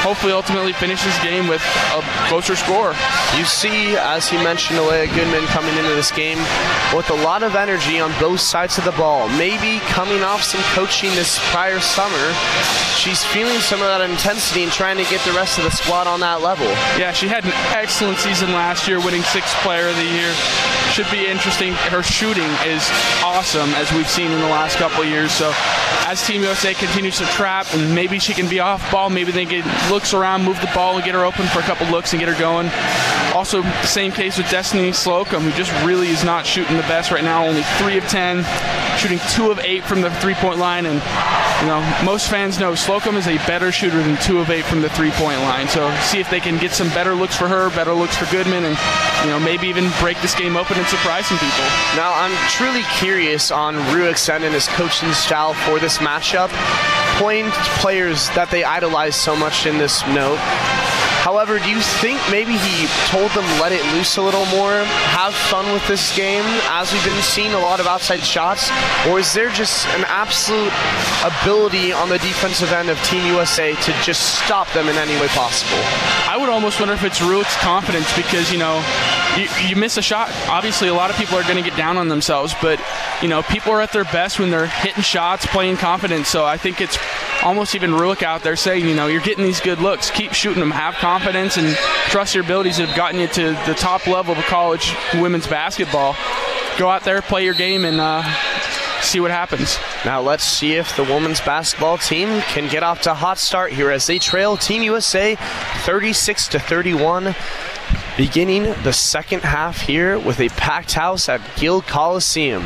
hopefully 0.01 0.33
ultimately 0.33 0.73
finish 0.73 1.03
this 1.03 1.21
game 1.21 1.47
with 1.47 1.61
a 1.93 2.01
closer 2.25 2.55
score. 2.55 2.95
You 3.37 3.45
see, 3.45 3.95
as 3.95 4.27
he 4.27 4.41
mentioned, 4.41 4.79
Aleah 4.79 5.13
Goodman 5.13 5.45
coming 5.53 5.75
into 5.77 5.93
this 5.93 6.09
game 6.09 6.39
with 6.95 7.11
a 7.11 7.19
lot 7.21 7.43
of 7.43 7.53
energy 7.53 7.99
on 7.99 8.09
both 8.19 8.39
sides 8.39 8.79
of 8.79 8.85
the 8.85 8.95
ball. 8.97 9.29
Maybe 9.37 9.77
coming 9.93 10.23
off 10.23 10.41
some 10.41 10.61
coaching 10.73 11.11
this 11.13 11.37
prior 11.51 11.79
summer, 11.79 12.33
she's 12.97 13.23
feeling 13.23 13.59
some 13.59 13.81
of 13.81 13.87
that 13.87 14.01
intensity 14.01 14.63
and 14.63 14.71
trying 14.71 14.97
to 14.97 15.05
get 15.11 15.21
the 15.25 15.33
rest 15.33 15.58
of 15.59 15.65
the 15.65 15.75
squad 15.75 16.07
on 16.07 16.21
that 16.21 16.41
level. 16.41 16.65
Yeah, 16.97 17.11
she 17.11 17.27
had 17.27 17.43
an 17.43 17.51
excellent 17.75 18.17
season 18.17 18.53
last 18.53 18.87
year, 18.87 18.99
winning 18.99 19.21
Sixth 19.21 19.53
Player 19.61 19.89
of 19.89 19.95
the 19.95 20.05
Year. 20.05 20.33
Should 20.89 21.09
be 21.11 21.27
interesting. 21.27 21.73
Her 21.73 22.03
shooting 22.03 22.49
is 22.65 22.89
awesome, 23.23 23.69
as 23.75 23.91
we've 23.93 24.09
seen 24.09 24.31
in 24.31 24.39
the 24.39 24.47
last 24.47 24.77
couple 24.77 25.05
years. 25.05 25.31
So, 25.31 25.53
as 26.07 26.25
Team 26.25 26.41
USA 26.41 26.73
continues 26.73 27.19
to 27.19 27.25
trap, 27.25 27.67
and 27.73 27.93
maybe 27.93 28.17
she 28.17 28.33
can 28.33 28.49
be 28.49 28.59
off 28.59 28.91
ball, 28.91 29.09
maybe 29.09 29.31
they 29.31 29.45
get 29.45 29.65
looks 29.91 30.13
around, 30.13 30.43
move 30.43 30.59
the 30.61 30.71
ball, 30.73 30.95
and 30.95 31.05
get 31.05 31.13
her 31.13 31.23
open 31.23 31.45
for 31.47 31.59
a 31.59 31.63
couple 31.63 31.85
looks 31.87 32.11
and 32.11 32.19
get 32.19 32.27
her 32.27 32.39
going. 32.39 32.69
Also, 33.35 33.61
same 33.83 34.11
case 34.11 34.37
with 34.37 34.49
Destiny 34.49 34.91
Slocum, 34.91 35.43
who 35.43 35.51
just 35.51 35.71
really 35.85 36.09
is 36.09 36.23
not 36.23 36.45
shooting 36.45 36.75
the 36.75 36.83
best 36.83 37.11
right 37.11 37.23
now. 37.23 37.45
Only 37.45 37.61
three 37.77 37.97
of 37.97 38.03
ten, 38.07 38.43
shooting 38.97 39.19
two 39.29 39.51
of 39.51 39.59
eight 39.59 39.83
from 39.83 40.01
the 40.01 40.09
three-point 40.15 40.57
line, 40.57 40.87
and 40.87 40.99
you 41.61 41.67
know 41.67 42.03
most 42.03 42.29
fans 42.29 42.59
know 42.59 42.73
Slocum 42.73 43.15
is 43.15 43.27
a 43.27 43.37
better 43.45 43.71
shooter 43.71 44.01
than 44.01 44.17
two 44.17 44.39
of 44.39 44.49
eight 44.49 44.65
from 44.65 44.81
the 44.81 44.89
three-point 44.89 45.39
line. 45.41 45.67
So 45.67 45.95
see 46.01 46.19
if 46.19 46.29
they 46.29 46.39
can 46.39 46.57
get 46.57 46.71
some 46.71 46.89
better 46.89 47.13
looks 47.13 47.35
for 47.35 47.47
her, 47.47 47.69
better 47.69 47.93
looks 47.93 48.17
for 48.17 48.25
Goodman, 48.31 48.65
and 48.65 48.77
you 49.23 49.29
know 49.29 49.39
maybe 49.39 49.67
even 49.67 49.89
break 50.01 50.19
this 50.21 50.33
game 50.33 50.57
open 50.57 50.78
and 50.79 50.87
surprise 50.87 51.27
some 51.27 51.37
people. 51.37 51.65
Now, 51.95 52.13
I'm 52.15 52.31
truly 52.47 52.83
curious 52.95 53.51
on 53.51 53.75
Rueck 53.91 54.29
and 54.29 54.53
his 54.53 54.67
coaching 54.69 55.11
style 55.11 55.53
for 55.53 55.77
this 55.77 55.97
matchup. 55.97 56.49
Playing 57.19 57.51
players 57.81 58.29
that 58.29 58.49
they 58.49 58.63
idolize 58.63 59.15
so 59.15 59.35
much 59.35 59.65
in 59.65 59.77
this 59.77 60.05
note. 60.07 60.39
However, 61.19 61.59
do 61.59 61.69
you 61.69 61.81
think 61.99 62.17
maybe 62.31 62.55
he 62.55 62.87
told 63.11 63.29
them 63.31 63.43
let 63.59 63.73
it 63.73 63.83
loose 63.93 64.15
a 64.15 64.21
little 64.21 64.45
more, 64.55 64.71
have 65.11 65.35
fun 65.35 65.67
with 65.73 65.85
this 65.85 66.15
game, 66.15 66.45
as 66.71 66.93
we've 66.93 67.03
been 67.03 67.21
seeing 67.21 67.53
a 67.53 67.59
lot 67.59 67.81
of 67.81 67.87
outside 67.87 68.23
shots, 68.23 68.71
or 69.05 69.19
is 69.19 69.33
there 69.33 69.49
just 69.49 69.85
an 69.99 70.05
absolute 70.07 70.71
ability 71.21 71.91
on 71.91 72.07
the 72.07 72.19
defensive 72.19 72.71
end 72.71 72.89
of 72.89 72.97
Team 73.03 73.25
USA 73.27 73.75
to 73.75 73.91
just 74.01 74.39
stop 74.39 74.71
them 74.71 74.87
in 74.87 74.95
any 74.95 75.19
way 75.19 75.27
possible? 75.35 75.83
I 76.23 76.37
would 76.39 76.47
almost 76.47 76.79
wonder 76.79 76.95
if 76.95 77.03
it's 77.03 77.19
Rueck's 77.19 77.57
confidence 77.57 78.07
because, 78.15 78.49
you 78.49 78.57
know, 78.57 78.79
you, 79.39 79.47
you 79.67 79.75
miss 79.75 79.97
a 79.97 80.01
shot. 80.01 80.31
Obviously, 80.47 80.87
a 80.87 80.93
lot 80.93 81.09
of 81.09 81.15
people 81.15 81.37
are 81.37 81.43
going 81.43 81.61
to 81.61 81.67
get 81.67 81.77
down 81.77 81.97
on 81.97 82.07
themselves, 82.07 82.53
but, 82.61 82.79
you 83.21 83.27
know, 83.27 83.41
people 83.43 83.71
are 83.71 83.81
at 83.81 83.91
their 83.91 84.03
best 84.05 84.39
when 84.39 84.49
they're 84.49 84.67
hitting 84.67 85.03
shots, 85.03 85.45
playing 85.45 85.77
confident. 85.77 86.25
So 86.27 86.45
I 86.45 86.57
think 86.57 86.81
it's 86.81 86.97
almost 87.43 87.75
even 87.75 87.91
Rueck 87.91 88.23
out 88.23 88.43
there 88.43 88.55
saying, 88.55 88.87
you 88.87 88.95
know, 88.95 89.07
you're 89.07 89.21
getting 89.21 89.43
these 89.43 89.59
good 89.61 89.79
looks. 89.79 90.11
Keep 90.11 90.33
shooting 90.33 90.59
them. 90.59 90.71
Have 90.71 90.95
confidence 90.95 91.57
and 91.57 91.75
trust 92.09 92.35
your 92.35 92.43
abilities 92.43 92.77
that 92.77 92.87
have 92.87 92.97
gotten 92.97 93.19
you 93.19 93.27
to 93.27 93.51
the 93.65 93.75
top 93.75 94.07
level 94.07 94.35
of 94.35 94.43
college 94.45 94.93
women's 95.15 95.47
basketball. 95.47 96.15
Go 96.77 96.89
out 96.89 97.03
there, 97.03 97.21
play 97.21 97.43
your 97.43 97.53
game, 97.53 97.83
and 97.85 97.99
uh, 97.99 98.23
see 99.01 99.19
what 99.19 99.31
happens. 99.31 99.77
Now 100.05 100.21
let's 100.21 100.43
see 100.43 100.73
if 100.73 100.95
the 100.95 101.03
women's 101.03 101.41
basketball 101.41 101.97
team 101.97 102.41
can 102.41 102.69
get 102.69 102.83
off 102.83 103.01
to 103.01 103.11
a 103.11 103.15
hot 103.15 103.37
start 103.37 103.71
here 103.71 103.91
as 103.91 104.07
they 104.07 104.19
trail 104.19 104.57
Team 104.57 104.83
USA 104.83 105.35
36 105.83 106.47
to 106.49 106.59
31. 106.59 107.35
Beginning 108.17 108.63
the 108.83 108.93
second 108.93 109.43
half 109.43 109.81
here 109.81 110.19
with 110.19 110.39
a 110.39 110.49
packed 110.49 110.93
house 110.93 111.29
at 111.29 111.41
Gill 111.55 111.81
Coliseum. 111.81 112.65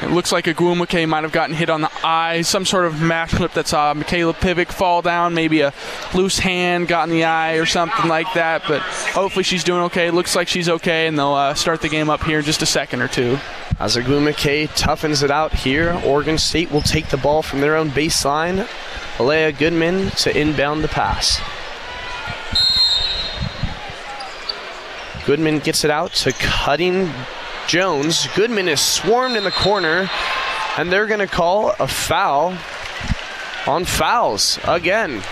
It 0.00 0.12
looks 0.12 0.30
like 0.30 0.44
Ogwumike 0.44 1.08
might 1.08 1.24
have 1.24 1.32
gotten 1.32 1.56
hit 1.56 1.68
on 1.68 1.80
the 1.80 1.90
eye. 2.06 2.42
Some 2.42 2.64
sort 2.64 2.84
of 2.84 3.02
match 3.02 3.30
clip 3.30 3.52
that 3.54 3.66
saw 3.66 3.92
Mikayla 3.94 4.34
Pivec 4.34 4.70
fall 4.70 5.02
down. 5.02 5.34
Maybe 5.34 5.60
a 5.60 5.74
loose 6.14 6.38
hand 6.38 6.86
got 6.86 7.08
in 7.08 7.14
the 7.14 7.24
eye 7.24 7.54
or 7.54 7.66
something 7.66 8.08
like 8.08 8.32
that. 8.34 8.62
But 8.68 8.80
hopefully 8.80 9.42
she's 9.42 9.64
doing 9.64 9.82
okay. 9.84 10.12
Looks 10.12 10.36
like 10.36 10.46
she's 10.46 10.68
okay, 10.68 11.08
and 11.08 11.18
they'll 11.18 11.32
uh, 11.32 11.54
start 11.54 11.80
the 11.80 11.88
game 11.88 12.10
up 12.10 12.22
here 12.22 12.38
in 12.38 12.44
just 12.44 12.62
a 12.62 12.66
second 12.66 13.02
or 13.02 13.08
two. 13.08 13.38
As 13.80 13.96
Ogwumike 13.96 14.68
toughens 14.68 15.24
it 15.24 15.32
out 15.32 15.52
here, 15.52 16.00
Oregon 16.04 16.38
State 16.38 16.70
will 16.70 16.82
take 16.82 17.08
the 17.08 17.16
ball 17.16 17.42
from 17.42 17.60
their 17.60 17.74
own 17.74 17.90
baseline. 17.90 18.68
Aleah 19.16 19.58
Goodman 19.58 20.10
to 20.10 20.38
inbound 20.38 20.84
the 20.84 20.88
pass. 20.88 21.40
Goodman 25.28 25.58
gets 25.58 25.84
it 25.84 25.90
out 25.90 26.14
to 26.14 26.32
Cutting 26.32 27.10
Jones. 27.66 28.26
Goodman 28.34 28.66
is 28.66 28.80
swarmed 28.80 29.36
in 29.36 29.44
the 29.44 29.50
corner, 29.50 30.08
and 30.78 30.90
they're 30.90 31.06
going 31.06 31.20
to 31.20 31.26
call 31.26 31.74
a 31.78 31.86
foul 31.86 32.56
on 33.66 33.84
Fowles 33.84 34.58
again. 34.64 35.22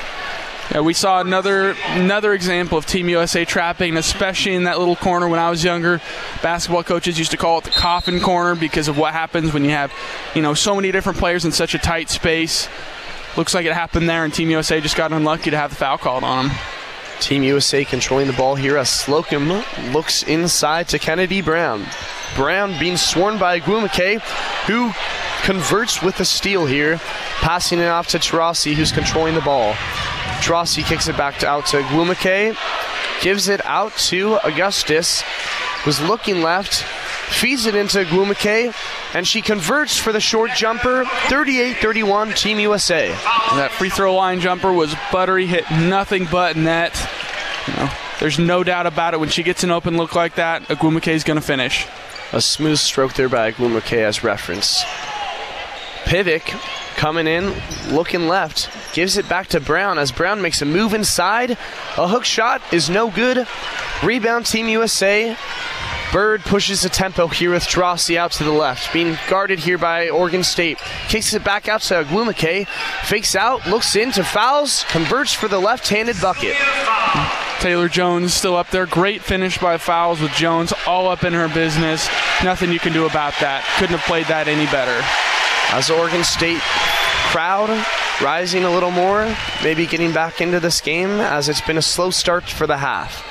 Yeah, 0.70 0.82
we 0.82 0.92
saw 0.92 1.22
another 1.22 1.74
another 1.92 2.34
example 2.34 2.76
of 2.76 2.84
Team 2.84 3.08
USA 3.08 3.46
trapping, 3.46 3.96
especially 3.96 4.52
in 4.52 4.64
that 4.64 4.78
little 4.78 4.96
corner 4.96 5.28
when 5.28 5.40
I 5.40 5.48
was 5.48 5.64
younger. 5.64 6.02
Basketball 6.42 6.84
coaches 6.84 7.18
used 7.18 7.30
to 7.30 7.38
call 7.38 7.60
it 7.60 7.64
the 7.64 7.70
coffin 7.70 8.20
corner 8.20 8.54
because 8.54 8.88
of 8.88 8.98
what 8.98 9.14
happens 9.14 9.54
when 9.54 9.64
you 9.64 9.70
have, 9.70 9.90
you 10.34 10.42
know, 10.42 10.52
so 10.52 10.74
many 10.74 10.92
different 10.92 11.18
players 11.18 11.46
in 11.46 11.52
such 11.52 11.74
a 11.74 11.78
tight 11.78 12.10
space. 12.10 12.68
Looks 13.38 13.54
like 13.54 13.64
it 13.64 13.72
happened 13.72 14.10
there, 14.10 14.26
and 14.26 14.34
Team 14.34 14.50
USA 14.50 14.78
just 14.78 14.94
got 14.94 15.10
unlucky 15.10 15.52
to 15.52 15.56
have 15.56 15.70
the 15.70 15.76
foul 15.76 15.96
called 15.96 16.22
on 16.22 16.48
them. 16.48 16.56
Team 17.20 17.42
USA 17.42 17.84
controlling 17.84 18.26
the 18.26 18.32
ball 18.32 18.54
here 18.54 18.76
as 18.76 18.90
Slocum 18.90 19.48
looks 19.92 20.22
inside 20.22 20.88
to 20.88 20.98
Kennedy 20.98 21.40
Brown. 21.40 21.86
Brown 22.34 22.78
being 22.78 22.96
sworn 22.96 23.38
by 23.38 23.60
Ogwumike, 23.60 24.20
who 24.66 24.92
converts 25.44 26.02
with 26.02 26.20
a 26.20 26.24
steal 26.24 26.66
here, 26.66 26.98
passing 27.36 27.78
it 27.78 27.86
off 27.86 28.08
to 28.08 28.18
Taurasi, 28.18 28.74
who's 28.74 28.92
controlling 28.92 29.34
the 29.34 29.40
ball. 29.40 29.72
Taurasi 30.42 30.84
kicks 30.84 31.08
it 31.08 31.16
back 31.16 31.38
to, 31.38 31.48
out 31.48 31.66
to 31.66 31.78
Ogwumike, 31.78 32.56
gives 33.22 33.48
it 33.48 33.64
out 33.64 33.96
to 33.96 34.38
Augustus, 34.44 35.22
who's 35.84 36.00
looking 36.00 36.42
left, 36.42 36.84
feeds 37.28 37.66
it 37.66 37.74
into 37.74 37.98
Ogwumike, 37.98 38.74
and 39.14 39.26
she 39.26 39.42
converts 39.42 39.98
for 39.98 40.12
the 40.12 40.20
short 40.20 40.52
jumper, 40.52 41.04
38-31, 41.04 42.36
Team 42.36 42.58
USA. 42.60 43.08
And 43.08 43.58
that 43.58 43.70
free 43.72 43.90
throw 43.90 44.14
line 44.14 44.40
jumper 44.40 44.72
was 44.72 44.94
buttery, 45.12 45.46
hit 45.46 45.70
nothing 45.70 46.26
but 46.30 46.56
net. 46.56 46.98
You 47.66 47.74
know, 47.74 47.90
there's 48.20 48.38
no 48.38 48.64
doubt 48.64 48.86
about 48.86 49.14
it. 49.14 49.20
When 49.20 49.28
she 49.28 49.42
gets 49.42 49.64
an 49.64 49.70
open 49.70 49.96
look 49.96 50.14
like 50.14 50.36
that, 50.36 50.62
Ogwumike 50.68 51.08
is 51.08 51.24
going 51.24 51.38
to 51.38 51.46
finish. 51.46 51.86
A 52.32 52.40
smooth 52.40 52.78
stroke 52.78 53.14
there 53.14 53.28
by 53.28 53.52
Ogwumike 53.52 53.98
as 53.98 54.24
reference. 54.24 54.82
Pivec 56.04 56.42
coming 56.96 57.26
in, 57.26 57.52
looking 57.90 58.26
left, 58.28 58.70
gives 58.94 59.16
it 59.16 59.28
back 59.28 59.48
to 59.48 59.60
Brown 59.60 59.98
as 59.98 60.12
Brown 60.12 60.40
makes 60.40 60.62
a 60.62 60.64
move 60.64 60.94
inside. 60.94 61.50
A 61.96 62.08
hook 62.08 62.24
shot 62.24 62.62
is 62.72 62.88
no 62.88 63.10
good. 63.10 63.46
Rebound 64.02 64.46
Team 64.46 64.68
USA. 64.68 65.36
Bird 66.12 66.42
pushes 66.42 66.82
the 66.82 66.88
tempo 66.88 67.26
here 67.26 67.52
with 67.52 67.64
Taurasi 67.64 68.16
out 68.16 68.32
to 68.32 68.44
the 68.44 68.52
left, 68.52 68.92
being 68.92 69.18
guarded 69.28 69.58
here 69.58 69.78
by 69.78 70.08
Oregon 70.08 70.44
State. 70.44 70.78
Kicks 71.08 71.34
it 71.34 71.44
back 71.44 71.68
out 71.68 71.82
to 71.82 72.04
Ogwumike, 72.04 72.66
fakes 73.04 73.34
out, 73.34 73.66
looks 73.66 73.96
into 73.96 74.24
Fowles, 74.24 74.84
converts 74.84 75.32
for 75.34 75.48
the 75.48 75.58
left-handed 75.58 76.20
bucket. 76.20 76.56
Taylor 77.60 77.88
Jones 77.88 78.34
still 78.34 78.56
up 78.56 78.70
there. 78.70 78.86
Great 78.86 79.22
finish 79.22 79.58
by 79.58 79.78
Fowles 79.78 80.20
with 80.20 80.32
Jones 80.32 80.72
all 80.86 81.08
up 81.08 81.24
in 81.24 81.32
her 81.32 81.48
business. 81.48 82.08
Nothing 82.44 82.70
you 82.70 82.78
can 82.78 82.92
do 82.92 83.06
about 83.06 83.34
that. 83.40 83.64
Couldn't 83.78 83.96
have 83.96 84.06
played 84.06 84.26
that 84.26 84.46
any 84.46 84.66
better. 84.66 85.04
As 85.74 85.90
Oregon 85.90 86.22
State 86.22 86.60
crowd 87.32 87.70
rising 88.22 88.64
a 88.64 88.70
little 88.70 88.90
more, 88.90 89.34
maybe 89.62 89.86
getting 89.86 90.12
back 90.12 90.40
into 90.40 90.60
this 90.60 90.80
game 90.80 91.10
as 91.20 91.48
it's 91.48 91.60
been 91.60 91.78
a 91.78 91.82
slow 91.82 92.10
start 92.10 92.44
for 92.44 92.66
the 92.66 92.78
half. 92.78 93.26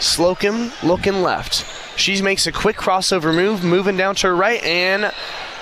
Slocum 0.00 0.72
looking 0.82 1.22
left. 1.22 1.79
She 2.00 2.22
makes 2.22 2.46
a 2.46 2.52
quick 2.52 2.76
crossover 2.76 3.34
move, 3.34 3.62
moving 3.62 3.98
down 3.98 4.14
to 4.16 4.28
her 4.28 4.34
right, 4.34 4.62
and 4.62 5.12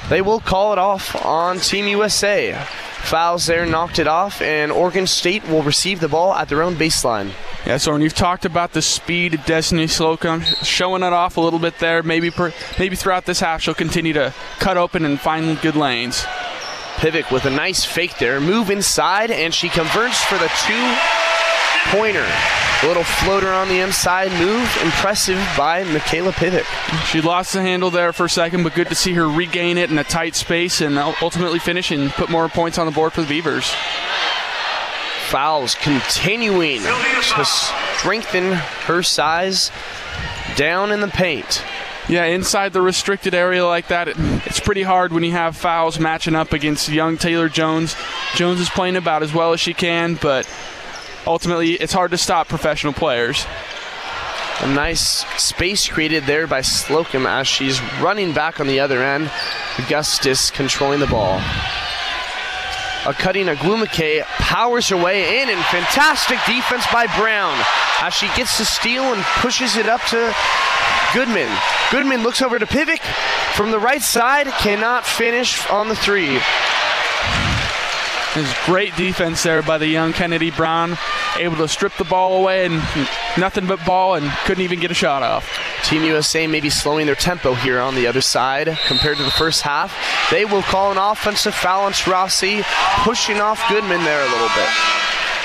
they 0.08 0.22
will 0.22 0.38
call 0.38 0.72
it 0.72 0.78
off 0.78 1.16
on 1.26 1.58
Team 1.58 1.88
USA. 1.88 2.54
Fouls 3.02 3.46
there, 3.46 3.66
knocked 3.66 3.98
it 3.98 4.06
off, 4.06 4.40
and 4.40 4.70
Oregon 4.70 5.08
State 5.08 5.48
will 5.48 5.64
receive 5.64 5.98
the 5.98 6.06
ball 6.06 6.32
at 6.34 6.48
their 6.48 6.62
own 6.62 6.76
baseline. 6.76 7.32
Yeah, 7.66 7.76
so 7.78 7.90
when 7.90 8.02
you've 8.02 8.14
talked 8.14 8.44
about 8.44 8.72
the 8.72 8.82
speed 8.82 9.34
of 9.34 9.44
Destiny 9.46 9.88
Slocum, 9.88 10.42
showing 10.62 11.02
it 11.02 11.12
off 11.12 11.36
a 11.36 11.40
little 11.40 11.58
bit 11.58 11.80
there. 11.80 12.04
Maybe 12.04 12.30
per, 12.30 12.52
maybe 12.78 12.94
throughout 12.94 13.26
this 13.26 13.40
half 13.40 13.60
she'll 13.60 13.74
continue 13.74 14.12
to 14.12 14.32
cut 14.60 14.76
open 14.76 15.04
and 15.04 15.18
find 15.18 15.60
good 15.60 15.74
lanes. 15.74 16.22
Pivec 16.98 17.32
with 17.32 17.46
a 17.46 17.50
nice 17.50 17.84
fake 17.84 18.16
there, 18.18 18.40
move 18.40 18.70
inside, 18.70 19.32
and 19.32 19.52
she 19.52 19.68
converts 19.68 20.22
for 20.22 20.38
the 20.38 20.50
two 20.66 21.27
pointer. 21.86 22.26
A 22.82 22.86
little 22.86 23.02
floater 23.02 23.48
on 23.48 23.68
the 23.68 23.80
inside 23.80 24.30
move, 24.32 24.78
impressive 24.84 25.38
by 25.56 25.82
Mikayla 25.82 26.32
Pivec. 26.32 26.64
She 27.06 27.20
lost 27.20 27.52
the 27.52 27.60
handle 27.60 27.90
there 27.90 28.12
for 28.12 28.26
a 28.26 28.30
second, 28.30 28.62
but 28.62 28.74
good 28.74 28.88
to 28.88 28.94
see 28.94 29.14
her 29.14 29.28
regain 29.28 29.78
it 29.78 29.90
in 29.90 29.98
a 29.98 30.04
tight 30.04 30.36
space 30.36 30.80
and 30.80 30.96
ultimately 30.96 31.58
finish 31.58 31.90
and 31.90 32.10
put 32.10 32.30
more 32.30 32.48
points 32.48 32.78
on 32.78 32.86
the 32.86 32.92
board 32.92 33.12
for 33.12 33.22
the 33.22 33.26
Beavers. 33.28 33.74
Fowles 35.28 35.74
continuing 35.74 36.80
to 36.82 37.44
strengthen 37.44 38.52
her 38.52 39.02
size 39.02 39.72
down 40.56 40.92
in 40.92 41.00
the 41.00 41.08
paint. 41.08 41.64
Yeah, 42.08 42.24
inside 42.24 42.72
the 42.72 42.80
restricted 42.80 43.34
area 43.34 43.66
like 43.66 43.88
that, 43.88 44.08
it, 44.08 44.16
it's 44.46 44.60
pretty 44.60 44.82
hard 44.82 45.12
when 45.12 45.24
you 45.24 45.32
have 45.32 45.56
Fowles 45.56 45.98
matching 45.98 46.34
up 46.34 46.54
against 46.54 46.88
young 46.88 47.18
Taylor 47.18 47.50
Jones. 47.50 47.96
Jones 48.34 48.60
is 48.60 48.70
playing 48.70 48.96
about 48.96 49.22
as 49.22 49.34
well 49.34 49.52
as 49.52 49.60
she 49.60 49.74
can, 49.74 50.14
but 50.14 50.48
ultimately 51.28 51.74
it's 51.74 51.92
hard 51.92 52.10
to 52.10 52.18
stop 52.18 52.48
professional 52.48 52.92
players. 52.92 53.46
A 54.60 54.66
nice 54.66 55.24
space 55.40 55.86
created 55.86 56.24
there 56.24 56.48
by 56.48 56.62
Slocum 56.62 57.26
as 57.26 57.46
she's 57.46 57.80
running 58.00 58.32
back 58.32 58.58
on 58.58 58.66
the 58.66 58.80
other 58.80 59.00
end. 59.04 59.30
Augustus 59.78 60.50
controlling 60.50 60.98
the 60.98 61.06
ball. 61.06 61.40
A 63.06 63.14
cutting 63.14 63.46
Ogwumike 63.46 64.24
powers 64.24 64.88
her 64.88 64.96
way 64.96 65.40
in, 65.40 65.48
and 65.48 65.64
fantastic 65.66 66.38
defense 66.44 66.84
by 66.92 67.06
Brown 67.16 67.56
as 68.00 68.12
she 68.12 68.26
gets 68.34 68.58
the 68.58 68.64
steal 68.64 69.04
and 69.04 69.22
pushes 69.40 69.76
it 69.76 69.86
up 69.88 70.00
to 70.06 70.34
Goodman. 71.14 71.56
Goodman 71.92 72.24
looks 72.24 72.42
over 72.42 72.58
to 72.58 72.66
Pivec 72.66 73.00
from 73.54 73.70
the 73.70 73.78
right 73.78 74.02
side, 74.02 74.48
cannot 74.48 75.06
finish 75.06 75.68
on 75.70 75.88
the 75.88 75.96
three. 75.96 76.40
There's 78.38 78.66
great 78.66 78.94
defense 78.94 79.42
there 79.42 79.62
by 79.62 79.78
the 79.78 79.88
young 79.88 80.12
Kennedy 80.12 80.52
Brown, 80.52 80.96
able 81.38 81.56
to 81.56 81.66
strip 81.66 81.96
the 81.96 82.04
ball 82.04 82.40
away 82.40 82.66
and 82.66 82.74
nothing 83.36 83.66
but 83.66 83.84
ball 83.84 84.14
and 84.14 84.30
couldn't 84.44 84.62
even 84.62 84.78
get 84.78 84.92
a 84.92 84.94
shot 84.94 85.24
off. 85.24 85.58
Team 85.82 86.04
USA 86.04 86.46
maybe 86.46 86.70
slowing 86.70 87.06
their 87.06 87.16
tempo 87.16 87.54
here 87.54 87.80
on 87.80 87.96
the 87.96 88.06
other 88.06 88.20
side 88.20 88.78
compared 88.86 89.16
to 89.16 89.24
the 89.24 89.32
first 89.32 89.62
half. 89.62 89.92
They 90.30 90.44
will 90.44 90.62
call 90.62 90.92
an 90.92 90.98
offensive 90.98 91.52
foul 91.52 91.86
on 91.86 91.94
Rossi, 92.06 92.62
pushing 93.02 93.40
off 93.40 93.60
Goodman 93.68 94.04
there 94.04 94.20
a 94.20 94.30
little 94.30 94.48
bit. 94.50 94.68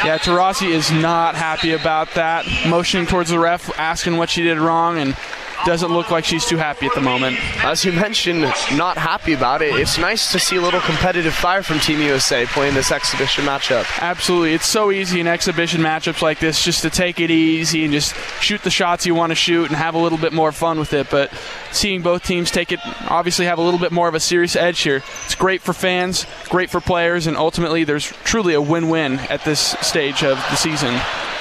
Yeah, 0.06 0.20
Taurasi 0.20 0.70
is 0.70 0.91
not 0.91 1.34
happy 1.34 1.72
about 1.72 2.14
that. 2.14 2.45
Motioning 2.68 3.07
towards 3.07 3.32
the 3.32 3.40
ref, 3.40 3.76
asking 3.80 4.18
what 4.18 4.30
she 4.30 4.44
did 4.44 4.60
wrong, 4.60 4.99
and 4.99 5.18
doesn't 5.65 5.91
look 5.91 6.11
like 6.11 6.26
she's 6.26 6.45
too 6.45 6.57
happy 6.57 6.85
at 6.85 6.94
the 6.94 7.02
moment. 7.02 7.38
As 7.64 7.85
you 7.85 7.91
mentioned, 7.91 8.41
not 8.76 8.98
happy 8.98 9.34
about 9.34 9.61
it. 9.61 9.76
It's 9.76 9.98
nice 9.98 10.31
to 10.31 10.40
see 10.40 10.57
a 10.57 10.61
little 10.61 10.81
competitive 10.81 11.34
fire 11.34 11.64
from 11.64 11.80
Team 11.80 11.99
USA 12.02 12.45
playing 12.45 12.73
this 12.73 12.91
exhibition 12.91 13.45
matchup. 13.45 13.85
Absolutely. 14.02 14.53
It's 14.53 14.68
so 14.68 14.91
easy 14.91 15.19
in 15.19 15.27
exhibition 15.27 15.81
matchups 15.81 16.22
like 16.22 16.40
this 16.40 16.64
just 16.64 16.81
to 16.81 16.90
take 16.90 17.19
it 17.19 17.31
easy 17.31 17.84
and 17.84 17.94
just 17.94 18.15
shoot 18.41 18.61
the 18.64 18.69
shots 18.69 19.06
you 19.06 19.15
want 19.15 19.31
to 19.31 19.35
shoot 19.35 19.68
and 19.68 19.76
have 19.76 19.95
a 19.95 19.99
little 19.99 20.18
bit 20.18 20.34
more 20.34 20.52
fun 20.52 20.80
with 20.80 20.94
it. 20.94 21.10
But 21.10 21.31
seeing 21.72 22.02
both 22.02 22.23
teams 22.23 22.52
take 22.52 22.72
it, 22.72 22.80
obviously 23.10 23.45
have 23.45 23.60
a 23.60 23.61
little 23.61 23.80
bit 23.80 23.91
more 23.91 24.07
of 24.07 24.15
a 24.15 24.19
serious 24.19 24.56
edge 24.56 24.81
here, 24.81 25.03
it's 25.26 25.35
great 25.35 25.61
for 25.61 25.73
fans, 25.73 26.26
great 26.49 26.69
for 26.69 26.81
players, 26.81 27.27
and 27.27 27.38
ultimately 27.38 27.84
there's 27.84 28.06
truly 28.06 28.53
a 28.53 28.61
win 28.61 28.90
win 28.90 29.19
at 29.30 29.44
this 29.45 29.60
stage 29.81 30.23
of 30.23 30.38
the 30.38 30.56
season. 30.56 30.99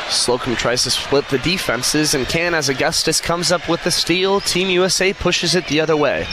Slocum 0.08 0.56
tries 0.56 0.82
to 0.82 0.90
split 0.90 1.28
the 1.28 1.38
defenses 1.38 2.14
and 2.14 2.26
can 2.26 2.54
as 2.54 2.68
Augustus 2.68 3.20
comes 3.20 3.50
up 3.50 3.68
with 3.68 3.82
the 3.84 3.90
steal. 3.90 4.40
Team 4.40 4.68
USA 4.70 5.12
pushes 5.12 5.54
it 5.54 5.66
the 5.66 5.80
other 5.80 5.96
way. 5.96 6.26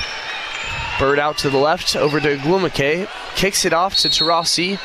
Bird 1.00 1.20
out 1.20 1.38
to 1.40 1.50
the 1.50 1.58
left 1.58 1.96
over 1.96 2.20
to 2.20 2.38
Ogwumike, 2.38 3.08
kicks 3.36 3.64
it 3.64 3.74
off 3.74 3.96
to 3.96 4.10
Taurasi, 4.10 4.80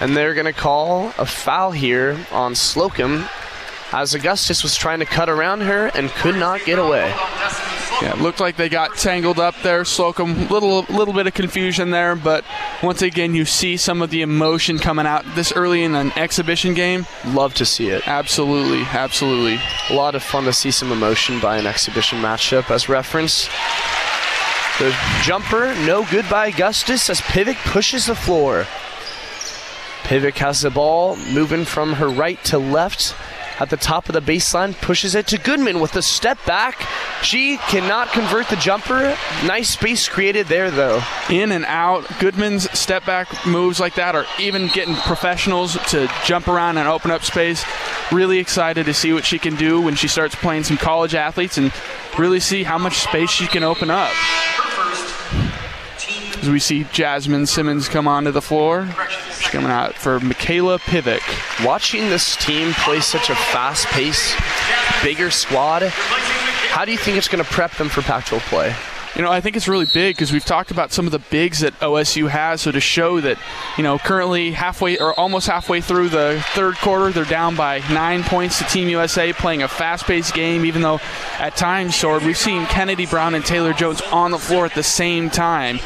and 0.00 0.16
they're 0.16 0.34
going 0.34 0.46
to 0.46 0.52
call 0.52 1.12
a 1.16 1.26
foul 1.26 1.70
here 1.70 2.18
on 2.32 2.54
Slocum 2.54 3.28
as 3.92 4.14
Augustus 4.14 4.62
was 4.62 4.74
trying 4.74 4.98
to 4.98 5.06
cut 5.06 5.28
around 5.28 5.60
her 5.60 5.86
and 5.94 6.10
could 6.10 6.34
not 6.34 6.64
get 6.64 6.78
away. 6.78 7.14
Yeah, 8.02 8.12
it 8.12 8.20
looked 8.20 8.40
like 8.40 8.56
they 8.56 8.68
got 8.68 8.94
tangled 8.96 9.38
up 9.38 9.54
there. 9.62 9.82
Slocum, 9.84 10.48
little 10.48 10.82
little 10.90 11.14
bit 11.14 11.26
of 11.26 11.32
confusion 11.32 11.90
there, 11.90 12.14
but 12.14 12.44
once 12.82 13.00
again, 13.00 13.34
you 13.34 13.46
see 13.46 13.78
some 13.78 14.02
of 14.02 14.10
the 14.10 14.20
emotion 14.20 14.78
coming 14.78 15.06
out 15.06 15.24
this 15.34 15.50
early 15.52 15.82
in 15.82 15.94
an 15.94 16.12
exhibition 16.14 16.74
game. 16.74 17.06
Love 17.28 17.54
to 17.54 17.64
see 17.64 17.88
it. 17.88 18.06
Absolutely, 18.06 18.82
absolutely. 18.82 19.58
A 19.88 19.94
lot 19.94 20.14
of 20.14 20.22
fun 20.22 20.44
to 20.44 20.52
see 20.52 20.70
some 20.70 20.92
emotion 20.92 21.40
by 21.40 21.56
an 21.56 21.66
exhibition 21.66 22.20
matchup. 22.20 22.70
As 22.70 22.86
reference, 22.86 23.48
the 24.78 24.94
jumper, 25.22 25.74
no 25.86 26.04
good 26.04 26.28
by 26.28 26.48
Augustus 26.48 27.08
as 27.08 27.22
Pivec 27.22 27.56
pushes 27.64 28.04
the 28.04 28.14
floor. 28.14 28.66
Pivec 30.02 30.34
has 30.34 30.60
the 30.60 30.70
ball, 30.70 31.16
moving 31.32 31.64
from 31.64 31.94
her 31.94 32.08
right 32.08 32.42
to 32.44 32.58
left 32.58 33.14
at 33.58 33.70
the 33.70 33.76
top 33.76 34.08
of 34.08 34.12
the 34.12 34.20
baseline, 34.20 34.78
pushes 34.80 35.14
it 35.14 35.26
to 35.28 35.38
Goodman 35.38 35.80
with 35.80 35.96
a 35.96 36.02
step 36.02 36.38
back. 36.44 36.86
She 37.22 37.56
cannot 37.56 38.08
convert 38.08 38.48
the 38.48 38.56
jumper. 38.56 39.16
Nice 39.44 39.70
space 39.70 40.08
created 40.08 40.46
there, 40.46 40.70
though. 40.70 41.02
In 41.30 41.52
and 41.52 41.64
out. 41.64 42.06
Goodman's 42.18 42.70
step 42.78 43.06
back 43.06 43.46
moves 43.46 43.80
like 43.80 43.94
that 43.94 44.14
are 44.14 44.26
even 44.38 44.68
getting 44.68 44.94
professionals 44.94 45.74
to 45.90 46.10
jump 46.24 46.48
around 46.48 46.78
and 46.78 46.88
open 46.88 47.10
up 47.10 47.22
space. 47.22 47.64
Really 48.12 48.38
excited 48.38 48.86
to 48.86 48.94
see 48.94 49.12
what 49.12 49.24
she 49.24 49.38
can 49.38 49.56
do 49.56 49.80
when 49.80 49.94
she 49.94 50.08
starts 50.08 50.34
playing 50.34 50.64
some 50.64 50.76
college 50.76 51.14
athletes 51.14 51.58
and 51.58 51.72
really 52.18 52.40
see 52.40 52.62
how 52.62 52.78
much 52.78 52.98
space 52.98 53.30
she 53.30 53.46
can 53.46 53.62
open 53.62 53.90
up. 53.90 54.12
As 56.46 56.52
we 56.52 56.60
see 56.60 56.84
Jasmine 56.92 57.44
Simmons 57.46 57.88
come 57.88 58.06
onto 58.06 58.30
the 58.30 58.40
floor. 58.40 58.88
She's 59.36 59.48
coming 59.48 59.72
out 59.72 59.94
for 59.94 60.20
Mikayla 60.20 60.78
Pivec. 60.78 61.66
Watching 61.66 62.08
this 62.08 62.36
team 62.36 62.72
play 62.74 63.00
such 63.00 63.30
a 63.30 63.34
fast 63.34 63.88
paced, 63.88 64.36
bigger 65.02 65.32
squad, 65.32 65.82
how 66.68 66.84
do 66.84 66.92
you 66.92 66.98
think 66.98 67.18
it's 67.18 67.26
going 67.26 67.42
to 67.42 67.50
prep 67.50 67.72
them 67.72 67.88
for 67.88 68.00
Pac 68.02 68.26
12 68.26 68.44
play? 68.44 68.76
You 69.16 69.22
know, 69.22 69.30
I 69.30 69.40
think 69.40 69.56
it's 69.56 69.66
really 69.66 69.86
big 69.94 70.14
because 70.14 70.30
we've 70.30 70.44
talked 70.44 70.70
about 70.70 70.92
some 70.92 71.06
of 71.06 71.12
the 71.12 71.18
bigs 71.18 71.60
that 71.60 71.72
OSU 71.80 72.28
has. 72.28 72.60
So 72.60 72.70
to 72.70 72.80
show 72.80 73.18
that, 73.22 73.38
you 73.78 73.82
know, 73.82 73.96
currently 73.98 74.50
halfway 74.50 74.98
or 74.98 75.18
almost 75.18 75.46
halfway 75.46 75.80
through 75.80 76.10
the 76.10 76.44
third 76.50 76.76
quarter, 76.76 77.10
they're 77.10 77.24
down 77.24 77.56
by 77.56 77.78
nine 77.90 78.24
points 78.24 78.58
to 78.58 78.64
Team 78.64 78.90
USA, 78.90 79.32
playing 79.32 79.62
a 79.62 79.68
fast-paced 79.68 80.34
game. 80.34 80.66
Even 80.66 80.82
though 80.82 81.00
at 81.38 81.56
times, 81.56 81.96
Sword, 81.96 82.24
we've 82.24 82.36
seen 82.36 82.66
Kennedy 82.66 83.06
Brown 83.06 83.34
and 83.34 83.42
Taylor 83.42 83.72
Jones 83.72 84.02
on 84.12 84.32
the 84.32 84.38
floor 84.38 84.66
at 84.66 84.74
the 84.74 84.82
same 84.82 85.30
time, 85.30 85.76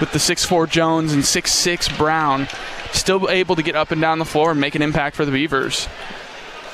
with 0.00 0.10
the 0.10 0.18
6'4 0.18 0.68
Jones 0.68 1.12
and 1.12 1.22
6'6 1.22 1.96
Brown, 1.96 2.48
still 2.90 3.30
able 3.30 3.54
to 3.54 3.62
get 3.62 3.76
up 3.76 3.92
and 3.92 4.00
down 4.00 4.18
the 4.18 4.24
floor 4.24 4.50
and 4.50 4.60
make 4.60 4.74
an 4.74 4.82
impact 4.82 5.14
for 5.14 5.24
the 5.24 5.30
Beavers. 5.30 5.86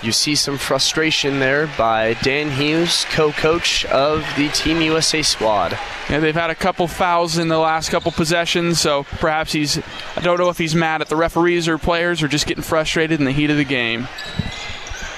You 0.06 0.12
see 0.12 0.36
some 0.36 0.56
frustration 0.56 1.40
there 1.40 1.66
by 1.76 2.14
Dan 2.22 2.48
Hughes, 2.48 3.04
co 3.10 3.32
coach 3.32 3.84
of 3.86 4.24
the 4.36 4.48
Team 4.50 4.80
USA 4.80 5.20
squad. 5.20 5.76
Yeah, 6.08 6.20
they've 6.20 6.32
had 6.32 6.48
a 6.48 6.54
couple 6.54 6.86
fouls 6.86 7.38
in 7.38 7.48
the 7.48 7.58
last 7.58 7.90
couple 7.90 8.12
possessions, 8.12 8.80
so 8.80 9.02
perhaps 9.02 9.50
he's, 9.50 9.78
I 10.14 10.20
don't 10.20 10.38
know 10.38 10.48
if 10.48 10.58
he's 10.58 10.76
mad 10.76 11.00
at 11.00 11.08
the 11.08 11.16
referees 11.16 11.66
or 11.66 11.76
players 11.76 12.22
or 12.22 12.28
just 12.28 12.46
getting 12.46 12.62
frustrated 12.62 13.18
in 13.18 13.24
the 13.24 13.32
heat 13.32 13.50
of 13.50 13.56
the 13.56 13.64
game. 13.64 14.06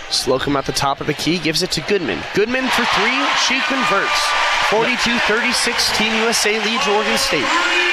Slocum 0.09 0.57
at 0.57 0.65
the 0.65 0.73
top 0.73 1.03
of 1.03 1.07
the 1.07 1.13
key 1.13 1.39
gives 1.39 1.63
it 1.63 1.71
to 1.73 1.83
Goodman. 1.83 2.23
Goodman 2.35 2.67
for 2.69 2.87
three, 2.97 3.27
she 3.47 3.61
converts. 3.69 4.23
42 4.71 5.19
36, 5.19 5.99
Team 5.99 6.15
USA 6.23 6.65
leads 6.65 6.89
Oregon 6.89 7.19
State. 7.19 7.45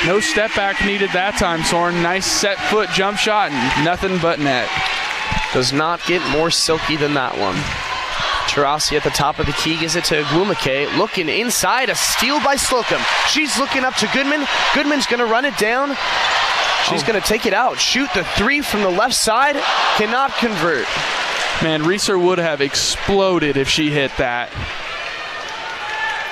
No 0.05 0.21
step 0.21 0.55
back 0.55 0.79
needed 0.85 1.09
that 1.11 1.35
time, 1.37 1.61
Soren. 1.63 2.01
Nice 2.01 2.25
set 2.25 2.57
foot 2.57 2.89
jump 2.91 3.17
shot 3.17 3.51
and 3.51 3.83
nothing 3.83 4.17
but 4.19 4.39
net. 4.39 4.69
Does 5.53 5.71
not 5.71 6.05
get 6.05 6.27
more 6.31 6.51
silky 6.51 6.97
than 6.97 7.13
that 7.13 7.37
one. 7.37 7.55
Taurasi 8.47 8.95
at 8.95 9.03
the 9.03 9.09
top 9.09 9.39
of 9.39 9.45
the 9.45 9.53
key 9.53 9.77
gives 9.77 9.95
it 9.95 10.05
to 10.05 10.21
Ogwumike. 10.21 10.97
Looking 10.97 11.29
inside, 11.29 11.89
a 11.89 11.95
steal 11.95 12.41
by 12.43 12.55
Slocum. 12.55 13.01
She's 13.27 13.57
looking 13.57 13.83
up 13.83 13.95
to 13.95 14.07
Goodman. 14.13 14.45
Goodman's 14.73 15.07
going 15.07 15.19
to 15.19 15.25
run 15.25 15.45
it 15.45 15.57
down. 15.57 15.89
She's 16.89 17.03
oh. 17.03 17.07
going 17.07 17.21
to 17.21 17.27
take 17.27 17.45
it 17.45 17.53
out. 17.53 17.79
Shoot 17.79 18.09
the 18.13 18.23
three 18.23 18.61
from 18.61 18.81
the 18.81 18.89
left 18.89 19.15
side. 19.15 19.55
Cannot 19.97 20.31
convert. 20.37 20.85
Man, 21.63 21.83
Reser 21.83 22.21
would 22.21 22.37
have 22.37 22.61
exploded 22.61 23.57
if 23.57 23.67
she 23.67 23.89
hit 23.89 24.11
that. 24.17 24.51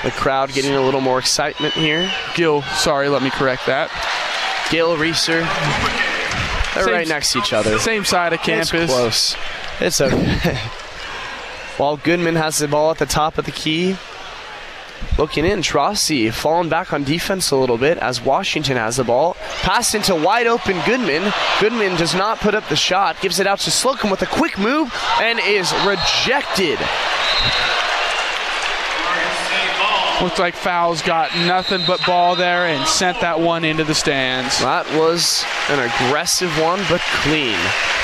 The 0.03 0.11
crowd 0.11 0.52
getting 0.52 0.76
a 0.76 0.82
little 0.82 1.02
more 1.02 1.18
excitement 1.18 1.74
here. 1.74 2.11
Gill, 2.36 2.61
sorry, 2.61 3.07
let 3.07 3.24
me 3.24 3.30
correct 3.30 3.65
that. 3.68 3.90
Gill 4.70 4.98
Reser. 4.98 6.03
They're 6.74 6.84
same, 6.84 6.94
right 6.94 7.08
next 7.08 7.34
to 7.34 7.40
each 7.40 7.54
other. 7.54 7.78
Same 7.80 8.06
side 8.06 8.34
of 8.34 8.41
campus. 8.41 8.74
It's 8.74 8.91
close. 8.91 9.36
It's 9.80 10.02
okay. 10.02 10.56
While 11.78 11.98
Goodman 11.98 12.36
has 12.36 12.58
the 12.60 12.68
ball 12.68 12.91
at 12.91 13.00
the 13.00 13.06
top 13.06 13.38
of 13.38 13.45
the 13.45 13.52
key, 13.52 13.95
looking 15.18 15.45
in, 15.45 15.60
Taurasi 15.62 16.32
falling 16.32 16.70
back 16.70 16.94
on 16.94 17.04
defense 17.04 17.50
a 17.52 17.56
little 17.56 17.78
bit 17.78 17.98
as 17.98 18.22
Washington 18.22 18.78
has 18.78 18.98
the 18.98 19.04
ball. 19.04 19.36
Passed 19.62 19.95
into 19.95 20.14
wide 20.16 20.48
open 20.48 20.80
Goodman. 20.86 21.34
Goodman 21.60 21.95
does 21.98 22.14
not 22.14 22.40
put 22.40 22.54
up 22.54 22.68
the 22.70 22.76
shot, 22.76 23.20
gives 23.22 23.40
it 23.40 23.48
out 23.48 23.60
to 23.62 23.72
Slocum 23.72 24.12
with 24.12 24.22
a 24.22 24.28
quick 24.28 24.58
move 24.60 24.94
and 25.20 25.40
is 25.40 25.74
rejected. 25.86 26.80
Looks 30.24 30.40
like 30.40 30.56
Fowles 30.56 31.02
got 31.02 31.36
nothing 31.36 31.82
but 31.86 32.00
ball 32.06 32.38
there 32.38 32.68
and 32.68 32.88
sent 32.88 33.20
that 33.20 33.41
one 33.41 33.66
into 33.66 33.84
the 33.84 33.94
stands. 33.94 34.58
That 34.62 34.88
was 34.98 35.44
an 35.68 35.80
aggressive 35.80 36.50
one, 36.62 36.80
but 36.90 37.02
clean. 37.24 37.60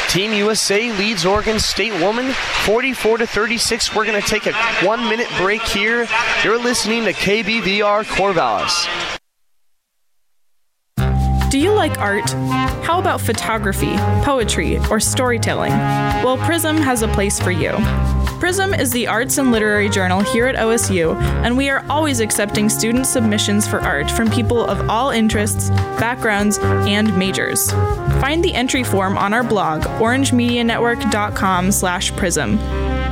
Team 0.09 0.33
USA 0.33 0.91
leads 0.97 1.25
Oregon 1.25 1.59
State 1.59 1.93
woman 2.01 2.33
44 2.65 3.19
to 3.19 3.25
36. 3.25 3.95
We're 3.95 4.05
going 4.05 4.21
to 4.21 4.27
take 4.27 4.47
a 4.47 4.53
one 4.85 5.07
minute 5.07 5.29
break 5.37 5.61
here. 5.61 6.09
You're 6.43 6.61
listening 6.61 7.05
to 7.05 7.13
KBVR 7.13 8.03
Corvallis. 8.03 8.89
Do 11.49 11.57
you 11.57 11.73
like 11.73 11.97
art? 11.97 12.29
How 12.83 12.99
about 12.99 13.19
photography, 13.21 13.95
poetry, 14.23 14.77
or 14.91 14.99
storytelling? 14.99 15.71
Well, 15.71 16.37
Prism 16.37 16.77
has 16.77 17.01
a 17.01 17.07
place 17.07 17.39
for 17.39 17.49
you. 17.49 17.71
Prism 18.39 18.73
is 18.73 18.91
the 18.91 19.07
arts 19.07 19.39
and 19.39 19.51
literary 19.51 19.89
journal 19.89 20.21
here 20.21 20.45
at 20.45 20.55
OSU, 20.55 21.19
and 21.43 21.57
we 21.57 21.69
are 21.69 21.83
always 21.89 22.19
accepting 22.19 22.69
student 22.69 23.07
submissions 23.07 23.67
for 23.67 23.79
art 23.79 24.11
from 24.11 24.29
people 24.29 24.63
of 24.63 24.89
all 24.91 25.09
interests, 25.09 25.71
backgrounds, 25.99 26.59
and 26.59 27.17
majors. 27.17 27.71
Find 28.21 28.43
the 28.43 28.53
entry 28.53 28.83
form 28.83 29.17
on 29.17 29.33
our 29.33 29.43
blog, 29.43 29.81
orangemedianetwork.com 29.81 31.71
slash 31.71 32.15
prism, 32.15 32.59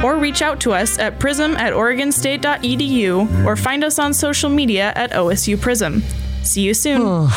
or 0.06 0.16
reach 0.18 0.44
out 0.44 0.60
to 0.62 0.74
us 0.74 1.00
at 1.00 1.20
prism 1.20 1.56
at 1.56 1.74
oregonstate.edu 1.74 3.46
or 3.46 3.56
find 3.56 3.84
us 3.84 3.98
on 3.98 4.14
social 4.14 4.52
media 4.52 4.94
at 4.96 5.12
OSU 5.12 5.60
Prism. 5.60 6.04
See 6.44 6.62
you 6.62 6.76
soon. 6.76 7.30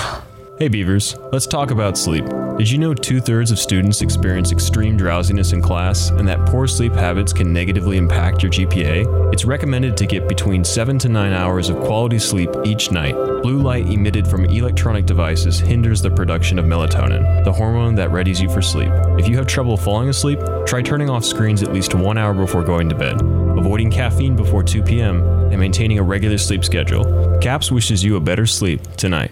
Hey 0.61 0.69
Beavers, 0.69 1.17
let's 1.33 1.47
talk 1.47 1.71
about 1.71 1.97
sleep. 1.97 2.27
Did 2.59 2.71
you 2.71 2.77
know 2.77 2.93
two 2.93 3.19
thirds 3.19 3.51
of 3.51 3.59
students 3.59 4.03
experience 4.03 4.53
extreme 4.53 4.95
drowsiness 4.95 5.55
in 5.55 5.63
class 5.63 6.11
and 6.11 6.29
that 6.29 6.45
poor 6.45 6.67
sleep 6.67 6.93
habits 6.93 7.33
can 7.33 7.51
negatively 7.51 7.97
impact 7.97 8.43
your 8.43 8.53
GPA? 8.53 9.33
It's 9.33 9.47
recommended 9.47 9.97
to 9.97 10.05
get 10.05 10.29
between 10.29 10.63
7 10.63 10.99
to 10.99 11.09
9 11.09 11.33
hours 11.33 11.71
of 11.71 11.79
quality 11.79 12.19
sleep 12.19 12.51
each 12.67 12.91
night. 12.91 13.15
Blue 13.43 13.57
light 13.57 13.87
emitted 13.87 14.29
from 14.29 14.45
electronic 14.45 15.07
devices 15.07 15.59
hinders 15.59 16.03
the 16.03 16.11
production 16.11 16.59
of 16.59 16.67
melatonin, 16.67 17.43
the 17.43 17.53
hormone 17.55 17.95
that 17.95 18.11
readies 18.11 18.39
you 18.39 18.51
for 18.51 18.61
sleep. 18.61 18.93
If 19.19 19.29
you 19.29 19.37
have 19.37 19.47
trouble 19.47 19.79
falling 19.79 20.11
asleep, 20.11 20.41
try 20.67 20.83
turning 20.83 21.09
off 21.09 21.25
screens 21.25 21.63
at 21.63 21.73
least 21.73 21.95
one 21.95 22.19
hour 22.19 22.35
before 22.35 22.65
going 22.65 22.91
to 22.91 22.95
bed, 22.95 23.23
avoiding 23.59 23.91
caffeine 23.91 24.37
before 24.37 24.63
2 24.63 24.83
p.m., 24.83 25.23
and 25.51 25.59
maintaining 25.59 25.99
a 25.99 26.03
regular 26.03 26.37
sleep 26.37 26.67
schedule. 26.67 27.39
CAPS 27.41 27.73
wishes 27.73 28.05
you 28.05 28.17
a 28.17 28.21
better 28.21 28.45
sleep 28.45 28.83
tonight. 28.99 29.31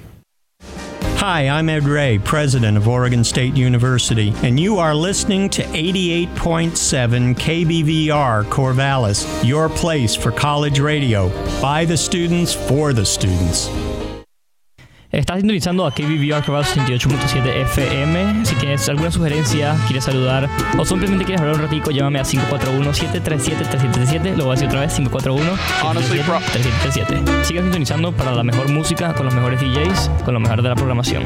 Hi, 1.19 1.49
I'm 1.49 1.69
Ed 1.69 1.82
Ray, 1.82 2.20
president 2.20 2.77
of 2.77 2.86
Oregon 2.86 3.24
State 3.24 3.57
University, 3.57 4.32
and 4.45 4.59
you 4.59 4.78
are 4.78 4.95
listening 4.95 5.51
to 5.51 5.65
88.7 5.65 7.35
KBVR 7.35 8.45
Corvallis, 8.45 9.45
your 9.45 9.69
place 9.69 10.15
for 10.15 10.31
college 10.31 10.78
radio, 10.78 11.28
by 11.61 11.85
the 11.85 11.97
students, 11.97 12.55
for 12.55 12.93
the 12.93 13.05
students. 13.05 13.66
Estás 15.10 15.39
sintonizando 15.39 15.86
a 15.86 15.90
KBVR 15.90 16.44
Corvallis 16.44 16.76
78.7 16.76 17.62
FM. 17.62 18.44
Si 18.44 18.55
tienes 18.56 18.86
alguna 18.90 19.10
sugerencia, 19.10 19.74
quieres 19.86 20.05
saludar 20.05 20.47
o 20.76 20.85
simplemente 20.85 21.24
quieres 21.24 21.40
hablar 21.40 21.56
un 21.56 21.62
ratico, 21.62 21.90
llámame 21.90 22.18
a 22.18 22.24
541-737-3737. 22.24 24.36
Lo 24.36 24.44
voy 24.44 24.52
a 24.52 24.56
decir 24.56 24.68
otra 24.68 24.80
vez, 24.80 25.01
541-737-3737. 25.01 27.44
Sigan 27.44 27.64
sintonizando 27.64 28.12
para 28.12 28.32
la 28.32 28.43
mejor 28.43 28.70
música, 28.70 29.14
con 29.14 29.24
los 29.24 29.35
mejores 29.35 29.62
DJs, 29.62 30.10
con 30.26 30.35
lo 30.35 30.40
mejor 30.40 30.60
de 30.60 30.68
la 30.68 30.74
programación. 30.74 31.24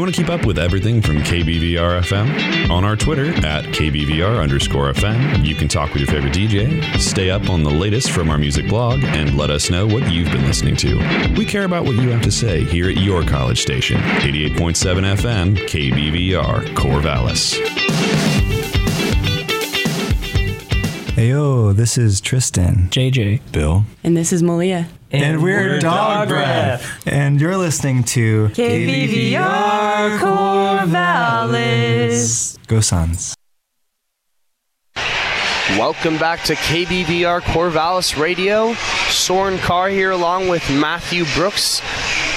Do 0.00 0.04
you 0.04 0.06
want 0.06 0.16
to 0.16 0.22
keep 0.22 0.30
up 0.30 0.46
with 0.46 0.58
everything 0.58 1.02
from 1.02 1.18
KBVR 1.18 2.00
FM? 2.00 2.70
On 2.70 2.86
our 2.86 2.96
Twitter 2.96 3.34
at 3.44 3.66
KBVR 3.66 4.42
underscore 4.42 4.90
FM, 4.94 5.44
you 5.44 5.54
can 5.54 5.68
talk 5.68 5.92
with 5.92 6.00
your 6.00 6.06
favorite 6.06 6.32
DJ, 6.32 6.98
stay 6.98 7.28
up 7.28 7.50
on 7.50 7.62
the 7.62 7.70
latest 7.70 8.10
from 8.10 8.30
our 8.30 8.38
music 8.38 8.66
blog, 8.66 9.04
and 9.04 9.36
let 9.36 9.50
us 9.50 9.68
know 9.68 9.86
what 9.86 10.10
you've 10.10 10.32
been 10.32 10.46
listening 10.46 10.74
to. 10.76 10.96
We 11.36 11.44
care 11.44 11.64
about 11.64 11.84
what 11.84 11.96
you 11.96 12.08
have 12.08 12.22
to 12.22 12.30
say 12.30 12.64
here 12.64 12.88
at 12.88 12.96
your 12.96 13.22
college 13.24 13.60
station, 13.60 13.98
88.7 14.00 15.04
FM, 15.16 15.56
KBVR, 15.68 16.74
Corvallis. 16.74 17.58
Hey 21.14 21.28
yo, 21.28 21.74
this 21.74 21.98
is 21.98 22.22
Tristan. 22.22 22.88
JJ. 22.88 23.52
Bill. 23.52 23.84
And 24.02 24.16
this 24.16 24.32
is 24.32 24.42
Malia. 24.42 24.88
And, 25.12 25.42
we're, 25.42 25.80
Dog 25.80 26.28
Breath. 26.28 26.88
And 27.04 27.40
you're 27.40 27.56
listening 27.56 28.04
to 28.04 28.46
KBVR 28.50 30.20
Corvallis. 30.20 30.88
Go 32.68 32.80
Suns. 32.80 33.34
Welcome 35.70 36.16
back 36.18 36.44
to 36.44 36.54
KBVR 36.54 37.40
Corvallis 37.40 38.16
Radio. 38.20 38.74
Soren 39.08 39.58
Carr 39.58 39.88
here 39.88 40.12
along 40.12 40.46
with 40.48 40.68
Matthew 40.70 41.24
Brooks. 41.34 41.82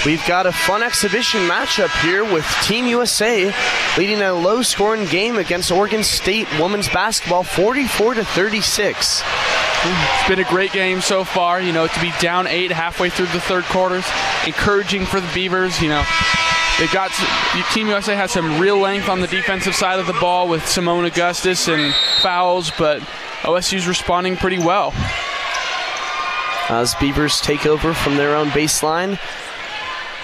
We've 0.04 0.26
got 0.28 0.48
a 0.48 0.52
fun 0.52 0.82
exhibition 0.82 1.41
matchup 1.41 1.91
here 2.04 2.24
with 2.24 2.44
Team 2.64 2.88
USA 2.88 3.54
leading 4.00 4.20
a 4.22 4.34
low 4.34 4.64
scoring 4.64 5.06
game 5.06 5.38
against 5.38 5.72
Oregon 5.72 6.04
State 6.04 6.48
women's 6.60 6.90
basketball 6.90 7.44
44 7.44 8.16
to 8.16 8.26
36. 8.26 9.22
It's 9.86 10.30
been 10.30 10.40
a 10.40 10.50
great 10.50 10.72
game 10.72 11.02
so 11.02 11.24
far. 11.24 11.62
You 11.62 11.74
know, 11.74 11.88
to 11.88 12.00
be 12.00 12.12
down 12.22 12.48
eight 12.48 12.72
halfway 12.72 13.10
through 13.10 13.28
the 13.28 13.42
third 13.42 13.64
quarters, 13.66 14.06
encouraging 14.48 15.06
for 15.06 15.20
the 15.20 15.30
Beavers. 15.34 15.82
You 15.82 15.90
know, 15.90 16.04
they 16.80 16.88
got 16.88 17.12
Team 17.74 17.88
USA 17.88 18.16
has 18.16 18.32
some 18.32 18.60
real 18.60 18.78
length 18.78 19.10
on 19.10 19.20
the 19.20 19.28
defensive 19.28 19.76
side 19.76 20.00
of 20.00 20.08
the 20.08 20.14
ball 20.14 20.48
with 20.48 20.62
Seimone 20.62 21.06
Augustus 21.06 21.68
and 21.68 21.94
Fowles, 22.22 22.72
but 22.78 23.02
OSU's 23.42 23.88
responding 23.88 24.38
pretty 24.38 24.58
well. 24.58 24.94
As 26.70 26.96
Beavers 26.96 27.42
take 27.42 27.66
over 27.66 27.94
from 27.94 28.16
their 28.16 28.36
own 28.36 28.48
baseline, 28.50 29.20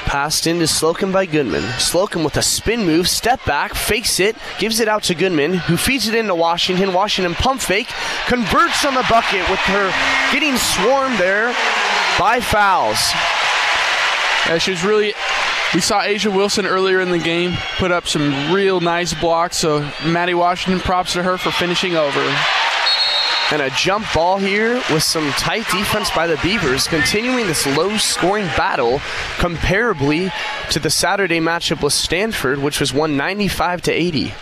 Passed 0.09 0.47
into 0.47 0.65
Slocum 0.65 1.11
by 1.11 1.27
Goodman. 1.27 1.61
Slocum 1.77 2.23
with 2.23 2.35
a 2.35 2.41
spin 2.41 2.83
move, 2.83 3.07
step 3.07 3.45
back, 3.45 3.75
fakes 3.75 4.19
it, 4.19 4.35
gives 4.57 4.79
it 4.79 4.87
out 4.87 5.03
to 5.03 5.13
Goodman, 5.13 5.53
who 5.53 5.77
feeds 5.77 6.07
it 6.07 6.15
into 6.15 6.33
Washington. 6.33 6.93
Washington 6.93 7.35
pump 7.35 7.61
fake, 7.61 7.85
converts 8.25 8.83
on 8.85 8.95
the 8.95 9.05
bucket 9.07 9.47
with 9.51 9.59
her 9.59 10.33
getting 10.33 10.57
swarmed 10.57 11.19
there 11.19 11.53
by 12.17 12.39
Fowles. 12.39 12.97
Yeah, 14.47 14.57
she 14.57 14.71
was 14.71 14.83
really. 14.83 15.13
We 15.75 15.79
saw 15.79 16.01
A'ja 16.01 16.35
Wilson 16.35 16.65
earlier 16.65 17.01
in 17.01 17.11
the 17.11 17.19
game 17.19 17.55
put 17.77 17.91
up 17.91 18.07
some 18.07 18.51
real 18.51 18.79
nice 18.79 19.13
blocks, 19.13 19.57
so 19.57 19.81
Maddie 20.03 20.33
Washington 20.33 20.81
props 20.81 21.13
to 21.13 21.21
her 21.21 21.37
for 21.37 21.51
finishing 21.51 21.95
over. 21.95 22.35
And 23.51 23.63
a 23.63 23.69
jump 23.71 24.05
ball 24.13 24.37
here 24.37 24.75
with 24.91 25.01
some 25.01 25.27
tight 25.31 25.67
defense 25.71 26.11
by 26.11 26.27
the 26.27 26.37
Beavers, 26.43 26.87
continuing 26.87 27.47
this 27.47 27.65
low 27.75 27.97
scoring 27.97 28.45
battle 28.55 28.99
comparably 29.37 30.31
to 30.69 30.79
the 30.79 30.91
Saturday 30.91 31.39
matchup 31.39 31.81
with 31.81 31.93
Stanford, 31.93 32.59
which 32.59 32.79
was 32.79 32.93
195 32.93 33.81
to 33.83 33.91
80. 33.91 34.33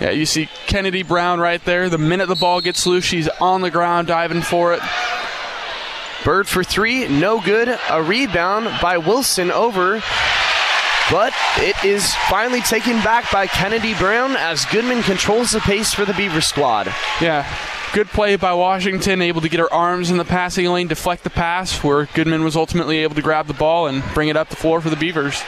Yeah, 0.00 0.10
you 0.10 0.24
see 0.24 0.48
Kennedy 0.66 1.02
Brown 1.02 1.40
right 1.40 1.64
there. 1.64 1.88
The 1.88 1.98
minute 1.98 2.26
the 2.26 2.36
ball 2.36 2.60
gets 2.60 2.86
loose, 2.86 3.04
she's 3.04 3.28
on 3.40 3.60
the 3.60 3.70
ground 3.70 4.06
diving 4.08 4.42
for 4.42 4.72
it. 4.74 4.80
Bird 6.24 6.48
for 6.48 6.62
three, 6.64 7.08
no 7.08 7.40
good. 7.40 7.68
A 7.90 8.02
rebound 8.02 8.70
by 8.80 8.98
Wilson 8.98 9.50
over. 9.50 10.02
But 11.10 11.34
it 11.58 11.76
is 11.84 12.14
finally 12.30 12.62
taken 12.62 13.02
back 13.02 13.30
by 13.30 13.46
Kennedy 13.46 13.94
Brown 13.94 14.36
as 14.36 14.64
Goodman 14.64 15.02
controls 15.02 15.50
the 15.50 15.60
pace 15.60 15.92
for 15.92 16.04
the 16.06 16.14
Beaver 16.14 16.40
squad. 16.40 16.86
Yeah, 17.20 17.46
good 17.94 18.08
play 18.08 18.34
by 18.34 18.52
Washington, 18.52 19.22
able 19.22 19.40
to 19.40 19.48
get 19.48 19.60
her 19.60 19.72
arms 19.72 20.10
in 20.10 20.16
the 20.16 20.24
passing 20.24 20.66
lane, 20.66 20.88
deflect 20.88 21.22
the 21.22 21.30
pass, 21.30 21.84
where 21.84 22.06
Goodman 22.06 22.42
was 22.42 22.56
ultimately 22.56 22.98
able 22.98 23.14
to 23.14 23.22
grab 23.22 23.46
the 23.46 23.54
ball 23.54 23.86
and 23.86 24.02
bring 24.12 24.28
it 24.28 24.36
up 24.36 24.48
the 24.48 24.56
floor 24.56 24.80
for 24.80 24.90
the 24.90 24.96
Beavers. 24.96 25.44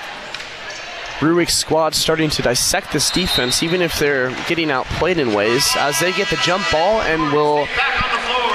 Rueck's 1.19 1.55
squad 1.55 1.97
starting 1.97 2.31
to 2.31 2.43
dissect 2.43 2.93
this 2.93 3.11
defense, 3.11 3.65
even 3.65 3.83
if 3.83 3.99
they're 3.99 4.31
getting 4.47 4.71
outplayed 4.71 5.19
in 5.19 5.35
ways, 5.35 5.67
as 5.77 5.99
they 5.99 6.13
get 6.13 6.29
the 6.29 6.37
jump 6.37 6.63
ball 6.71 7.01
and 7.01 7.33
will 7.33 7.67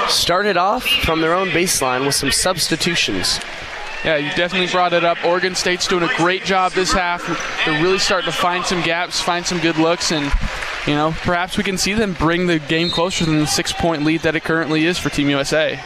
start 0.08 0.46
it 0.46 0.56
off 0.56 0.84
from 0.86 1.20
their 1.20 1.34
own 1.34 1.48
baseline 1.48 2.06
with 2.06 2.14
some 2.14 2.32
substitutions. 2.32 3.40
Yeah, 4.06 4.16
you 4.16 4.30
definitely 4.34 4.68
brought 4.68 4.94
it 4.94 5.04
up. 5.04 5.22
Oregon 5.22 5.54
State's 5.54 5.86
doing 5.86 6.02
a 6.02 6.16
great 6.16 6.44
job 6.44 6.72
this 6.72 6.92
half. 6.92 7.26
They're 7.66 7.82
really 7.82 7.98
starting 7.98 8.30
to 8.30 8.36
find 8.36 8.64
some 8.64 8.80
gaps, 8.82 9.20
find 9.20 9.44
some 9.44 9.58
good 9.58 9.76
looks, 9.76 10.12
and 10.12 10.32
you 10.86 10.94
know 10.94 11.14
perhaps 11.22 11.56
we 11.56 11.64
can 11.64 11.78
see 11.78 11.94
them 11.94 12.12
bring 12.14 12.46
the 12.46 12.58
game 12.58 12.90
closer 12.90 13.24
than 13.24 13.38
the 13.38 13.46
six-point 13.46 14.04
lead 14.04 14.22
that 14.22 14.36
it 14.36 14.44
currently 14.44 14.86
is 14.86 14.98
for 14.98 15.10
Team 15.10 15.28
USA. 15.30 15.80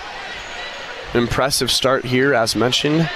Impressive 1.15 1.71
start 1.71 2.05
here, 2.05 2.35
as 2.35 2.57
mentioned. 2.57 3.09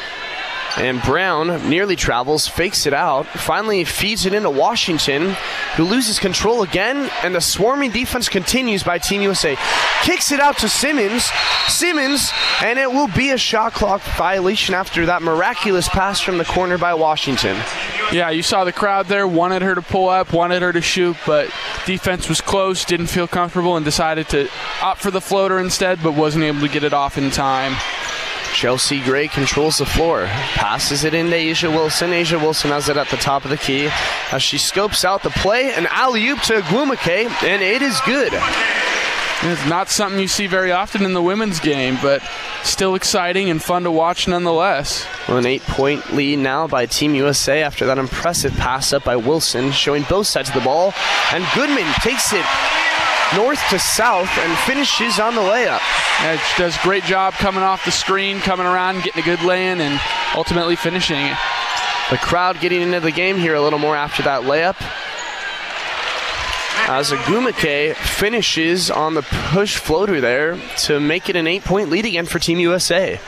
And 0.77 1.03
Brown 1.03 1.69
nearly 1.69 1.97
travels, 1.97 2.47
fakes 2.47 2.87
it 2.87 2.95
out, 2.95 3.27
finally 3.27 3.85
feeds 3.85 4.25
it 4.25 4.33
into 4.33 4.51
Washington, 4.51 5.37
who 5.77 5.85
loses 5.85 6.19
control 6.19 6.63
again, 6.63 7.11
and 7.23 7.35
the 7.35 7.41
swarming 7.41 7.91
defense 7.91 8.29
continues 8.29 8.83
by 8.83 8.99
Team 8.99 9.23
USA. 9.23 9.57
Kicks 10.03 10.31
it 10.31 10.41
out 10.41 10.59
to 10.59 10.69
Simmons. 10.69 11.29
Simmons, 11.67 12.31
and 12.63 12.79
it 12.79 12.91
will 12.91 13.09
be 13.09 13.31
a 13.31 13.39
shot 13.39 13.73
clock 13.73 14.01
violation 14.17 14.75
after 14.75 15.07
that 15.07 15.23
miraculous 15.23 15.89
pass 15.89 16.21
from 16.21 16.39
the 16.39 16.45
corner 16.45 16.79
by 16.79 16.95
Washington. 16.95 17.57
Yeah, 18.13 18.31
you 18.31 18.43
saw 18.43 18.65
the 18.65 18.73
crowd 18.73 19.07
there, 19.07 19.27
wanted 19.27 19.63
her 19.63 19.75
to 19.75 19.83
pull 19.83 20.09
up, 20.09 20.33
wanted 20.33 20.63
her 20.63 20.73
to 20.73 20.81
shoot, 20.81 21.17
but 21.27 21.53
defense 21.87 22.29
was 22.29 22.41
close, 22.41 22.85
didn't 22.85 23.07
feel 23.07 23.29
comfortable, 23.29 23.77
and 23.77 23.85
decided 23.85 24.29
to 24.31 24.49
opt 24.83 25.01
for 25.01 25.11
the 25.11 25.21
floater 25.21 25.59
instead, 25.59 26.03
but 26.03 26.15
wasn't 26.15 26.45
able 26.45 26.61
to 26.61 26.69
get 26.69 26.85
it 26.85 26.93
off 26.93 27.19
in 27.19 27.31
time. 27.31 27.77
Chelsea 28.53 29.01
Gray 29.03 29.29
controls 29.29 29.79
the 29.79 29.87
floor, 29.87 30.27
passes 30.27 31.05
it 31.05 31.15
into 31.15 31.37
A'ja 31.37 31.71
Wilson. 31.71 32.11
A'ja 32.11 32.41
Wilson 32.41 32.71
has 32.71 32.89
it 32.89 32.97
at 32.97 33.09
the 33.09 33.17
top 33.17 33.45
of 33.45 33.51
the 33.51 33.57
key 33.57 33.89
as 34.33 34.43
she 34.43 34.59
scopes 34.59 35.05
out 35.05 35.23
the 35.23 35.31
play. 35.31 35.73
and 35.73 35.87
alley 35.87 36.27
oop 36.29 36.41
to 36.43 36.55
Ogwumike, 36.55 37.31
and 37.43 37.63
it 37.63 37.83
is 37.83 38.01
good. 38.05 38.33
It's 39.43 39.67
not 39.67 39.89
something 39.89 40.21
you 40.21 40.29
see 40.29 40.47
very 40.47 40.71
often 40.71 41.03
in 41.03 41.15
the 41.15 41.23
women's 41.23 41.61
game, 41.61 41.97
but 42.03 42.23
still 42.63 42.95
exciting 42.95 43.49
and 43.49 43.63
fun 43.63 43.85
to 43.85 43.91
watch 43.91 44.29
nonetheless. 44.29 45.07
Well, 45.27 45.39
an 45.39 45.47
eight 45.47 45.63
point 45.63 46.13
lead 46.13 46.41
now 46.41 46.67
by 46.67 46.85
Team 46.85 47.15
USA 47.15 47.63
after 47.63 47.87
that 47.87 47.97
impressive 47.97 48.53
pass 48.57 48.93
up 48.93 49.05
by 49.05 49.17
Wilson, 49.17 49.71
showing 49.73 50.03
both 50.11 50.27
sides 50.27 50.51
of 50.51 50.55
the 50.55 50.61
ball. 50.61 50.93
And 51.33 51.43
Goodman 51.55 51.91
takes 52.03 52.35
it 52.35 52.45
north 53.35 53.61
to 53.71 53.79
south 53.79 54.31
and 54.39 54.59
finishes 54.59 55.19
on 55.19 55.35
the 55.35 55.41
layup. 55.41 55.81
Yeah, 56.21 56.41
does 56.59 56.77
a 56.77 56.83
great 56.83 57.05
job 57.05 57.35
coming 57.35 57.63
off 57.63 57.85
the 57.85 57.91
screen, 57.91 58.41
coming 58.41 58.67
around, 58.67 59.03
getting 59.03 59.23
a 59.23 59.25
good 59.25 59.43
lay-in, 59.43 59.81
and 59.81 60.01
ultimately 60.35 60.77
finishing 60.77 61.19
it. 61.19 61.37
The 62.11 62.19
crowd 62.19 62.61
getting 62.61 62.83
into 62.83 63.01
the 63.01 63.13
game 63.13 63.39
here 63.39 63.55
a 63.55 63.61
little 63.63 63.79
more 63.79 63.97
after 63.97 64.23
that 64.25 64.43
layup. 64.43 64.77
As 66.89 67.11
Ogwumike 67.13 67.95
finishes 67.95 68.91
on 68.91 69.15
the 69.15 69.23
push 69.23 69.77
floater 69.77 70.21
there 70.21 70.59
to 70.79 70.99
make 70.99 71.29
it 71.29 71.37
an 71.37 71.47
eight 71.47 71.63
point 71.63 71.89
lead 71.89 72.05
again 72.05 72.27
for 72.27 72.41
Team 72.41 72.59
USA. 72.59 73.21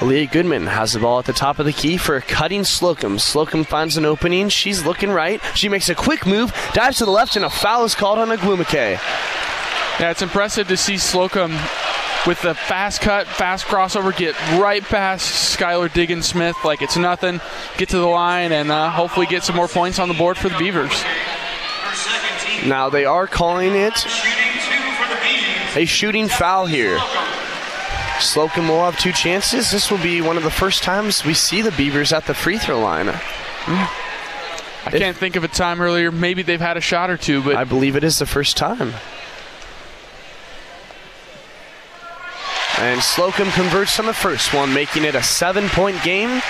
Aleah 0.00 0.32
Goodman 0.32 0.66
has 0.66 0.94
the 0.94 0.98
ball 0.98 1.18
at 1.18 1.26
the 1.26 1.34
top 1.34 1.58
of 1.58 1.66
the 1.66 1.74
key 1.74 1.98
for 1.98 2.16
a 2.16 2.22
cutting 2.22 2.64
Slocum. 2.64 3.18
Slocum 3.18 3.64
finds 3.64 3.98
an 3.98 4.06
opening. 4.06 4.48
She's 4.48 4.82
looking 4.82 5.10
right. 5.10 5.42
She 5.54 5.68
makes 5.68 5.90
a 5.90 5.94
quick 5.94 6.24
move, 6.24 6.54
dives 6.72 6.96
to 6.98 7.04
the 7.04 7.10
left, 7.10 7.36
and 7.36 7.44
a 7.44 7.50
foul 7.50 7.84
is 7.84 7.94
called 7.94 8.18
on 8.18 8.28
Ogwumike. 8.28 8.72
Yeah, 8.72 10.10
it's 10.10 10.22
impressive 10.22 10.68
to 10.68 10.78
see 10.78 10.96
Slocum 10.96 11.52
with 12.26 12.40
the 12.40 12.54
fast 12.54 13.02
cut, 13.02 13.26
fast 13.26 13.66
crossover, 13.66 14.16
get 14.16 14.34
right 14.58 14.82
past 14.82 15.58
Skylar 15.58 15.92
Diggins 15.92 16.24
Smith 16.24 16.56
like 16.64 16.80
it's 16.80 16.96
nothing, 16.96 17.38
get 17.76 17.90
to 17.90 17.98
the 17.98 18.06
line, 18.06 18.52
and 18.52 18.70
uh, 18.70 18.88
hopefully 18.88 19.26
get 19.26 19.44
some 19.44 19.54
more 19.54 19.68
points 19.68 19.98
on 19.98 20.08
the 20.08 20.14
board 20.14 20.38
for 20.38 20.48
the 20.48 20.56
Beavers. 20.56 21.04
Now 22.64 22.88
they 22.88 23.04
are 23.04 23.26
calling 23.26 23.74
it 23.74 24.06
a 25.76 25.84
shooting 25.84 26.28
foul 26.28 26.64
here. 26.64 26.98
Slocum 28.20 28.68
will 28.68 28.84
have 28.84 28.98
two 28.98 29.12
chances. 29.12 29.70
This 29.70 29.90
will 29.90 29.98
be 29.98 30.20
one 30.20 30.36
of 30.36 30.42
the 30.42 30.50
first 30.50 30.82
times 30.82 31.24
we 31.24 31.34
see 31.34 31.62
the 31.62 31.72
Beavers 31.72 32.12
at 32.12 32.26
the 32.26 32.34
free 32.34 32.58
throw 32.58 32.80
line. 32.80 33.08
I 33.08 34.90
can't 34.90 35.16
think 35.16 35.36
of 35.36 35.44
a 35.44 35.48
time 35.48 35.80
earlier. 35.80 36.10
Maybe 36.10 36.42
they've 36.42 36.60
had 36.60 36.76
a 36.76 36.80
shot 36.80 37.10
or 37.10 37.16
two, 37.16 37.42
but 37.42 37.56
I 37.56 37.64
believe 37.64 37.96
it 37.96 38.04
is 38.04 38.18
the 38.18 38.26
first 38.26 38.56
time. 38.56 38.94
And 42.78 43.02
Slocum 43.02 43.50
converts 43.50 43.98
on 44.00 44.06
the 44.06 44.14
first 44.14 44.54
one, 44.54 44.72
making 44.72 45.04
it 45.04 45.14
a 45.14 45.22
seven-point 45.22 46.02
game. 46.02 46.40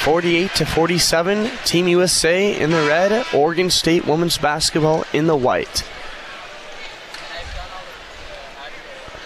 48 0.00 0.54
to 0.56 0.66
47. 0.66 1.50
Team 1.64 1.88
USA 1.88 2.58
in 2.58 2.70
the 2.70 2.86
red, 2.86 3.26
Oregon 3.34 3.70
State 3.70 4.06
women's 4.06 4.38
basketball 4.38 5.04
in 5.12 5.26
the 5.26 5.36
white. 5.36 5.84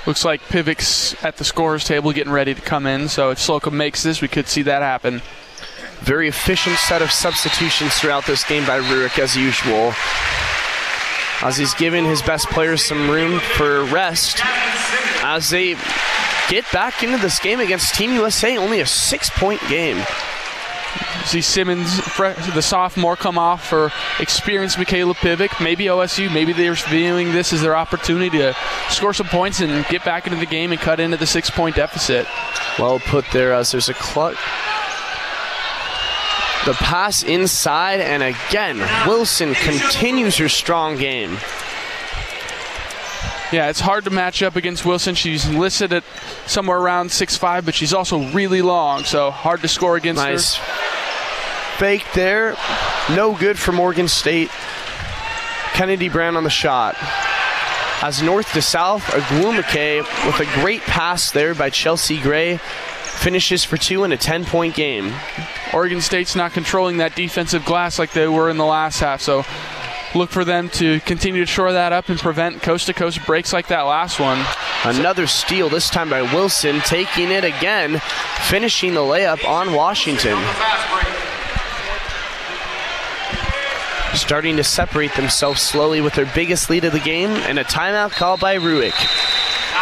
Looks 0.04 0.24
like 0.24 0.40
Pivec's 0.42 1.14
at 1.22 1.36
the 1.36 1.44
scorer's 1.44 1.84
table 1.84 2.12
getting 2.12 2.32
ready 2.32 2.54
to 2.54 2.60
come 2.60 2.86
in. 2.86 3.08
So 3.08 3.30
if 3.30 3.38
Slocum 3.38 3.76
makes 3.76 4.02
this, 4.02 4.20
we 4.20 4.28
could 4.28 4.48
see 4.48 4.62
that 4.62 4.82
happen. 4.82 5.22
Very 6.00 6.26
efficient 6.26 6.76
set 6.78 7.02
of 7.02 7.12
substitutions 7.12 7.94
throughout 7.94 8.26
this 8.26 8.42
game 8.42 8.66
by 8.66 8.80
Rueck, 8.80 9.18
as 9.20 9.36
usual. 9.36 9.94
As 11.40 11.56
he's 11.56 11.74
giving 11.74 12.04
his 12.04 12.20
best 12.20 12.48
players 12.48 12.84
some 12.84 13.08
room 13.08 13.38
for 13.38 13.84
rest 13.84 14.40
as 15.24 15.50
they 15.50 15.76
get 16.48 16.64
back 16.72 17.04
into 17.04 17.18
this 17.18 17.38
game 17.38 17.60
against 17.60 17.94
Team 17.94 18.12
USA, 18.12 18.56
only 18.56 18.80
a 18.80 18.86
six 18.86 19.30
point 19.30 19.60
game. 19.68 20.04
See 21.24 21.40
Simmons, 21.40 21.96
the 22.16 22.60
sophomore, 22.60 23.16
come 23.16 23.38
off 23.38 23.66
for 23.66 23.90
experienced 24.20 24.76
Mikayla 24.76 25.14
Pivec. 25.14 25.62
Maybe 25.62 25.84
OSU, 25.84 26.32
maybe 26.32 26.52
they're 26.52 26.74
viewing 26.74 27.32
this 27.32 27.52
as 27.52 27.62
their 27.62 27.76
opportunity 27.76 28.38
to 28.38 28.54
score 28.90 29.14
some 29.14 29.28
points 29.28 29.60
and 29.60 29.86
get 29.86 30.04
back 30.04 30.26
into 30.26 30.38
the 30.38 30.46
game 30.46 30.72
and 30.72 30.80
cut 30.80 31.00
into 31.00 31.16
the 31.16 31.26
six 31.26 31.48
point 31.48 31.76
deficit. 31.76 32.26
Well 32.78 32.98
put 32.98 33.24
there, 33.32 33.52
as 33.54 33.70
there's 33.70 33.88
a 33.88 33.94
clutch. 33.94 34.36
The 36.66 36.74
pass 36.74 37.22
inside, 37.22 38.00
and 38.00 38.22
again, 38.22 38.78
Wilson 39.08 39.54
continues 39.54 40.36
her 40.36 40.48
strong 40.48 40.96
game. 40.96 41.38
Yeah, 43.52 43.68
it's 43.68 43.80
hard 43.80 44.04
to 44.04 44.10
match 44.10 44.42
up 44.42 44.56
against 44.56 44.86
Wilson. 44.86 45.14
She's 45.14 45.48
listed 45.48 45.92
at 45.92 46.04
somewhere 46.46 46.78
around 46.78 47.08
6'5, 47.08 47.64
but 47.64 47.74
she's 47.74 47.92
also 47.92 48.30
really 48.30 48.62
long, 48.62 49.04
so 49.04 49.30
hard 49.30 49.60
to 49.60 49.68
score 49.68 49.96
against 49.96 50.22
nice. 50.22 50.54
her. 50.54 51.11
Fake 51.82 52.06
there. 52.14 52.54
No 53.10 53.34
good 53.36 53.58
for 53.58 53.76
Oregon 53.76 54.06
State. 54.06 54.50
Kennedy 55.72 56.08
Brown 56.08 56.36
on 56.36 56.44
the 56.44 56.48
shot. 56.48 56.94
As 58.00 58.22
north 58.22 58.52
to 58.52 58.62
south, 58.62 59.02
Ogwumike 59.06 60.02
with 60.24 60.38
a 60.38 60.60
great 60.60 60.82
pass 60.82 61.32
there 61.32 61.56
by 61.56 61.70
Chelsea 61.70 62.20
Gray 62.20 62.58
finishes 62.58 63.64
for 63.64 63.76
two 63.76 64.04
in 64.04 64.12
a 64.12 64.16
10 64.16 64.44
point 64.44 64.76
game. 64.76 65.12
Oregon 65.74 66.00
State's 66.00 66.36
not 66.36 66.52
controlling 66.52 66.98
that 66.98 67.16
defensive 67.16 67.64
glass 67.64 67.98
like 67.98 68.12
they 68.12 68.28
were 68.28 68.48
in 68.48 68.58
the 68.58 68.64
last 68.64 69.00
half, 69.00 69.20
so 69.20 69.44
look 70.14 70.30
for 70.30 70.44
them 70.44 70.68
to 70.68 71.00
continue 71.00 71.40
to 71.40 71.50
shore 71.50 71.72
that 71.72 71.92
up 71.92 72.08
and 72.08 72.20
prevent 72.20 72.62
coast 72.62 72.86
to 72.86 72.94
coast 72.94 73.26
breaks 73.26 73.52
like 73.52 73.66
that 73.66 73.82
last 73.82 74.20
one. 74.20 74.40
Another 74.84 75.26
steal, 75.26 75.68
this 75.68 75.90
time 75.90 76.10
by 76.10 76.22
Wilson, 76.22 76.78
taking 76.82 77.32
it 77.32 77.42
again, 77.42 78.00
finishing 78.42 78.94
the 78.94 79.00
layup 79.00 79.44
on 79.44 79.72
Washington. 79.72 80.38
Starting 84.14 84.56
to 84.56 84.64
separate 84.64 85.14
themselves 85.14 85.62
slowly 85.62 86.00
with 86.00 86.14
their 86.14 86.30
biggest 86.34 86.68
lead 86.70 86.84
of 86.84 86.92
the 86.92 87.00
game 87.00 87.30
and 87.30 87.58
a 87.58 87.64
timeout 87.64 88.10
called 88.12 88.40
by 88.40 88.56
Rueck. 88.56 88.92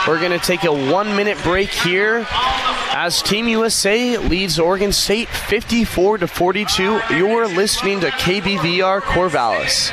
We're 0.07 0.19
going 0.19 0.39
to 0.39 0.45
take 0.45 0.65
a 0.65 0.73
one 0.73 1.15
minute 1.17 1.37
break 1.43 1.71
here 1.71 2.27
as 2.31 3.23
Team 3.23 3.49
USA 3.49 4.17
leads 4.19 4.59
Oregon 4.59 4.93
State 4.93 5.29
54 5.29 6.19
to 6.19 6.27
42. 6.27 7.01
You're 7.11 7.47
listening 7.49 8.01
to 8.01 8.11
KBVR 8.11 9.01
Corvallis. 9.01 9.93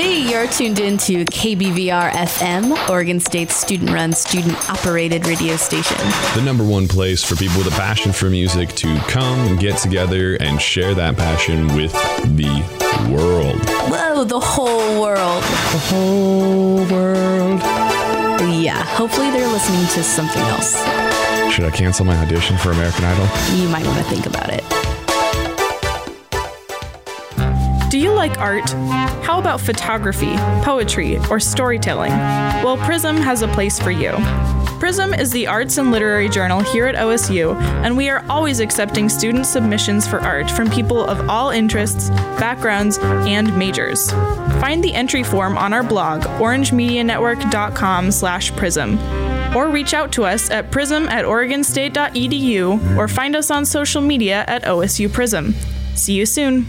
Hey, 0.00 0.30
you're 0.30 0.46
tuned 0.46 0.78
in 0.78 0.96
to 0.98 1.24
KBVR 1.24 2.12
FM, 2.12 2.88
Oregon 2.88 3.18
State's 3.18 3.56
student 3.56 3.90
run, 3.90 4.12
student 4.12 4.70
operated 4.70 5.26
radio 5.26 5.56
station. 5.56 5.96
The 6.36 6.42
number 6.44 6.62
one 6.62 6.86
place 6.86 7.24
for 7.24 7.34
people 7.34 7.58
with 7.58 7.66
a 7.66 7.76
passion 7.76 8.12
for 8.12 8.30
music 8.30 8.68
to 8.76 8.96
come 9.08 9.40
and 9.48 9.58
get 9.58 9.76
together 9.78 10.36
and 10.36 10.62
share 10.62 10.94
that 10.94 11.16
passion 11.16 11.66
with 11.74 11.92
the 12.36 12.62
world. 13.10 13.58
Whoa, 13.90 14.22
the 14.22 14.38
whole 14.38 15.02
world. 15.02 15.42
The 15.42 15.82
whole 15.90 16.76
world. 16.86 17.60
Yeah, 18.62 18.80
hopefully 18.84 19.32
they're 19.32 19.48
listening 19.48 19.84
to 19.94 20.04
something 20.04 20.42
else. 20.42 20.76
Should 21.52 21.64
I 21.64 21.72
cancel 21.72 22.04
my 22.04 22.16
audition 22.18 22.56
for 22.56 22.70
American 22.70 23.04
Idol? 23.04 23.26
You 23.58 23.68
might 23.68 23.84
want 23.84 23.98
to 23.98 24.04
think 24.04 24.26
about 24.26 24.50
it. 24.50 24.97
Do 27.98 28.04
you 28.04 28.12
like 28.12 28.38
art? 28.38 28.70
How 29.24 29.40
about 29.40 29.60
photography, 29.60 30.36
poetry, 30.62 31.18
or 31.30 31.40
storytelling? 31.40 32.12
Well, 32.12 32.76
Prism 32.76 33.16
has 33.16 33.42
a 33.42 33.48
place 33.48 33.80
for 33.80 33.90
you. 33.90 34.12
Prism 34.78 35.12
is 35.12 35.32
the 35.32 35.48
arts 35.48 35.78
and 35.78 35.90
literary 35.90 36.28
journal 36.28 36.60
here 36.60 36.86
at 36.86 36.94
OSU, 36.94 37.60
and 37.60 37.96
we 37.96 38.08
are 38.08 38.24
always 38.30 38.60
accepting 38.60 39.08
student 39.08 39.46
submissions 39.46 40.06
for 40.06 40.20
art 40.20 40.48
from 40.48 40.70
people 40.70 41.04
of 41.04 41.28
all 41.28 41.50
interests, 41.50 42.10
backgrounds, 42.38 42.98
and 42.98 43.58
majors. 43.58 44.12
Find 44.62 44.84
the 44.84 44.94
entry 44.94 45.24
form 45.24 45.58
on 45.58 45.72
our 45.72 45.82
blog, 45.82 46.20
orangemedianetwork.com 46.20 48.12
slash 48.12 48.52
prism. 48.52 48.96
Or 49.56 49.70
reach 49.70 49.92
out 49.92 50.12
to 50.12 50.24
us 50.24 50.52
at 50.52 50.70
prism 50.70 51.08
at 51.08 51.24
oregonstate.edu 51.24 52.96
or 52.96 53.08
find 53.08 53.34
us 53.34 53.50
on 53.50 53.66
social 53.66 54.02
media 54.02 54.44
at 54.46 54.62
OSU 54.62 55.12
Prism. 55.12 55.52
See 55.96 56.12
you 56.12 56.24
soon. 56.24 56.66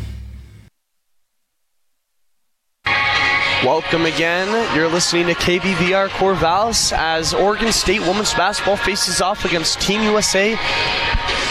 Welcome 3.65 4.05
again. 4.05 4.47
You're 4.73 4.87
listening 4.87 5.27
to 5.27 5.33
KBVR 5.33 6.07
Corvallis 6.07 6.93
as 6.93 7.33
Oregon 7.33 7.73
State 7.73 7.99
women's 7.99 8.33
basketball 8.33 8.77
faces 8.77 9.19
off 9.19 9.43
against 9.43 9.81
Team 9.81 10.01
USA. 10.03 10.57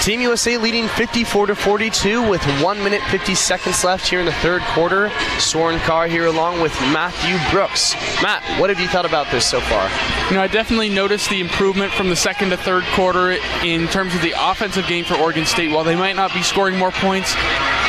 Team 0.00 0.22
USA 0.22 0.56
leading 0.56 0.88
54 0.88 1.48
to 1.48 1.54
42 1.54 2.26
with 2.26 2.42
1 2.62 2.82
minute 2.82 3.02
50 3.10 3.34
seconds 3.34 3.84
left 3.84 4.08
here 4.08 4.20
in 4.20 4.24
the 4.24 4.32
third 4.32 4.62
quarter. 4.62 5.10
Soren 5.38 5.78
Carr 5.80 6.06
here 6.06 6.24
along 6.24 6.62
with 6.62 6.72
Matthew 6.80 7.36
Brooks. 7.52 7.94
Matt, 8.22 8.42
what 8.58 8.70
have 8.70 8.80
you 8.80 8.88
thought 8.88 9.04
about 9.04 9.30
this 9.30 9.44
so 9.44 9.60
far? 9.60 9.90
You 10.30 10.36
know, 10.36 10.42
I 10.42 10.46
definitely 10.46 10.88
noticed 10.88 11.28
the 11.28 11.40
improvement 11.40 11.92
from 11.92 12.08
the 12.08 12.16
second 12.16 12.48
to 12.50 12.56
third 12.56 12.84
quarter 12.94 13.32
in 13.62 13.86
terms 13.88 14.14
of 14.14 14.22
the 14.22 14.32
offensive 14.34 14.86
game 14.86 15.04
for 15.04 15.14
Oregon 15.16 15.44
State. 15.44 15.72
While 15.72 15.84
they 15.84 15.96
might 15.96 16.16
not 16.16 16.32
be 16.32 16.42
scoring 16.42 16.78
more 16.78 16.90
points, 16.90 17.34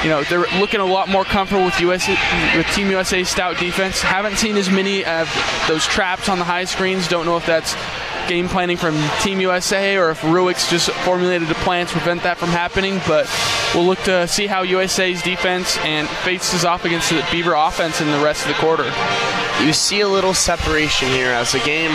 you 0.03 0.09
know, 0.09 0.23
they're 0.23 0.47
looking 0.59 0.80
a 0.80 0.85
lot 0.85 1.09
more 1.09 1.26
comfortable 1.26 1.65
with 1.65 1.80
USA, 1.81 2.15
with 2.55 2.67
Team 2.67 2.89
USA's 2.89 3.30
stout 3.30 3.57
defense. 3.57 4.01
Haven't 4.01 4.38
seen 4.38 4.55
as 4.55 4.69
many 4.69 5.03
of 5.03 5.30
those 5.67 5.85
traps 5.85 6.30
on 6.30 6.39
the 6.39 6.45
high 6.45 6.65
screens. 6.65 7.07
Don't 7.07 7.26
know 7.26 7.35
if 7.35 7.45
that's 7.45 7.76
game 8.30 8.47
planning 8.47 8.77
from 8.77 8.95
Team 9.21 9.41
USA 9.41 9.97
or 9.97 10.11
if 10.11 10.21
Rueck's 10.21 10.69
just 10.69 10.89
formulated 10.91 11.49
a 11.49 11.55
plan 11.55 11.88
to 11.88 11.91
prevent 11.93 12.23
that 12.23 12.38
from 12.38 12.49
happening. 12.49 13.01
But 13.07 13.30
we'll 13.73 13.85
look 13.85 13.99
to 14.03 14.27
see 14.27 14.47
how 14.47 14.61
USA's 14.61 15.21
defense 15.21 15.77
and 15.80 16.07
faces 16.07 16.63
off 16.63 16.85
against 16.85 17.09
the 17.09 17.26
Beaver 17.31 17.53
offense 17.53 17.99
in 17.99 18.07
the 18.11 18.19
rest 18.19 18.43
of 18.43 18.49
the 18.49 18.61
quarter. 18.61 18.91
You 19.65 19.73
see 19.73 20.01
a 20.01 20.07
little 20.07 20.34
separation 20.34 21.09
here 21.09 21.31
as 21.31 21.51
the 21.51 21.59
game 21.59 21.91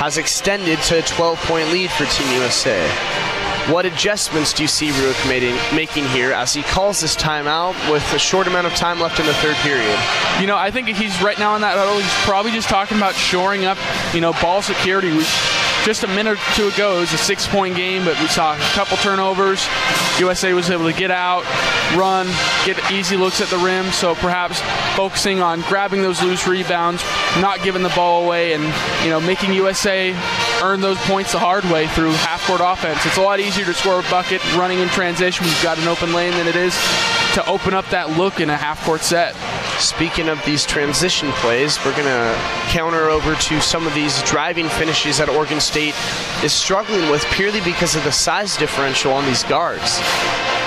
has 0.00 0.18
extended 0.18 0.78
to 0.80 0.98
a 0.98 1.02
12 1.02 1.38
point 1.44 1.68
lead 1.70 1.90
for 1.90 2.04
Team 2.06 2.30
USA. 2.34 3.39
What 3.68 3.86
adjustments 3.86 4.52
do 4.52 4.62
you 4.62 4.68
see 4.68 4.90
Rueck 4.90 5.74
making 5.74 6.06
here 6.08 6.32
as 6.32 6.52
he 6.52 6.62
calls 6.62 7.00
this 7.00 7.14
timeout 7.14 7.74
with 7.90 8.02
a 8.12 8.18
short 8.18 8.46
amount 8.46 8.66
of 8.66 8.74
time 8.74 8.98
left 8.98 9.20
in 9.20 9.26
the 9.26 9.34
third 9.34 9.54
period? 9.56 9.98
You 10.40 10.46
know, 10.46 10.56
I 10.56 10.70
think 10.70 10.88
he's 10.88 11.22
right 11.22 11.38
now 11.38 11.54
in 11.54 11.60
that 11.60 11.76
huddle. 11.76 11.98
He's 11.98 12.24
probably 12.24 12.50
just 12.52 12.68
talking 12.68 12.96
about 12.96 13.14
shoring 13.14 13.66
up, 13.66 13.78
you 14.12 14.20
know, 14.20 14.32
ball 14.40 14.62
security. 14.62 15.10
Just 15.84 16.04
a 16.04 16.08
minute 16.08 16.38
or 16.38 16.54
two 16.54 16.68
ago, 16.68 16.98
it 16.98 17.00
was 17.00 17.12
a 17.12 17.18
six-point 17.18 17.76
game, 17.76 18.04
but 18.04 18.18
we 18.20 18.26
saw 18.28 18.54
a 18.54 18.58
couple 18.74 18.96
turnovers. 18.98 19.66
USA 20.18 20.52
was 20.52 20.68
able 20.70 20.84
to 20.90 20.96
get 20.96 21.10
out, 21.10 21.44
run, 21.96 22.26
get 22.66 22.78
easy 22.92 23.16
looks 23.16 23.40
at 23.40 23.48
the 23.48 23.58
rim. 23.58 23.86
So 23.86 24.14
perhaps 24.14 24.60
focusing 24.96 25.40
on 25.40 25.62
grabbing 25.62 26.02
those 26.02 26.22
loose 26.22 26.46
rebounds, 26.46 27.02
not 27.40 27.62
giving 27.62 27.82
the 27.82 27.88
ball 27.90 28.24
away, 28.24 28.52
and 28.52 28.62
you 29.02 29.10
know 29.10 29.20
making 29.20 29.52
USA 29.54 30.14
earn 30.62 30.80
those 30.80 30.98
points 30.98 31.32
the 31.32 31.38
hard 31.38 31.64
way 31.64 31.86
through 31.88 32.10
half-court 32.10 32.60
offense. 32.62 33.04
It's 33.06 33.16
a 33.16 33.22
lot 33.22 33.40
easier 33.40 33.64
to 33.64 33.74
score 33.74 34.00
a 34.00 34.02
bucket 34.10 34.44
running 34.54 34.80
in 34.80 34.88
transition 34.88 35.44
when 35.44 35.52
you've 35.52 35.62
got 35.62 35.78
an 35.78 35.88
open 35.88 36.12
lane 36.12 36.32
than 36.32 36.46
it 36.46 36.56
is 36.56 36.74
to 37.34 37.46
open 37.46 37.74
up 37.74 37.86
that 37.90 38.10
look 38.18 38.40
in 38.40 38.50
a 38.50 38.56
half-court 38.56 39.00
set. 39.00 39.34
Speaking 39.80 40.28
of 40.28 40.44
these 40.44 40.66
transition 40.66 41.30
plays, 41.32 41.78
we're 41.84 41.96
going 41.96 42.04
to 42.04 42.34
counter 42.68 43.08
over 43.08 43.34
to 43.34 43.60
some 43.60 43.86
of 43.86 43.94
these 43.94 44.22
driving 44.22 44.68
finishes 44.68 45.18
that 45.18 45.30
Oregon 45.30 45.58
State 45.58 45.94
is 46.44 46.52
struggling 46.52 47.10
with 47.10 47.24
purely 47.32 47.60
because 47.62 47.96
of 47.96 48.04
the 48.04 48.12
size 48.12 48.56
differential 48.58 49.12
on 49.12 49.24
these 49.24 49.42
guards. 49.44 49.98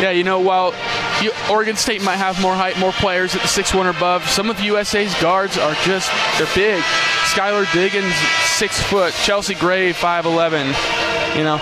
Yeah, 0.02 0.10
you 0.10 0.24
know, 0.24 0.40
while 0.40 0.74
you, 1.22 1.32
Oregon 1.50 1.76
State 1.76 2.02
might 2.04 2.18
have 2.18 2.42
more 2.42 2.56
height, 2.56 2.80
more 2.80 2.92
players 2.94 3.36
at 3.36 3.42
the 3.42 3.48
6'1 3.48 3.86
or 3.86 3.90
above, 3.90 4.28
some 4.28 4.50
of 4.50 4.60
USA's 4.60 5.14
guards 5.22 5.60
are 5.60 5.76
just, 5.84 6.12
they're 6.40 6.48
big. 6.56 6.82
Skylar 7.30 7.72
Diggins, 7.72 8.14
6 8.58 8.82
foot. 8.84 9.14
Chelsea 9.14 9.54
Gray, 9.54 9.94
5'11. 9.94 11.38
You 11.38 11.44
know, 11.44 11.58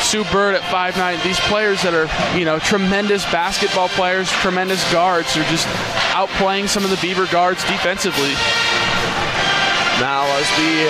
Sue 0.00 0.24
Bird 0.24 0.54
at 0.54 0.62
5'9. 0.62 1.22
These 1.22 1.38
players 1.40 1.82
that 1.82 1.94
are, 1.94 2.08
you 2.36 2.44
know, 2.44 2.58
tremendous 2.58 3.24
basketball 3.30 3.88
players, 3.90 4.30
tremendous 4.30 4.80
guards, 4.92 5.36
are 5.36 5.44
just 5.44 5.66
outplaying 6.16 6.68
some 6.68 6.84
of 6.84 6.90
the 6.90 6.98
Beaver 6.98 7.26
guards 7.26 7.62
defensively. 7.64 8.32
Now, 10.00 10.24
as 10.40 10.48
we 10.58 10.88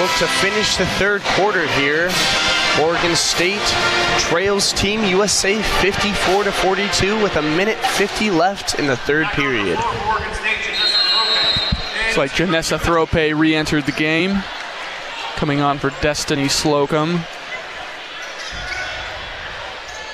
look 0.00 0.10
to 0.18 0.26
finish 0.40 0.76
the 0.76 0.86
third 0.96 1.22
quarter 1.36 1.66
here, 1.78 2.10
Oregon 2.82 3.14
State 3.14 3.62
trails 4.18 4.72
Team 4.72 5.04
USA 5.04 5.62
54 5.62 6.44
to 6.44 6.52
42 6.52 7.22
with 7.22 7.36
a 7.36 7.42
minute 7.42 7.78
50 7.78 8.30
left 8.30 8.78
in 8.78 8.86
the 8.86 8.96
third 8.96 9.26
period. 9.28 9.78
It's 12.08 12.16
like 12.16 12.32
Janessa 12.32 12.78
Thropay 12.78 13.38
re-entered 13.38 13.84
the 13.84 13.92
game, 13.92 14.42
coming 15.36 15.60
on 15.60 15.78
for 15.78 15.90
Destiny 16.00 16.48
Slocum. 16.48 17.20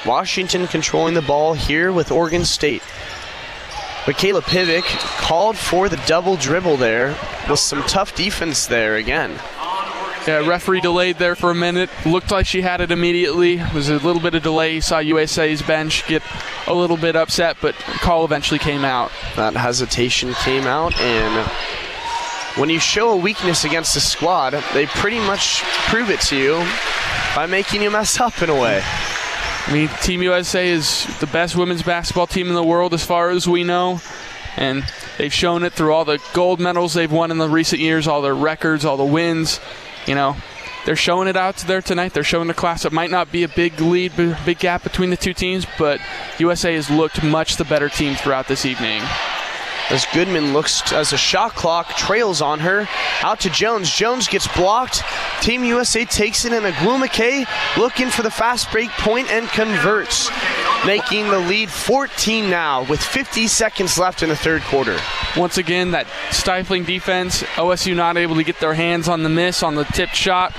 Washington 0.06 0.66
controlling 0.66 1.14
the 1.14 1.22
ball 1.22 1.54
here 1.54 1.92
with 1.92 2.10
Oregon 2.10 2.44
State. 2.44 2.82
Mikayla 4.04 4.42
Pivec 4.42 4.82
called 5.20 5.56
for 5.56 5.88
the 5.88 6.02
double 6.06 6.36
dribble 6.36 6.76
there 6.76 7.16
with 7.48 7.60
some 7.60 7.82
tough 7.84 8.14
defense 8.16 8.66
there 8.66 8.96
again. 8.96 9.38
Yeah, 10.26 10.46
referee 10.46 10.80
delayed 10.80 11.18
there 11.18 11.34
for 11.34 11.50
a 11.50 11.54
minute. 11.54 11.90
Looked 12.06 12.30
like 12.30 12.46
she 12.46 12.62
had 12.62 12.80
it 12.80 12.90
immediately. 12.90 13.58
It 13.58 13.72
was 13.72 13.88
a 13.88 13.94
little 13.94 14.20
bit 14.20 14.34
of 14.34 14.42
delay. 14.42 14.80
Saw 14.80 14.98
USA's 14.98 15.62
bench 15.62 16.06
get 16.06 16.22
a 16.66 16.74
little 16.74 16.96
bit 16.96 17.16
upset, 17.16 17.56
but 17.60 17.74
call 17.74 18.24
eventually 18.24 18.58
came 18.58 18.84
out. 18.84 19.10
That 19.34 19.54
hesitation 19.54 20.32
came 20.34 20.64
out, 20.64 20.96
and 21.00 21.48
when 22.56 22.70
you 22.70 22.78
show 22.78 23.10
a 23.10 23.16
weakness 23.16 23.64
against 23.64 23.96
a 23.96 24.00
squad, 24.00 24.50
they 24.74 24.86
pretty 24.86 25.18
much 25.18 25.62
prove 25.88 26.10
it 26.10 26.20
to 26.22 26.36
you 26.36 26.54
by 27.34 27.46
making 27.46 27.82
you 27.82 27.90
mess 27.90 28.20
up 28.20 28.42
in 28.42 28.50
a 28.50 28.60
way. 28.60 28.82
I 29.66 29.72
mean, 29.72 29.88
Team 30.02 30.22
USA 30.22 30.68
is 30.68 31.06
the 31.20 31.26
best 31.26 31.56
women's 31.56 31.82
basketball 31.82 32.26
team 32.26 32.48
in 32.48 32.54
the 32.54 32.62
world 32.62 32.94
as 32.94 33.04
far 33.04 33.30
as 33.30 33.48
we 33.48 33.64
know. 33.64 34.00
And 34.56 34.84
they've 35.18 35.32
shown 35.32 35.62
it 35.62 35.72
through 35.72 35.94
all 35.94 36.04
the 36.04 36.18
gold 36.34 36.60
medals 36.60 36.94
they've 36.94 37.10
won 37.10 37.30
in 37.30 37.38
the 37.38 37.48
recent 37.48 37.80
years, 37.80 38.06
all 38.06 38.20
their 38.22 38.34
records, 38.34 38.84
all 38.84 38.96
the 38.96 39.04
wins. 39.04 39.60
You 40.06 40.14
know, 40.14 40.36
they're 40.84 40.96
showing 40.96 41.28
it 41.28 41.36
out 41.36 41.56
there 41.58 41.80
tonight. 41.80 42.12
They're 42.12 42.24
showing 42.24 42.48
the 42.48 42.54
class. 42.54 42.84
It 42.84 42.92
might 42.92 43.10
not 43.10 43.32
be 43.32 43.44
a 43.44 43.48
big 43.48 43.80
lead, 43.80 44.12
big 44.16 44.58
gap 44.58 44.82
between 44.82 45.10
the 45.10 45.16
two 45.16 45.32
teams, 45.32 45.66
but 45.78 46.00
USA 46.38 46.74
has 46.74 46.90
looked 46.90 47.22
much 47.22 47.56
the 47.56 47.64
better 47.64 47.88
team 47.88 48.14
throughout 48.14 48.48
this 48.48 48.66
evening 48.66 49.02
as 49.90 50.06
Goodman 50.14 50.52
looks 50.52 50.92
as 50.92 51.12
a 51.12 51.16
shot 51.16 51.54
clock 51.54 51.88
trails 51.96 52.40
on 52.40 52.60
her. 52.60 52.88
Out 53.22 53.40
to 53.40 53.50
Jones. 53.50 53.90
Jones 53.90 54.28
gets 54.28 54.48
blocked. 54.56 55.02
Team 55.40 55.64
USA 55.64 56.04
takes 56.04 56.44
it, 56.44 56.52
and 56.52 56.64
Ogwumike 56.64 57.46
looking 57.76 58.08
for 58.08 58.22
the 58.22 58.30
fast 58.30 58.70
break 58.70 58.90
point 58.90 59.30
and 59.30 59.48
converts, 59.48 60.30
making 60.86 61.28
the 61.28 61.38
lead 61.38 61.70
14 61.70 62.48
now 62.48 62.84
with 62.88 63.02
50 63.02 63.46
seconds 63.46 63.98
left 63.98 64.22
in 64.22 64.28
the 64.28 64.36
third 64.36 64.62
quarter. 64.62 64.98
Once 65.36 65.58
again, 65.58 65.90
that 65.92 66.06
stifling 66.30 66.84
defense. 66.84 67.42
OSU 67.56 67.94
not 67.94 68.16
able 68.16 68.36
to 68.36 68.44
get 68.44 68.60
their 68.60 68.74
hands 68.74 69.08
on 69.08 69.22
the 69.22 69.28
miss 69.28 69.62
on 69.62 69.74
the 69.74 69.84
tipped 69.84 70.16
shot. 70.16 70.54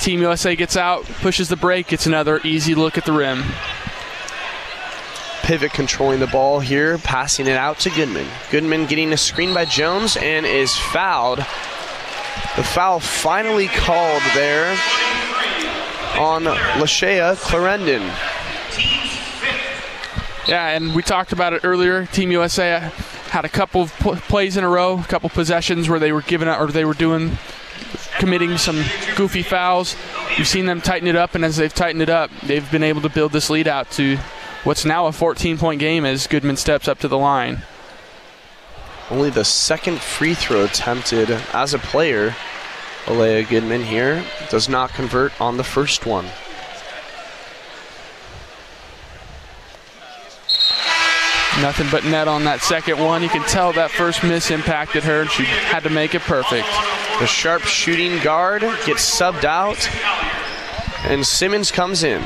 Team 0.00 0.20
USA 0.20 0.56
gets 0.56 0.76
out, 0.76 1.04
pushes 1.04 1.48
the 1.48 1.56
break, 1.56 1.88
gets 1.88 2.06
another 2.06 2.40
easy 2.42 2.74
look 2.74 2.98
at 2.98 3.04
the 3.04 3.12
rim. 3.12 3.44
Pivec 5.42 5.72
controlling 5.72 6.20
the 6.20 6.26
ball 6.28 6.60
here, 6.60 6.98
passing 6.98 7.46
it 7.46 7.56
out 7.56 7.80
to 7.80 7.90
Goodman. 7.90 8.26
Goodman 8.50 8.86
getting 8.86 9.12
a 9.12 9.16
screen 9.16 9.52
by 9.52 9.64
Jones 9.64 10.16
and 10.16 10.46
is 10.46 10.76
fouled. 10.76 11.38
The 12.56 12.62
foul 12.62 13.00
finally 13.00 13.66
called 13.66 14.22
there 14.34 14.70
on 16.18 16.44
Layshia 16.44 17.36
Clarendon. 17.36 18.02
Yeah, 20.46 20.68
and 20.68 20.94
we 20.94 21.02
talked 21.02 21.32
about 21.32 21.52
it 21.52 21.64
earlier. 21.64 22.06
Team 22.06 22.30
USA 22.30 22.90
had 23.30 23.44
a 23.44 23.48
couple 23.48 23.82
of 23.82 23.92
plays 24.28 24.56
in 24.56 24.64
a 24.64 24.68
row, 24.68 24.98
a 24.98 25.04
couple 25.04 25.28
possessions 25.30 25.88
where 25.88 25.98
they 25.98 26.12
were 26.12 26.22
giving 26.22 26.48
up 26.48 26.60
or 26.60 26.68
they 26.68 26.84
were 26.84 26.94
doing 26.94 27.38
committing 28.18 28.58
some 28.58 28.84
goofy 29.16 29.42
fouls. 29.42 29.96
You've 30.36 30.46
seen 30.46 30.66
them 30.66 30.80
tighten 30.80 31.08
it 31.08 31.16
up, 31.16 31.34
and 31.34 31.44
as 31.44 31.56
they've 31.56 31.72
tightened 31.72 32.02
it 32.02 32.10
up, 32.10 32.30
they've 32.44 32.70
been 32.70 32.82
able 32.82 33.00
to 33.02 33.08
build 33.08 33.32
this 33.32 33.50
lead 33.50 33.66
out 33.66 33.90
to 33.92 34.18
what's 34.64 34.84
now 34.84 35.06
a 35.06 35.12
14 35.12 35.58
point 35.58 35.80
game 35.80 36.04
as 36.04 36.26
Goodman 36.26 36.56
steps 36.56 36.88
up 36.88 36.98
to 37.00 37.08
the 37.08 37.18
line. 37.18 37.62
Only 39.10 39.30
the 39.30 39.44
second 39.44 40.00
free 40.00 40.34
throw 40.34 40.64
attempted 40.64 41.30
as 41.52 41.74
a 41.74 41.78
player. 41.78 42.34
Aleah 43.04 43.48
Goodman 43.48 43.82
here 43.82 44.24
does 44.48 44.68
not 44.68 44.90
convert 44.90 45.38
on 45.40 45.56
the 45.56 45.64
first 45.64 46.06
one. 46.06 46.26
Nothing 51.60 51.88
but 51.90 52.04
net 52.04 52.28
on 52.28 52.44
that 52.44 52.60
second 52.62 52.98
one. 52.98 53.22
You 53.22 53.28
can 53.28 53.46
tell 53.46 53.72
that 53.74 53.90
first 53.90 54.22
miss 54.22 54.50
impacted 54.50 55.04
her, 55.04 55.20
and 55.20 55.30
she 55.30 55.44
had 55.44 55.82
to 55.82 55.90
make 55.90 56.14
it 56.14 56.22
perfect. 56.22 56.66
The 57.20 57.26
sharp 57.26 57.62
shooting 57.62 58.18
guard 58.22 58.62
gets 58.86 59.18
subbed 59.18 59.44
out, 59.44 59.90
and 61.04 61.26
Simmons 61.26 61.70
comes 61.70 62.04
in 62.04 62.24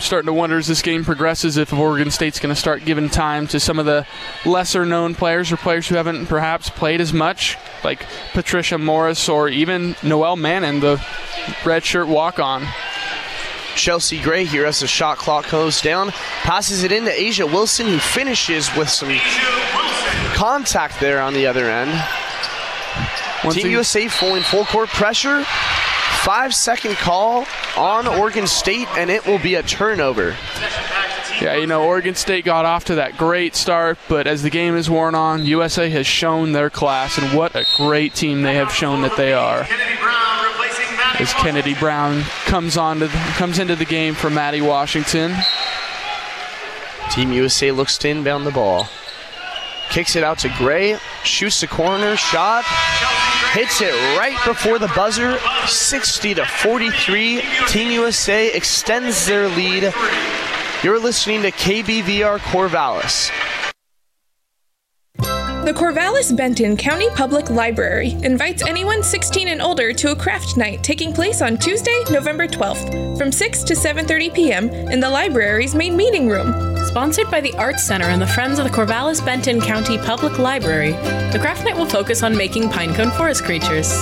starting 0.00 0.26
to 0.26 0.32
wonder 0.32 0.58
as 0.58 0.66
this 0.66 0.82
game 0.82 1.04
progresses 1.04 1.56
if 1.56 1.72
Oregon 1.72 2.10
State's 2.10 2.38
going 2.38 2.54
to 2.54 2.60
start 2.60 2.84
giving 2.84 3.08
time 3.08 3.46
to 3.48 3.60
some 3.60 3.78
of 3.78 3.86
the 3.86 4.06
lesser 4.44 4.84
known 4.84 5.14
players 5.14 5.52
or 5.52 5.56
players 5.56 5.88
who 5.88 5.94
haven't 5.94 6.26
perhaps 6.26 6.70
played 6.70 7.00
as 7.00 7.12
much, 7.12 7.56
like 7.84 8.04
Patricia 8.32 8.78
Morris 8.78 9.28
or 9.28 9.48
even 9.48 9.94
Noelle 10.02 10.36
Mannon, 10.36 10.80
the 10.80 10.96
redshirt 11.62 12.08
walk 12.08 12.38
on. 12.38 12.66
Chelsea 13.76 14.20
Gray 14.20 14.44
here 14.44 14.66
as 14.66 14.80
the 14.80 14.86
shot 14.86 15.18
clock 15.18 15.48
goes 15.50 15.80
down, 15.80 16.10
passes 16.42 16.82
it 16.82 16.92
into 16.92 17.10
A'ja 17.10 17.50
Wilson, 17.50 17.86
who 17.86 17.98
finishes 17.98 18.68
with 18.76 18.88
some 18.88 19.16
contact 20.34 21.00
there 21.00 21.20
on 21.20 21.34
the 21.34 21.46
other 21.46 21.70
end. 21.70 21.90
Once 23.44 23.56
Team 23.56 23.70
USA 23.70 24.08
full 24.08 24.34
in 24.34 24.42
full 24.42 24.64
court 24.64 24.88
pressure. 24.88 25.44
Five 26.24 26.54
second 26.54 26.96
call 26.96 27.46
on 27.78 28.06
Oregon 28.06 28.46
State, 28.46 28.88
and 28.96 29.10
it 29.10 29.26
will 29.26 29.38
be 29.38 29.54
a 29.54 29.62
turnover. 29.62 30.36
Yeah, 31.40 31.56
you 31.56 31.66
know, 31.66 31.84
Oregon 31.84 32.14
State 32.14 32.44
got 32.44 32.66
off 32.66 32.84
to 32.86 32.96
that 32.96 33.16
great 33.16 33.56
start, 33.56 33.96
but 34.06 34.26
as 34.26 34.42
the 34.42 34.50
game 34.50 34.74
has 34.74 34.90
worn 34.90 35.14
on, 35.14 35.46
USA 35.46 35.88
has 35.88 36.06
shown 36.06 36.52
their 36.52 36.68
class, 36.68 37.16
and 37.16 37.36
what 37.36 37.56
a 37.56 37.64
great 37.78 38.14
team 38.14 38.42
they 38.42 38.56
have 38.56 38.70
shown 38.70 39.00
that 39.00 39.16
they 39.16 39.32
are. 39.32 39.66
As 41.18 41.32
Kennedy 41.34 41.74
Brown 41.74 42.22
comes 42.44 42.76
on 42.76 42.98
to, 42.98 43.08
comes 43.08 43.58
into 43.58 43.74
the 43.74 43.86
game 43.86 44.14
for 44.14 44.28
Maddie 44.28 44.60
Washington. 44.60 45.34
Team 47.10 47.32
USA 47.32 47.72
looks 47.72 47.96
to 47.98 48.08
inbound 48.08 48.46
the 48.46 48.50
ball. 48.50 48.88
Kicks 49.88 50.16
it 50.16 50.22
out 50.22 50.38
to 50.40 50.48
Gray, 50.58 50.98
shoots 51.24 51.62
the 51.62 51.66
corner, 51.66 52.16
shot, 52.16 52.64
hits 53.52 53.80
it 53.80 53.92
right 54.16 54.38
before 54.44 54.78
the 54.78 54.88
buzzer, 54.94 55.38
60 55.66 56.34
to 56.34 56.44
43. 56.44 57.42
Team 57.66 57.90
USA 57.90 58.52
extends 58.52 59.26
their 59.26 59.48
lead. 59.48 59.92
You're 60.82 61.00
listening 61.00 61.42
to 61.42 61.50
KBVR 61.50 62.38
Corvallis. 62.38 63.30
The 65.64 65.74
Corvallis 65.74 66.34
Benton 66.34 66.74
County 66.74 67.10
Public 67.10 67.50
Library 67.50 68.12
invites 68.22 68.62
anyone 68.66 69.02
16 69.02 69.48
and 69.48 69.60
older 69.60 69.92
to 69.92 70.10
a 70.10 70.16
craft 70.16 70.56
night 70.56 70.82
taking 70.82 71.12
place 71.12 71.42
on 71.42 71.58
Tuesday, 71.58 72.02
November 72.10 72.48
12th 72.48 73.18
from 73.18 73.30
6 73.30 73.62
to 73.64 73.74
7:30 73.74 74.34
p.m. 74.34 74.70
in 74.70 75.00
the 75.00 75.10
library's 75.10 75.74
main 75.74 75.98
meeting 75.98 76.30
room. 76.30 76.76
Sponsored 76.86 77.30
by 77.30 77.42
the 77.42 77.52
Arts 77.58 77.84
Center 77.84 78.06
and 78.06 78.22
the 78.22 78.26
Friends 78.26 78.58
of 78.58 78.64
the 78.64 78.70
Corvallis 78.70 79.22
Benton 79.22 79.60
County 79.60 79.98
Public 79.98 80.38
Library, 80.38 80.92
the 81.30 81.38
craft 81.38 81.66
night 81.66 81.76
will 81.76 81.84
focus 81.84 82.22
on 82.22 82.34
making 82.34 82.70
pinecone 82.70 83.14
forest 83.18 83.44
creatures. 83.44 83.92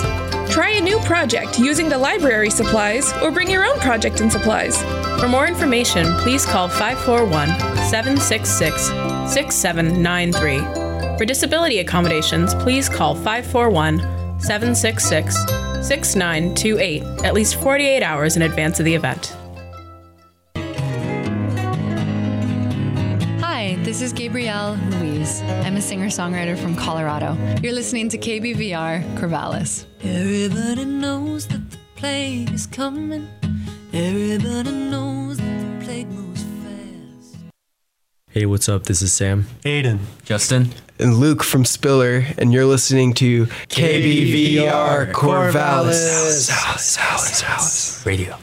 Try 0.49 0.69
a 0.77 0.81
new 0.81 0.97
project 0.99 1.59
using 1.59 1.89
the 1.89 1.97
library 1.97 2.49
supplies 2.49 3.11
or 3.21 3.31
bring 3.31 3.49
your 3.49 3.65
own 3.65 3.77
project 3.79 4.21
and 4.21 4.31
supplies. 4.31 4.81
For 5.19 5.27
more 5.27 5.45
information, 5.45 6.05
please 6.19 6.45
call 6.45 6.69
541 6.69 7.49
766 7.89 8.87
6793. 9.31 10.88
For 11.17 11.25
disability 11.25 11.79
accommodations, 11.79 12.55
please 12.55 12.87
call 12.87 13.15
541 13.15 13.99
766 14.39 15.35
6928 15.85 17.03
at 17.23 17.33
least 17.33 17.55
48 17.55 18.03
hours 18.03 18.35
in 18.35 18.41
advance 18.41 18.79
of 18.79 18.85
the 18.85 18.95
event. 18.95 19.35
Hi, 23.41 23.75
this 23.83 24.01
is 24.01 24.13
Gabrielle 24.13 24.77
Louise. 24.91 25.41
I'm 25.65 25.75
a 25.75 25.81
singer 25.81 26.07
songwriter 26.07 26.57
from 26.57 26.75
Colorado. 26.75 27.37
You're 27.61 27.73
listening 27.73 28.09
to 28.09 28.17
KBVR 28.17 29.03
Corvallis. 29.17 29.85
Everybody 30.01 30.85
knows 30.85 31.47
that 31.47 31.69
the 31.71 31.77
plague 31.95 32.51
is 32.53 32.65
coming. 32.67 33.27
Everybody 33.91 34.71
knows 34.71 35.37
that 35.37 35.79
the 35.79 35.85
plague 35.85 36.07
moves 36.07 36.43
fast. 36.43 37.37
Hey, 38.29 38.45
what's 38.45 38.69
up? 38.69 38.83
This 38.83 39.01
is 39.01 39.11
Sam. 39.11 39.47
Aiden. 39.63 39.99
Justin. 40.23 40.69
And 40.99 41.15
Luke 41.15 41.43
from 41.43 41.63
Spiller, 41.63 42.25
and 42.37 42.51
you're 42.51 42.65
listening 42.65 43.13
to 43.15 43.45
KBVR 43.45 45.13
Corvallis. 45.13 45.13
Corvallis, 45.13 46.49
Corvallis, 46.97 47.41
Corvallis 47.41 48.05
Radio. 48.05 48.35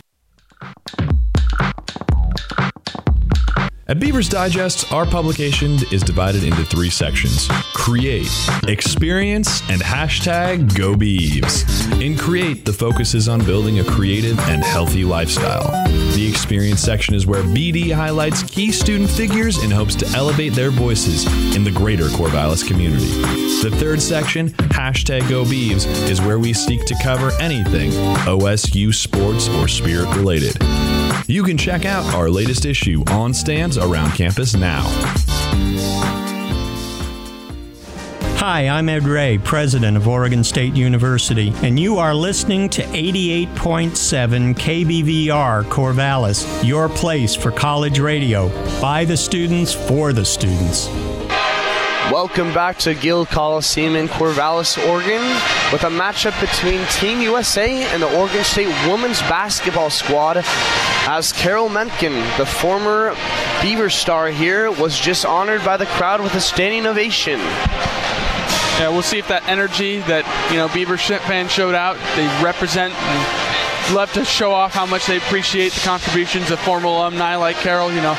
At 3.88 4.00
Beavers 4.00 4.28
Digest, 4.28 4.90
our 4.90 5.04
publication 5.04 5.78
is 5.92 6.02
divided 6.02 6.42
into 6.44 6.64
three 6.64 6.90
sections 6.90 7.46
Create, 7.74 8.26
Experience, 8.66 9.60
and 9.68 9.82
hashtag 9.82 10.74
Go 10.76 10.94
Beavs. 10.94 12.02
In 12.02 12.16
Create, 12.16 12.64
the 12.64 12.72
focus 12.72 13.14
is 13.14 13.28
on 13.28 13.44
building 13.44 13.78
a 13.80 13.84
creative 13.84 14.40
and 14.48 14.64
healthy 14.64 15.04
lifestyle. 15.04 15.70
The 16.16 16.26
Experience 16.26 16.80
section 16.80 17.14
is 17.14 17.26
where 17.26 17.42
BD 17.42 17.92
highlights 17.92 18.42
key 18.42 18.72
student 18.72 19.10
figures 19.10 19.62
in 19.62 19.70
hopes 19.70 19.94
to 19.96 20.06
elevate 20.16 20.54
their 20.54 20.70
voices 20.70 21.26
in 21.54 21.62
the 21.62 21.70
greater 21.70 22.04
Corvallis 22.04 22.66
community. 22.66 23.04
The 23.60 23.70
third 23.76 24.00
section, 24.00 24.48
hashtag 24.48 25.28
Go 25.28 25.44
Beavs, 25.44 25.84
is 26.08 26.22
where 26.22 26.38
we 26.38 26.54
seek 26.54 26.86
to 26.86 26.96
cover 27.02 27.32
anything 27.38 27.90
OSU 28.24 28.94
sports 28.94 29.50
or 29.50 29.68
spirit 29.68 30.08
related. 30.16 30.56
You 31.26 31.42
can 31.42 31.58
check 31.58 31.84
out 31.84 32.06
our 32.14 32.30
latest 32.30 32.64
issue 32.64 33.04
on 33.08 33.34
stands 33.34 33.76
around 33.76 34.12
campus 34.12 34.56
now. 34.56 34.86
Hi, 38.38 38.68
I'm 38.68 38.90
Ed 38.90 39.04
Ray, 39.04 39.38
President 39.38 39.96
of 39.96 40.06
Oregon 40.06 40.44
State 40.44 40.74
University, 40.74 41.54
and 41.62 41.80
you 41.80 41.96
are 41.96 42.14
listening 42.14 42.68
to 42.68 42.82
88.7 42.82 44.54
KBVR 44.54 45.64
Corvallis, 45.64 46.62
your 46.62 46.90
place 46.90 47.34
for 47.34 47.50
college 47.50 47.98
radio. 47.98 48.50
By 48.78 49.06
the 49.06 49.16
students, 49.16 49.72
for 49.72 50.12
the 50.12 50.24
students. 50.24 50.86
Welcome 52.12 52.52
back 52.52 52.76
to 52.80 52.94
Gill 52.94 53.24
Coliseum 53.24 53.96
in 53.96 54.06
Corvallis, 54.06 54.78
Oregon, 54.86 55.22
with 55.72 55.82
a 55.84 55.90
matchup 55.90 56.38
between 56.38 56.86
Team 56.88 57.22
USA 57.22 57.82
and 57.84 58.02
the 58.02 58.18
Oregon 58.18 58.44
State 58.44 58.68
women's 58.86 59.20
basketball 59.22 59.88
squad. 59.88 60.42
As 61.08 61.32
Carol 61.32 61.70
Menken, 61.70 62.12
the 62.36 62.46
former 62.46 63.16
Beaver 63.62 63.88
star 63.88 64.28
here, 64.28 64.70
was 64.70 65.00
just 65.00 65.24
honored 65.24 65.64
by 65.64 65.78
the 65.78 65.86
crowd 65.86 66.20
with 66.20 66.34
a 66.34 66.40
standing 66.40 66.86
ovation. 66.86 67.40
Yeah, 68.78 68.90
we'll 68.90 69.02
see 69.02 69.18
if 69.18 69.28
that 69.28 69.48
energy 69.48 70.00
that 70.00 70.28
you 70.52 70.58
know 70.58 70.68
Beaver 70.68 70.98
fans 70.98 71.50
showed 71.50 71.74
out, 71.74 71.96
they 72.14 72.26
represent. 72.44 72.92
And 72.92 73.94
love 73.94 74.12
to 74.12 74.24
show 74.24 74.52
off 74.52 74.74
how 74.74 74.84
much 74.84 75.06
they 75.06 75.16
appreciate 75.16 75.72
the 75.72 75.80
contributions 75.80 76.50
of 76.50 76.58
former 76.60 76.86
alumni 76.86 77.36
like 77.36 77.56
Carol. 77.56 77.92
You 77.92 78.02
know, 78.02 78.16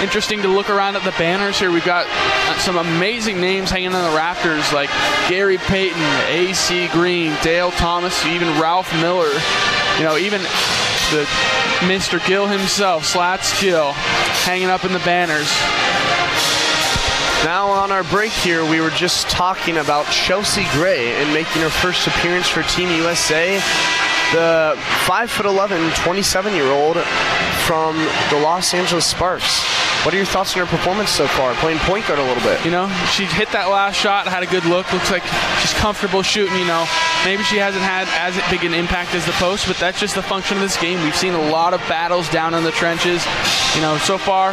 interesting 0.00 0.42
to 0.42 0.48
look 0.48 0.70
around 0.70 0.96
at 0.96 1.04
the 1.04 1.12
banners 1.12 1.58
here. 1.58 1.70
We've 1.70 1.84
got 1.84 2.06
uh, 2.08 2.58
some 2.58 2.76
amazing 2.76 3.40
names 3.40 3.70
hanging 3.70 3.94
on 3.94 4.10
the 4.10 4.16
rafters, 4.16 4.72
like 4.72 4.88
Gary 5.28 5.58
Payton, 5.58 6.00
A.C. 6.28 6.88
Green, 6.88 7.36
Dale 7.42 7.70
Thomas, 7.72 8.24
even 8.26 8.48
Ralph 8.60 8.92
Miller. 9.00 9.30
You 9.98 10.04
know, 10.04 10.16
even 10.16 10.40
the 11.10 11.26
Mr. 11.80 12.24
Gill 12.26 12.46
himself, 12.46 13.04
Slats 13.04 13.60
Gill, 13.60 13.92
hanging 13.92 14.68
up 14.68 14.84
in 14.84 14.92
the 14.92 14.98
banners. 15.00 15.50
Now 17.44 17.68
on 17.68 17.90
our 17.90 18.04
break 18.04 18.32
here, 18.32 18.68
we 18.68 18.82
were 18.82 18.90
just 18.90 19.30
talking 19.30 19.78
about 19.78 20.04
Chelsea 20.06 20.66
Gray 20.72 21.14
and 21.22 21.32
making 21.32 21.62
her 21.62 21.70
first 21.70 22.06
appearance 22.06 22.48
for 22.48 22.62
Team 22.64 22.90
USA. 22.90 23.54
The 24.32 24.74
5'11", 25.08 25.90
27-year-old 25.92 26.98
from 27.64 27.96
the 28.28 28.44
Los 28.44 28.74
Angeles 28.74 29.06
Sparks. 29.06 29.64
What 30.04 30.12
are 30.12 30.18
your 30.18 30.26
thoughts 30.26 30.54
on 30.54 30.66
her 30.66 30.70
performance 30.70 31.10
so 31.10 31.26
far, 31.26 31.54
playing 31.54 31.78
point 31.80 32.06
guard 32.06 32.18
a 32.18 32.22
little 32.22 32.42
bit? 32.42 32.62
You 32.64 32.70
know, 32.70 32.88
she 33.10 33.24
hit 33.24 33.50
that 33.52 33.68
last 33.70 33.96
shot, 33.96 34.28
had 34.28 34.42
a 34.42 34.46
good 34.46 34.66
look. 34.66 34.92
Looks 34.92 35.10
like 35.10 35.24
she's 35.60 35.72
comfortable 35.74 36.22
shooting. 36.22 36.56
You 36.58 36.66
know, 36.66 36.86
maybe 37.24 37.42
she 37.42 37.56
hasn't 37.56 37.82
had 37.82 38.06
as 38.20 38.36
big 38.50 38.64
an 38.64 38.74
impact 38.74 39.14
as 39.14 39.24
the 39.24 39.32
post, 39.32 39.66
but 39.66 39.76
that's 39.78 39.98
just 39.98 40.14
the 40.14 40.22
function 40.22 40.58
of 40.58 40.62
this 40.62 40.76
game. 40.76 41.02
We've 41.02 41.16
seen 41.16 41.32
a 41.32 41.50
lot 41.50 41.72
of 41.72 41.80
battles 41.88 42.28
down 42.28 42.52
in 42.52 42.64
the 42.64 42.72
trenches. 42.72 43.24
You 43.74 43.80
know, 43.80 43.96
so 43.98 44.18
far 44.18 44.52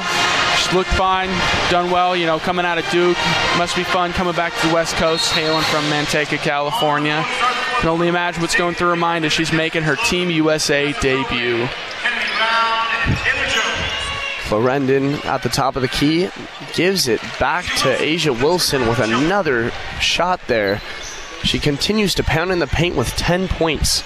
she's 0.58 0.74
looked 0.74 0.90
fine, 0.92 1.30
done 1.70 1.92
well. 1.92 2.16
You 2.16 2.26
know, 2.26 2.40
coming 2.40 2.66
out 2.66 2.78
of 2.78 2.90
Duke, 2.90 3.18
must 3.58 3.76
be 3.76 3.84
fun 3.84 4.14
coming 4.14 4.34
back 4.34 4.56
to 4.60 4.68
the 4.68 4.74
West 4.74 4.96
Coast, 4.96 5.32
hailing 5.32 5.64
from 5.64 5.84
Manteca, 5.86 6.38
California. 6.38 7.24
Can 7.80 7.90
only 7.90 8.08
imagine 8.08 8.42
what's 8.42 8.56
going 8.56 8.76
through 8.76 8.90
her 8.90 8.96
mind 8.96 9.24
as 9.26 9.34
she's 9.34 9.54
making 9.54 9.84
her 9.84 9.96
Team 9.96 10.30
USA 10.30 10.94
debut. 10.94 11.68
Clarendon 14.48 15.16
at 15.26 15.44
the 15.44 15.50
top 15.50 15.76
of 15.76 15.82
the 15.82 15.90
key 15.90 16.30
gives 16.74 17.08
it 17.08 17.22
back 17.38 17.66
to 17.66 17.90
A'ja 17.98 18.42
Wilson 18.42 18.88
with 18.88 19.00
another 19.00 19.72
shot 20.00 20.40
there. 20.48 20.82
She 21.44 21.60
continues 21.60 22.16
to 22.16 22.24
pound 22.24 22.52
in 22.52 22.60
the 22.60 22.68
paint 22.68 22.96
with 22.96 23.10
10 23.18 23.48
points. 23.50 24.04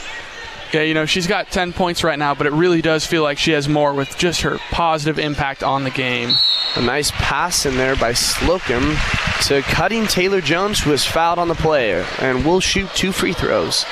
Yeah, 0.74 0.84
you 0.84 0.94
know, 0.94 1.06
she's 1.06 1.28
got 1.28 1.52
10 1.52 1.74
points 1.74 2.02
right 2.02 2.18
now, 2.18 2.34
but 2.34 2.48
it 2.48 2.54
really 2.54 2.82
does 2.82 3.06
feel 3.06 3.24
like 3.24 3.38
she 3.38 3.52
has 3.52 3.68
more 3.68 3.94
with 3.94 4.18
just 4.18 4.42
her 4.42 4.58
positive 4.72 5.20
impact 5.20 5.64
on 5.64 5.84
the 5.84 5.90
game. 5.90 6.32
A 6.78 6.82
nice 6.82 7.12
pass 7.12 7.66
in 7.66 7.76
there 7.76 7.98
by 7.98 8.14
Slocum 8.14 8.96
to 9.48 9.62
cutting 9.64 10.08
Taylor 10.08 10.40
Jones, 10.40 10.80
who 10.80 10.92
has 10.92 11.06
fouled 11.06 11.40
on 11.40 11.50
the 11.50 11.56
play 11.56 12.02
and 12.20 12.46
will 12.46 12.62
shoot 12.62 12.90
two 12.96 13.12
free 13.12 13.34
throws. 13.34 13.86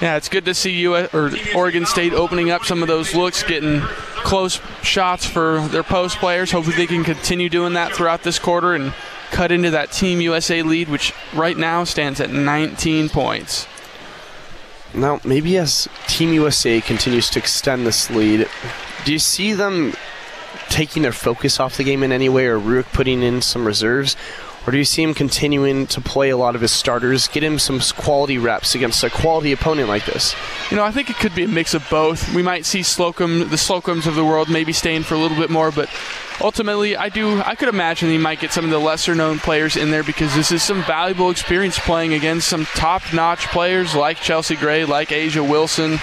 Yeah, 0.00 0.16
it's 0.16 0.28
good 0.28 0.44
to 0.46 0.54
see 0.54 0.72
you 0.72 0.96
or 0.96 1.30
Oregon 1.54 1.86
State 1.86 2.12
opening 2.12 2.50
up 2.50 2.64
some 2.64 2.82
of 2.82 2.88
those 2.88 3.14
looks, 3.14 3.42
getting 3.44 3.80
close 3.80 4.60
shots 4.82 5.24
for 5.24 5.60
their 5.68 5.82
post 5.82 6.18
players. 6.18 6.50
Hopefully, 6.50 6.76
they 6.76 6.86
can 6.86 7.04
continue 7.04 7.48
doing 7.48 7.74
that 7.74 7.92
throughout 7.92 8.22
this 8.22 8.38
quarter 8.38 8.74
and 8.74 8.92
cut 9.30 9.52
into 9.52 9.70
that 9.70 9.92
Team 9.92 10.20
USA 10.20 10.62
lead, 10.62 10.88
which 10.88 11.12
right 11.34 11.56
now 11.56 11.84
stands 11.84 12.20
at 12.20 12.30
19 12.30 13.08
points. 13.08 13.66
Now, 14.94 15.20
maybe 15.24 15.56
as 15.58 15.88
Team 16.06 16.32
USA 16.32 16.80
continues 16.80 17.28
to 17.30 17.38
extend 17.38 17.86
this 17.86 18.10
lead, 18.10 18.48
do 19.04 19.12
you 19.12 19.18
see 19.18 19.52
them 19.52 19.94
taking 20.68 21.02
their 21.02 21.12
focus 21.12 21.60
off 21.60 21.76
the 21.76 21.84
game 21.84 22.02
in 22.02 22.12
any 22.12 22.28
way, 22.28 22.46
or 22.46 22.58
Rueck 22.58 22.92
putting 22.92 23.22
in 23.22 23.42
some 23.42 23.66
reserves? 23.66 24.16
Or 24.66 24.70
do 24.70 24.76
you 24.76 24.84
see 24.84 25.02
him 25.02 25.14
continuing 25.14 25.86
to 25.86 26.00
play 26.00 26.28
a 26.28 26.36
lot 26.36 26.54
of 26.54 26.60
his 26.60 26.72
starters, 26.72 27.26
get 27.26 27.42
him 27.42 27.58
some 27.58 27.80
quality 27.80 28.36
reps 28.36 28.74
against 28.74 29.02
a 29.02 29.08
quality 29.08 29.52
opponent 29.52 29.88
like 29.88 30.04
this? 30.04 30.34
You 30.70 30.76
know, 30.76 30.84
I 30.84 30.90
think 30.90 31.08
it 31.08 31.16
could 31.16 31.34
be 31.34 31.44
a 31.44 31.48
mix 31.48 31.72
of 31.72 31.88
both. 31.88 32.34
We 32.34 32.42
might 32.42 32.66
see 32.66 32.82
Slocum, 32.82 33.38
the 33.48 33.56
Slocums 33.56 34.06
of 34.06 34.14
the 34.14 34.24
world, 34.24 34.50
maybe 34.50 34.74
staying 34.74 35.04
for 35.04 35.14
a 35.14 35.18
little 35.18 35.38
bit 35.38 35.48
more, 35.48 35.70
but 35.70 35.88
ultimately, 36.40 36.96
I 36.96 37.08
do. 37.08 37.40
I 37.40 37.54
could 37.54 37.68
imagine 37.68 38.10
he 38.10 38.18
might 38.18 38.40
get 38.40 38.52
some 38.52 38.64
of 38.64 38.70
the 38.70 38.78
lesser-known 38.78 39.38
players 39.38 39.76
in 39.76 39.90
there 39.90 40.02
because 40.02 40.34
this 40.34 40.52
is 40.52 40.62
some 40.62 40.82
valuable 40.84 41.30
experience 41.30 41.78
playing 41.78 42.14
against 42.14 42.48
some 42.48 42.64
top-notch 42.64 43.46
players 43.48 43.94
like 43.94 44.18
Chelsea 44.18 44.56
Gray, 44.56 44.84
like 44.84 45.08
A'ja 45.08 45.48
Wilson. 45.48 45.98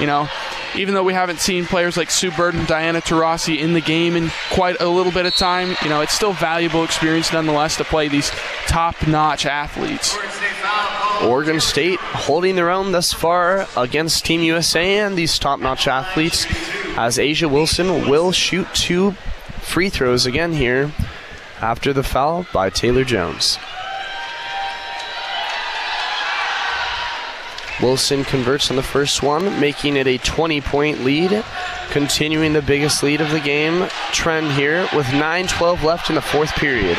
You 0.00 0.06
know, 0.06 0.28
even 0.74 0.94
though 0.94 1.02
we 1.02 1.14
haven't 1.14 1.40
seen 1.40 1.64
players 1.64 1.96
like 1.96 2.10
Sue 2.10 2.30
Bird 2.30 2.54
and 2.54 2.66
Diana 2.66 3.00
Taurasi 3.00 3.58
in 3.58 3.72
the 3.72 3.80
game 3.80 4.16
in 4.16 4.30
quite 4.50 4.80
a 4.80 4.88
little 4.88 5.12
bit 5.12 5.26
of 5.26 5.34
time, 5.34 5.76
you 5.82 5.88
know, 5.88 6.00
it's 6.02 6.12
still 6.12 6.32
valuable 6.32 6.84
experience 6.84 7.32
nonetheless 7.32 7.76
to 7.76 7.84
play 7.84 8.08
these 8.08 8.30
top-notch 8.66 9.46
athletes. 9.46 10.16
Oregon 11.22 11.60
State 11.60 11.98
holding 12.00 12.56
their 12.56 12.70
own 12.70 12.92
thus 12.92 13.12
far 13.12 13.66
against 13.76 14.26
Team 14.26 14.42
USA 14.42 14.98
and 14.98 15.16
these 15.16 15.38
top-notch 15.38 15.88
athletes 15.88 16.46
as 16.98 17.18
A'ja 17.18 17.50
Wilson 17.50 18.08
will 18.08 18.32
shoot 18.32 18.66
two 18.74 19.14
free 19.66 19.90
throws 19.90 20.24
again 20.26 20.52
here 20.52 20.90
after 21.60 21.92
the 21.92 22.02
foul 22.02 22.46
by 22.52 22.70
Taylor 22.70 23.04
Jones. 23.04 23.58
Wilson 27.82 28.24
converts 28.24 28.70
on 28.70 28.76
the 28.76 28.82
first 28.82 29.22
one, 29.22 29.60
making 29.60 29.96
it 29.96 30.06
a 30.06 30.16
20 30.18 30.60
point 30.62 31.04
lead, 31.04 31.44
continuing 31.90 32.54
the 32.54 32.62
biggest 32.62 33.02
lead 33.02 33.20
of 33.20 33.30
the 33.30 33.40
game 33.40 33.88
trend 34.12 34.52
here 34.52 34.88
with 34.94 35.12
9 35.12 35.46
12 35.46 35.84
left 35.84 36.08
in 36.08 36.14
the 36.14 36.22
fourth 36.22 36.54
period. 36.54 36.96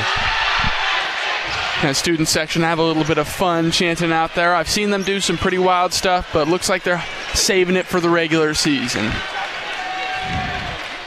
And 1.84 1.96
student 1.96 2.28
section 2.28 2.64
have 2.64 2.80
a 2.80 2.84
little 2.84 3.04
bit 3.04 3.18
of 3.18 3.28
fun 3.28 3.72
chanting 3.72 4.12
out 4.12 4.36
there. 4.36 4.54
I've 4.54 4.70
seen 4.70 4.90
them 4.90 5.04
do 5.04 5.20
some 5.20 5.38
pretty 5.38 5.60
wild 5.60 5.94
stuff, 5.94 6.30
but 6.34 6.48
looks 6.48 6.70
like 6.70 6.84
they're 6.84 7.04
saving 7.34 7.76
it 7.76 7.86
for 7.86 8.00
the 8.00 8.10
regular 8.10 8.54
season. 8.54 9.12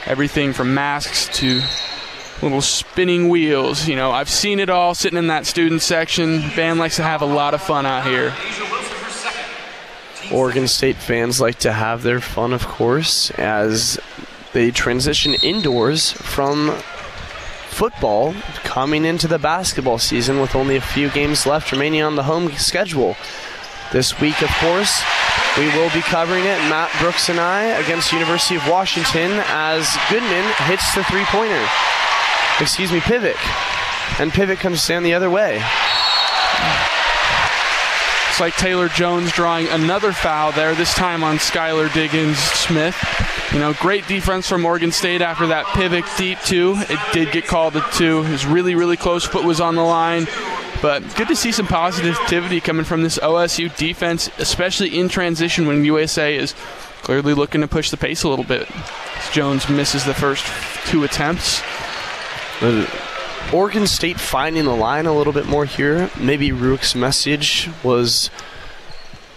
Everything 0.05 0.53
from 0.53 0.73
masks 0.73 1.27
to 1.39 1.61
little 2.41 2.61
spinning 2.61 3.29
wheels. 3.29 3.87
You 3.87 3.95
know, 3.95 4.11
I've 4.11 4.29
seen 4.29 4.59
it 4.59 4.69
all 4.69 4.95
sitting 4.95 5.17
in 5.17 5.27
that 5.27 5.45
student 5.45 5.81
section. 5.81 6.41
Band 6.55 6.79
likes 6.79 6.95
to 6.95 7.03
have 7.03 7.21
a 7.21 7.25
lot 7.25 7.53
of 7.53 7.61
fun 7.61 7.85
out 7.85 8.05
here. 8.05 8.33
Oregon 10.31 10.67
State 10.67 10.95
fans 10.95 11.41
like 11.41 11.59
to 11.59 11.73
have 11.73 12.03
their 12.03 12.21
fun, 12.21 12.53
of 12.53 12.65
course, 12.67 13.31
as 13.31 13.99
they 14.53 14.71
transition 14.71 15.33
indoors 15.35 16.11
from 16.11 16.75
football 17.67 18.33
coming 18.63 19.05
into 19.05 19.27
the 19.27 19.39
basketball 19.39 19.97
season 19.97 20.39
with 20.39 20.55
only 20.55 20.75
a 20.75 20.81
few 20.81 21.09
games 21.09 21.45
left 21.45 21.71
remaining 21.71 22.01
on 22.01 22.15
the 22.15 22.23
home 22.23 22.51
schedule. 22.53 23.15
This 23.91 24.17
week, 24.21 24.41
of 24.41 24.49
course, 24.61 25.03
we 25.57 25.65
will 25.75 25.89
be 25.89 25.99
covering 25.99 26.45
it, 26.45 26.57
Matt 26.69 26.89
Brooks 27.01 27.27
and 27.27 27.37
I, 27.37 27.63
against 27.83 28.13
University 28.13 28.55
of 28.55 28.65
Washington 28.69 29.31
as 29.47 29.85
Goodman 30.09 30.45
hits 30.63 30.95
the 30.95 31.03
three-pointer. 31.03 31.67
Excuse 32.61 32.89
me, 32.89 32.99
Pivec. 33.01 33.35
And 34.21 34.31
Pivec 34.31 34.59
comes 34.59 34.87
down 34.87 35.03
the 35.03 35.13
other 35.13 35.29
way. 35.29 35.61
It's 38.29 38.39
like 38.39 38.55
Taylor 38.55 38.87
Jones 38.87 39.33
drawing 39.33 39.67
another 39.67 40.13
foul 40.13 40.53
there, 40.53 40.73
this 40.73 40.93
time 40.93 41.21
on 41.21 41.35
Skylar 41.35 41.93
Diggins 41.93 42.37
Smith. 42.37 42.95
You 43.51 43.59
know, 43.59 43.73
great 43.73 44.07
defense 44.07 44.47
from 44.47 44.65
Oregon 44.65 44.93
State 44.93 45.21
after 45.21 45.47
that 45.47 45.65
Pivec 45.65 46.17
deep 46.17 46.39
two. 46.45 46.75
It 46.77 46.99
did 47.11 47.33
get 47.33 47.45
called 47.45 47.75
a 47.75 47.85
two. 47.91 48.23
It 48.23 48.31
was 48.31 48.45
really, 48.45 48.73
really 48.73 48.95
close. 48.95 49.25
Foot 49.25 49.43
was 49.43 49.59
on 49.59 49.75
the 49.75 49.83
line. 49.83 50.27
But 50.81 51.03
good 51.15 51.27
to 51.27 51.35
see 51.35 51.51
some 51.51 51.67
positivity 51.67 52.59
coming 52.59 52.85
from 52.85 53.03
this 53.03 53.19
OSU 53.19 53.75
defense, 53.77 54.29
especially 54.37 54.97
in 54.97 55.09
transition 55.09 55.67
when 55.67 55.85
USA 55.85 56.35
is 56.35 56.53
clearly 57.01 57.33
looking 57.33 57.61
to 57.61 57.67
push 57.67 57.89
the 57.89 57.97
pace 57.97 58.23
a 58.23 58.29
little 58.29 58.45
bit. 58.45 58.67
Jones 59.31 59.69
misses 59.69 60.05
the 60.05 60.13
first 60.13 60.45
two 60.85 61.03
attempts. 61.03 61.61
Oregon 63.53 63.87
State 63.87 64.19
finding 64.19 64.65
the 64.65 64.75
line 64.75 65.05
a 65.05 65.13
little 65.15 65.33
bit 65.33 65.45
more 65.45 65.65
here. 65.65 66.09
Maybe 66.19 66.51
Rueck's 66.51 66.95
message 66.95 67.69
was 67.83 68.29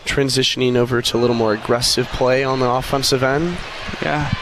transitioning 0.05 0.77
over 0.77 1.01
to 1.01 1.16
a 1.16 1.19
little 1.19 1.36
more 1.36 1.55
aggressive 1.55 2.06
play 2.09 2.44
on 2.44 2.61
the 2.61 2.70
offensive 2.70 3.23
end. 3.23 3.56
Yeah. 4.02 4.32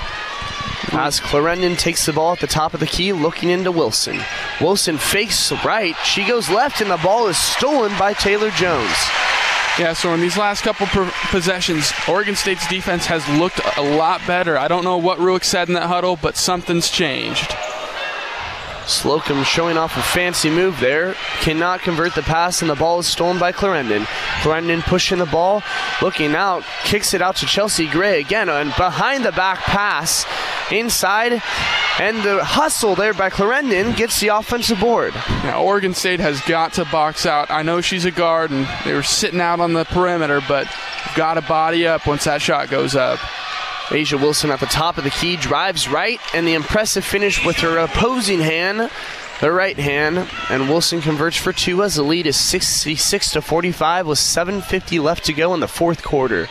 As 0.91 1.21
Clarendon 1.21 1.77
takes 1.77 2.05
the 2.05 2.13
ball 2.13 2.33
at 2.33 2.41
the 2.41 2.47
top 2.47 2.75
of 2.75 2.81
the 2.81 2.87
key, 2.87 3.13
looking 3.13 3.49
into 3.51 3.71
Wilson. 3.71 4.21
Wilson 4.61 4.99
fakes 4.99 5.53
right. 5.65 5.97
She 6.05 6.27
goes 6.27 6.51
left, 6.51 6.81
and 6.81 6.91
the 6.91 6.97
ball 6.99 7.29
is 7.29 7.37
stolen 7.37 7.97
by 7.99 8.13
Taylor 8.13 8.51
Jones. 8.51 8.97
Yeah, 9.79 9.95
so 9.95 10.13
in 10.13 10.21
these 10.21 10.37
last 10.37 10.63
couple 10.63 10.87
possessions, 11.31 11.93
Oregon 12.07 12.37
State's 12.37 12.69
defense 12.69 13.07
has 13.07 13.27
looked 13.39 13.61
a 13.79 13.83
lot 13.83 14.21
better. 14.27 14.59
I 14.59 14.69
don't 14.69 14.85
know 14.85 14.99
what 14.99 15.19
Rueck 15.19 15.45
said 15.45 15.69
in 15.69 15.75
that 15.75 15.87
huddle, 15.87 16.19
but 16.21 16.37
something's 16.37 16.91
changed. 16.91 17.55
Slocum 18.87 19.45
showing 19.45 19.79
off 19.79 19.97
a 19.97 20.03
fancy 20.03 20.51
move 20.51 20.79
there. 20.81 21.15
Cannot 21.41 21.81
convert 21.81 22.15
the 22.15 22.23
pass, 22.23 22.61
and 22.61 22.71
the 22.71 22.75
ball 22.75 22.99
is 22.99 23.07
stolen 23.07 23.39
by 23.39 23.53
Clarendon. 23.53 24.07
Clarendon 24.43 24.83
pushing 24.83 25.19
the 25.19 25.27
ball, 25.27 25.63
looking 26.03 26.35
out, 26.35 26.65
kicks 26.85 27.15
it 27.15 27.23
out 27.23 27.37
to 27.37 27.47
Chelsea 27.47 27.89
Gray 27.89 28.21
again, 28.21 28.49
and 28.49 28.75
behind 28.77 29.25
the 29.25 29.33
back 29.33 29.59
pass 29.59 30.27
inside. 30.73 31.43
And 32.01 32.23
the 32.23 32.43
hustle 32.43 32.95
there 32.95 33.13
by 33.13 33.31
Clarendon 33.31 33.93
gets 33.93 34.19
the 34.19 34.29
offensive 34.29 34.81
board. 34.81 35.15
Now, 35.45 35.63
Oregon 35.63 35.95
State 35.95 36.21
has 36.21 36.41
got 36.43 36.73
to 36.75 36.85
box 36.87 37.27
out. 37.27 37.51
I 37.51 37.63
know 37.63 37.81
she's 37.81 38.07
a 38.07 38.11
guard, 38.11 38.51
and 38.51 38.67
they 38.85 38.95
were 38.95 39.03
sitting 39.03 39.41
out 39.41 39.61
on 39.61 39.75
the 39.75 39.85
perimeter, 39.85 40.41
but 40.49 40.67
got 41.15 41.35
to 41.35 41.43
body 41.43 41.87
up 41.87 42.07
once 42.07 42.25
that 42.25 42.41
shot 42.41 42.71
goes 42.71 42.97
up. 42.97 43.19
A'ja 43.89 44.19
Wilson 44.19 44.51
at 44.51 44.61
the 44.61 44.67
top 44.67 44.97
of 44.97 45.05
the 45.05 45.11
key 45.11 45.37
drives 45.37 45.87
right, 45.89 46.19
and 46.33 46.47
the 46.47 46.55
impressive 46.55 47.05
finish 47.05 47.45
with 47.45 47.57
her 47.59 47.77
opposing 47.77 48.41
hand, 48.41 48.91
the 49.43 49.53
right 49.53 49.79
hand, 49.79 50.27
and 50.49 50.69
Wilson 50.71 51.03
converts 51.03 51.37
for 51.37 51.53
two 51.53 51.83
as 51.83 51.97
the 51.97 52.03
lead 52.03 52.27
is 52.27 52.37
66 52.37 53.33
to 53.33 53.43
45 53.43 54.07
with 54.07 54.19
7:50 54.19 54.99
left 54.99 55.27
to 55.27 55.35
go 55.35 55.53
in 55.53 55.61
the 55.61 55.69
fourth 55.69 56.03
quarter. 56.03 56.49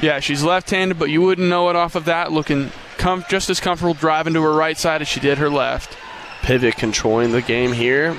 Yeah, 0.00 0.20
she's 0.20 0.44
left-handed, 0.44 0.98
but 0.98 1.10
you 1.10 1.22
wouldn't 1.22 1.48
know 1.48 1.70
it 1.70 1.76
off 1.76 1.96
of 1.96 2.04
that. 2.04 2.30
Looking 2.30 2.70
com- 2.98 3.24
just 3.28 3.50
as 3.50 3.60
comfortable 3.60 3.94
driving 3.94 4.34
to 4.34 4.42
her 4.42 4.52
right 4.52 4.76
side 4.76 5.02
as 5.02 5.08
she 5.08 5.20
did 5.20 5.38
her 5.38 5.50
left. 5.50 5.96
Pivec 6.42 6.76
controlling 6.76 7.32
the 7.32 7.42
game 7.42 7.72
here, 7.72 8.16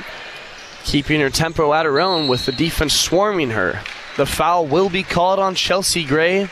keeping 0.84 1.22
her 1.22 1.30
tempo 1.30 1.74
at 1.74 1.86
her 1.86 2.00
own 2.00 2.28
with 2.28 2.46
the 2.46 2.52
defense 2.52 2.94
swarming 2.94 3.52
her. 3.52 3.82
The 4.18 4.26
foul 4.26 4.66
will 4.66 4.90
be 4.90 5.04
called 5.04 5.40
on 5.40 5.56
Chelsea 5.56 6.04
Gray 6.04 6.50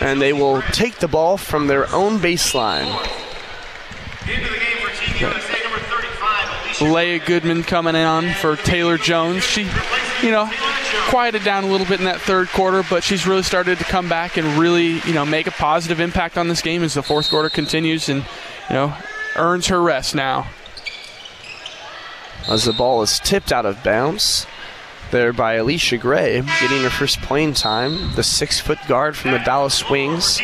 and 0.00 0.20
they 0.20 0.32
will 0.32 0.62
take 0.72 0.96
the 0.96 1.08
ball 1.08 1.36
from 1.36 1.66
their 1.66 1.92
own 1.92 2.18
baseline. 2.18 2.90
Leia 6.78 7.24
Goodman 7.24 7.62
coming 7.62 7.96
on 7.96 8.32
for 8.34 8.56
Taylor 8.56 8.98
Jones. 8.98 9.42
She, 9.42 9.62
you 10.22 10.30
know, 10.30 10.50
quieted 11.06 11.44
down 11.44 11.64
a 11.64 11.66
little 11.68 11.86
bit 11.86 11.98
in 12.00 12.06
that 12.06 12.20
third 12.20 12.48
quarter, 12.48 12.82
but 12.88 13.02
she's 13.02 13.26
really 13.26 13.42
started 13.42 13.78
to 13.78 13.84
come 13.84 14.08
back 14.08 14.36
and 14.36 14.58
really, 14.58 15.00
you 15.00 15.12
know, 15.12 15.24
make 15.24 15.46
a 15.46 15.52
positive 15.52 16.00
impact 16.00 16.36
on 16.36 16.48
this 16.48 16.60
game 16.60 16.82
as 16.82 16.94
the 16.94 17.02
fourth 17.02 17.30
quarter 17.30 17.48
continues 17.48 18.08
and, 18.08 18.22
you 18.68 18.74
know, 18.74 18.94
earns 19.36 19.68
her 19.68 19.80
rest 19.80 20.14
now. 20.14 20.48
As 22.48 22.64
the 22.64 22.72
ball 22.72 23.02
is 23.02 23.18
tipped 23.18 23.52
out 23.52 23.66
of 23.66 23.82
bounds 23.82 24.46
there 25.10 25.32
by 25.32 25.56
Allisha 25.56 26.00
Gray, 26.00 26.42
getting 26.60 26.82
her 26.82 26.90
first 26.90 27.20
playing 27.22 27.54
time, 27.54 28.14
the 28.14 28.22
six 28.22 28.60
foot 28.60 28.78
guard 28.88 29.16
from 29.16 29.30
the 29.32 29.38
Dallas 29.38 29.88
Wings. 29.88 30.40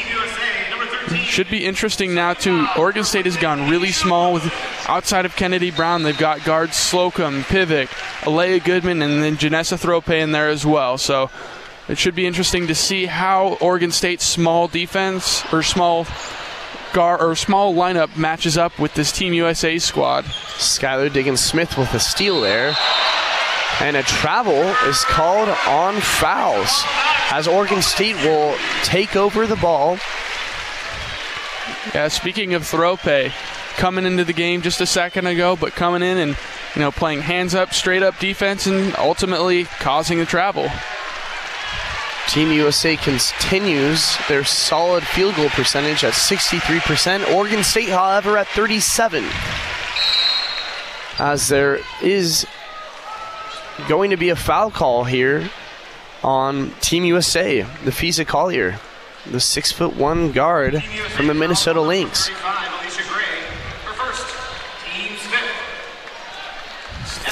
Should 1.08 1.50
be 1.50 1.64
interesting 1.64 2.14
now 2.14 2.34
too. 2.34 2.66
Oregon 2.76 3.04
State 3.04 3.24
has 3.24 3.36
gone 3.36 3.68
really 3.68 3.92
small 3.92 4.32
with 4.32 4.52
outside 4.88 5.24
of 5.24 5.34
Kennedy 5.36 5.70
Brown. 5.70 6.02
They've 6.02 6.16
got 6.16 6.44
guards 6.44 6.76
Slocum, 6.76 7.42
Pivec, 7.42 7.88
Aleah 8.20 8.62
Goodman, 8.62 9.02
and 9.02 9.22
then 9.22 9.36
Janessa 9.36 9.78
Thropay 9.78 10.20
in 10.20 10.32
there 10.32 10.48
as 10.48 10.64
well. 10.64 10.98
So 10.98 11.30
it 11.88 11.98
should 11.98 12.14
be 12.14 12.26
interesting 12.26 12.66
to 12.68 12.74
see 12.74 13.06
how 13.06 13.56
Oregon 13.60 13.90
State's 13.90 14.26
small 14.26 14.68
defense 14.68 15.42
or 15.52 15.62
small 15.62 16.06
guard 16.92 17.20
or 17.20 17.34
small 17.34 17.74
lineup 17.74 18.16
matches 18.16 18.56
up 18.56 18.78
with 18.78 18.94
this 18.94 19.10
Team 19.12 19.32
USA 19.32 19.78
squad. 19.78 20.24
Skylar 20.24 21.12
Diggins 21.12 21.42
Smith 21.42 21.76
with 21.76 21.92
a 21.94 22.00
steal 22.00 22.40
there. 22.40 22.74
And 23.80 23.96
a 23.96 24.02
travel 24.02 24.62
is 24.88 25.04
called 25.04 25.48
on 25.66 26.00
Fowles 26.00 26.84
as 27.32 27.48
Oregon 27.48 27.82
State 27.82 28.16
will 28.16 28.54
take 28.84 29.16
over 29.16 29.46
the 29.46 29.56
ball. 29.56 29.98
Yeah, 31.94 32.08
speaking 32.08 32.54
of 32.54 32.62
Thropay, 32.62 33.32
coming 33.76 34.04
into 34.04 34.24
the 34.24 34.32
game 34.32 34.62
just 34.62 34.80
a 34.80 34.86
second 34.86 35.26
ago, 35.26 35.56
but 35.56 35.72
coming 35.72 36.02
in 36.02 36.18
and 36.18 36.36
you 36.74 36.80
know 36.80 36.90
playing 36.90 37.20
hands 37.20 37.54
up, 37.54 37.72
straight 37.72 38.02
up 38.02 38.18
defense, 38.18 38.66
and 38.66 38.94
ultimately 38.96 39.64
causing 39.64 40.18
the 40.18 40.26
travel. 40.26 40.68
Team 42.28 42.52
USA 42.52 42.96
continues 42.96 44.16
their 44.28 44.44
solid 44.44 45.02
field 45.02 45.34
goal 45.34 45.48
percentage 45.50 46.04
at 46.04 46.14
63%. 46.14 47.34
Oregon 47.34 47.62
State, 47.62 47.88
however, 47.88 48.38
at 48.38 48.46
37. 48.48 49.24
As 51.18 51.48
there 51.48 51.80
is 52.00 52.46
going 53.88 54.10
to 54.10 54.16
be 54.16 54.30
a 54.30 54.36
foul 54.36 54.70
call 54.70 55.04
here 55.04 55.50
on 56.22 56.70
Team 56.80 57.04
USA, 57.04 57.62
Napheesa 57.62 58.26
Collier, 58.26 58.78
the 59.30 59.40
six 59.40 59.72
foot 59.72 59.94
one 59.94 60.32
guard 60.32 60.82
from 61.10 61.26
the 61.26 61.34
Minnesota 61.34 61.80
Lynx. 61.80 62.30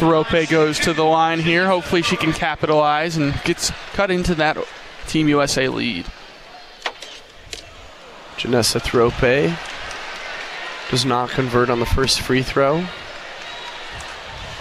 Thropay 0.00 0.48
goes 0.48 0.78
to 0.80 0.94
the 0.94 1.04
line 1.04 1.40
here. 1.40 1.66
Hopefully, 1.66 2.00
she 2.00 2.16
can 2.16 2.32
capitalize 2.32 3.18
and 3.18 3.38
gets 3.44 3.70
cut 3.92 4.10
into 4.10 4.34
that 4.36 4.56
Team 5.06 5.28
USA 5.28 5.68
lead. 5.68 6.06
Janessa 8.36 8.80
Thropay 8.80 9.58
does 10.90 11.04
not 11.04 11.28
convert 11.28 11.68
on 11.68 11.80
the 11.80 11.86
first 11.86 12.22
free 12.22 12.42
throw. 12.42 12.86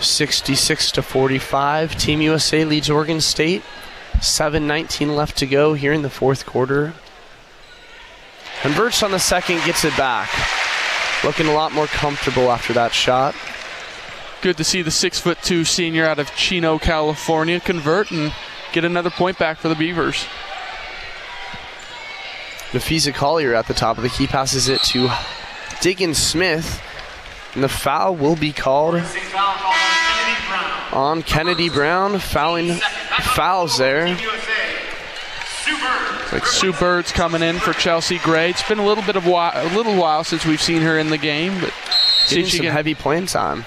66 0.01 0.91
to 0.91 1.01
45. 1.01 1.97
Team 1.97 2.21
USA 2.21 2.65
leads 2.65 2.89
Oregon 2.89 3.21
State. 3.21 3.63
7:19 4.21 5.15
left 5.15 5.37
to 5.37 5.45
go 5.45 5.73
here 5.73 5.93
in 5.93 6.01
the 6.01 6.09
fourth 6.09 6.45
quarter. 6.45 6.93
Converts 8.61 9.03
on 9.03 9.11
the 9.11 9.19
second, 9.19 9.63
gets 9.65 9.85
it 9.85 9.95
back. 9.95 10.29
Looking 11.23 11.47
a 11.47 11.53
lot 11.53 11.71
more 11.71 11.87
comfortable 11.87 12.51
after 12.51 12.73
that 12.73 12.93
shot. 12.93 13.35
Good 14.41 14.57
to 14.57 14.63
see 14.63 14.81
the 14.81 14.91
six 14.91 15.19
foot 15.19 15.41
two 15.41 15.65
senior 15.65 16.05
out 16.05 16.19
of 16.19 16.33
Chino, 16.35 16.77
California, 16.77 17.59
convert 17.59 18.11
and 18.11 18.33
get 18.71 18.85
another 18.85 19.09
point 19.09 19.37
back 19.37 19.57
for 19.57 19.67
the 19.67 19.75
Beavers. 19.75 20.25
Napheesa 22.71 23.13
Collier 23.13 23.53
at 23.55 23.67
the 23.67 23.73
top 23.73 23.97
of 23.97 24.03
the 24.03 24.09
key 24.09 24.27
passes 24.27 24.69
it 24.69 24.81
to 24.83 25.09
Diggins 25.81 26.17
Smith. 26.17 26.81
And 27.55 27.63
the 27.63 27.69
foul 27.69 28.15
will 28.15 28.35
be 28.35 28.53
called 28.53 29.01
on 30.93 31.23
Kennedy 31.23 31.69
Brown. 31.69 32.19
Fouling 32.19 32.79
fouls 33.33 33.77
there. 33.79 34.15
Like 36.31 36.45
Sue 36.45 36.73
Bird's 36.73 37.11
coming 37.11 37.41
in 37.41 37.57
for 37.57 37.73
Chelsea 37.73 38.19
Gray. 38.19 38.51
It's 38.51 38.67
been 38.67 38.77
a 38.77 38.85
little 38.85 39.03
bit 39.03 39.15
of 39.15 39.25
while, 39.25 39.51
a 39.55 39.65
little 39.75 39.95
while 39.95 40.23
since 40.23 40.45
we've 40.45 40.61
seen 40.61 40.83
her 40.83 40.99
in 40.99 41.09
the 41.09 41.17
game, 41.17 41.59
but 41.59 41.73
see 42.25 42.41
if 42.41 42.47
she 42.47 42.57
some 42.57 42.65
can 42.65 42.73
heavy 42.73 42.93
playing 42.93 43.25
time. 43.25 43.65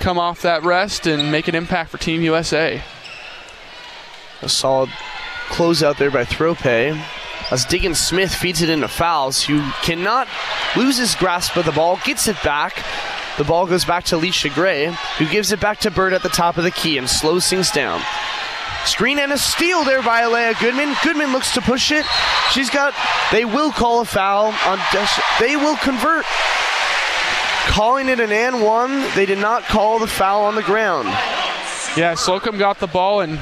come 0.00 0.18
off 0.18 0.42
that 0.42 0.62
rest 0.62 1.06
and 1.06 1.32
make 1.32 1.48
an 1.48 1.54
impact 1.54 1.90
for 1.90 1.98
Team 1.98 2.20
USA. 2.22 2.82
A 4.42 4.48
solid 4.48 4.90
close 5.48 5.82
out 5.82 5.96
there 5.96 6.10
by 6.10 6.24
Thropay. 6.24 7.02
As 7.50 7.64
Diggins 7.64 8.00
Smith 8.00 8.34
feeds 8.34 8.60
it 8.60 8.68
into 8.68 8.88
Fowles, 8.88 9.42
who 9.42 9.62
cannot 9.82 10.28
lose 10.76 10.98
his 10.98 11.14
grasp 11.14 11.56
of 11.56 11.64
the 11.64 11.72
ball, 11.72 11.98
gets 12.04 12.28
it 12.28 12.36
back. 12.42 12.82
The 13.38 13.44
ball 13.44 13.66
goes 13.66 13.84
back 13.84 14.04
to 14.04 14.16
Allisha 14.16 14.54
Gray, 14.54 14.86
who 15.18 15.26
gives 15.26 15.52
it 15.52 15.60
back 15.60 15.78
to 15.80 15.90
Bird 15.90 16.12
at 16.12 16.22
the 16.22 16.28
top 16.28 16.56
of 16.56 16.64
the 16.64 16.70
key 16.70 16.98
and 16.98 17.08
slows 17.08 17.48
things 17.48 17.70
down. 17.70 18.00
Screen 18.86 19.18
and 19.18 19.32
a 19.32 19.38
steal 19.38 19.84
there 19.84 20.02
by 20.02 20.22
Aleah 20.22 20.58
Goodman. 20.60 20.94
Goodman 21.02 21.32
looks 21.32 21.54
to 21.54 21.60
push 21.60 21.90
it. 21.90 22.04
She's 22.50 22.70
got. 22.70 22.94
They 23.32 23.44
will 23.44 23.72
call 23.72 24.00
a 24.00 24.04
foul 24.04 24.54
on. 24.66 24.78
Des- 24.92 25.22
they 25.40 25.56
will 25.56 25.76
convert. 25.76 26.24
Calling 27.66 28.08
it 28.08 28.20
an 28.20 28.30
and 28.30 28.62
one. 28.62 29.04
They 29.14 29.26
did 29.26 29.38
not 29.38 29.62
call 29.64 29.98
the 29.98 30.06
foul 30.06 30.44
on 30.44 30.54
the 30.54 30.62
ground. 30.62 31.08
Yeah, 31.96 32.14
Slocum 32.14 32.58
got 32.58 32.78
the 32.78 32.86
ball 32.86 33.20
and 33.20 33.40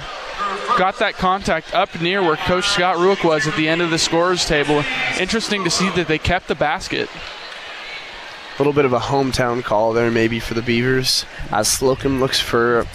got 0.78 0.98
that 0.98 1.14
contact 1.14 1.74
up 1.74 2.00
near 2.00 2.22
where 2.22 2.36
Coach 2.36 2.68
Scott 2.68 2.96
Rueck 2.96 3.24
was 3.24 3.46
at 3.46 3.56
the 3.56 3.68
end 3.68 3.82
of 3.82 3.90
the 3.90 3.98
scorers 3.98 4.46
table. 4.46 4.84
Interesting 5.18 5.64
to 5.64 5.70
see 5.70 5.88
that 5.90 6.06
they 6.06 6.18
kept 6.18 6.48
the 6.48 6.54
basket. 6.54 7.08
A 7.14 8.58
little 8.58 8.72
bit 8.72 8.84
of 8.84 8.92
a 8.92 8.98
hometown 8.98 9.64
call 9.64 9.92
there, 9.92 10.10
maybe 10.10 10.38
for 10.38 10.54
the 10.54 10.62
Beavers, 10.62 11.24
as 11.50 11.68
Slocum 11.68 12.20
looks 12.20 12.38
for 12.38 12.86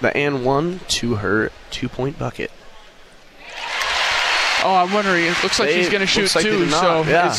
the 0.00 0.16
and 0.16 0.44
one 0.44 0.80
to 0.88 1.16
her 1.16 1.50
two 1.70 1.88
point 1.88 2.18
bucket. 2.18 2.50
Oh, 4.64 4.74
I'm 4.74 4.92
wondering. 4.92 5.24
It 5.24 5.36
looks 5.42 5.58
like 5.58 5.68
They- 5.68 5.76
she's 5.80 5.88
going 5.88 6.00
to 6.00 6.06
shoot 6.06 6.34
like 6.34 6.44
too. 6.44 6.68
so 6.70 7.02
yeah. 7.04 7.34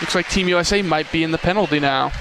looks 0.00 0.14
like 0.14 0.28
Team 0.28 0.48
USA 0.48 0.82
might 0.82 1.10
be 1.10 1.22
in 1.22 1.30
the 1.30 1.38
penalty 1.38 1.80
now. 1.80 2.12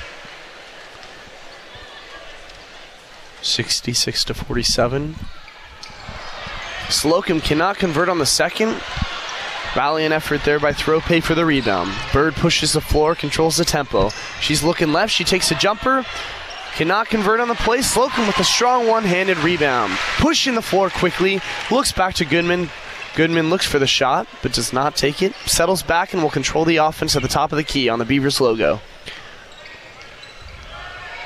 66 3.41 4.23
to 4.25 4.33
47. 4.33 5.15
Slocum 6.89 7.39
cannot 7.39 7.77
convert 7.77 8.09
on 8.09 8.17
the 8.19 8.25
second. 8.25 8.81
Valiant 9.75 10.13
effort 10.13 10.43
there 10.43 10.59
by 10.59 10.73
Thropay 10.73 11.21
for 11.21 11.35
the 11.35 11.45
rebound. 11.45 11.91
Bird 12.11 12.33
pushes 12.35 12.73
the 12.73 12.81
floor, 12.81 13.13
controls 13.15 13.57
the 13.57 13.65
tempo. 13.65 14.09
She's 14.41 14.63
looking 14.63 14.91
left. 14.91 15.13
She 15.13 15.23
takes 15.23 15.51
a 15.51 15.55
jumper. 15.55 16.05
Cannot 16.79 17.09
convert 17.09 17.41
on 17.41 17.49
the 17.49 17.55
play. 17.55 17.81
Slocum 17.81 18.25
with 18.25 18.39
a 18.39 18.43
strong 18.45 18.87
one 18.87 19.03
handed 19.03 19.37
rebound. 19.39 19.91
Pushing 20.19 20.55
the 20.55 20.61
floor 20.61 20.89
quickly. 20.89 21.41
Looks 21.69 21.91
back 21.91 22.13
to 22.13 22.23
Goodman. 22.25 22.69
Goodman 23.17 23.49
looks 23.49 23.65
for 23.65 23.79
the 23.79 23.85
shot, 23.85 24.29
but 24.41 24.53
does 24.53 24.71
not 24.71 24.95
take 24.95 25.21
it. 25.21 25.33
Settles 25.45 25.83
back 25.83 26.13
and 26.13 26.23
will 26.23 26.29
control 26.29 26.63
the 26.63 26.77
offense 26.77 27.17
at 27.17 27.21
the 27.21 27.27
top 27.27 27.51
of 27.51 27.57
the 27.57 27.65
key 27.65 27.89
on 27.89 27.99
the 27.99 28.05
Beavers 28.05 28.39
logo. 28.39 28.79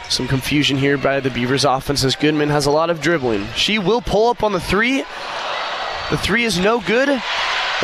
Some 0.10 0.28
confusion 0.28 0.76
here 0.76 0.98
by 0.98 1.20
the 1.20 1.30
Beavers 1.30 1.66
offense 1.66 2.04
as 2.04 2.16
Goodman 2.16 2.50
has 2.50 2.66
a 2.66 2.72
lot 2.72 2.90
of 2.90 3.00
dribbling. 3.00 3.46
She 3.56 3.78
will 3.78 4.02
pull 4.02 4.32
up 4.32 4.42
on 4.42 4.54
the 4.54 4.60
three. 4.60 5.04
The 6.10 6.18
three 6.18 6.46
is 6.46 6.58
no 6.58 6.82
good. 6.82 7.22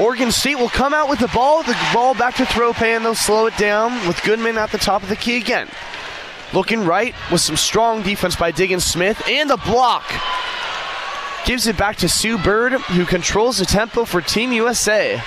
Oregon 0.01 0.31
State 0.31 0.57
will 0.57 0.69
come 0.69 0.95
out 0.95 1.07
with 1.07 1.19
the 1.19 1.27
ball. 1.27 1.61
The 1.61 1.77
ball 1.93 2.15
back 2.15 2.33
to 2.37 2.45
Thropay 2.45 2.95
and 2.95 3.05
they'll 3.05 3.13
slow 3.13 3.45
it 3.45 3.55
down 3.57 4.07
with 4.07 4.23
Goodman 4.23 4.57
at 4.57 4.71
the 4.71 4.79
top 4.79 5.03
of 5.03 5.09
the 5.09 5.15
key 5.15 5.37
again. 5.37 5.69
Looking 6.53 6.85
right 6.85 7.13
with 7.31 7.41
some 7.41 7.57
strong 7.57 8.01
defense 8.01 8.35
by 8.35 8.51
Diggins 8.51 8.85
Smith 8.85 9.21
and 9.27 9.51
a 9.51 9.57
block. 9.57 10.03
Gives 11.45 11.67
it 11.67 11.77
back 11.77 11.97
to 11.97 12.09
Sue 12.09 12.37
Bird, 12.37 12.73
who 12.73 13.05
controls 13.05 13.57
the 13.57 13.65
tempo 13.65 14.05
for 14.05 14.21
Team 14.21 14.51
USA. 14.51 15.21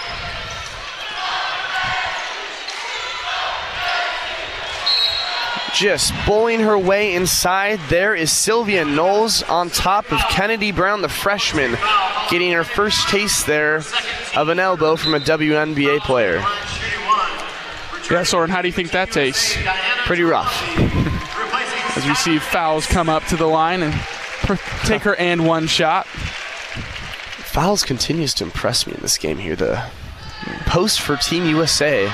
Just 5.74 6.12
bowling 6.26 6.60
her 6.60 6.78
way 6.78 7.14
inside. 7.14 7.80
There 7.88 8.14
is 8.14 8.30
Sylvia 8.30 8.84
Fowles 8.84 9.42
on 9.44 9.70
top 9.70 10.12
of 10.12 10.20
Kennedy 10.28 10.70
Brown, 10.70 11.00
the 11.00 11.08
freshman, 11.08 11.76
getting 12.30 12.52
her 12.52 12.62
first 12.62 13.08
taste 13.08 13.46
there 13.46 13.82
of 14.36 14.48
an 14.48 14.58
elbow 14.58 14.96
from 14.96 15.14
a 15.14 15.18
WNBA 15.18 16.00
player. 16.00 16.44
Yeah, 18.10 18.22
Soren, 18.24 18.50
how 18.50 18.60
do 18.60 18.68
you 18.68 18.72
think 18.72 18.90
that 18.90 19.10
tastes? 19.10 19.56
Pretty 20.04 20.22
rough. 20.22 20.91
As 21.94 22.06
we 22.06 22.14
see 22.14 22.38
Fowles 22.38 22.86
come 22.86 23.08
up 23.10 23.22
to 23.26 23.36
the 23.36 23.46
line 23.46 23.82
and 23.82 23.92
take 24.84 25.02
her 25.02 25.14
and 25.16 25.46
one 25.46 25.66
shot. 25.66 26.06
Fowles 26.06 27.82
continues 27.84 28.32
to 28.34 28.44
impress 28.44 28.86
me 28.86 28.94
in 28.94 29.00
this 29.02 29.18
game 29.18 29.36
here. 29.36 29.54
The 29.54 29.84
post 30.66 31.02
for 31.02 31.16
Team 31.18 31.44
USA 31.44 32.10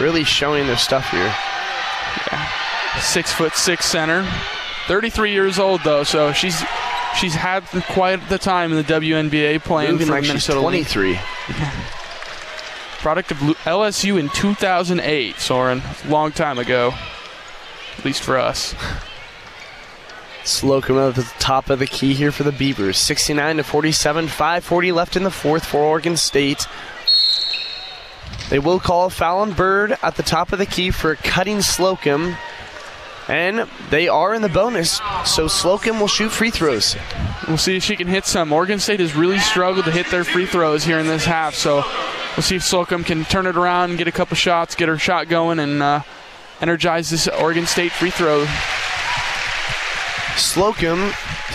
really 0.00 0.24
showing 0.24 0.66
their 0.66 0.78
stuff 0.78 1.10
here. 1.10 1.34
Six 3.00 3.30
foot 3.32 3.54
six 3.54 3.84
center, 3.84 4.26
33 4.86 5.32
years 5.32 5.58
old 5.58 5.82
though, 5.84 6.02
so 6.02 6.32
she's 6.32 6.64
she's 7.14 7.34
had 7.34 7.62
quite 7.90 8.26
the 8.30 8.38
time 8.38 8.72
in 8.72 8.78
the 8.78 8.84
WNBA 8.84 9.62
playing 9.62 9.92
Moving 9.92 10.06
for 10.06 10.12
like 10.14 10.22
Minnesota. 10.22 10.60
Lynx. 10.60 10.92
23. 10.92 11.20
Product 13.00 13.30
of 13.30 13.38
LSU 13.38 14.18
in 14.18 14.28
2008, 14.30 15.36
Soren, 15.36 15.82
long 16.06 16.32
time 16.32 16.58
ago, 16.58 16.92
at 17.98 18.04
least 18.04 18.22
for 18.22 18.38
us. 18.38 18.74
Slocum 20.44 20.96
at 20.96 21.14
the 21.14 21.30
top 21.38 21.70
of 21.70 21.78
the 21.78 21.86
key 21.86 22.14
here 22.14 22.32
for 22.32 22.42
the 22.42 22.52
Beavers. 22.52 22.98
69 22.98 23.58
to 23.58 23.62
47, 23.62 24.26
540 24.28 24.92
left 24.92 25.16
in 25.16 25.22
the 25.22 25.30
fourth 25.30 25.64
for 25.66 25.78
Oregon 25.78 26.16
State. 26.16 26.66
They 28.48 28.58
will 28.58 28.80
call 28.80 29.06
a 29.06 29.10
foul 29.10 29.40
on 29.40 29.52
Bird 29.52 29.96
at 30.02 30.16
the 30.16 30.22
top 30.22 30.52
of 30.52 30.58
the 30.58 30.66
key 30.66 30.90
for 30.90 31.14
cutting 31.14 31.62
Slocum. 31.62 32.36
And 33.28 33.68
they 33.90 34.08
are 34.08 34.34
in 34.34 34.42
the 34.42 34.48
bonus, 34.48 35.00
so 35.24 35.46
Slocum 35.46 36.00
will 36.00 36.08
shoot 36.08 36.30
free 36.30 36.50
throws. 36.50 36.96
We'll 37.46 37.58
see 37.58 37.76
if 37.76 37.84
she 37.84 37.94
can 37.94 38.08
hit 38.08 38.24
some. 38.24 38.52
Oregon 38.52 38.80
State 38.80 38.98
has 38.98 39.14
really 39.14 39.38
struggled 39.38 39.84
to 39.84 39.92
hit 39.92 40.10
their 40.10 40.24
free 40.24 40.46
throws 40.46 40.82
here 40.82 40.98
in 40.98 41.06
this 41.06 41.24
half, 41.24 41.54
so 41.54 41.84
we'll 42.36 42.42
see 42.42 42.56
if 42.56 42.64
Slocum 42.64 43.04
can 43.04 43.24
turn 43.24 43.46
it 43.46 43.56
around 43.56 43.98
get 43.98 44.08
a 44.08 44.12
couple 44.12 44.34
shots, 44.36 44.74
get 44.74 44.88
her 44.88 44.98
shot 44.98 45.28
going, 45.28 45.60
and 45.60 45.80
uh, 45.80 46.02
energize 46.60 47.10
this 47.10 47.28
Oregon 47.28 47.66
State 47.66 47.92
free 47.92 48.10
throw. 48.10 48.46
Slocum, 50.40 51.10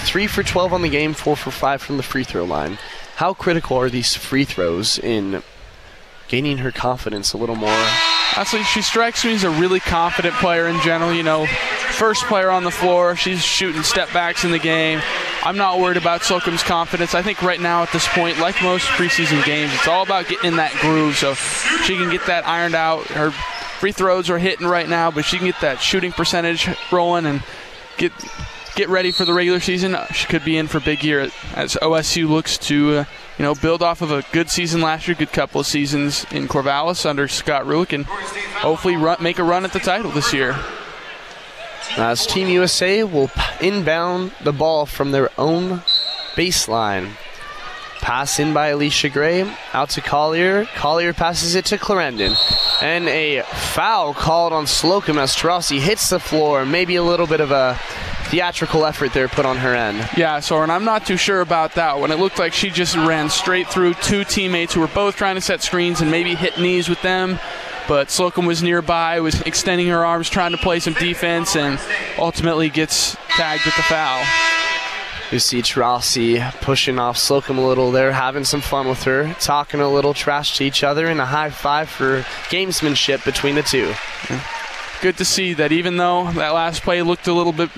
3 0.06 0.28
for 0.28 0.44
12 0.44 0.74
on 0.74 0.82
the 0.82 0.90
game, 0.90 1.14
4 1.14 1.36
for 1.36 1.52
5 1.52 1.82
from 1.82 1.98
the 1.98 2.04
free 2.04 2.24
throw 2.24 2.46
line. 2.46 2.78
How 3.16 3.34
critical 3.34 3.78
are 3.78 3.90
these 3.90 4.16
free 4.16 4.46
throws 4.46 5.00
in 5.00 5.42
gaining 6.28 6.60
her 6.60 6.72
confidence 6.72 7.34
a 7.34 7.38
little 7.38 7.56
more? 7.56 7.86
Honestly, 8.36 8.64
she 8.64 8.82
strikes 8.82 9.24
me 9.24 9.34
as 9.34 9.44
a 9.44 9.50
really 9.50 9.80
confident 9.80 10.36
player 10.36 10.68
in 10.68 10.80
general. 10.82 11.14
You 11.14 11.24
know, 11.24 11.46
first 11.46 12.26
player 12.26 12.50
on 12.50 12.64
the 12.64 12.72
floor. 12.72 13.16
She's 13.16 13.44
shooting 13.44 13.84
step 13.84 14.12
backs 14.14 14.44
in 14.44 14.52
the 14.52 14.60
game. 14.60 15.02
I'm 15.44 15.58
not 15.58 15.80
worried 15.80 15.98
about 15.98 16.24
Slocum's 16.24 16.64
confidence. 16.64 17.16
I 17.16 17.22
think 17.22 17.42
right 17.42 17.60
now 17.60 17.84
at 17.84 17.92
this 17.92 18.08
point, 18.10 18.40
like 18.40 18.62
most 18.62 18.88
preseason 18.90 19.44
games, 19.46 19.74
it's 19.74 19.88
all 19.88 20.04
about 20.04 20.28
getting 20.28 20.50
in 20.50 20.56
that 20.58 20.74
groove 20.82 21.16
so 21.16 21.34
she 21.36 21.96
can 21.96 22.10
get 22.10 22.26
that 22.26 22.48
ironed 22.48 22.76
out. 22.76 23.06
Her 23.08 23.32
free 23.32 23.92
throws 23.92 24.30
are 24.30 24.40
hitting 24.40 24.68
right 24.68 24.90
now, 24.90 25.12
but 25.12 25.24
she 25.24 25.38
can 25.38 25.46
get 25.48 25.62
that 25.62 25.80
shooting 25.80 26.12
percentage 26.12 26.68
rolling 26.92 27.26
and 27.26 27.44
get 27.98 28.12
get 28.76 28.90
ready 28.90 29.12
for 29.12 29.26
the 29.26 29.34
regular 29.34 29.60
season. 29.60 29.98
She 30.14 30.28
could 30.28 30.44
be 30.44 30.58
in 30.58 30.68
for 30.68 30.80
big 30.80 31.04
year 31.04 31.22
as 31.56 31.76
OSU 31.82 32.28
looks 32.28 32.58
to, 32.60 32.98
uh, 32.98 33.06
you 33.38 33.44
know, 33.44 33.56
build 33.56 33.82
off 33.82 34.02
of 34.02 34.12
a 34.12 34.24
good 34.32 34.50
season 34.50 34.82
last 34.82 35.08
year, 35.08 35.16
good 35.16 35.32
couple 35.32 35.62
of 35.62 35.68
seasons 35.68 36.26
in 36.32 36.48
Corvallis 36.48 37.06
under 37.06 37.28
Scott 37.28 37.64
Rueck, 37.64 37.94
and 37.94 38.06
hopefully 38.06 38.96
run, 38.96 39.18
make 39.22 39.40
a 39.40 39.44
run 39.44 39.64
at 39.64 39.74
the 39.74 39.80
title 39.80 40.12
this 40.12 40.34
year. 40.34 40.56
As 41.98 42.28
Team 42.28 42.50
USA 42.50 43.04
will 43.04 43.32
inbound 43.62 44.34
the 44.44 44.52
ball 44.52 44.86
from 44.86 45.12
their 45.12 45.30
own 45.38 45.82
baseline. 46.36 47.12
Pass 48.02 48.40
in 48.40 48.54
by 48.54 48.72
Allisha 48.72 49.12
Gray, 49.12 49.50
out 49.74 49.90
to 49.92 50.02
Collier. 50.02 50.66
Collier 50.76 51.14
passes 51.14 51.56
it 51.56 51.66
to 51.66 51.78
Clarendon. 51.78 52.36
And 52.82 53.08
a 53.08 53.42
foul 53.42 54.14
called 54.14 54.54
on 54.54 54.68
Slocum 54.68 55.18
as 55.18 55.36
Taurasi 55.36 55.80
hits 55.80 56.10
the 56.10 56.20
floor. 56.20 56.66
Maybe 56.66 56.98
a 56.98 57.04
little 57.04 57.26
bit 57.26 57.40
of 57.40 57.52
a 57.52 57.80
theatrical 58.26 58.86
effort 58.86 59.14
there 59.14 59.28
put 59.28 59.46
on 59.46 59.58
her 59.58 59.74
end. 59.74 60.10
Yeah, 60.18 60.40
Soren, 60.40 60.70
I'm 60.70 60.84
not 60.84 61.06
too 61.06 61.18
sure 61.18 61.42
about 61.42 61.76
that 61.76 62.00
one. 62.00 62.12
It 62.12 62.20
looked 62.20 62.40
like 62.40 62.54
she 62.54 62.70
just 62.70 62.96
ran 62.96 63.30
straight 63.30 63.68
through 63.68 63.94
two 63.96 64.24
teammates 64.24 64.74
who 64.74 64.82
were 64.82 64.88
both 64.88 65.16
trying 65.16 65.36
to 65.36 65.42
set 65.42 65.62
screens 65.62 66.02
and 66.02 66.12
maybe 66.12 66.36
hit 66.36 66.60
knees 66.60 66.90
with 66.90 67.02
them. 67.02 67.40
But 67.88 68.10
Slocum 68.10 68.46
was 68.46 68.64
nearby, 68.64 69.20
was 69.20 69.42
extending 69.42 69.88
her 69.88 70.04
arms, 70.04 70.30
trying 70.30 70.52
to 70.52 70.58
play 70.58 70.80
some 70.80 70.94
defense, 70.94 71.56
and 71.56 71.80
ultimately 72.18 72.70
gets 72.70 73.16
tagged 73.30 73.64
with 73.64 73.76
the 73.76 73.84
foul. 73.84 74.24
You 75.32 75.40
see 75.40 75.62
Taurasi 75.62 76.52
pushing 76.62 76.98
off 76.98 77.18
Slocum 77.18 77.58
a 77.58 77.68
little 77.68 77.92
there, 77.92 78.12
having 78.12 78.44
some 78.44 78.62
fun 78.62 78.88
with 78.88 79.04
her, 79.04 79.36
talking 79.40 79.82
a 79.82 79.90
little 79.90 80.14
trash 80.14 80.58
to 80.58 80.64
each 80.64 80.84
other, 80.84 81.08
and 81.08 81.22
a 81.22 81.26
high 81.26 81.50
five 81.52 81.90
for 81.90 82.22
gamesmanship 82.50 83.24
between 83.24 83.56
the 83.56 83.64
two. 83.64 83.94
Good 85.02 85.18
to 85.18 85.26
see 85.26 85.54
that 85.54 85.72
even 85.72 85.98
though 85.98 86.32
that 86.32 86.50
last 86.50 86.82
play 86.82 87.02
looked 87.02 87.28
a 87.28 87.34
little 87.34 87.54
bit 87.54 87.70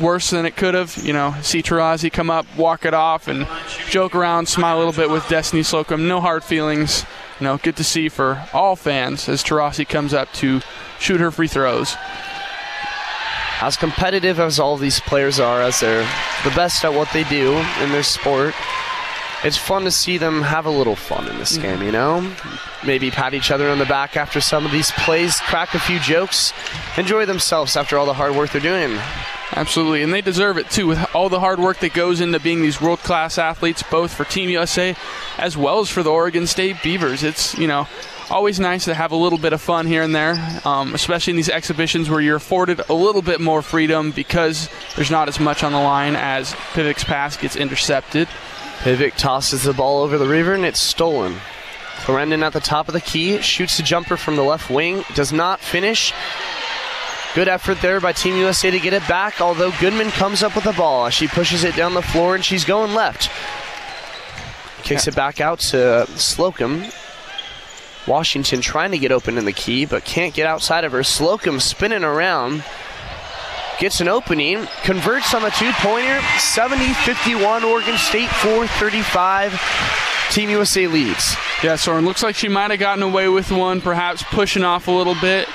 worse 0.00 0.30
than 0.30 0.46
it 0.46 0.56
could 0.56 0.74
have, 0.74 0.96
you 0.98 1.12
know, 1.12 1.34
see 1.42 1.62
Taurasi 1.62 2.12
come 2.12 2.30
up, 2.30 2.46
walk 2.56 2.84
it 2.84 2.94
off, 2.94 3.28
and 3.28 3.46
joke 3.88 4.14
around, 4.14 4.46
smile 4.46 4.76
a 4.76 4.78
little 4.78 4.92
bit 4.92 5.10
with 5.10 5.28
Destiny 5.28 5.62
Slocum. 5.62 6.06
No 6.08 6.20
hard 6.20 6.44
feelings. 6.44 7.04
you 7.40 7.44
know, 7.44 7.58
good 7.58 7.76
to 7.76 7.84
see 7.84 8.08
for 8.08 8.42
all 8.52 8.76
fans 8.76 9.28
as 9.28 9.42
Taurasi 9.42 9.88
comes 9.88 10.14
up 10.14 10.32
to 10.34 10.60
shoot 10.98 11.20
her 11.20 11.30
free 11.30 11.48
throws. 11.48 11.96
As 13.60 13.76
competitive 13.76 14.38
as 14.38 14.60
all 14.60 14.76
these 14.76 15.00
players 15.00 15.40
are, 15.40 15.62
as 15.62 15.80
they're 15.80 16.06
the 16.44 16.50
best 16.50 16.84
at 16.84 16.92
what 16.92 17.08
they 17.12 17.24
do 17.24 17.54
in 17.80 17.90
their 17.90 18.02
sport, 18.02 18.54
it's 19.44 19.56
fun 19.56 19.84
to 19.84 19.90
see 19.90 20.18
them 20.18 20.42
have 20.42 20.66
a 20.66 20.70
little 20.70 20.96
fun 20.96 21.28
in 21.28 21.38
this 21.38 21.56
game, 21.56 21.82
you 21.82 21.92
know? 21.92 22.30
Maybe 22.84 23.10
pat 23.10 23.32
each 23.32 23.50
other 23.50 23.70
on 23.70 23.78
the 23.78 23.86
back 23.86 24.16
after 24.16 24.40
some 24.40 24.66
of 24.66 24.72
these 24.72 24.90
plays, 24.92 25.40
crack 25.40 25.74
a 25.74 25.78
few 25.78 25.98
jokes, 26.00 26.52
enjoy 26.96 27.26
themselves 27.26 27.76
after 27.76 27.96
all 27.98 28.06
the 28.06 28.14
hard 28.14 28.34
work 28.34 28.50
they're 28.50 28.60
doing. 28.60 28.98
Absolutely, 29.52 30.02
and 30.02 30.12
they 30.12 30.20
deserve 30.20 30.58
it 30.58 30.68
too 30.70 30.88
with 30.88 31.14
all 31.14 31.28
the 31.28 31.38
hard 31.38 31.60
work 31.60 31.78
that 31.78 31.94
goes 31.94 32.20
into 32.20 32.40
being 32.40 32.62
these 32.62 32.80
world 32.80 32.98
class 32.98 33.38
athletes, 33.38 33.82
both 33.90 34.12
for 34.12 34.24
Team 34.24 34.50
USA 34.50 34.96
as 35.38 35.56
well 35.56 35.78
as 35.80 35.88
for 35.88 36.02
the 36.02 36.10
Oregon 36.10 36.46
State 36.46 36.82
Beavers. 36.82 37.22
It's, 37.22 37.56
you 37.56 37.68
know, 37.68 37.86
always 38.28 38.58
nice 38.58 38.86
to 38.86 38.94
have 38.94 39.12
a 39.12 39.16
little 39.16 39.38
bit 39.38 39.52
of 39.52 39.60
fun 39.60 39.86
here 39.86 40.02
and 40.02 40.14
there, 40.14 40.34
um, 40.64 40.94
especially 40.94 41.30
in 41.30 41.36
these 41.36 41.48
exhibitions 41.48 42.10
where 42.10 42.20
you're 42.20 42.36
afforded 42.36 42.80
a 42.88 42.94
little 42.94 43.22
bit 43.22 43.40
more 43.40 43.62
freedom 43.62 44.10
because 44.10 44.68
there's 44.96 45.10
not 45.10 45.28
as 45.28 45.38
much 45.38 45.62
on 45.62 45.72
the 45.72 45.78
line 45.80 46.16
as 46.16 46.52
Pivec's 46.72 47.04
pass 47.04 47.36
gets 47.36 47.54
intercepted. 47.54 48.28
Pivek 48.80 49.16
tosses 49.16 49.62
the 49.62 49.72
ball 49.72 50.02
over 50.02 50.18
the 50.18 50.26
river 50.26 50.54
and 50.54 50.64
it's 50.64 50.80
stolen. 50.80 51.36
Clarendon 51.98 52.42
at 52.42 52.52
the 52.52 52.60
top 52.60 52.88
of 52.88 52.94
the 52.94 53.00
key 53.00 53.40
shoots 53.40 53.78
a 53.78 53.82
jumper 53.82 54.16
from 54.16 54.36
the 54.36 54.42
left 54.42 54.70
wing, 54.70 55.04
does 55.14 55.32
not 55.32 55.60
finish. 55.60 56.12
Good 57.36 57.48
effort 57.48 57.82
there 57.82 58.00
by 58.00 58.12
Team 58.12 58.34
USA 58.36 58.70
to 58.70 58.80
get 58.80 58.94
it 58.94 59.06
back, 59.06 59.42
although 59.42 59.70
Goodman 59.78 60.08
comes 60.08 60.42
up 60.42 60.54
with 60.54 60.64
the 60.64 60.72
ball. 60.72 61.10
She 61.10 61.28
pushes 61.28 61.64
it 61.64 61.76
down 61.76 61.92
the 61.92 62.00
floor 62.00 62.34
and 62.34 62.42
she's 62.42 62.64
going 62.64 62.94
left. 62.94 63.30
Kicks 64.82 65.06
it 65.06 65.14
back 65.14 65.38
out 65.38 65.58
to 65.58 66.06
Slocum. 66.16 66.86
Washington 68.06 68.62
trying 68.62 68.90
to 68.92 68.98
get 68.98 69.12
open 69.12 69.36
in 69.36 69.44
the 69.44 69.52
key, 69.52 69.84
but 69.84 70.02
can't 70.02 70.32
get 70.32 70.46
outside 70.46 70.84
of 70.84 70.92
her. 70.92 71.02
Slocum 71.02 71.60
spinning 71.60 72.04
around. 72.04 72.64
Gets 73.80 74.00
an 74.00 74.08
opening, 74.08 74.66
converts 74.82 75.34
on 75.34 75.42
the 75.42 75.50
two 75.50 75.72
pointer. 75.72 76.18
70 76.38 76.94
51, 76.94 77.64
Oregon 77.64 77.98
State 77.98 78.30
4 78.30 78.66
35. 78.66 80.15
Team 80.30 80.50
USA 80.50 80.86
leads. 80.86 81.36
Yeah, 81.62 81.76
Soren, 81.76 82.04
looks 82.04 82.22
like 82.22 82.34
she 82.36 82.48
might 82.48 82.70
have 82.70 82.80
gotten 82.80 83.02
away 83.02 83.28
with 83.28 83.50
one, 83.50 83.80
perhaps 83.80 84.22
pushing 84.22 84.64
off 84.64 84.88
a 84.88 84.90
little 84.90 85.14
bit. 85.20 85.48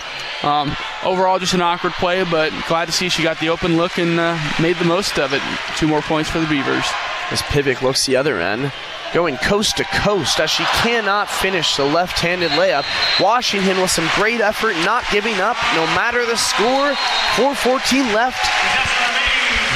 Um, 0.43 0.75
overall, 1.03 1.37
just 1.37 1.53
an 1.53 1.61
awkward 1.61 1.93
play, 1.93 2.23
but 2.23 2.51
glad 2.67 2.85
to 2.85 2.91
see 2.91 3.09
she 3.09 3.21
got 3.21 3.39
the 3.39 3.49
open 3.49 3.77
look 3.77 3.99
and 3.99 4.19
uh, 4.19 4.37
made 4.59 4.77
the 4.77 4.85
most 4.85 5.19
of 5.19 5.33
it. 5.33 5.41
Two 5.77 5.87
more 5.87 6.01
points 6.01 6.29
for 6.29 6.39
the 6.39 6.47
Beavers. 6.47 6.85
As 7.29 7.41
Pivec 7.43 7.81
looks 7.81 8.05
the 8.05 8.15
other 8.15 8.41
end, 8.41 8.73
going 9.13 9.37
coast 9.37 9.77
to 9.77 9.83
coast 9.85 10.39
as 10.39 10.49
she 10.49 10.63
cannot 10.63 11.29
finish 11.29 11.77
the 11.77 11.85
left 11.85 12.19
handed 12.19 12.51
layup. 12.51 12.85
Washington 13.21 13.79
with 13.79 13.91
some 13.91 14.09
great 14.15 14.41
effort, 14.41 14.73
not 14.83 15.05
giving 15.11 15.35
up 15.35 15.55
no 15.75 15.85
matter 15.95 16.25
the 16.25 16.35
score. 16.35 16.91
4.14 17.35 18.13
left. 18.13 18.43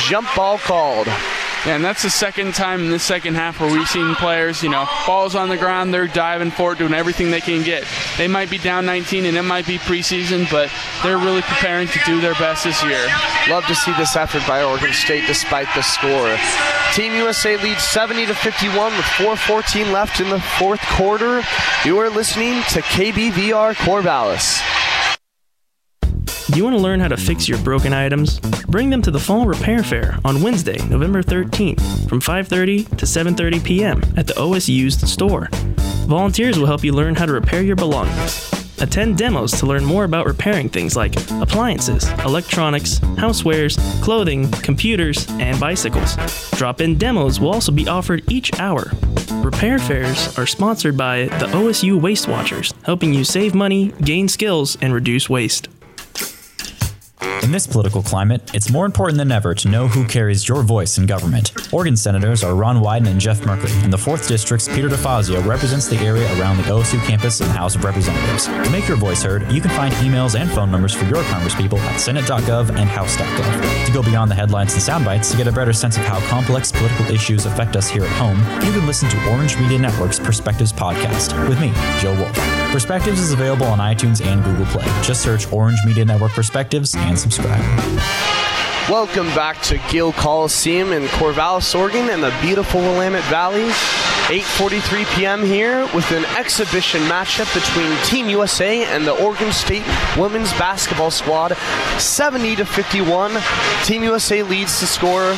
Jump 0.02 0.28
ball 0.36 0.58
called. 0.58 1.08
And 1.66 1.84
that's 1.84 2.04
the 2.04 2.12
second 2.12 2.54
time 2.54 2.82
in 2.82 2.92
this 2.92 3.02
second 3.02 3.34
half 3.34 3.60
where 3.60 3.72
we've 3.72 3.88
seen 3.88 4.14
players, 4.16 4.62
you 4.62 4.70
know, 4.70 4.86
balls 5.08 5.34
on 5.34 5.50
the 5.50 5.58
ground, 5.58 5.92
they're 5.92 6.06
diving 6.06 6.52
for 6.52 6.74
it, 6.74 6.78
doing 6.78 6.94
everything 6.94 7.32
they 7.32 7.42
can 7.42 7.64
get. 7.64 7.86
They 8.18 8.28
might 8.28 8.52
be 8.52 8.60
down 8.60 8.86
19 8.86 9.26
and 9.26 9.36
it 9.36 9.42
might 9.42 9.66
be 9.66 9.80
preseason, 9.80 10.50
but 10.52 10.70
they're 11.02 11.18
really 11.18 11.42
preparing 11.42 11.88
to 11.88 12.00
do 12.06 12.22
their 12.22 12.36
best 12.36 12.66
this 12.66 12.84
year. 12.84 13.04
Love 13.50 13.66
to 13.66 13.74
see 13.74 13.92
this 13.94 14.16
effort 14.16 14.46
by 14.48 14.64
Oregon 14.64 14.94
State 14.94 15.26
despite 15.26 15.68
the 15.74 15.82
score. 15.82 16.38
Team 16.94 17.14
USA 17.14 17.58
leads 17.58 17.84
70 17.84 18.28
to 18.28 18.36
51 18.36 18.96
with 18.96 19.06
4:14 19.18 19.92
left 19.92 20.22
in 20.22 20.30
the 20.30 20.40
fourth 20.40 20.82
quarter. 20.82 21.42
You 21.84 21.98
are 21.98 22.12
listening 22.12 22.62
to 22.70 22.82
KBVR 22.82 23.74
Corvallis. 23.74 24.85
Do 26.52 26.58
you 26.58 26.64
want 26.64 26.76
to 26.76 26.82
learn 26.82 27.00
how 27.00 27.08
to 27.08 27.18
fix 27.18 27.50
your 27.50 27.58
broken 27.64 27.92
items? 27.92 28.40
Bring 28.68 28.92
them 28.92 29.02
to 29.02 29.10
the 29.10 29.20
Fall 29.20 29.48
Repair 29.48 29.82
Fair 29.82 30.20
on 30.24 30.44
Wednesday, 30.44 30.78
November 30.90 31.24
13th 31.24 32.08
from 32.08 32.22
5:30 32.22 32.98
to 32.98 33.06
7:30 33.06 33.64
p.m. 33.64 34.04
at 34.16 34.28
the 34.28 34.40
OS 34.40 34.70
Used 34.70 35.08
store. 35.08 35.50
Volunteers 36.06 36.60
will 36.60 36.68
help 36.68 36.84
you 36.84 36.94
learn 36.94 37.16
how 37.16 37.26
to 37.26 37.34
repair 37.34 37.64
your 37.64 37.76
belongings. 37.76 38.52
Attend 38.80 39.18
demos 39.18 39.54
to 39.54 39.66
learn 39.66 39.84
more 39.84 40.04
about 40.04 40.28
repairing 40.28 40.70
things 40.70 40.96
like 40.96 41.16
appliances, 41.42 42.08
electronics, 42.24 43.00
housewares, 43.18 43.76
clothing, 44.04 44.52
computers, 44.52 45.26
and 45.40 45.60
bicycles. 45.60 46.16
Drop 46.52 46.80
in 46.80 46.96
demos 46.98 47.40
will 47.40 47.54
also 47.54 47.72
be 47.72 47.88
offered 47.88 48.22
each 48.32 48.54
hour. 48.60 48.92
Repair 49.44 49.80
fairs 49.80 50.38
are 50.38 50.46
sponsored 50.46 50.96
by 50.96 51.26
the 51.40 51.48
OSU 51.48 52.00
Waste 52.00 52.28
Watchers, 52.28 52.72
helping 52.84 53.14
you 53.14 53.24
save 53.24 53.56
money, 53.56 53.94
gain 54.04 54.28
skills, 54.28 54.78
and 54.82 54.94
reduce 54.94 55.28
waste. 55.28 55.70
In 57.22 57.52
this 57.52 57.68
political 57.68 58.02
climate, 58.02 58.42
it's 58.54 58.72
more 58.72 58.86
important 58.86 59.18
than 59.18 59.32
ever 59.32 59.54
to 59.54 59.70
know 59.70 59.88
who 59.88 60.06
carries 60.06 60.48
your 60.48 60.64
voice 60.64 60.98
in 60.98 61.06
government. 61.06 61.52
Oregon 61.72 61.96
Senators 61.96 62.44
are 62.44 62.56
Ron 62.56 62.78
Wyden 62.78 63.08
and 63.08 63.22
Jeff 63.22 63.42
Merkley, 63.42 63.72
and 63.84 63.94
the 63.94 63.98
4th 63.98 64.28
District's 64.28 64.68
Peter 64.68 64.90
DeFazio 64.90 65.46
represents 65.46 65.88
the 65.88 65.98
area 65.98 66.26
around 66.40 66.58
the 66.58 66.64
OSU 66.64 67.00
campus 67.06 67.42
in 67.42 67.48
the 67.48 67.54
House 67.54 67.76
of 67.76 67.84
Representatives. 67.84 68.48
To 68.48 68.70
make 68.70 68.88
your 68.88 68.98
voice 68.98 69.22
heard, 69.22 69.50
you 69.52 69.62
can 69.62 69.70
find 69.72 69.94
emails 69.96 70.40
and 70.40 70.50
phone 70.52 70.72
numbers 70.72 70.94
for 70.94 71.06
your 71.06 71.24
congresspeople 71.24 71.78
at 71.80 72.00
senate.gov 72.00 72.70
and 72.70 72.90
house.gov. 72.90 73.86
To 73.86 73.92
go 73.92 74.02
beyond 74.02 74.32
the 74.32 74.36
headlines 74.36 74.74
and 74.74 74.82
soundbites 74.82 75.32
to 75.32 75.38
get 75.38 75.48
a 75.48 75.52
better 75.52 75.74
sense 75.74 75.98
of 75.98 76.04
how 76.06 76.20
complex 76.28 76.72
political 76.72 77.06
issues 77.14 77.46
affect 77.46 77.76
us 77.76 77.88
here 77.88 78.04
at 78.04 78.12
home, 78.12 78.40
you 78.66 78.74
can 78.74 78.86
listen 78.88 79.10
to 79.10 79.30
Orange 79.30 79.58
Media 79.60 79.80
Network's 79.80 80.20
Perspectives 80.20 80.74
podcast 80.74 81.48
with 81.48 81.60
me, 81.62 81.72
Joe 82.02 82.16
Wolf. 82.20 82.36
Perspectives 82.72 83.20
is 83.20 83.32
available 83.32 83.68
on 83.68 83.80
iTunes 83.80 84.26
and 84.26 84.44
Google 84.44 84.66
Play. 84.66 84.86
Just 85.04 85.22
search 85.22 85.52
Orange 85.54 85.80
Media 85.86 86.04
Network 86.04 86.32
Perspectives 86.32 86.96
and 87.06 87.18
subscribe. 87.18 87.62
Welcome 88.90 89.28
back 89.30 89.62
to 89.64 89.80
Gill 89.90 90.14
Coliseum 90.14 90.92
in 90.92 91.04
Corvallis, 91.04 91.74
Oregon, 91.74 92.10
and 92.10 92.22
the 92.22 92.32
beautiful 92.42 92.82
Willamette 92.82 93.24
Valley. 93.26 93.66
8:43 94.28 95.16
p.m. 95.16 95.44
here 95.44 95.88
with 95.94 96.12
an 96.12 96.26
exhibition 96.38 97.02
matchup 97.02 97.52
between 97.54 97.96
Team 98.06 98.28
USA 98.30 98.84
and 98.86 99.06
the 99.06 99.14
Oregon 99.24 99.52
State 99.52 99.84
women's 100.18 100.52
basketball 100.54 101.12
squad. 101.12 101.56
70 102.00 102.56
to 102.58 102.66
51. 102.66 103.38
Team 103.84 104.04
USA 104.04 104.44
leads 104.44 104.80
the 104.80 104.88
score. 104.88 105.36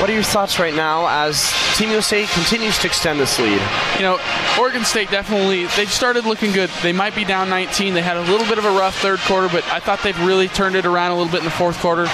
What 0.00 0.08
are 0.08 0.12
your 0.12 0.22
thoughts 0.22 0.60
right 0.60 0.74
now 0.76 1.08
as 1.08 1.52
Team 1.76 1.90
USA 1.90 2.24
continues 2.26 2.78
to 2.78 2.86
extend 2.86 3.18
this 3.18 3.36
lead? 3.40 3.60
You 3.96 4.02
know, 4.02 4.20
Oregon 4.56 4.84
State 4.84 5.10
definitely 5.10 5.66
they've 5.76 5.90
started 5.90 6.24
looking 6.24 6.52
good. 6.52 6.70
They 6.84 6.92
might 6.92 7.16
be 7.16 7.24
down 7.24 7.50
19. 7.50 7.94
They 7.94 8.02
had 8.02 8.16
a 8.16 8.20
little 8.20 8.46
bit 8.46 8.58
of 8.58 8.64
a 8.64 8.70
rough 8.70 8.96
third 9.00 9.18
quarter, 9.18 9.48
but 9.48 9.64
I 9.72 9.80
thought 9.80 10.00
they've 10.04 10.18
really 10.24 10.46
turned 10.46 10.76
it 10.76 10.86
around 10.86 11.10
a 11.10 11.16
little 11.16 11.32
bit 11.32 11.40
in 11.40 11.44
the 11.44 11.50
fourth 11.50 11.80
quarter. 11.80 12.06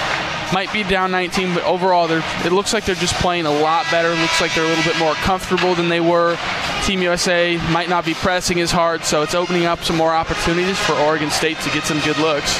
Might 0.51 0.73
be 0.73 0.81
down 0.81 1.11
19, 1.11 1.53
but 1.53 1.63
overall, 1.63 2.07
they're, 2.07 2.23
it 2.43 2.51
looks 2.51 2.73
like 2.73 2.85
they're 2.85 2.95
just 2.95 3.13
playing 3.15 3.45
a 3.45 3.51
lot 3.51 3.85
better. 3.91 4.09
It 4.09 4.19
looks 4.19 4.41
like 4.41 4.55
they're 4.55 4.65
a 4.65 4.67
little 4.67 4.83
bit 4.83 4.97
more 4.97 5.13
comfortable 5.13 5.75
than 5.75 5.87
they 5.87 6.01
were. 6.01 6.39
Team 6.85 7.03
USA 7.03 7.57
might 7.71 7.87
not 7.87 8.03
be 8.03 8.15
pressing 8.15 8.59
as 8.61 8.71
hard, 8.71 9.03
so 9.03 9.21
it's 9.21 9.35
opening 9.35 9.65
up 9.65 9.83
some 9.83 9.95
more 9.95 10.15
opportunities 10.15 10.79
for 10.79 10.93
Oregon 10.93 11.29
State 11.29 11.59
to 11.59 11.69
get 11.69 11.83
some 11.83 11.99
good 11.99 12.17
looks. 12.17 12.59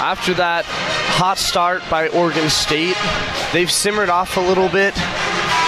After 0.00 0.32
that 0.34 0.64
hot 1.16 1.38
start 1.38 1.82
by 1.90 2.08
Oregon 2.08 2.50
State, 2.50 2.96
they've 3.54 3.70
simmered 3.70 4.10
off 4.10 4.36
a 4.36 4.40
little 4.40 4.68
bit. 4.68 4.94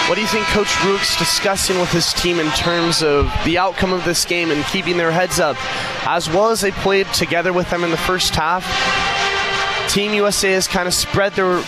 What 0.09 0.17
do 0.17 0.21
you 0.21 0.27
think 0.27 0.45
Coach 0.47 0.69
Rueck's 0.85 1.17
discussing 1.19 1.79
with 1.79 1.91
his 1.91 2.13
team 2.13 2.39
in 2.39 2.51
terms 2.51 3.03
of 3.03 3.33
the 3.45 3.59
outcome 3.59 3.93
of 3.93 4.05
this 4.05 4.25
game 4.25 4.51
and 4.51 4.65
keeping 4.67 4.97
their 4.97 5.11
heads 5.11 5.41
up? 5.41 5.57
As 6.07 6.29
well 6.29 6.51
as 6.51 6.61
they 6.61 6.73
played 6.73 7.07
together 7.15 7.53
with 7.53 7.71
them 7.71 7.83
in 7.83 7.91
the 7.91 7.97
first 7.97 8.35
half, 8.35 8.65
Team 9.89 10.13
USA 10.15 10.53
has 10.53 10.69
kind 10.69 10.87
of 10.87 10.95
spread 10.95 11.33
their 11.33 11.63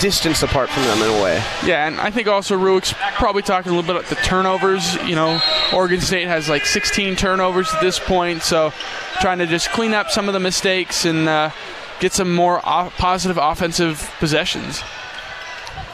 distance 0.00 0.42
apart 0.42 0.68
from 0.68 0.82
them 0.84 0.98
in 0.98 1.20
a 1.20 1.22
way. 1.22 1.42
Yeah, 1.64 1.86
and 1.86 2.00
I 2.00 2.10
think 2.10 2.28
also 2.28 2.58
Rueck's 2.58 2.92
probably 3.14 3.42
talking 3.42 3.72
a 3.72 3.74
little 3.74 3.86
bit 3.86 3.96
about 3.96 4.10
the 4.10 4.22
turnovers. 4.22 4.94
You 5.04 5.14
know, 5.14 5.40
Oregon 5.72 6.00
State 6.00 6.26
has 6.26 6.48
like 6.48 6.66
16 6.66 7.16
turnovers 7.16 7.72
at 7.72 7.80
this 7.80 7.98
point, 7.98 8.42
so 8.42 8.72
trying 9.20 9.38
to 9.38 9.46
just 9.46 9.70
clean 9.70 9.94
up 9.94 10.10
some 10.10 10.28
of 10.28 10.34
the 10.34 10.40
mistakes 10.40 11.04
and 11.04 11.28
uh, 11.28 11.50
get 12.00 12.12
some 12.12 12.34
more 12.34 12.60
positive 12.60 13.38
offensive 13.40 14.12
possessions. 14.18 14.82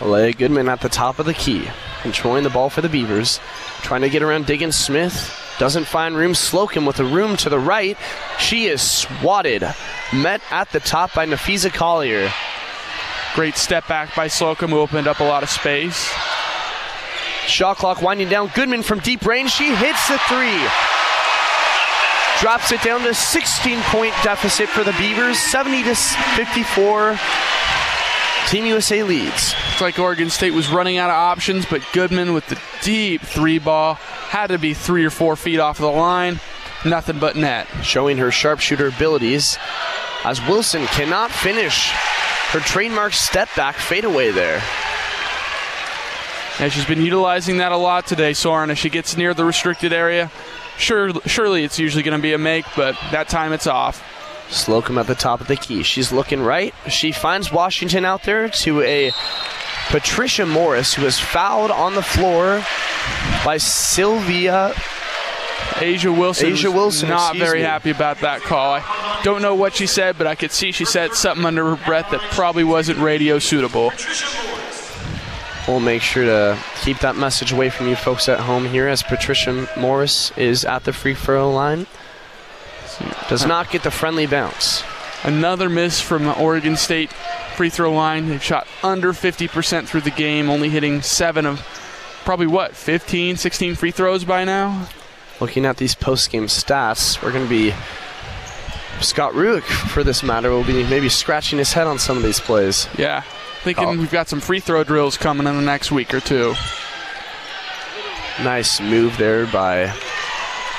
Aleah 0.00 0.36
Goodman 0.36 0.70
at 0.70 0.80
the 0.80 0.88
top 0.88 1.18
of 1.18 1.26
the 1.26 1.34
key, 1.34 1.68
controlling 2.00 2.42
the 2.42 2.48
ball 2.48 2.70
for 2.70 2.80
the 2.80 2.88
Beavers, 2.88 3.38
trying 3.82 4.00
to 4.00 4.08
get 4.08 4.22
around 4.22 4.46
Diggins 4.46 4.76
Smith. 4.76 5.36
Doesn't 5.58 5.84
find 5.84 6.16
room. 6.16 6.34
Slocum 6.34 6.86
with 6.86 6.98
a 7.00 7.04
room 7.04 7.36
to 7.36 7.50
the 7.50 7.58
right. 7.58 7.98
She 8.38 8.64
is 8.64 8.80
swatted. 8.80 9.62
Met 10.10 10.40
at 10.50 10.70
the 10.72 10.80
top 10.80 11.12
by 11.12 11.26
Napheesa 11.26 11.70
Collier. 11.70 12.32
Great 13.34 13.56
step 13.56 13.86
back 13.86 14.16
by 14.16 14.26
Slocum, 14.26 14.70
who 14.70 14.78
opened 14.78 15.06
up 15.06 15.20
a 15.20 15.24
lot 15.24 15.42
of 15.42 15.50
space. 15.50 16.10
Shot 17.46 17.76
clock 17.76 18.00
winding 18.00 18.30
down. 18.30 18.50
Goodman 18.54 18.82
from 18.82 19.00
deep 19.00 19.26
range. 19.26 19.50
She 19.50 19.74
hits 19.74 20.08
the 20.08 20.18
three. 20.28 20.66
Drops 22.40 22.72
it 22.72 22.80
down 22.80 23.02
to 23.02 23.12
16 23.12 23.80
point 23.82 24.14
deficit 24.24 24.70
for 24.70 24.82
the 24.82 24.92
Beavers. 24.92 25.38
70 25.38 25.82
to 25.82 25.94
54. 25.94 27.18
Team 28.50 28.66
USA 28.66 29.04
leads. 29.04 29.54
It's 29.70 29.80
like 29.80 29.96
Oregon 30.00 30.28
State 30.28 30.50
was 30.50 30.72
running 30.72 30.96
out 30.96 31.08
of 31.08 31.14
options, 31.14 31.66
but 31.66 31.86
Goodman 31.92 32.32
with 32.32 32.48
the 32.48 32.60
deep 32.82 33.22
three 33.22 33.60
ball 33.60 33.94
had 33.94 34.48
to 34.48 34.58
be 34.58 34.74
three 34.74 35.04
or 35.04 35.10
four 35.10 35.36
feet 35.36 35.60
off 35.60 35.78
the 35.78 35.86
line. 35.86 36.40
Nothing 36.84 37.20
but 37.20 37.36
net. 37.36 37.68
Showing 37.84 38.18
her 38.18 38.32
sharpshooter 38.32 38.88
abilities 38.88 39.56
as 40.24 40.44
Wilson 40.48 40.84
cannot 40.86 41.30
finish 41.30 41.92
her 42.50 42.58
trademark 42.58 43.12
step 43.12 43.48
back 43.54 43.76
fadeaway 43.76 44.32
there. 44.32 44.60
And 46.58 46.72
she's 46.72 46.84
been 46.84 47.02
utilizing 47.02 47.58
that 47.58 47.70
a 47.70 47.76
lot 47.76 48.08
today, 48.08 48.32
Soren. 48.32 48.68
As 48.70 48.78
she 48.78 48.90
gets 48.90 49.16
near 49.16 49.32
the 49.32 49.44
restricted 49.44 49.92
area, 49.92 50.28
sure, 50.76 51.12
surely 51.24 51.62
it's 51.62 51.78
usually 51.78 52.02
going 52.02 52.18
to 52.18 52.22
be 52.22 52.32
a 52.32 52.38
make, 52.38 52.64
but 52.74 52.96
that 53.12 53.28
time 53.28 53.52
it's 53.52 53.68
off. 53.68 54.02
Slocum 54.50 54.98
at 54.98 55.06
the 55.06 55.14
top 55.14 55.40
of 55.40 55.46
the 55.46 55.56
key. 55.56 55.82
She's 55.82 56.12
looking 56.12 56.42
right. 56.42 56.74
She 56.88 57.12
finds 57.12 57.52
Washington 57.52 58.04
out 58.04 58.24
there 58.24 58.48
to 58.48 58.80
a 58.82 59.12
Patricia 59.88 60.46
Morris, 60.46 60.94
who 60.94 61.04
is 61.06 61.18
fouled 61.18 61.70
on 61.70 61.94
the 61.94 62.02
floor 62.02 62.62
by 63.44 63.56
Sylvia. 63.56 64.72
A'ja 65.80 66.16
Wilson. 66.16 66.50
A'ja 66.50 66.72
Wilson. 66.72 67.08
Not 67.08 67.36
very 67.36 67.60
me. 67.60 67.64
happy 67.64 67.90
about 67.90 68.18
that 68.20 68.40
call. 68.42 68.74
I 68.74 69.20
don't 69.22 69.40
know 69.40 69.54
what 69.54 69.74
she 69.74 69.86
said, 69.86 70.18
but 70.18 70.26
I 70.26 70.34
could 70.34 70.50
see 70.50 70.72
she 70.72 70.84
said 70.84 71.14
something 71.14 71.46
under 71.46 71.74
her 71.74 71.84
breath 71.86 72.10
that 72.10 72.20
probably 72.32 72.64
wasn't 72.64 72.98
radio 72.98 73.38
suitable. 73.38 73.92
We'll 75.68 75.80
make 75.80 76.02
sure 76.02 76.24
to 76.24 76.58
keep 76.82 76.98
that 76.98 77.16
message 77.16 77.52
away 77.52 77.70
from 77.70 77.88
you 77.88 77.94
folks 77.94 78.28
at 78.28 78.40
home 78.40 78.66
here 78.66 78.88
as 78.88 79.02
Patricia 79.02 79.68
Morris 79.78 80.32
is 80.36 80.64
at 80.64 80.84
the 80.84 80.92
free 80.92 81.14
throw 81.14 81.50
line. 81.52 81.86
Does 83.28 83.46
not 83.46 83.70
get 83.70 83.82
the 83.82 83.90
friendly 83.90 84.26
bounce. 84.26 84.82
Another 85.22 85.68
miss 85.68 86.00
from 86.00 86.24
the 86.24 86.38
Oregon 86.38 86.76
State 86.76 87.12
free 87.56 87.68
throw 87.68 87.92
line. 87.92 88.28
They've 88.28 88.42
shot 88.42 88.66
under 88.82 89.12
50% 89.12 89.86
through 89.86 90.00
the 90.00 90.10
game, 90.10 90.48
only 90.48 90.70
hitting 90.70 91.02
seven 91.02 91.44
of 91.44 91.60
probably 92.24 92.46
what, 92.46 92.74
15, 92.74 93.36
16 93.36 93.74
free 93.74 93.90
throws 93.90 94.24
by 94.24 94.44
now? 94.44 94.88
Looking 95.40 95.66
at 95.66 95.76
these 95.76 95.94
post 95.94 96.30
game 96.30 96.46
stats, 96.46 97.22
we're 97.22 97.32
going 97.32 97.44
to 97.44 97.50
be. 97.50 97.74
Scott 99.00 99.32
Rueck, 99.32 99.62
for 99.62 100.04
this 100.04 100.22
matter, 100.22 100.50
will 100.50 100.64
be 100.64 100.84
maybe 100.84 101.08
scratching 101.08 101.58
his 101.58 101.72
head 101.72 101.86
on 101.86 101.98
some 101.98 102.18
of 102.18 102.22
these 102.22 102.38
plays. 102.38 102.86
Yeah. 102.98 103.22
Thinking 103.62 103.88
oh. 103.88 103.96
we've 103.96 104.10
got 104.10 104.28
some 104.28 104.40
free 104.40 104.60
throw 104.60 104.84
drills 104.84 105.16
coming 105.16 105.46
in 105.46 105.56
the 105.56 105.62
next 105.62 105.90
week 105.90 106.12
or 106.12 106.20
two. 106.20 106.54
Nice 108.42 108.80
move 108.80 109.16
there 109.16 109.46
by 109.46 109.94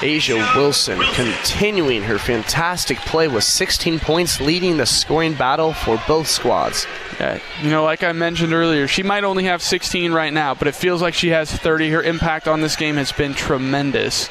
A'ja 0.02 0.56
Wilson, 0.56 1.00
continuing 1.14 2.02
her 2.02 2.18
fantastic 2.18 2.98
play 3.00 3.28
with 3.28 3.44
16 3.44 4.00
points, 4.00 4.42
leading 4.42 4.78
the 4.78 4.86
scoring 4.88 5.36
battle 5.36 5.74
for 5.74 6.02
both 6.08 6.28
squads. 6.28 6.88
Yeah, 7.20 7.40
you 7.62 7.70
know, 7.70 7.84
like 7.84 8.04
I 8.04 8.12
mentioned 8.12 8.52
earlier, 8.52 8.88
she 8.88 9.04
might 9.04 9.24
only 9.24 9.44
have 9.44 9.62
16 9.62 10.12
right 10.12 10.34
now, 10.34 10.56
but 10.56 10.68
it 10.68 10.74
feels 10.74 11.04
like 11.04 11.14
she 11.14 11.30
has 11.30 11.52
30. 11.52 11.92
Her 11.92 12.02
impact 12.02 12.48
on 12.48 12.62
this 12.62 12.76
game 12.76 12.96
has 12.96 13.12
been 13.12 13.36
tremendous. 13.36 14.28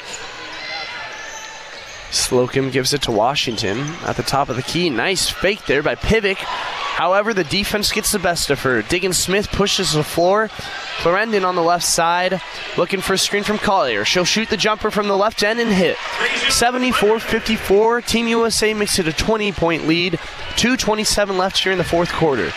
Slocum 2.11 2.71
gives 2.71 2.93
it 2.93 3.03
to 3.03 3.13
Washington 3.13 3.79
at 4.05 4.17
the 4.17 4.25
top 4.25 4.49
of 4.49 4.57
the 4.57 4.63
key. 4.63 4.91
Nice 4.91 5.29
fake 5.29 5.67
there 5.67 5.85
by 5.85 5.95
Pivec. 5.95 6.39
However, 7.01 7.33
the 7.33 7.45
defense 7.45 7.93
gets 7.93 8.13
the 8.13 8.19
best 8.19 8.51
of 8.51 8.61
her. 8.61 8.83
Diggin 8.83 9.15
Smith 9.15 9.51
pushes 9.51 9.95
the 9.95 10.05
floor. 10.05 10.51
Clarendon 10.99 11.47
on 11.47 11.55
the 11.55 11.63
left 11.63 11.87
side 11.87 12.43
looking 12.77 13.01
for 13.01 13.15
a 13.15 13.19
screen 13.19 13.43
from 13.43 13.57
Collier. 13.57 14.05
She'll 14.05 14.27
shoot 14.27 14.51
the 14.51 14.59
jumper 14.59 14.91
from 14.91 15.09
the 15.09 15.17
left 15.17 15.43
end 15.43 15.61
and 15.61 15.73
hit. 15.73 15.97
74 16.51 17.19
54. 17.19 18.03
Team 18.03 18.29
USA 18.29 18.75
makes 18.75 18.99
it 18.99 19.09
a 19.09 19.15
20 19.15 19.51
point 19.53 19.89
lead. 19.89 20.19
2.27 20.57 21.39
left 21.39 21.63
here 21.63 21.73
in 21.73 21.79
the 21.79 21.85
fourth 21.85 22.13
quarter. 22.13 22.53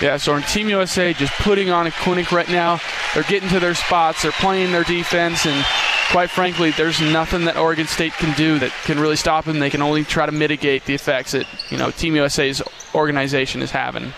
Yeah, 0.00 0.16
so 0.16 0.34
on 0.34 0.42
Team 0.42 0.68
USA 0.68 1.12
just 1.12 1.32
putting 1.34 1.70
on 1.70 1.86
a 1.86 1.90
clinic 1.90 2.32
right 2.32 2.48
now. 2.48 2.80
They're 3.14 3.22
getting 3.24 3.48
to 3.50 3.60
their 3.60 3.74
spots, 3.74 4.22
they're 4.22 4.32
playing 4.32 4.72
their 4.72 4.84
defense, 4.84 5.46
and 5.46 5.64
quite 6.10 6.30
frankly, 6.30 6.72
there's 6.72 7.00
nothing 7.00 7.44
that 7.44 7.56
Oregon 7.56 7.86
State 7.86 8.12
can 8.14 8.36
do 8.36 8.58
that 8.58 8.72
can 8.84 8.98
really 8.98 9.16
stop 9.16 9.44
them. 9.44 9.60
They 9.60 9.70
can 9.70 9.82
only 9.82 10.04
try 10.04 10.26
to 10.26 10.32
mitigate 10.32 10.84
the 10.84 10.94
effects 10.94 11.32
that 11.32 11.46
you 11.70 11.78
know 11.78 11.90
Team 11.90 12.16
USA's 12.16 12.60
organization 12.94 13.62
is 13.62 13.70
having. 13.70 14.12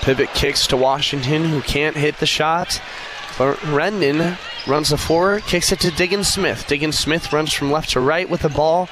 Pivec 0.00 0.32
kicks 0.34 0.66
to 0.68 0.76
Washington, 0.76 1.44
who 1.44 1.60
can't 1.62 1.96
hit 1.96 2.18
the 2.18 2.26
shot. 2.26 2.80
But 3.38 3.56
Rendon 3.58 4.38
runs 4.66 4.90
the 4.90 4.96
floor, 4.96 5.40
kicks 5.40 5.72
it 5.72 5.80
to 5.80 5.90
Diggins-Smith. 5.90 6.66
Diggin 6.68 6.92
Smith 6.92 7.32
runs 7.32 7.52
from 7.52 7.70
left 7.70 7.90
to 7.90 8.00
right 8.00 8.28
with 8.28 8.42
the 8.42 8.48
ball. 8.48 8.88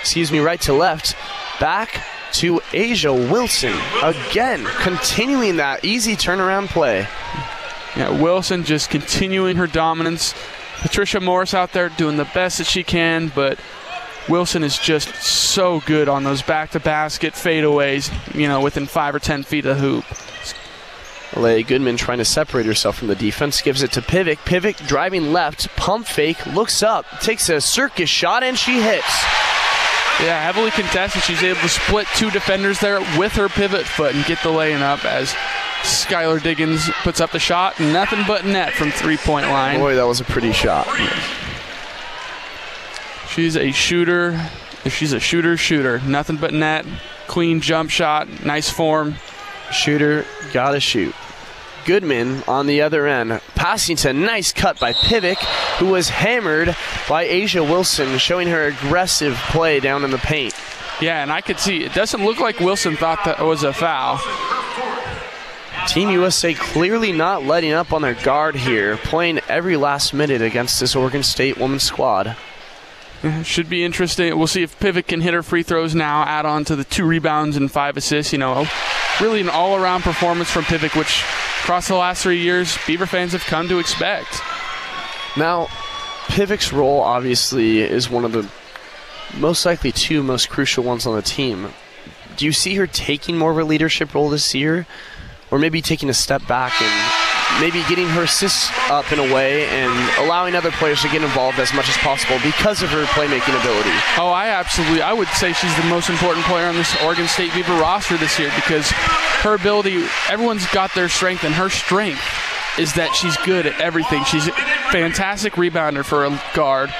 Excuse 0.00 0.32
me, 0.32 0.38
right 0.38 0.60
to 0.62 0.72
left. 0.72 1.14
Back 1.60 2.02
to 2.34 2.60
A'ja 2.72 3.30
Wilson. 3.30 3.74
Again, 4.02 4.64
continuing 4.78 5.56
that 5.56 5.84
easy 5.84 6.16
turnaround 6.16 6.68
play. 6.68 7.06
Yeah, 7.96 8.10
Wilson 8.22 8.64
just 8.64 8.90
continuing 8.90 9.56
her 9.56 9.66
dominance. 9.66 10.34
Patricia 10.80 11.20
Morris 11.20 11.54
out 11.54 11.72
there 11.72 11.88
doing 11.90 12.16
the 12.16 12.28
best 12.32 12.58
that 12.58 12.66
she 12.66 12.82
can, 12.82 13.30
but 13.34 13.58
Wilson 14.28 14.62
is 14.64 14.78
just 14.78 15.14
so 15.22 15.80
good 15.80 16.08
on 16.08 16.24
those 16.24 16.42
back 16.42 16.70
to 16.70 16.80
basket 16.80 17.34
fadeaways, 17.34 18.10
you 18.34 18.48
know, 18.48 18.60
within 18.60 18.86
five 18.86 19.14
or 19.14 19.18
ten 19.18 19.42
feet 19.42 19.66
of 19.66 19.76
the 19.76 19.82
hoop. 19.82 20.04
Aleah 21.32 21.66
Goodman 21.66 21.96
trying 21.96 22.18
to 22.18 22.24
separate 22.24 22.66
herself 22.66 22.98
from 22.98 23.08
the 23.08 23.14
defense, 23.14 23.62
gives 23.62 23.82
it 23.82 23.92
to 23.92 24.02
Pivec. 24.02 24.36
Pivec 24.38 24.86
driving 24.86 25.32
left, 25.32 25.74
pump 25.76 26.06
fake, 26.06 26.44
looks 26.46 26.82
up, 26.82 27.06
takes 27.20 27.48
a 27.48 27.60
circus 27.60 28.10
shot, 28.10 28.42
and 28.42 28.58
she 28.58 28.82
hits. 28.82 29.24
Yeah, 30.20 30.40
heavily 30.42 30.70
contested. 30.70 31.22
She's 31.22 31.42
able 31.42 31.60
to 31.60 31.68
split 31.68 32.06
two 32.14 32.30
defenders 32.30 32.78
there 32.78 33.00
with 33.18 33.32
her 33.32 33.48
pivot 33.48 33.86
foot 33.86 34.14
and 34.14 34.24
get 34.24 34.40
the 34.42 34.50
laying 34.50 34.82
up 34.82 35.04
as 35.04 35.34
Skylar 35.82 36.40
Diggins 36.40 36.88
puts 37.02 37.20
up 37.20 37.32
the 37.32 37.40
shot. 37.40 37.80
Nothing 37.80 38.22
but 38.26 38.44
net 38.44 38.72
from 38.72 38.92
three 38.92 39.16
point 39.16 39.46
line. 39.48 39.80
Boy, 39.80 39.96
that 39.96 40.06
was 40.06 40.20
a 40.20 40.24
pretty 40.24 40.52
shot. 40.52 40.86
She's 43.28 43.56
a 43.56 43.72
shooter. 43.72 44.32
If 44.84 44.94
she's 44.94 45.12
a 45.12 45.20
shooter, 45.20 45.56
shooter. 45.56 46.00
Nothing 46.00 46.36
but 46.36 46.52
net. 46.52 46.86
Clean 47.26 47.60
jump 47.60 47.90
shot. 47.90 48.44
Nice 48.44 48.68
form. 48.70 49.16
Shooter, 49.72 50.26
gotta 50.52 50.80
shoot. 50.80 51.14
Goodman 51.84 52.42
on 52.48 52.66
the 52.66 52.82
other 52.82 53.06
end. 53.06 53.40
Passing 53.54 53.96
to 53.96 54.12
nice 54.12 54.52
cut 54.52 54.78
by 54.78 54.92
Pivec, 54.92 55.38
who 55.78 55.86
was 55.86 56.08
hammered 56.08 56.76
by 57.08 57.26
A'ja 57.26 57.68
Wilson, 57.68 58.18
showing 58.18 58.48
her 58.48 58.66
aggressive 58.66 59.34
play 59.50 59.80
down 59.80 60.04
in 60.04 60.10
the 60.10 60.18
paint. 60.18 60.54
Yeah, 61.00 61.22
and 61.22 61.32
I 61.32 61.40
could 61.40 61.58
see 61.58 61.84
it 61.84 61.94
doesn't 61.94 62.24
look 62.24 62.38
like 62.38 62.60
Wilson 62.60 62.96
thought 62.96 63.24
that 63.24 63.44
was 63.44 63.62
a 63.64 63.72
foul. 63.72 64.20
Team 65.88 66.10
USA 66.10 66.54
clearly 66.54 67.10
not 67.10 67.44
letting 67.44 67.72
up 67.72 67.92
on 67.92 68.02
their 68.02 68.14
guard 68.14 68.54
here, 68.54 68.96
playing 68.98 69.40
every 69.48 69.76
last 69.76 70.14
minute 70.14 70.40
against 70.40 70.78
this 70.78 70.94
Oregon 70.94 71.24
State 71.24 71.58
women's 71.58 71.82
squad. 71.82 72.36
Should 73.44 73.68
be 73.68 73.84
interesting. 73.84 74.36
We'll 74.36 74.48
see 74.48 74.62
if 74.62 74.78
Pivec 74.80 75.06
can 75.06 75.20
hit 75.20 75.32
her 75.32 75.42
free 75.44 75.62
throws 75.62 75.94
now, 75.94 76.24
add 76.24 76.44
on 76.44 76.64
to 76.64 76.74
the 76.74 76.82
two 76.84 77.04
rebounds 77.04 77.56
and 77.56 77.70
five 77.70 77.96
assists. 77.96 78.32
You 78.32 78.38
know, 78.38 78.66
really 79.22 79.40
an 79.40 79.48
all 79.48 79.76
around 79.76 80.02
performance 80.02 80.50
from 80.50 80.64
Pivec, 80.64 80.98
which 80.98 81.22
across 81.62 81.86
the 81.86 81.94
last 81.94 82.22
three 82.22 82.40
years, 82.40 82.76
Beaver 82.86 83.06
fans 83.06 83.32
have 83.32 83.44
come 83.44 83.68
to 83.68 83.78
expect. 83.78 84.40
Now, 85.36 85.68
Pivec's 86.26 86.72
role 86.72 87.00
obviously 87.00 87.80
is 87.80 88.10
one 88.10 88.24
of 88.24 88.32
the 88.32 88.50
most 89.38 89.64
likely 89.64 89.92
two 89.92 90.22
most 90.22 90.50
crucial 90.50 90.82
ones 90.82 91.06
on 91.06 91.14
the 91.14 91.22
team. 91.22 91.68
Do 92.36 92.44
you 92.44 92.52
see 92.52 92.74
her 92.74 92.86
taking 92.86 93.38
more 93.38 93.52
of 93.52 93.58
a 93.58 93.64
leadership 93.64 94.12
role 94.12 94.28
this 94.28 94.54
year? 94.54 94.86
Or 95.50 95.58
maybe 95.58 95.82
taking 95.82 96.08
a 96.08 96.14
step 96.14 96.46
back 96.46 96.80
and 96.80 97.21
maybe 97.60 97.82
getting 97.88 98.08
her 98.08 98.22
assists 98.22 98.70
up 98.90 99.12
in 99.12 99.18
a 99.18 99.34
way 99.34 99.66
and 99.68 99.92
allowing 100.24 100.54
other 100.54 100.70
players 100.72 101.02
to 101.02 101.08
get 101.08 101.22
involved 101.22 101.58
as 101.58 101.72
much 101.74 101.88
as 101.88 101.96
possible 101.98 102.38
because 102.42 102.82
of 102.82 102.90
her 102.90 103.04
playmaking 103.12 103.58
ability? 103.60 103.90
Oh, 104.16 104.28
I 104.28 104.48
absolutely. 104.48 105.02
I 105.02 105.12
would 105.12 105.28
say 105.28 105.52
she's 105.52 105.74
the 105.76 105.84
most 105.84 106.08
important 106.10 106.44
player 106.46 106.66
on 106.66 106.74
this 106.74 106.94
Oregon 107.02 107.28
State 107.28 107.52
Beaver 107.54 107.74
roster 107.74 108.16
this 108.16 108.38
year 108.38 108.50
because 108.54 108.90
her 109.42 109.54
ability, 109.54 110.04
everyone's 110.28 110.66
got 110.68 110.94
their 110.94 111.08
strength, 111.08 111.44
and 111.44 111.54
her 111.54 111.68
strength 111.68 112.22
is 112.78 112.94
that 112.94 113.14
she's 113.14 113.36
good 113.38 113.66
at 113.66 113.80
everything. 113.80 114.24
She's 114.24 114.46
a 114.46 114.52
fantastic 114.92 115.54
rebounder 115.54 116.04
for 116.04 116.24
a 116.24 116.42
guard, 116.54 116.92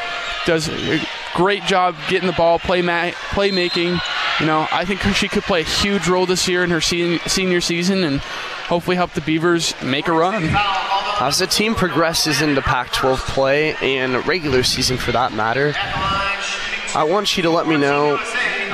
does 0.45 0.69
a 0.69 1.01
great 1.35 1.65
job 1.65 1.97
getting 2.09 2.27
the 2.27 2.35
ball, 2.35 2.59
play 2.59 2.83
ma- 2.83 3.13
playmaking. 3.31 4.01
You 4.43 4.49
know, 4.49 4.67
I 4.73 4.85
think 4.85 5.01
she 5.15 5.29
could 5.29 5.45
play 5.45 5.61
a 5.61 5.65
huge 5.65 6.09
role 6.09 6.27
this 6.27 6.49
year 6.49 6.65
in 6.65 6.71
her 6.71 6.81
sen- 6.81 7.21
senior 7.29 7.61
season 7.61 8.03
and 8.03 8.19
hopefully 8.19 8.97
help 8.97 9.13
the 9.13 9.21
Beavers 9.21 9.73
make 9.85 10.09
a 10.09 10.13
run. 10.13 10.51
As 11.21 11.39
the 11.39 11.47
team 11.47 11.77
progresses 11.77 12.43
into 12.43 12.61
Pac 12.61 12.93
12 12.93 13.21
play 13.21 13.77
and 13.77 14.27
regular 14.27 14.65
season 14.65 14.97
for 14.97 15.13
that 15.13 15.33
matter, 15.33 15.75
I 15.77 17.05
want 17.09 17.37
you 17.37 17.45
to 17.45 17.51
let 17.51 17.69
me 17.69 17.77
know 17.77 18.17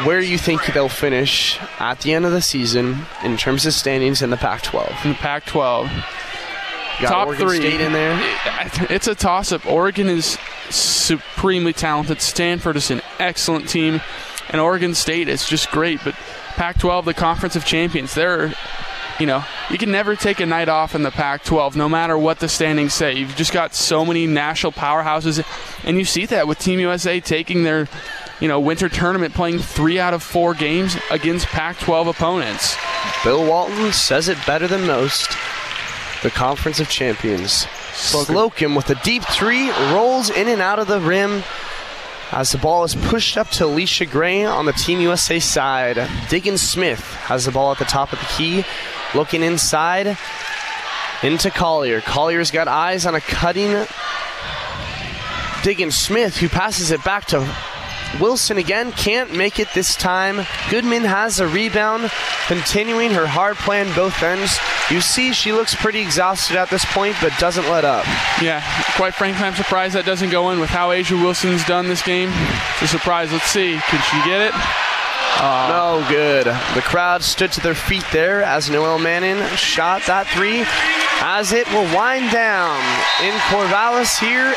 where 0.04 0.20
you 0.20 0.38
think 0.38 0.64
they'll 0.72 0.88
finish 0.88 1.58
at 1.78 2.00
the 2.00 2.14
end 2.14 2.24
of 2.24 2.32
the 2.32 2.40
season 2.40 3.00
in 3.22 3.36
terms 3.36 3.66
of 3.66 3.74
standings 3.74 4.22
in 4.22 4.30
the 4.30 4.38
Pac 4.38 4.62
12. 4.62 4.90
In 5.04 5.10
the 5.10 5.16
Pac 5.18 5.44
12. 5.44 5.90
Got 7.02 7.08
Top 7.10 7.26
Oregon 7.28 7.46
three. 7.46 7.58
State 7.58 7.80
in 7.82 7.92
there. 7.92 8.18
It's 8.90 9.06
a 9.06 9.14
toss 9.14 9.52
up. 9.52 9.66
Oregon 9.66 10.08
is 10.08 10.38
supremely 10.70 11.72
talented. 11.74 12.20
Stanford 12.22 12.76
is 12.76 12.90
an 12.90 13.02
excellent 13.18 13.68
team. 13.68 14.00
And 14.50 14.60
Oregon 14.60 14.94
State 14.94 15.28
is 15.28 15.46
just 15.46 15.70
great. 15.70 16.00
But 16.04 16.14
Pac 16.56 16.78
12, 16.78 17.04
the 17.04 17.14
Conference 17.14 17.56
of 17.56 17.64
Champions, 17.64 18.14
they're 18.14 18.54
you 19.18 19.26
know, 19.26 19.44
you 19.68 19.78
can 19.78 19.90
never 19.90 20.14
take 20.14 20.38
a 20.38 20.46
night 20.46 20.68
off 20.68 20.94
in 20.94 21.02
the 21.02 21.10
Pac 21.10 21.42
12, 21.42 21.74
no 21.74 21.88
matter 21.88 22.16
what 22.16 22.38
the 22.38 22.48
standings 22.48 22.94
say. 22.94 23.14
You've 23.14 23.34
just 23.34 23.52
got 23.52 23.74
so 23.74 24.04
many 24.04 24.28
national 24.28 24.72
powerhouses, 24.72 25.44
and 25.84 25.98
you 25.98 26.04
see 26.04 26.26
that 26.26 26.46
with 26.46 26.60
Team 26.60 26.78
USA 26.78 27.18
taking 27.18 27.64
their 27.64 27.88
you 28.40 28.46
know, 28.46 28.60
winter 28.60 28.88
tournament 28.88 29.34
playing 29.34 29.58
three 29.58 29.98
out 29.98 30.14
of 30.14 30.22
four 30.22 30.54
games 30.54 30.96
against 31.10 31.46
Pac 31.46 31.78
12 31.78 32.08
opponents. 32.08 32.76
Bill 33.24 33.44
Walton 33.44 33.92
says 33.92 34.28
it 34.28 34.38
better 34.46 34.68
than 34.68 34.86
most. 34.86 35.30
The 36.22 36.30
Conference 36.30 36.78
of 36.80 36.88
Champions. 36.88 37.66
Slocum 37.92 38.76
with 38.76 38.90
a 38.90 38.94
deep 38.96 39.24
three 39.24 39.70
rolls 39.92 40.30
in 40.30 40.46
and 40.48 40.60
out 40.60 40.78
of 40.78 40.86
the 40.86 41.00
rim 41.00 41.42
as 42.32 42.52
the 42.52 42.58
ball 42.58 42.84
is 42.84 42.94
pushed 42.94 43.36
up 43.36 43.48
to 43.50 43.64
Allisha 43.64 44.10
Gray 44.10 44.44
on 44.44 44.66
the 44.66 44.72
Team 44.72 45.00
USA 45.00 45.38
side. 45.38 46.08
Diggins-Smith 46.28 47.00
has 47.00 47.46
the 47.46 47.52
ball 47.52 47.72
at 47.72 47.78
the 47.78 47.84
top 47.84 48.12
of 48.12 48.18
the 48.18 48.26
key, 48.26 48.64
looking 49.14 49.42
inside 49.42 50.18
into 51.22 51.50
Collier. 51.50 52.00
Collier's 52.00 52.50
got 52.50 52.68
eyes 52.68 53.06
on 53.06 53.14
a 53.14 53.20
cutting 53.20 53.86
Diggins-Smith, 55.62 56.36
who 56.36 56.48
passes 56.48 56.90
it 56.90 57.02
back 57.02 57.24
to 57.26 57.40
Wilson 58.20 58.58
again 58.58 58.92
can't 58.92 59.36
make 59.36 59.58
it 59.58 59.68
this 59.74 59.94
time. 59.94 60.46
Goodman 60.70 61.04
has 61.04 61.40
a 61.40 61.46
rebound, 61.46 62.10
continuing 62.46 63.12
her 63.12 63.26
hard 63.26 63.56
play 63.56 63.80
on 63.80 63.94
both 63.94 64.22
ends. 64.22 64.58
You 64.90 65.00
see, 65.00 65.32
she 65.32 65.52
looks 65.52 65.74
pretty 65.74 66.00
exhausted 66.00 66.56
at 66.56 66.70
this 66.70 66.84
point, 66.86 67.16
but 67.20 67.32
doesn't 67.38 67.68
let 67.68 67.84
up. 67.84 68.04
Yeah, 68.42 68.62
quite 68.96 69.14
frankly, 69.14 69.44
I'm 69.44 69.54
surprised 69.54 69.94
that 69.94 70.06
doesn't 70.06 70.30
go 70.30 70.50
in 70.50 70.58
with 70.58 70.70
how 70.70 70.90
A'ja 70.90 71.20
Wilson's 71.20 71.64
done 71.66 71.88
this 71.88 72.02
game. 72.02 72.30
It's 72.74 72.82
a 72.82 72.88
surprise. 72.88 73.30
Let's 73.30 73.44
see. 73.44 73.78
Can 73.78 74.02
she 74.02 74.28
get 74.28 74.40
it? 74.40 74.54
Uh, 75.40 76.00
no 76.02 76.08
good. 76.08 76.46
The 76.74 76.82
crowd 76.82 77.22
stood 77.22 77.52
to 77.52 77.60
their 77.60 77.74
feet 77.74 78.04
there 78.10 78.42
as 78.42 78.68
Noel 78.68 78.98
Manning 78.98 79.38
shot 79.54 80.02
that 80.06 80.26
three. 80.28 80.64
As 81.20 81.52
it 81.52 81.66
will 81.70 81.86
wind 81.94 82.30
down 82.32 82.78
in 83.22 83.34
Corvallis 83.50 84.18
here 84.18 84.54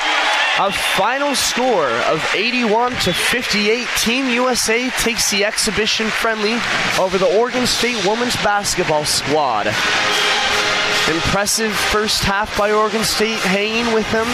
a 0.67 0.71
final 0.71 1.33
score 1.33 1.89
of 1.89 2.23
81 2.35 2.91
to 2.91 3.11
58. 3.11 3.87
Team 3.97 4.29
USA 4.29 4.91
takes 4.91 5.31
the 5.31 5.43
exhibition 5.43 6.05
friendly 6.05 6.53
over 6.99 7.17
the 7.17 7.39
Oregon 7.39 7.65
State 7.65 8.05
women's 8.05 8.35
basketball 8.43 9.03
squad. 9.03 9.65
Impressive 11.09 11.73
first 11.73 12.23
half 12.23 12.55
by 12.59 12.71
Oregon 12.71 13.03
State, 13.03 13.39
hanging 13.39 13.91
with 13.95 14.09
them. 14.11 14.27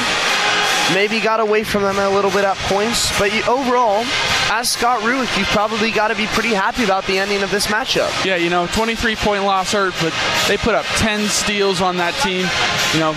Maybe 0.94 1.22
got 1.22 1.40
away 1.40 1.64
from 1.64 1.84
them 1.84 1.98
a 1.98 2.10
little 2.10 2.32
bit 2.32 2.44
at 2.44 2.58
points, 2.58 3.18
but 3.18 3.32
overall, 3.48 4.04
as 4.52 4.72
Scott 4.72 5.02
Rueck, 5.02 5.38
you've 5.38 5.48
probably 5.48 5.92
got 5.92 6.10
to 6.10 6.16
be 6.16 6.26
pretty 6.28 6.54
happy 6.54 6.84
about 6.84 7.06
the 7.06 7.20
ending 7.20 7.42
of 7.42 7.52
this 7.52 7.68
matchup. 7.68 8.26
Yeah, 8.26 8.36
you 8.36 8.50
know, 8.50 8.68
23 8.68 9.16
point 9.16 9.44
loss 9.44 9.72
hurt, 9.72 9.94
but 10.02 10.14
they 10.48 10.58
put 10.58 10.76
up 10.76 10.86
10 10.98 11.28
steals 11.28 11.82
on 11.82 11.98
that 11.98 12.14
team. 12.16 12.48
You 12.94 13.00
know, 13.00 13.14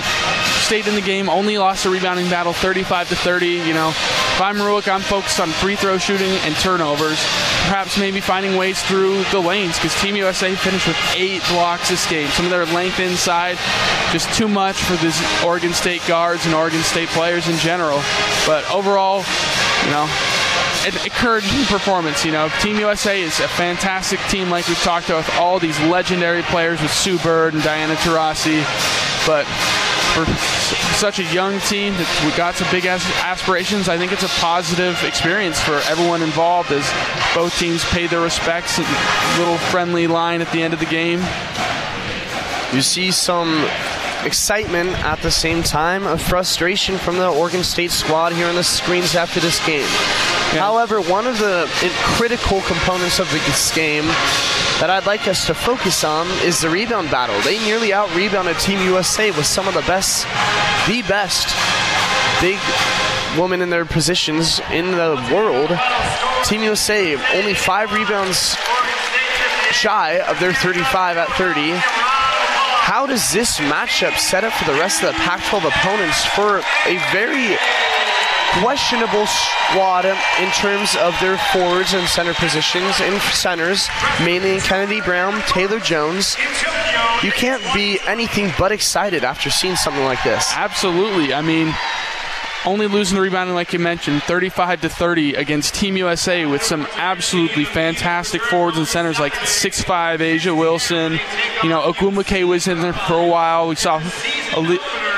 stayed 0.70 0.86
in 0.86 0.94
the 0.94 1.00
game, 1.00 1.28
only 1.28 1.58
lost 1.58 1.84
a 1.86 1.90
rebounding 1.90 2.28
battle 2.28 2.52
35 2.52 3.08
to 3.08 3.16
30. 3.16 3.46
You 3.46 3.74
know, 3.74 3.88
if 3.88 4.40
I'm 4.40 4.56
Rueck, 4.56 4.92
I'm 4.92 5.00
focused 5.00 5.40
on 5.40 5.48
free 5.48 5.76
throw 5.76 5.98
shooting 5.98 6.30
and 6.44 6.54
turnovers. 6.56 7.18
Perhaps 7.66 7.98
maybe 7.98 8.20
finding 8.20 8.56
ways 8.56 8.82
through 8.82 9.22
the 9.24 9.40
lanes 9.40 9.76
because 9.76 9.94
Team 10.00 10.16
USA 10.16 10.54
finished 10.54 10.86
with 10.86 10.96
eight 11.14 11.42
blocks 11.48 11.88
this 11.88 12.08
game. 12.08 12.28
Some 12.30 12.44
of 12.46 12.50
their 12.50 12.66
length 12.66 13.00
inside, 13.00 13.58
just 14.12 14.32
too 14.34 14.48
much 14.48 14.76
for 14.76 14.96
these 14.96 15.20
Oregon 15.44 15.72
State 15.72 16.02
guards 16.06 16.46
and 16.46 16.54
Oregon 16.54 16.82
State 16.82 17.08
players 17.10 17.48
in 17.48 17.56
general. 17.56 18.00
But 18.46 18.68
overall, 18.70 19.24
you 19.84 19.90
know, 19.90 20.08
an 20.86 20.94
encouraging 21.04 21.64
performance. 21.64 22.24
You 22.24 22.32
know, 22.32 22.48
Team 22.60 22.78
USA 22.78 23.20
is 23.20 23.38
a 23.40 23.48
fantastic 23.48 24.20
team, 24.28 24.50
like 24.50 24.66
we've 24.68 24.78
talked 24.78 25.06
about 25.06 25.26
with 25.26 25.36
all 25.36 25.58
these 25.58 25.78
legendary 25.80 26.42
players 26.42 26.80
with 26.80 26.92
Sue 26.92 27.18
Bird 27.18 27.54
and 27.54 27.62
Diana 27.62 27.94
Taurasi. 27.96 29.09
But 29.26 29.44
for 30.14 30.24
such 30.96 31.18
a 31.18 31.24
young 31.32 31.60
team 31.60 31.92
that 31.94 32.22
we 32.24 32.36
got 32.36 32.54
some 32.54 32.70
big 32.70 32.86
aspirations, 32.86 33.88
I 33.88 33.96
think 33.96 34.12
it's 34.12 34.22
a 34.22 34.40
positive 34.40 35.02
experience 35.04 35.60
for 35.60 35.76
everyone 35.88 36.22
involved 36.22 36.72
as 36.72 36.84
both 37.34 37.56
teams 37.58 37.84
paid 37.86 38.10
their 38.10 38.20
respects. 38.20 38.78
A 38.78 39.38
little 39.38 39.58
friendly 39.58 40.06
line 40.06 40.40
at 40.40 40.50
the 40.52 40.62
end 40.62 40.74
of 40.74 40.80
the 40.80 40.86
game. 40.86 41.20
You 42.72 42.82
see 42.82 43.10
some 43.10 43.68
excitement 44.24 44.90
at 45.04 45.20
the 45.22 45.30
same 45.30 45.62
time 45.62 46.06
of 46.06 46.20
frustration 46.20 46.98
from 46.98 47.16
the 47.16 47.28
Oregon 47.28 47.64
State 47.64 47.90
squad 47.90 48.32
here 48.32 48.46
on 48.46 48.54
the 48.54 48.64
screens 48.64 49.14
after 49.14 49.40
this 49.40 49.64
game. 49.66 49.86
However, 50.58 51.00
one 51.00 51.26
of 51.26 51.38
the 51.38 51.70
critical 52.02 52.60
components 52.62 53.18
of 53.18 53.30
this 53.30 53.74
game 53.74 54.04
that 54.80 54.90
I'd 54.90 55.06
like 55.06 55.28
us 55.28 55.46
to 55.46 55.54
focus 55.54 56.02
on 56.04 56.26
is 56.42 56.60
the 56.60 56.68
rebound 56.68 57.10
battle. 57.10 57.40
They 57.42 57.58
nearly 57.60 57.92
out 57.92 58.14
rebounded 58.14 58.58
Team 58.58 58.80
USA 58.80 59.30
with 59.30 59.46
some 59.46 59.68
of 59.68 59.74
the 59.74 59.82
best, 59.82 60.24
the 60.88 61.02
best 61.02 61.54
big 62.40 62.58
women 63.38 63.62
in 63.62 63.70
their 63.70 63.84
positions 63.84 64.60
in 64.72 64.90
the 64.90 65.14
world. 65.32 65.70
Team 66.44 66.62
USA 66.62 67.14
only 67.38 67.54
five 67.54 67.92
rebounds 67.92 68.56
shy 69.70 70.18
of 70.18 70.40
their 70.40 70.52
35 70.52 71.16
at 71.16 71.28
30 71.38 71.78
how 72.90 73.06
does 73.06 73.30
this 73.32 73.58
matchup 73.58 74.18
set 74.18 74.42
up 74.42 74.52
for 74.52 74.64
the 74.64 74.76
rest 74.76 75.04
of 75.04 75.14
the 75.14 75.18
Pac 75.22 75.44
12 75.46 75.64
opponents 75.64 76.24
for 76.34 76.58
a 76.58 76.98
very 77.12 77.54
questionable 78.58 79.26
squad 79.26 80.04
in 80.04 80.50
terms 80.52 80.96
of 80.96 81.14
their 81.20 81.38
forwards 81.52 81.94
and 81.94 82.06
center 82.08 82.34
positions 82.34 83.00
in 83.00 83.18
centers, 83.20 83.88
mainly 84.24 84.54
in 84.54 84.60
Kennedy 84.60 85.00
Brown, 85.00 85.40
Taylor 85.42 85.78
Jones. 85.78 86.36
You 87.22 87.30
can't 87.30 87.62
be 87.74 87.98
anything 88.06 88.52
but 88.58 88.72
excited 88.72 89.24
after 89.24 89.50
seeing 89.50 89.76
something 89.76 90.04
like 90.04 90.22
this. 90.24 90.52
Absolutely. 90.54 91.34
I 91.34 91.42
mean, 91.42 91.74
only 92.66 92.86
losing 92.86 93.16
the 93.16 93.22
rebounding, 93.22 93.54
like 93.54 93.72
you 93.72 93.78
mentioned, 93.78 94.22
35 94.24 94.82
to 94.82 94.88
30 94.88 95.34
against 95.34 95.74
Team 95.74 95.96
USA 95.96 96.44
with 96.46 96.62
some 96.62 96.86
absolutely 96.96 97.64
fantastic 97.64 98.42
forwards 98.42 98.76
and 98.76 98.86
centers 98.86 99.18
like 99.18 99.32
6'5 99.32 100.18
A'ja 100.18 100.56
Wilson. 100.56 101.18
You 101.62 101.68
know, 101.68 101.90
Ogwumike 101.92 102.46
was 102.46 102.66
in 102.66 102.80
there 102.80 102.92
for 102.92 103.14
a 103.14 103.26
while. 103.26 103.68
We 103.68 103.76
saw 103.76 103.98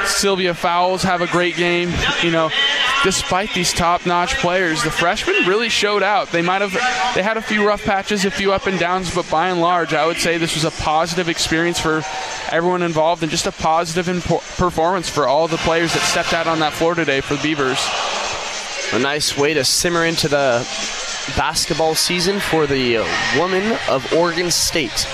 Sylvia 0.07 0.55
Fowles 0.55 1.03
have 1.03 1.21
a 1.21 1.27
great 1.27 1.57
game. 1.57 1.93
You 2.23 2.31
know, 2.31 2.51
despite 3.05 3.53
these 3.55 3.73
top-notch 3.73 4.37
players, 4.37 4.83
the 4.83 4.91
freshmen 4.91 5.47
really 5.47 5.69
showed 5.69 6.03
out. 6.03 6.31
They 6.31 6.43
might 6.43 6.61
have 6.61 6.73
they 7.15 7.23
had 7.23 7.37
a 7.37 7.43
few 7.43 7.67
rough 7.67 7.85
patches, 7.85 8.25
a 8.25 8.31
few 8.31 8.53
up 8.53 8.67
and 8.67 8.79
downs, 8.79 9.15
but 9.15 9.29
by 9.31 9.49
and 9.49 9.61
large, 9.61 9.95
I 9.95 10.07
would 10.07 10.19
say 10.19 10.39
this 10.39 10.55
was 10.55 10.65
a 10.65 10.71
positive 10.83 11.29
experience 11.29 11.79
for 11.79 12.03
everyone 12.51 12.83
involved 12.83 13.23
and 13.23 13.31
just 13.31 13.47
a 13.47 13.53
positive 13.53 14.07
performance 14.57 15.09
for 15.09 15.27
all 15.27 15.49
the 15.49 15.57
players 15.59 15.93
that 15.95 16.03
stepped 16.03 16.33
out 16.33 16.47
on 16.47 16.61
that 16.61 16.73
floor 16.73 16.95
today 16.95 17.21
for 17.21 17.35
the 17.35 17.43
Beavers. 17.43 17.79
A 18.93 18.99
nice 18.99 19.37
way 19.39 19.55
to 19.55 19.65
simmer 19.65 20.05
into 20.05 20.29
the 20.29 20.59
basketball 21.37 21.95
season 21.95 22.41
for 22.41 22.67
the 22.67 22.99
women 23.39 23.79
of 23.89 24.13
Oregon 24.13 24.51
State. 24.51 25.07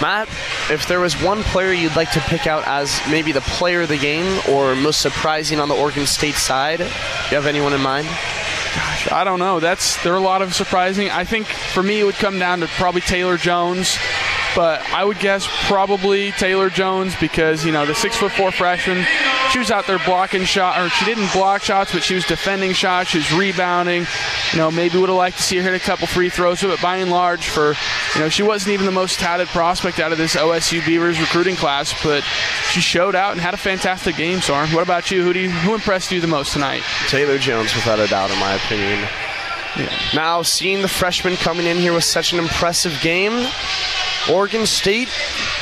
Matt, 0.00 0.28
if 0.70 0.86
there 0.88 1.00
was 1.00 1.14
one 1.20 1.42
player 1.44 1.72
you'd 1.72 1.96
like 1.96 2.10
to 2.12 2.20
pick 2.20 2.46
out 2.46 2.66
as 2.66 3.00
maybe 3.10 3.32
the 3.32 3.40
player 3.40 3.82
of 3.82 3.88
the 3.88 3.98
game 3.98 4.40
or 4.48 4.74
most 4.74 5.00
surprising 5.00 5.60
on 5.60 5.68
the 5.68 5.74
Oregon 5.74 6.06
State 6.06 6.34
side, 6.34 6.78
do 6.78 6.84
you 6.84 7.36
have 7.36 7.46
anyone 7.46 7.72
in 7.72 7.80
mind? 7.80 8.06
Gosh, 8.06 9.12
I 9.12 9.22
don't 9.24 9.38
know. 9.38 9.60
That's 9.60 10.02
there 10.02 10.12
are 10.12 10.16
a 10.16 10.20
lot 10.20 10.42
of 10.42 10.54
surprising. 10.54 11.08
I 11.10 11.24
think 11.24 11.46
for 11.46 11.82
me 11.82 12.00
it 12.00 12.04
would 12.04 12.16
come 12.16 12.38
down 12.38 12.60
to 12.60 12.66
probably 12.66 13.02
Taylor 13.02 13.36
Jones 13.36 13.96
but 14.54 14.80
I 14.90 15.04
would 15.04 15.18
guess 15.18 15.46
probably 15.66 16.32
Taylor 16.32 16.70
Jones 16.70 17.14
because 17.20 17.64
you 17.64 17.72
know 17.72 17.86
the 17.86 17.94
six 17.94 18.16
foot 18.16 18.32
four 18.32 18.52
freshman, 18.52 19.04
she 19.50 19.58
was 19.58 19.70
out 19.70 19.86
there 19.86 19.98
blocking 20.04 20.44
shot, 20.44 20.80
or 20.80 20.88
she 20.88 21.04
didn't 21.04 21.32
block 21.32 21.62
shots, 21.62 21.92
but 21.92 22.02
she 22.02 22.14
was 22.14 22.24
defending 22.24 22.72
shots, 22.72 23.10
she 23.10 23.18
was 23.18 23.32
rebounding. 23.32 24.06
You 24.52 24.58
know, 24.58 24.70
maybe 24.70 24.98
would 24.98 25.08
have 25.08 25.18
liked 25.18 25.36
to 25.38 25.42
see 25.42 25.56
her 25.56 25.62
hit 25.62 25.74
a 25.74 25.84
couple 25.84 26.06
free 26.06 26.30
throws, 26.30 26.62
but 26.62 26.80
by 26.80 26.96
and 26.96 27.10
large, 27.10 27.48
for 27.48 27.74
you 28.14 28.20
know, 28.20 28.28
she 28.28 28.42
wasn't 28.42 28.72
even 28.72 28.86
the 28.86 28.92
most 28.92 29.18
touted 29.18 29.48
prospect 29.48 29.98
out 29.98 30.12
of 30.12 30.18
this 30.18 30.36
OSU 30.36 30.84
Beavers 30.86 31.20
recruiting 31.20 31.56
class, 31.56 31.94
but 32.02 32.22
she 32.70 32.80
showed 32.80 33.14
out 33.14 33.32
and 33.32 33.40
had 33.40 33.54
a 33.54 33.58
fantastic 33.58 34.16
game. 34.16 34.40
Soren, 34.40 34.70
what 34.70 34.82
about 34.82 35.10
you? 35.10 35.22
Who 35.22 35.32
do 35.32 35.40
you, 35.40 35.50
who 35.50 35.74
impressed 35.74 36.12
you 36.12 36.20
the 36.20 36.26
most 36.26 36.52
tonight? 36.52 36.82
Taylor 37.08 37.38
Jones, 37.38 37.74
without 37.74 37.98
a 37.98 38.06
doubt, 38.06 38.30
in 38.30 38.38
my 38.38 38.54
opinion. 38.54 39.08
Yeah. 39.76 39.92
Now, 40.14 40.42
seeing 40.42 40.82
the 40.82 40.88
freshman 40.88 41.36
coming 41.36 41.66
in 41.66 41.76
here 41.78 41.92
with 41.92 42.04
such 42.04 42.32
an 42.32 42.38
impressive 42.38 42.96
game, 43.02 43.32
Oregon 44.30 44.64
State 44.64 45.08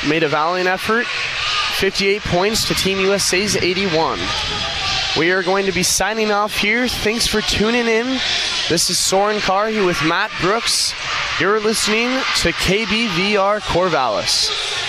made 0.08 0.22
a 0.22 0.28
valiant 0.28 0.68
effort. 0.68 1.06
58 1.06 2.22
points 2.22 2.68
to 2.68 2.74
Team 2.74 2.98
USA's 2.98 3.56
81. 3.56 4.20
We 5.18 5.32
are 5.32 5.42
going 5.42 5.66
to 5.66 5.72
be 5.72 5.82
signing 5.82 6.30
off 6.30 6.56
here. 6.56 6.86
Thanks 6.86 7.26
for 7.26 7.40
tuning 7.40 7.86
in. 7.86 8.06
This 8.68 8.88
is 8.88 8.98
Soren 8.98 9.40
Carr 9.40 9.68
here 9.68 9.84
with 9.84 10.02
Matt 10.04 10.30
Brooks. 10.40 10.94
You're 11.40 11.60
listening 11.60 12.08
to 12.42 12.52
KBVR 12.52 13.60
Corvallis. 13.60 14.81